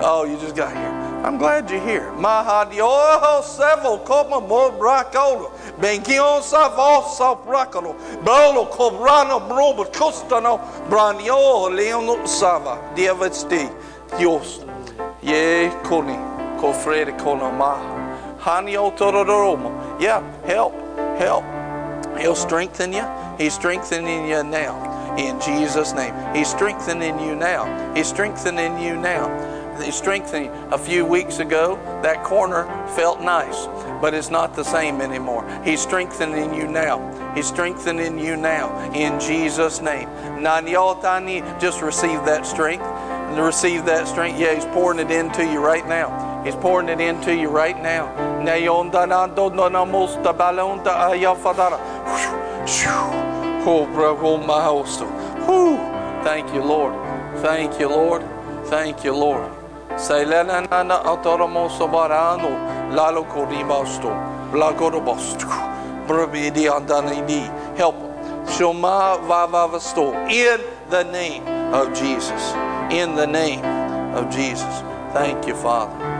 Oh, 0.00 0.24
you 0.24 0.38
just 0.38 0.54
got 0.54 0.72
here. 0.72 1.03
I'm 1.24 1.38
glad 1.38 1.70
you're 1.70 1.80
here. 1.80 2.12
Mahadioho 2.18 3.42
sevo 3.42 4.04
como 4.04 4.42
mo 4.42 4.70
bracolo. 4.70 5.52
Bengion 5.80 6.42
savo 6.42 7.08
sa 7.08 7.34
bracolo. 7.34 7.96
Bolo 8.22 8.66
cobrano 8.66 9.40
brobo 9.40 9.86
costano 9.90 10.60
branio 10.90 11.70
leono 11.74 12.26
sava. 12.26 12.78
Diavesti. 12.94 13.70
Dios. 14.18 14.66
Ye 15.22 15.72
coni. 15.82 16.18
Cofrede 16.60 17.16
cono 17.16 17.50
ma. 17.50 17.80
Hanio 18.44 18.82
oh, 18.82 18.90
tororomo. 18.90 19.98
Yeah, 19.98 20.22
help. 20.44 20.74
Help. 21.16 21.44
He'll 22.18 22.36
strengthen 22.36 22.92
you. 22.92 23.04
He's 23.38 23.54
strengthening 23.54 24.28
you 24.28 24.44
now. 24.44 25.16
In 25.16 25.40
Jesus' 25.40 25.94
name. 25.94 26.14
He's 26.34 26.48
strengthening 26.48 27.18
you 27.18 27.34
now. 27.34 27.64
He's 27.94 28.08
strengthening 28.08 28.78
you 28.78 28.96
now. 28.96 29.53
Strengthening. 29.92 30.50
A 30.72 30.78
few 30.78 31.04
weeks 31.04 31.38
ago, 31.38 31.76
that 32.02 32.22
corner 32.24 32.64
felt 32.94 33.20
nice, 33.20 33.66
but 34.00 34.14
it's 34.14 34.30
not 34.30 34.54
the 34.54 34.64
same 34.64 35.00
anymore. 35.00 35.44
He's 35.64 35.80
strengthening 35.80 36.54
you 36.54 36.66
now. 36.66 37.32
He's 37.34 37.46
strengthening 37.46 38.18
you 38.18 38.36
now. 38.36 38.92
In 38.92 39.18
Jesus' 39.20 39.80
name. 39.80 40.08
Just 41.60 41.82
receive 41.82 42.24
that 42.24 42.46
strength. 42.46 42.84
Receive 43.38 43.84
that 43.86 44.06
strength. 44.06 44.38
Yeah, 44.38 44.54
He's 44.54 44.64
pouring 44.66 44.98
it 44.98 45.10
into 45.10 45.44
you 45.44 45.58
right 45.58 45.86
now. 45.88 46.42
He's 46.44 46.54
pouring 46.54 46.88
it 46.88 47.00
into 47.00 47.34
you 47.34 47.48
right 47.48 47.80
now. 47.82 48.42
Oh, 55.46 56.22
Thank 56.22 56.54
you, 56.54 56.62
Lord. 56.62 56.94
Thank 57.40 57.80
you, 57.80 57.88
Lord. 57.88 58.22
Thank 58.66 59.04
you, 59.04 59.12
Lord. 59.14 59.53
Sailanana 59.96 61.04
autoromoso 61.04 61.88
barano, 61.88 62.94
lalo 62.94 63.24
koribasto, 63.24 64.10
blagorobosto, 64.52 65.46
brabidi 66.06 66.68
andanini. 66.68 67.50
Help. 67.76 67.94
Shoma 68.46 69.18
vavavasto. 69.26 70.12
In 70.30 70.60
the 70.90 71.04
name 71.04 71.46
of 71.72 71.94
Jesus. 71.94 72.52
In 72.90 73.16
the 73.16 73.26
name 73.26 73.64
of 74.14 74.30
Jesus. 74.30 74.82
Thank 75.12 75.46
you, 75.46 75.54
Father. 75.54 76.13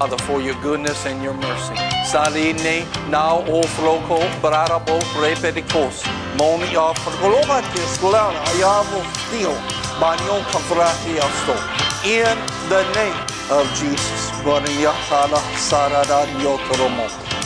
Father, 0.00 0.16
for 0.24 0.40
your 0.40 0.54
goodness 0.62 1.04
and 1.04 1.22
your 1.22 1.34
mercy. 1.34 1.76
Saline 2.08 2.86
now 3.10 3.42
ofroko 3.42 4.16
brarabo 4.40 4.96
repedicos. 5.20 6.00
Moni 6.38 6.72
afrolomatis 6.72 8.00
lara 8.00 8.40
ayavo 8.48 9.04
stio. 9.20 9.52
Banyon 10.00 10.40
kavrati 10.52 11.20
asto. 11.20 11.52
In 12.08 12.32
the 12.70 12.82
name 12.96 13.20
of 13.50 13.68
Jesus. 13.76 14.32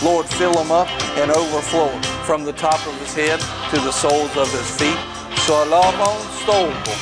Lord, 0.05 0.27
fill 0.27 0.57
him 0.57 0.71
up 0.71 0.89
and 1.19 1.33
overflow 1.33 1.91
from 2.23 2.45
the 2.45 2.53
top 2.53 2.87
of 2.87 2.95
his 3.01 3.15
head 3.15 3.41
to 3.71 3.81
the 3.81 3.91
soles 3.91 4.37
of 4.37 4.49
his 4.53 4.71
feet. 4.79 5.01
Salamon 5.43 6.23
stolbo. 6.39 6.95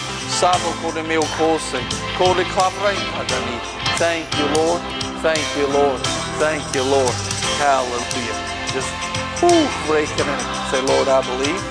Thank 3.99 4.39
you, 4.39 4.47
Lord. 4.57 5.02
Thank 5.23 5.47
you, 5.57 5.69
Lord. 5.69 6.01
Thank 6.43 6.67
you, 6.75 6.83
Lord. 6.83 7.15
Hallelujah. 7.63 8.37
Just 8.75 8.91
whew, 9.39 9.71
breaking 9.87 10.27
it. 10.27 10.43
Say, 10.75 10.83
Lord, 10.83 11.07
I 11.07 11.23
believe 11.23 11.63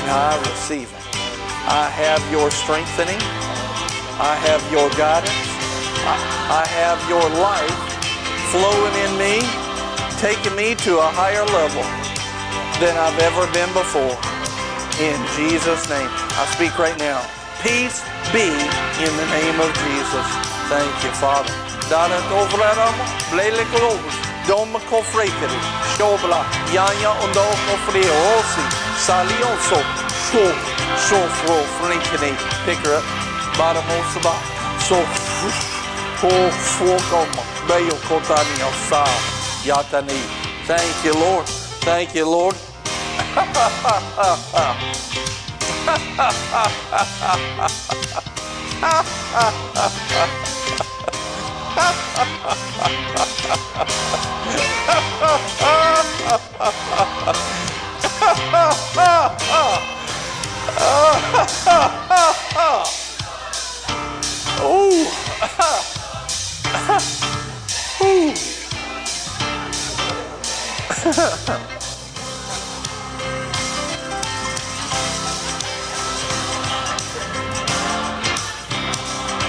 and 0.00 0.08
I 0.08 0.40
receive 0.40 0.88
it. 0.88 1.04
I 1.68 1.92
have 1.92 2.24
your 2.32 2.50
strengthening. 2.50 3.20
I 4.16 4.40
have 4.48 4.64
your 4.72 4.88
guidance. 4.96 5.36
I, 6.08 6.16
I 6.48 6.64
have 6.80 6.96
your 7.12 7.28
life 7.44 7.76
flowing 8.56 8.96
in 9.04 9.12
me, 9.20 9.44
taking 10.16 10.56
me 10.56 10.74
to 10.88 10.96
a 10.96 11.10
higher 11.12 11.44
level 11.52 11.84
than 12.80 12.96
I've 12.96 13.20
ever 13.20 13.44
been 13.52 13.68
before. 13.76 14.16
In 14.96 15.20
Jesus' 15.36 15.92
name. 15.92 16.08
I 16.40 16.48
speak 16.56 16.78
right 16.78 16.96
now. 16.98 17.20
Peace 17.60 18.00
be 18.32 18.48
in 18.48 19.12
the 19.20 19.28
name 19.28 19.60
of 19.60 19.68
Jesus. 19.76 20.26
Thank 20.72 21.04
you, 21.04 21.12
Father. 21.20 21.61
Dara 21.90 22.20
dovrarama, 22.30 23.04
blele 23.32 23.64
kolobus, 23.72 24.14
doma 24.48 24.80
kofrekeri, 24.90 25.58
shobla, 25.96 26.40
yanya 26.74 27.10
undo 27.24 27.44
kofre 27.66 28.02
osi, 28.34 28.64
salionso, 29.06 29.80
sho, 30.30 30.44
sho 31.06 31.20
fro 31.38 31.56
frinkene, 31.78 32.30
pick 32.66 32.78
her 32.86 32.96
up, 32.96 33.04
bottom 33.58 33.84
osaba, 33.98 34.34
so, 34.88 34.96
ho, 36.22 36.30
fo 36.50 36.90
goma, 37.10 37.42
bayo 37.68 37.96
kotani 38.08 38.62
osa, 38.70 39.04
yatani. 39.64 40.20
Thank 40.66 41.04
you, 41.04 41.14
Lord. 41.14 41.46
Thank 41.84 42.14
you, 42.14 42.26
Lord. 42.30 42.56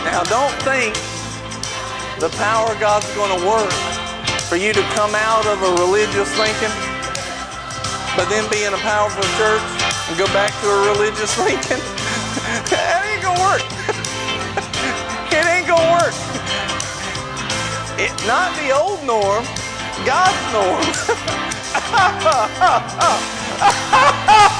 Now, 0.06 0.24
don't 0.24 0.52
think 0.64 1.12
the 2.24 2.30
power 2.40 2.72
of 2.72 2.80
God's 2.80 3.14
going 3.16 3.38
to 3.38 3.45
work 3.45 3.70
for 4.48 4.56
you 4.56 4.72
to 4.72 4.82
come 4.95 5.14
out 5.14 5.45
of 5.45 5.62
a 5.62 5.72
religious 5.84 6.32
thinking, 6.40 6.72
but 8.16 8.30
then 8.30 8.50
be 8.50 8.64
in 8.64 8.74
a 8.74 8.78
powerful 8.78 9.24
church 9.36 9.60
and 10.08 10.18
go 10.18 10.26
back 10.32 10.56
to 10.62 10.70
a 10.70 10.88
religious 10.95 11.36
thinking. 11.44 11.84
that 12.72 13.04
ain't 13.12 13.28
going 13.28 13.36
to 13.36 13.44
work. 13.44 13.60
it 15.36 15.44
ain't 15.52 15.68
going 15.68 15.84
to 15.84 16.00
work. 16.00 16.16
It, 18.00 18.16
not 18.26 18.56
the 18.56 18.72
old 18.72 19.04
norm, 19.04 19.44
God's 20.08 20.40
norm. 20.56 20.80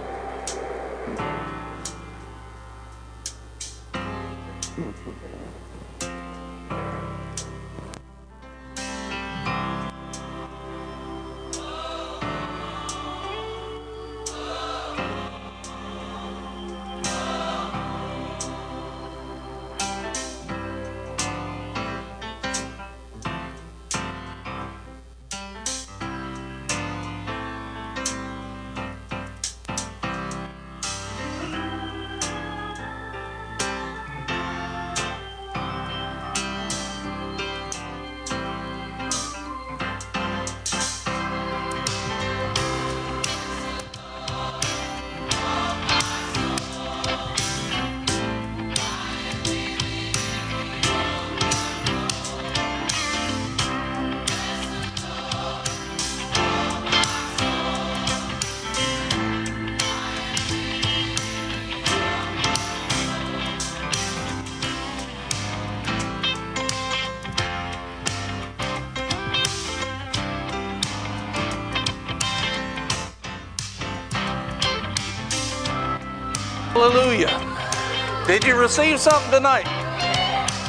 you 78.51 78.59
receive 78.59 78.99
something 78.99 79.31
tonight? 79.31 79.63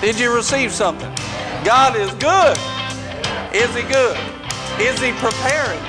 Did 0.00 0.18
you 0.18 0.32
receive 0.32 0.70
something? 0.70 1.10
God 1.64 1.96
is 1.96 2.14
good. 2.14 2.54
Is 3.50 3.74
He 3.74 3.82
good? 3.82 4.14
Is 4.78 4.94
He 5.02 5.10
preparing? 5.18 5.82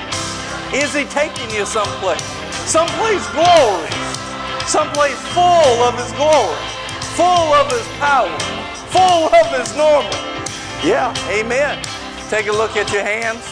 Is 0.74 0.90
He 0.90 1.04
taking 1.06 1.46
you 1.54 1.64
someplace? 1.64 2.24
Someplace 2.66 3.22
glorious. 3.30 3.94
Someplace 4.66 5.14
full 5.30 5.78
of 5.86 5.94
His 5.94 6.10
glory, 6.18 6.58
full 7.14 7.54
of 7.54 7.70
His 7.70 7.86
power, 8.02 8.34
full 8.90 9.30
of 9.30 9.46
His 9.54 9.70
normal. 9.76 10.10
Yeah, 10.82 11.14
amen. 11.30 11.78
Take 12.28 12.48
a 12.48 12.52
look 12.52 12.76
at 12.76 12.90
your 12.90 13.04
hands. 13.06 13.46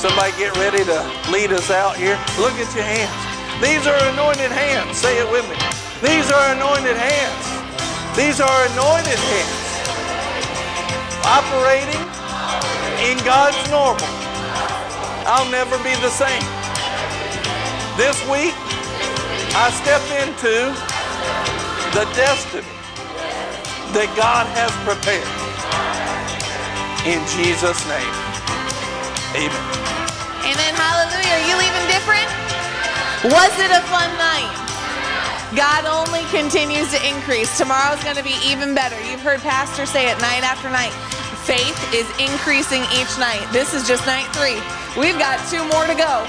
Somebody 0.00 0.32
get 0.42 0.56
ready 0.56 0.82
to 0.82 0.98
lead 1.30 1.52
us 1.52 1.70
out 1.70 1.94
here. 1.94 2.18
Look 2.36 2.58
at 2.58 2.74
your 2.74 2.82
hands. 2.82 3.14
These 3.62 3.86
are 3.86 4.10
anointed 4.10 4.50
hands. 4.50 4.98
Say 4.98 5.20
it 5.20 5.30
with 5.30 5.48
me. 5.48 5.56
These 6.02 6.32
are 6.32 6.52
anointed 6.52 6.96
hands. 6.96 7.43
These 8.16 8.40
are 8.40 8.66
anointed 8.70 9.18
hands. 9.18 9.64
Operating 11.26 11.98
in 13.02 13.18
God's 13.26 13.58
normal. 13.70 14.06
I'll 15.26 15.50
never 15.50 15.76
be 15.82 15.90
the 15.98 16.10
same. 16.10 16.42
This 17.98 18.14
week, 18.30 18.54
I 19.58 19.66
stepped 19.82 20.10
into 20.22 20.70
the 21.90 22.06
destiny 22.14 22.62
that 23.98 24.06
God 24.14 24.46
has 24.54 24.70
prepared. 24.86 25.26
In 27.02 27.18
Jesus' 27.34 27.82
name, 27.90 28.14
amen. 29.34 29.66
Amen. 30.46 30.74
Hallelujah. 30.78 31.50
You 31.50 31.58
leaving 31.58 31.86
different? 31.90 32.30
Was 33.26 33.52
it 33.58 33.72
a 33.74 33.82
fun 33.90 34.10
night? 34.18 34.63
God 35.56 35.86
only 35.86 36.26
continues 36.34 36.90
to 36.90 36.98
increase. 37.06 37.56
Tomorrow's 37.56 38.02
going 38.02 38.16
to 38.16 38.24
be 38.24 38.34
even 38.44 38.74
better. 38.74 38.98
You've 39.08 39.22
heard 39.22 39.38
pastors 39.40 39.88
say 39.88 40.10
it 40.10 40.20
night 40.20 40.42
after 40.42 40.68
night. 40.68 40.90
Faith 41.46 41.78
is 41.94 42.08
increasing 42.18 42.82
each 42.98 43.18
night. 43.18 43.46
This 43.52 43.72
is 43.72 43.86
just 43.86 44.04
night 44.04 44.26
three. 44.34 44.58
We've 45.00 45.18
got 45.18 45.38
two 45.48 45.62
more 45.70 45.86
to 45.86 45.94
go. 45.94 46.26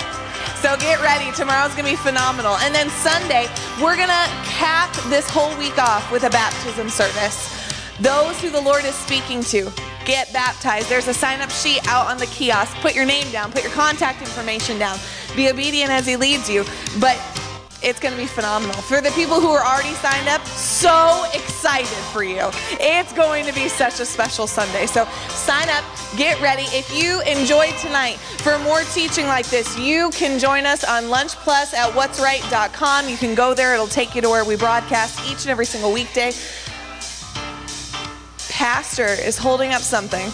So 0.62 0.78
get 0.78 1.02
ready. 1.02 1.32
Tomorrow's 1.32 1.74
going 1.74 1.86
to 1.86 1.92
be 1.92 1.98
phenomenal. 1.98 2.54
And 2.58 2.76
then 2.76 2.90
Sunday, 2.90 3.48
we're 3.82 3.96
going 3.96 4.14
to 4.14 4.26
cap 4.46 4.94
this 5.10 5.28
whole 5.28 5.58
week 5.58 5.78
off 5.80 6.12
with 6.12 6.24
a 6.24 6.30
baptism 6.30 6.90
service. 6.90 7.50
Those 8.00 8.40
who 8.42 8.52
the 8.52 8.62
Lord 8.62 8.86
is 8.86 8.94
speaking 8.94 9.42
to, 9.46 9.72
get 10.06 10.32
baptized. 10.34 10.88
There's 10.88 11.08
a 11.08 11.14
sign 11.14 11.42
up 11.42 11.50
sheet 11.50 11.82
out 11.88 12.08
on 12.08 12.18
the 12.18 12.28
kiosk. 12.28 12.76
Put 12.78 12.94
your 12.94 13.06
name 13.06 13.32
down, 13.32 13.52
put 13.52 13.64
your 13.64 13.72
contact 13.72 14.22
information 14.22 14.78
down. 14.78 15.00
Be 15.36 15.50
obedient 15.50 15.90
as 15.90 16.06
He 16.06 16.16
leads 16.16 16.48
you. 16.48 16.64
But 17.00 17.18
it's 17.86 18.00
going 18.00 18.14
to 18.14 18.20
be 18.20 18.26
phenomenal. 18.26 18.74
For 18.74 19.00
the 19.00 19.12
people 19.12 19.40
who 19.40 19.50
are 19.50 19.64
already 19.64 19.94
signed 19.94 20.28
up, 20.28 20.44
so 20.48 21.24
excited 21.34 21.88
for 22.12 22.24
you. 22.24 22.50
It's 22.82 23.14
going 23.14 23.46
to 23.46 23.54
be 23.54 23.70
such 23.70 24.00
a 24.00 24.06
special 24.06 24.48
Sunday. 24.48 24.88
So 24.88 25.06
sign 25.30 25.70
up, 25.70 25.84
get 26.18 26.42
ready. 26.42 26.64
If 26.70 26.92
you 27.00 27.22
enjoyed 27.22 27.78
tonight, 27.78 28.18
for 28.18 28.58
more 28.60 28.82
teaching 28.94 29.28
like 29.28 29.46
this, 29.48 29.78
you 29.78 30.10
can 30.12 30.40
join 30.40 30.66
us 30.66 30.84
on 30.84 31.10
Lunch 31.10 31.36
Plus 31.36 31.76
at 31.76 31.92
what'sright.com. 31.92 33.08
You 33.08 33.18
can 33.18 33.36
go 33.36 33.54
there, 33.54 33.76
it'll 33.76 33.86
take 33.86 34.16
you 34.16 34.22
to 34.22 34.30
where 34.30 34.44
we 34.44 34.56
broadcast 34.56 35.20
each 35.30 35.44
and 35.44 35.52
every 35.52 35.68
single 35.68 35.94
weekday. 35.94 36.32
Pastor 38.50 39.06
is 39.06 39.38
holding 39.38 39.74
up 39.74 39.82
something. 39.84 40.32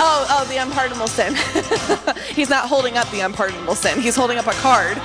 Oh, 0.00 0.26
oh, 0.30 0.44
the 0.48 0.58
unpardonable 0.58 1.08
sin. 1.08 1.34
He's 2.34 2.48
not 2.48 2.68
holding 2.68 2.96
up 2.96 3.10
the 3.10 3.20
unpardonable 3.20 3.74
sin. 3.74 4.00
He's 4.00 4.14
holding 4.14 4.38
up 4.38 4.46
a 4.46 4.52
card. 4.52 4.96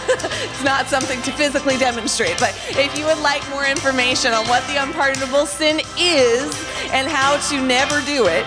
it's 0.00 0.64
not 0.64 0.86
something 0.86 1.20
to 1.22 1.32
physically 1.32 1.76
demonstrate. 1.76 2.38
But 2.38 2.56
if 2.70 2.96
you 2.98 3.04
would 3.04 3.18
like 3.18 3.46
more 3.50 3.66
information 3.66 4.32
on 4.32 4.46
what 4.48 4.66
the 4.66 4.76
unpardonable 4.76 5.44
sin 5.44 5.80
is 5.98 6.44
and 6.92 7.06
how 7.06 7.36
to 7.50 7.60
never 7.60 8.00
do 8.06 8.28
it, 8.28 8.46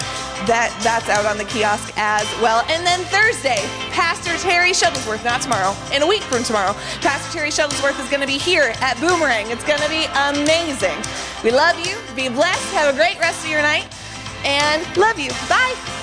that 0.49 0.76
that's 0.84 1.07
out 1.10 1.26
on 1.26 1.38
the 1.38 1.45
kiosk 1.45 1.94
as 1.95 2.26
well. 2.41 2.65
And 2.70 2.86
then 2.86 2.99
Thursday, 3.14 3.61
Pastor 3.94 4.36
Terry 4.41 4.72
Shuttlesworth, 4.72 5.24
not 5.24 5.41
tomorrow, 5.41 5.76
in 5.94 6.02
a 6.02 6.07
week 6.07 6.24
from 6.24 6.44
tomorrow, 6.44 6.74
Pastor 7.02 7.32
Terry 7.32 7.49
Shuttlesworth 7.49 8.02
is 8.02 8.10
going 8.10 8.22
to 8.22 8.28
be 8.28 8.40
here 8.40 8.74
at 8.82 8.99
Boomerang. 8.99 9.52
It's 9.52 9.64
going 9.64 9.80
to 9.80 9.90
be 9.90 10.06
amazing. 10.34 10.98
We 11.44 11.52
love 11.52 11.78
you. 11.86 11.95
Be 12.15 12.30
blessed. 12.30 12.74
Have 12.74 12.94
a 12.94 12.98
great 12.98 13.20
rest 13.20 13.45
of 13.45 13.52
your 13.52 13.61
night 13.61 13.88
and 14.44 14.98
love 14.98 15.20
you. 15.20 15.32
Bye. 15.49 16.03